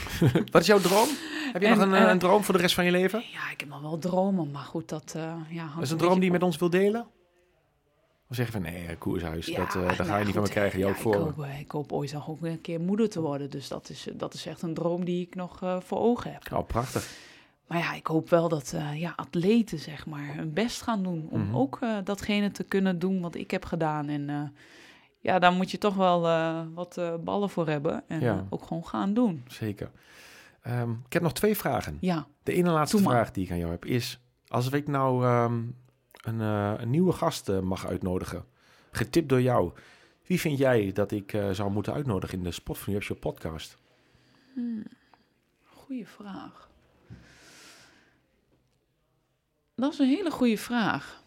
wat 0.51 0.61
is 0.61 0.67
jouw 0.67 0.79
droom? 0.79 1.07
Heb 1.53 1.61
je 1.61 1.67
en, 1.67 1.77
nog 1.77 1.87
een, 1.87 2.09
een, 2.09 2.19
droom 2.19 2.43
voor 2.43 2.53
de 2.53 2.59
rest 2.59 2.75
van 2.75 2.85
je 2.85 2.91
leven? 2.91 3.19
Ja, 3.19 3.51
ik 3.51 3.59
heb 3.59 3.69
nog 3.69 3.81
wel 3.81 3.97
dromen, 3.97 4.51
maar 4.51 4.63
goed, 4.63 4.89
dat... 4.89 5.15
ja, 5.49 5.73
is 5.81 5.91
een 5.91 5.97
droom 5.97 6.15
die 6.15 6.23
je 6.23 6.31
met 6.31 6.43
ons 6.43 6.57
wil 6.57 6.69
delen? 6.69 7.07
Of 8.29 8.35
zeggen 8.35 8.61
van 8.61 8.71
nee, 8.71 8.95
koershuis, 8.97 9.45
ja, 9.45 9.57
dat, 9.57 9.75
uh, 9.75 9.87
dat 9.87 9.97
nou, 9.97 10.09
ga 10.09 10.17
je 10.17 10.25
niet 10.25 10.33
van 10.33 10.43
me 10.43 10.49
krijgen. 10.49 10.79
Jou 10.79 10.93
ja, 10.93 10.99
voor. 10.99 11.13
Ik 11.13 11.19
hoop, 11.19 11.45
ik 11.59 11.71
hoop 11.71 11.91
ooit 11.91 12.13
nog 12.13 12.29
ook 12.29 12.41
een 12.41 12.61
keer 12.61 12.79
moeder 12.79 13.09
te 13.09 13.21
worden. 13.21 13.49
Dus 13.49 13.67
dat 13.67 13.89
is, 13.89 14.07
dat 14.13 14.33
is 14.33 14.45
echt 14.45 14.61
een 14.61 14.73
droom 14.73 15.05
die 15.05 15.21
ik 15.21 15.35
nog 15.35 15.59
voor 15.79 15.99
ogen 15.99 16.31
heb. 16.31 16.53
Oh, 16.53 16.67
prachtig. 16.67 17.09
Maar 17.67 17.77
ja, 17.77 17.93
ik 17.93 18.07
hoop 18.07 18.29
wel 18.29 18.49
dat 18.49 18.71
uh, 18.75 18.99
ja, 18.99 19.13
atleten 19.15 19.79
zeg 19.79 20.05
maar 20.05 20.35
hun 20.35 20.53
best 20.53 20.81
gaan 20.81 21.03
doen. 21.03 21.27
Om 21.29 21.39
mm 21.39 21.45
-hmm. 21.45 21.55
ook 21.55 21.79
datgene 22.03 22.51
te 22.51 22.63
kunnen 22.63 22.99
doen 22.99 23.21
wat 23.21 23.35
ik 23.35 23.51
heb 23.51 23.65
gedaan. 23.65 24.07
En 24.07 24.53
ja, 25.19 25.39
daar 25.39 25.51
moet 25.51 25.71
je 25.71 25.77
toch 25.77 25.95
wel 25.95 26.21
wat 26.73 27.01
ballen 27.23 27.49
voor 27.49 27.67
hebben. 27.67 28.03
En 28.07 28.19
ja. 28.19 28.45
ook 28.49 28.63
gewoon 28.63 28.85
gaan 28.85 29.13
doen. 29.13 29.43
Zeker. 29.47 29.91
Um, 30.67 31.01
ik 31.05 31.13
heb 31.13 31.21
nog 31.21 31.33
twee 31.33 31.57
vragen. 31.57 31.97
Ja. 32.01 32.27
De 32.43 32.53
ene 32.53 32.71
laatste 32.71 32.97
vraag 32.97 33.31
die 33.31 33.45
ik 33.45 33.51
aan 33.51 33.57
jou 33.57 33.71
heb 33.71 33.85
is... 33.85 34.17
Als 34.47 34.71
ik 34.71 34.87
nou 34.87 35.25
um, 35.25 35.75
een, 36.23 36.39
een, 36.39 36.89
nieuwe 36.89 37.11
gast 37.11 37.61
mag 37.61 37.87
uitnodigen. 37.87 38.45
Getipt 38.91 39.29
door 39.29 39.41
jou. 39.41 39.71
Wie 40.25 40.39
vind 40.39 40.57
jij 40.57 40.91
dat 40.91 41.11
ik 41.11 41.37
zou 41.51 41.71
moeten 41.71 41.93
uitnodigen 41.93 42.37
in 42.37 42.43
de 42.43 42.51
Spot 42.51 42.77
van 42.77 43.19
podcast? 43.19 43.77
Hmm. 44.53 44.83
Goeie 45.63 46.07
vraag. 46.07 46.69
Dat 49.75 49.93
is 49.93 49.99
een 49.99 50.07
hele 50.07 50.31
goede 50.31 50.57
vraag. 50.57 51.23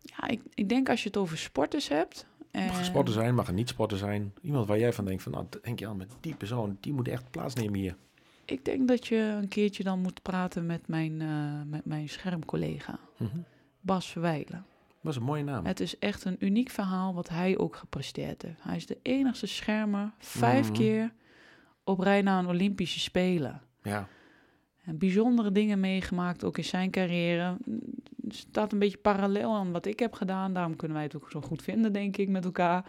Ja, 0.00 0.28
ik, 0.28 0.40
ik 0.54 0.68
denk 0.68 0.88
als 0.88 1.02
je 1.02 1.08
het 1.08 1.16
over 1.16 1.38
sporters 1.38 1.88
hebt. 1.88 2.26
En... 2.50 2.66
Mag 2.66 2.78
een 2.78 2.84
sporter 2.84 3.14
zijn, 3.14 3.34
mag 3.34 3.48
een 3.48 3.54
niet-sporter 3.54 3.98
zijn. 3.98 4.34
Iemand 4.42 4.66
waar 4.66 4.78
jij 4.78 4.92
van 4.92 5.04
denkt 5.04 5.22
van, 5.22 5.32
nou, 5.32 5.46
denk 5.62 5.78
je 5.78 5.86
aan 5.86 5.96
met 5.96 6.10
die 6.20 6.34
persoon, 6.34 6.76
die 6.80 6.92
moet 6.92 7.08
echt 7.08 7.30
plaatsnemen 7.30 7.78
hier. 7.78 7.96
Ik 8.44 8.64
denk 8.64 8.88
dat 8.88 9.06
je 9.06 9.16
een 9.16 9.48
keertje 9.48 9.82
dan 9.82 10.00
moet 10.00 10.22
praten 10.22 10.66
met 10.66 10.88
mijn, 10.88 11.20
uh, 11.20 11.62
met 11.66 11.84
mijn 11.84 12.08
schermcollega, 12.08 12.98
mm 13.16 13.28
-hmm. 13.32 13.44
Bas 13.80 14.06
Verwijlen. 14.06 14.66
Dat 15.02 15.12
is 15.12 15.16
een 15.16 15.26
mooie 15.26 15.42
naam. 15.44 15.64
Het 15.66 15.80
is 15.80 15.98
echt 15.98 16.24
een 16.24 16.36
uniek 16.38 16.70
verhaal 16.70 17.14
wat 17.14 17.28
hij 17.28 17.58
ook 17.58 17.76
gepresteerd 17.76 18.42
heeft. 18.42 18.62
Hij 18.62 18.76
is 18.76 18.86
de 18.86 18.98
enigste 19.02 19.46
schermer, 19.46 20.12
vijf 20.18 20.68
mm 20.68 20.74
-hmm. 20.74 20.82
keer 20.82 21.12
op 21.84 21.98
rij 21.98 22.22
naar 22.22 22.38
een 22.38 22.48
Olympische 22.48 23.00
Spelen. 23.00 23.62
Ja. 23.82 24.08
En 24.88 24.98
bijzondere 24.98 25.52
dingen 25.52 25.80
meegemaakt, 25.80 26.44
ook 26.44 26.58
in 26.58 26.64
zijn 26.64 26.90
carrière. 26.90 27.56
Staat 28.28 28.72
een 28.72 28.78
beetje 28.78 28.98
parallel 28.98 29.54
aan 29.54 29.72
wat 29.72 29.86
ik 29.86 29.98
heb 29.98 30.14
gedaan. 30.14 30.52
Daarom 30.52 30.76
kunnen 30.76 30.96
wij 30.96 31.06
het 31.06 31.16
ook 31.16 31.30
zo 31.30 31.40
goed 31.40 31.62
vinden, 31.62 31.92
denk 31.92 32.16
ik, 32.16 32.28
met 32.28 32.44
elkaar. 32.44 32.84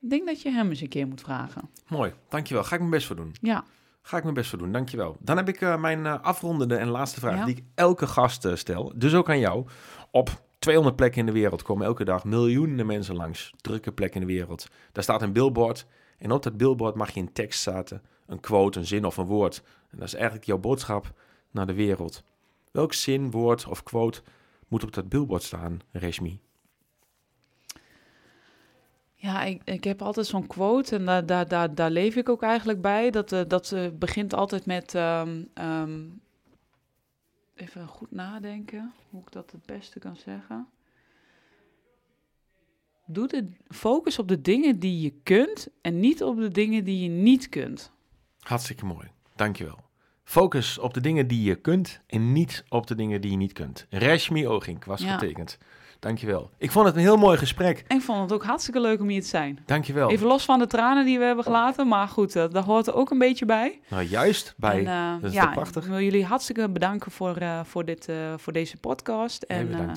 Ik 0.00 0.10
denk 0.10 0.26
dat 0.26 0.42
je 0.42 0.50
hem 0.50 0.68
eens 0.68 0.80
een 0.80 0.88
keer 0.88 1.06
moet 1.06 1.20
vragen. 1.20 1.70
Mooi, 1.88 2.12
dankjewel. 2.28 2.64
Ga 2.64 2.74
ik 2.74 2.80
mijn 2.80 2.90
best 2.90 3.06
voor 3.06 3.16
doen. 3.16 3.34
Ja. 3.40 3.64
Ga 4.02 4.16
ik 4.16 4.22
mijn 4.22 4.34
best 4.34 4.50
voor 4.50 4.58
doen, 4.58 4.72
dankjewel. 4.72 5.16
Dan 5.20 5.36
heb 5.36 5.48
ik 5.48 5.60
uh, 5.60 5.80
mijn 5.80 5.98
uh, 5.98 6.20
afrondende 6.22 6.76
en 6.76 6.88
laatste 6.88 7.20
vraag 7.20 7.36
ja. 7.36 7.44
die 7.44 7.56
ik 7.56 7.62
elke 7.74 8.06
gast 8.06 8.44
uh, 8.44 8.54
stel. 8.54 8.92
Dus 8.96 9.14
ook 9.14 9.28
aan 9.28 9.38
jou. 9.38 9.66
Op 10.10 10.42
200 10.58 10.96
plekken 10.96 11.20
in 11.20 11.26
de 11.26 11.32
wereld 11.32 11.62
komen 11.62 11.86
elke 11.86 12.04
dag 12.04 12.24
miljoenen 12.24 12.86
mensen 12.86 13.16
langs. 13.16 13.52
Drukke 13.56 13.92
plekken 13.92 14.20
in 14.20 14.26
de 14.26 14.32
wereld. 14.32 14.66
Daar 14.92 15.02
staat 15.02 15.22
een 15.22 15.32
billboard. 15.32 15.86
En 16.18 16.32
op 16.32 16.42
dat 16.42 16.56
billboard 16.56 16.94
mag 16.94 17.10
je 17.10 17.20
een 17.20 17.32
tekst 17.32 17.62
zetten. 17.62 18.02
Een 18.26 18.40
quote, 18.40 18.78
een 18.78 18.86
zin 18.86 19.04
of 19.04 19.16
een 19.16 19.26
woord. 19.26 19.62
En 19.90 19.98
dat 19.98 20.06
is 20.06 20.14
eigenlijk 20.14 20.44
jouw 20.44 20.58
boodschap 20.58 21.12
naar 21.50 21.66
de 21.66 21.74
wereld. 21.74 22.22
Welk 22.70 22.92
zin, 22.92 23.30
woord 23.30 23.66
of 23.66 23.82
quote 23.82 24.22
moet 24.68 24.84
op 24.84 24.92
dat 24.92 25.08
billboard 25.08 25.42
staan, 25.42 25.80
Reshmi? 25.92 26.40
Ja, 29.14 29.42
ik, 29.42 29.62
ik 29.64 29.84
heb 29.84 30.02
altijd 30.02 30.26
zo'n 30.26 30.46
quote 30.46 30.96
en 30.96 31.04
daar, 31.04 31.26
daar, 31.26 31.48
daar, 31.48 31.74
daar 31.74 31.90
leef 31.90 32.16
ik 32.16 32.28
ook 32.28 32.42
eigenlijk 32.42 32.80
bij. 32.80 33.10
Dat, 33.10 33.32
uh, 33.32 33.40
dat 33.48 33.70
uh, 33.70 33.88
begint 33.94 34.34
altijd 34.34 34.66
met... 34.66 34.94
Um, 34.94 35.48
um, 35.54 36.20
even 37.54 37.86
goed 37.86 38.10
nadenken 38.10 38.92
hoe 39.10 39.20
ik 39.20 39.32
dat 39.32 39.50
het 39.50 39.66
beste 39.66 39.98
kan 39.98 40.16
zeggen. 40.16 40.68
Doe 43.06 43.26
de 43.26 43.48
focus 43.68 44.18
op 44.18 44.28
de 44.28 44.40
dingen 44.40 44.78
die 44.78 45.00
je 45.00 45.10
kunt 45.22 45.68
en 45.80 46.00
niet 46.00 46.22
op 46.22 46.36
de 46.36 46.48
dingen 46.48 46.84
die 46.84 47.02
je 47.02 47.08
niet 47.08 47.48
kunt. 47.48 47.92
Hartstikke 48.40 48.84
mooi, 48.84 49.08
dankjewel. 49.38 49.78
Focus 50.24 50.78
op 50.78 50.94
de 50.94 51.00
dingen 51.00 51.26
die 51.26 51.42
je 51.42 51.54
kunt 51.54 52.00
en 52.06 52.32
niet 52.32 52.64
op 52.68 52.86
de 52.86 52.94
dingen 52.94 53.20
die 53.20 53.30
je 53.30 53.36
niet 53.36 53.52
kunt. 53.52 53.86
Reshmi 53.90 54.48
Ogink 54.48 54.84
was 54.84 55.00
ja. 55.00 55.12
getekend. 55.12 55.58
Dankjewel. 55.98 56.50
Ik 56.58 56.70
vond 56.70 56.86
het 56.86 56.94
een 56.94 57.00
heel 57.00 57.16
mooi 57.16 57.38
gesprek. 57.38 57.84
En 57.88 57.96
ik 57.96 58.02
vond 58.02 58.20
het 58.20 58.32
ook 58.32 58.44
hartstikke 58.44 58.80
leuk 58.80 59.00
om 59.00 59.08
hier 59.08 59.20
te 59.20 59.26
zijn. 59.26 59.58
Dankjewel. 59.66 60.10
Even 60.10 60.26
los 60.26 60.44
van 60.44 60.58
de 60.58 60.66
tranen 60.66 61.04
die 61.04 61.18
we 61.18 61.24
hebben 61.24 61.44
gelaten. 61.44 61.88
Maar 61.88 62.08
goed, 62.08 62.36
uh, 62.36 62.44
daar 62.50 62.64
hoort 62.64 62.86
er 62.86 62.94
ook 62.94 63.10
een 63.10 63.18
beetje 63.18 63.44
bij. 63.44 63.80
Nou, 63.88 64.02
juist 64.02 64.54
bij. 64.56 64.78
En, 64.78 64.84
uh, 64.84 65.22
dat 65.22 65.30
is 65.30 65.36
ja, 65.36 65.46
prachtig. 65.46 65.84
Ik 65.84 65.90
wil 65.90 66.00
jullie 66.00 66.24
hartstikke 66.24 66.68
bedanken 66.68 67.10
voor, 67.10 67.42
uh, 67.42 67.60
voor, 67.64 67.84
dit, 67.84 68.08
voor 68.36 68.52
deze 68.52 68.76
podcast. 68.76 69.42
En 69.42 69.94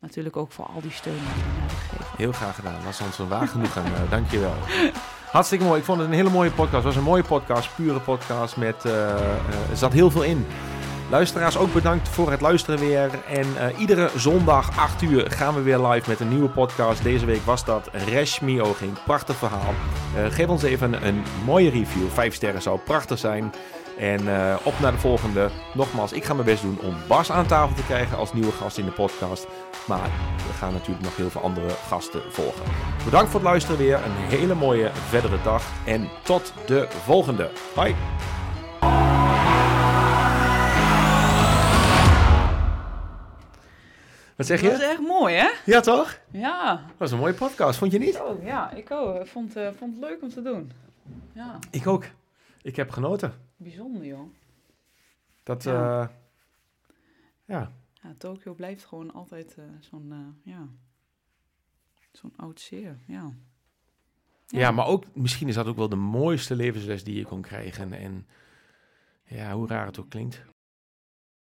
natuurlijk 0.00 0.36
ook 0.36 0.52
voor 0.52 0.64
al 0.64 0.80
die 0.80 0.90
steun 0.90 1.14
die 1.14 1.22
jullie 1.22 1.60
hebben 1.60 1.76
gegeven. 1.76 2.16
Heel 2.16 2.32
graag 2.32 2.54
gedaan. 2.54 2.84
Was 2.84 3.00
ons 3.00 3.18
een 3.18 3.28
waar 3.28 3.48
genoegen. 3.48 3.82
Dankjewel. 4.10 4.54
Hartstikke 5.36 5.64
mooi. 5.64 5.78
Ik 5.78 5.84
vond 5.84 5.98
het 5.98 6.08
een 6.08 6.14
hele 6.14 6.30
mooie 6.30 6.50
podcast. 6.50 6.72
Het 6.72 6.84
was 6.84 6.96
een 6.96 7.02
mooie 7.02 7.22
podcast, 7.22 7.74
pure 7.74 8.00
podcast. 8.00 8.56
Met, 8.56 8.84
er 8.84 9.76
zat 9.76 9.92
heel 9.92 10.10
veel 10.10 10.22
in. 10.22 10.46
Luisteraars, 11.10 11.56
ook 11.56 11.72
bedankt 11.72 12.08
voor 12.08 12.30
het 12.30 12.40
luisteren 12.40 12.78
weer. 12.78 13.10
En 13.28 13.46
uh, 13.46 13.78
iedere 13.78 14.10
zondag 14.16 14.78
8 14.78 15.02
uur 15.02 15.30
gaan 15.30 15.54
we 15.54 15.62
weer 15.62 15.78
live 15.78 16.10
met 16.10 16.20
een 16.20 16.28
nieuwe 16.28 16.48
podcast. 16.48 17.02
Deze 17.02 17.26
week 17.26 17.44
was 17.44 17.64
dat 17.64 17.88
Reshmi 17.92 18.60
Oging. 18.60 18.92
Prachtig 19.04 19.36
verhaal. 19.36 19.74
Uh, 20.16 20.26
geef 20.30 20.48
ons 20.48 20.62
even 20.62 21.06
een 21.06 21.22
mooie 21.44 21.70
review. 21.70 22.08
5 22.08 22.34
sterren 22.34 22.62
zou 22.62 22.78
prachtig 22.78 23.18
zijn. 23.18 23.52
En 23.98 24.22
uh, 24.22 24.56
op 24.62 24.80
naar 24.80 24.92
de 24.92 24.98
volgende. 24.98 25.50
Nogmaals, 25.74 26.12
ik 26.12 26.24
ga 26.24 26.32
mijn 26.34 26.46
best 26.46 26.62
doen 26.62 26.78
om 26.80 26.96
Bas 27.08 27.30
aan 27.30 27.46
tafel 27.46 27.76
te 27.76 27.84
krijgen 27.84 28.18
als 28.18 28.32
nieuwe 28.32 28.52
gast 28.52 28.78
in 28.78 28.84
de 28.84 28.90
podcast. 28.90 29.46
Maar 29.86 30.10
we 30.36 30.52
gaan 30.58 30.72
natuurlijk 30.72 31.04
nog 31.04 31.16
heel 31.16 31.30
veel 31.30 31.40
andere 31.40 31.68
gasten 31.68 32.22
volgen. 32.32 32.62
Bedankt 33.04 33.30
voor 33.30 33.40
het 33.40 33.48
luisteren 33.48 33.78
weer. 33.78 33.94
Een 33.94 34.38
hele 34.38 34.54
mooie 34.54 34.90
verdere 34.92 35.42
dag. 35.42 35.62
En 35.86 36.08
tot 36.22 36.52
de 36.66 36.86
volgende. 36.90 37.50
Bye. 37.74 37.94
Wat 44.36 44.46
zeg 44.46 44.60
je? 44.60 44.68
Dat 44.70 44.80
is 44.80 44.86
echt 44.86 45.00
mooi, 45.00 45.34
hè? 45.34 45.48
Ja, 45.64 45.80
toch? 45.80 46.18
Ja. 46.30 46.70
Dat 46.70 46.96
was 46.96 47.10
een 47.10 47.18
mooie 47.18 47.32
podcast, 47.32 47.78
vond 47.78 47.92
je 47.92 47.98
niet? 47.98 48.20
Oh, 48.20 48.44
ja, 48.44 48.70
ik 48.72 48.90
ook. 48.90 49.26
vond, 49.26 49.56
uh, 49.56 49.68
vond 49.78 49.94
het 49.96 50.04
leuk 50.10 50.22
om 50.22 50.28
te 50.28 50.42
doen. 50.42 50.72
Ja. 51.32 51.58
Ik 51.70 51.86
ook. 51.86 52.04
Ik 52.62 52.76
heb 52.76 52.90
genoten. 52.90 53.45
Bijzonder, 53.56 54.04
joh. 54.04 54.30
Dat, 55.42 55.62
ja. 55.62 56.02
Uh, 56.02 56.08
ja. 57.44 57.72
ja. 57.92 58.14
Tokio 58.18 58.54
blijft 58.54 58.84
gewoon 58.84 59.12
altijd 59.12 59.56
uh, 59.58 59.64
zo'n, 59.80 60.12
uh, 60.12 60.54
ja, 60.54 60.68
zo'n 62.12 62.32
oud 62.36 62.60
zeer, 62.60 62.98
ja. 63.06 63.34
ja. 64.46 64.58
Ja, 64.58 64.70
maar 64.70 64.86
ook, 64.86 65.14
misschien 65.14 65.48
is 65.48 65.54
dat 65.54 65.66
ook 65.66 65.76
wel 65.76 65.88
de 65.88 65.96
mooiste 65.96 66.56
levensles 66.56 67.04
die 67.04 67.16
je 67.16 67.24
kon 67.24 67.42
krijgen. 67.42 67.92
En 67.92 68.26
ja, 69.24 69.54
hoe 69.54 69.66
raar 69.66 69.86
het 69.86 69.98
ook 69.98 70.10
klinkt. 70.10 70.44